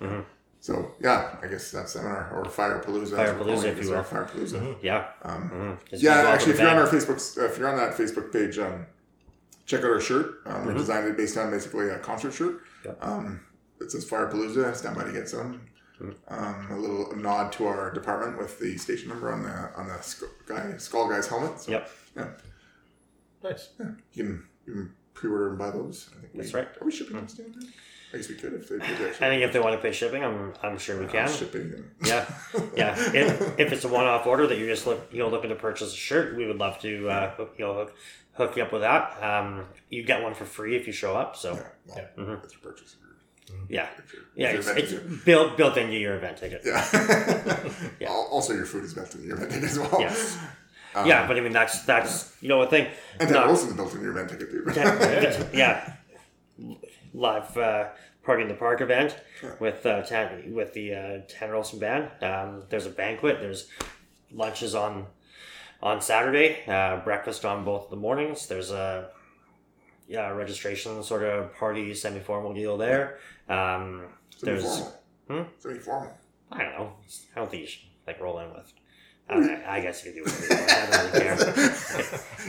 Yeah. 0.00 0.06
Mhm. 0.08 0.24
So 0.60 0.92
yeah, 1.00 1.36
I 1.42 1.46
guess 1.48 1.70
that 1.72 1.88
seminar 1.88 2.30
or 2.34 2.44
Fire 2.46 2.80
Palooza. 2.84 3.18
If 3.76 3.82
you 3.84 3.90
will. 3.90 4.02
Fire 4.04 4.24
Palooza. 4.32 4.76
Yeah. 4.82 5.08
Um, 5.22 5.50
Mhm. 5.92 6.00
Yeah, 6.00 6.14
actually, 6.28 6.52
if 6.52 6.60
you're 6.60 6.68
on 6.70 6.78
our 6.78 6.86
Facebook, 6.86 7.38
uh, 7.38 7.44
if 7.46 7.58
you're 7.58 7.68
on 7.68 7.76
that 7.76 7.96
Facebook 7.96 8.32
page, 8.32 8.58
um, 8.58 8.86
check 9.66 9.80
out 9.80 9.90
our 9.90 10.00
shirt. 10.00 10.40
Um, 10.46 10.66
We 10.66 10.72
Mhm. 10.74 10.78
designed 10.78 11.08
it 11.08 11.16
based 11.16 11.36
on 11.36 11.50
basically 11.50 11.88
a 11.88 11.98
concert 11.98 12.32
shirt. 12.32 12.60
Yeah. 12.84 12.92
Um, 13.00 13.40
it 13.80 13.90
says 13.90 14.04
Fire 14.04 14.28
Palooza. 14.28 14.74
Stand 14.76 14.96
by 14.96 15.04
to 15.04 15.12
get 15.12 15.28
some. 15.28 15.60
Mhm. 16.00 16.14
Um, 16.28 16.68
a 16.72 16.76
little 16.78 17.14
nod 17.16 17.52
to 17.52 17.66
our 17.66 17.92
department 17.92 18.38
with 18.38 18.58
the 18.58 18.76
station 18.76 19.08
number 19.08 19.30
on 19.32 19.42
the 19.42 19.70
on 19.76 19.86
the 19.88 20.00
skull 20.00 20.28
guy 20.46 20.76
skull 20.78 21.08
guy's 21.08 21.28
helmet. 21.28 21.60
So, 21.60 21.70
Yep. 21.72 21.90
Yeah, 22.16 22.28
Nice. 23.42 23.70
you 23.78 24.24
can 24.24 24.48
you 24.66 24.72
can 24.72 24.94
pre-order 25.14 25.48
and 25.50 25.58
buy 25.58 25.70
those. 25.70 26.08
I 26.16 26.20
think 26.20 26.32
we, 26.34 26.40
That's 26.40 26.54
right. 26.54 26.68
Are 26.80 26.84
we 26.84 26.92
shipping 26.92 27.20
those 27.20 27.34
down 27.34 27.54
there? 27.58 27.68
I 28.12 28.16
guess 28.18 28.28
we 28.28 28.34
could 28.34 28.52
if 28.54 28.68
they 28.68 28.78
did 28.78 28.90
I 28.90 29.10
think 29.12 29.42
if 29.42 29.52
they 29.52 29.58
want 29.60 29.74
to 29.74 29.80
pay 29.80 29.92
shipping, 29.92 30.22
I'm 30.24 30.52
I'm 30.62 30.76
sure 30.78 30.98
we 31.00 31.06
can. 31.06 31.28
shipping. 31.28 31.72
And, 31.72 31.90
Yeah, 32.04 32.26
yeah. 32.76 32.94
If, 33.14 33.58
if 33.58 33.72
it's 33.72 33.84
a 33.84 33.88
one-off 33.88 34.26
order 34.26 34.46
that 34.46 34.58
you're 34.58 34.68
just 34.68 34.86
look, 34.86 35.08
you 35.12 35.20
know 35.20 35.28
looking 35.28 35.48
to 35.50 35.56
purchase 35.56 35.92
a 35.92 35.96
shirt, 35.96 36.36
we 36.36 36.46
would 36.46 36.58
love 36.58 36.78
to 36.80 37.08
uh, 37.08 37.34
hook, 37.36 37.54
you 37.58 37.64
know 37.64 37.74
hook, 37.74 37.94
hook 38.34 38.56
you 38.56 38.62
up 38.62 38.72
with 38.72 38.82
that. 38.82 39.22
Um, 39.22 39.66
you 39.90 40.02
get 40.04 40.22
one 40.22 40.34
for 40.34 40.44
free 40.44 40.76
if 40.76 40.86
you 40.86 40.92
show 40.92 41.14
up. 41.16 41.36
So 41.36 41.54
yeah, 41.54 41.60
well, 41.86 41.96
Yeah. 41.98 42.24
Mhm. 42.24 42.44
it's 42.44 42.54
a 42.54 42.58
purchase. 42.58 42.96
yeah, 43.68 43.88
If 43.98 44.12
you're- 44.14 44.24
yeah. 44.34 44.50
if 44.52 44.76
It's, 44.78 44.92
it's 44.92 45.24
built 45.24 45.56
built 45.56 45.76
into 45.76 45.96
your 45.96 46.14
event 46.16 46.38
ticket. 46.38 46.62
Yeah. 46.64 46.82
Yeah. 48.00 48.08
Also, 48.08 48.54
your 48.54 48.64
food 48.66 48.84
is 48.84 48.94
built 48.94 49.14
in 49.14 49.24
your 49.24 49.36
event 49.36 49.50
ticket 49.52 49.70
as 49.70 49.78
well. 49.78 49.96
Yes. 50.00 50.38
Um, 50.94 51.06
yeah, 51.06 51.26
but 51.26 51.36
I 51.36 51.40
mean 51.40 51.52
that's 51.52 51.82
that's 51.84 52.34
you 52.42 52.48
know 52.48 52.62
a 52.62 52.66
thing. 52.66 52.86
And 53.20 53.30
not- 53.30 53.40
that 53.42 53.46
roast 53.48 53.66
is 53.68 53.74
built 53.74 53.92
into 53.92 54.02
your 54.04 54.12
event 54.16 54.30
ticket 54.30 54.50
too. 54.50 54.64
yeah, 54.74 55.42
yeah. 55.52 55.92
live 57.14 57.56
uh, 57.56 57.88
party 58.24 58.42
in 58.42 58.48
the 58.48 58.54
park 58.54 58.80
event 58.80 59.16
with 59.60 59.84
uh, 59.86 60.02
Tan, 60.02 60.54
with 60.54 60.72
the 60.74 60.94
uh, 60.94 61.18
Tanner 61.28 61.54
Olson 61.56 61.78
band. 61.78 62.10
Um, 62.22 62.62
there's 62.70 62.86
a 62.86 62.90
banquet. 62.90 63.38
There's 63.40 63.68
lunches 64.32 64.74
on 64.74 65.06
on 65.82 66.00
Saturday. 66.00 66.64
Uh, 66.66 66.98
breakfast 66.98 67.44
on 67.44 67.64
both 67.64 67.90
the 67.90 67.96
mornings. 67.96 68.46
There's 68.46 68.70
a 68.70 69.10
yeah 70.08 70.28
registration 70.30 71.02
sort 71.02 71.22
of 71.22 71.54
party 71.54 71.94
semi 71.94 72.20
formal 72.20 72.54
deal 72.54 72.76
there. 72.76 73.18
Um, 73.48 74.04
there's. 74.40 74.82
Hmm? 75.28 75.42
Semi-formal. 75.58 76.12
I 76.50 76.64
don't 76.64 76.74
know. 76.78 76.92
I 77.34 77.40
don't 77.40 77.50
think 77.50 77.62
you 77.62 77.68
should 77.68 77.88
like 78.06 78.20
roll 78.20 78.38
in 78.40 78.52
with. 78.52 78.72
I, 79.30 79.62
I 79.76 79.80
guess 79.80 80.04
you 80.04 80.12
can 80.12 80.24
do 80.24 80.30
whatever 80.30 80.54
you 80.54 80.60
want. 80.60 80.70
I 80.70 80.90
don't 80.90 81.12
really 81.12 81.20
care. 81.20 81.70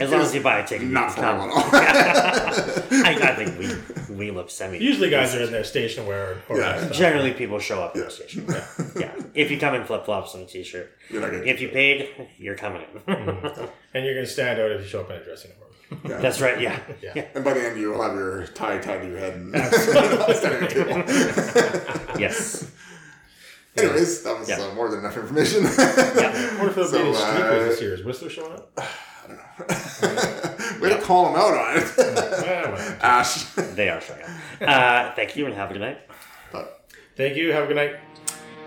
As 0.00 0.10
long 0.10 0.20
as 0.20 0.34
you 0.34 0.42
buy 0.42 0.58
a 0.58 0.66
ticket, 0.66 0.86
you 0.88 0.92
Not 0.92 1.14
can 1.14 1.38
formal 1.38 1.54
come. 1.62 1.74
at. 1.76 1.86
I, 2.92 3.30
I 3.30 3.34
think 3.36 3.58
we 3.58 4.14
we 4.14 4.30
look 4.30 4.50
semi. 4.50 4.78
Usually, 4.78 5.08
guys 5.08 5.34
are 5.34 5.42
in 5.42 5.50
their 5.52 5.64
station 5.64 6.04
wear. 6.06 6.42
Or 6.48 6.58
Yeah. 6.58 6.78
stuff. 6.78 6.92
Generally, 6.92 7.34
people 7.34 7.58
show 7.58 7.80
up 7.82 7.92
at 7.92 7.96
Yeah. 7.98 8.04
the 8.04 8.10
station. 8.10 8.46
Yeah. 8.96 9.12
If 9.34 9.50
you 9.50 9.58
come 9.58 9.74
in 9.74 9.84
flip 9.84 10.04
flops 10.04 10.34
and 10.34 10.42
a 10.42 10.46
t 10.46 10.62
shirt, 10.62 10.90
You're 11.08 11.22
not 11.22 11.30
gonna. 11.30 11.44
if 11.44 11.60
you 11.60 11.68
paid, 11.68 12.28
you're 12.38 12.56
coming 12.56 12.82
in. 12.82 13.00
Mm-hmm. 13.14 13.64
And 13.94 14.04
you're 14.04 14.14
going 14.14 14.26
to 14.26 14.30
stand 14.32 14.60
out 14.60 14.70
if 14.72 14.80
you 14.82 14.86
show 14.88 15.00
up 15.02 15.10
in 15.10 15.16
a 15.16 15.24
dressing 15.24 15.52
room. 15.52 16.00
yeah. 16.10 16.18
That's 16.18 16.40
right. 16.40 16.60
Yeah. 16.60 16.80
Yeah. 17.00 17.12
Yeah. 17.14 17.26
And 17.36 17.44
by 17.44 17.52
the 17.54 17.64
end, 17.64 17.78
you'll 17.80 18.02
have 18.02 18.14
your 18.14 18.46
tie 18.48 18.78
tied 18.78 19.02
to 19.02 19.08
your 19.08 19.18
head 19.18 19.34
and 19.34 19.54
stand 19.72 20.64
at 20.64 20.74
your 20.74 20.84
table. 20.84 22.18
Yes. 22.18 22.68
Anyways, 23.76 24.22
that 24.22 24.38
was 24.38 24.48
Yeah. 24.48 24.60
uh, 24.60 24.74
more 24.74 24.88
than 24.88 25.00
enough 25.00 25.16
information. 25.16 25.64
Yeah. 25.64 26.58
What 26.60 26.68
if 26.68 26.74
there'll 26.76 26.88
So, 26.88 27.12
be 27.12 27.16
uh, 27.16 27.58
this 27.64 27.80
year? 27.80 27.94
Is 27.94 28.04
Whistler 28.04 28.30
showing 28.30 28.52
up? 28.52 28.70
I 28.78 29.26
don't 29.26 29.36
know. 29.38 30.80
Way 30.80 30.88
to 30.90 31.00
call 31.00 31.28
him 31.30 31.36
out 31.36 31.54
on 31.54 31.76
it, 31.78 32.98
Ash. 33.02 33.44
They 33.54 33.88
are 33.88 34.00
showing 34.00 34.22
up. 34.22 34.30
Uh, 34.60 35.14
thank 35.14 35.34
you 35.36 35.46
and 35.46 35.54
have 35.54 35.70
a 35.70 35.72
good 35.72 35.80
night. 35.82 35.98
But 36.52 36.88
Thank 37.16 37.36
you. 37.36 37.52
Have 37.52 37.64
a 37.64 37.66
good 37.68 37.76
night. 37.76 37.96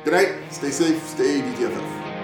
good 0.03 0.13
night. 0.13 0.33
Stay 0.51 0.71
safe. 0.71 1.05
Stay 1.07 1.41
DTFF. 1.41 2.16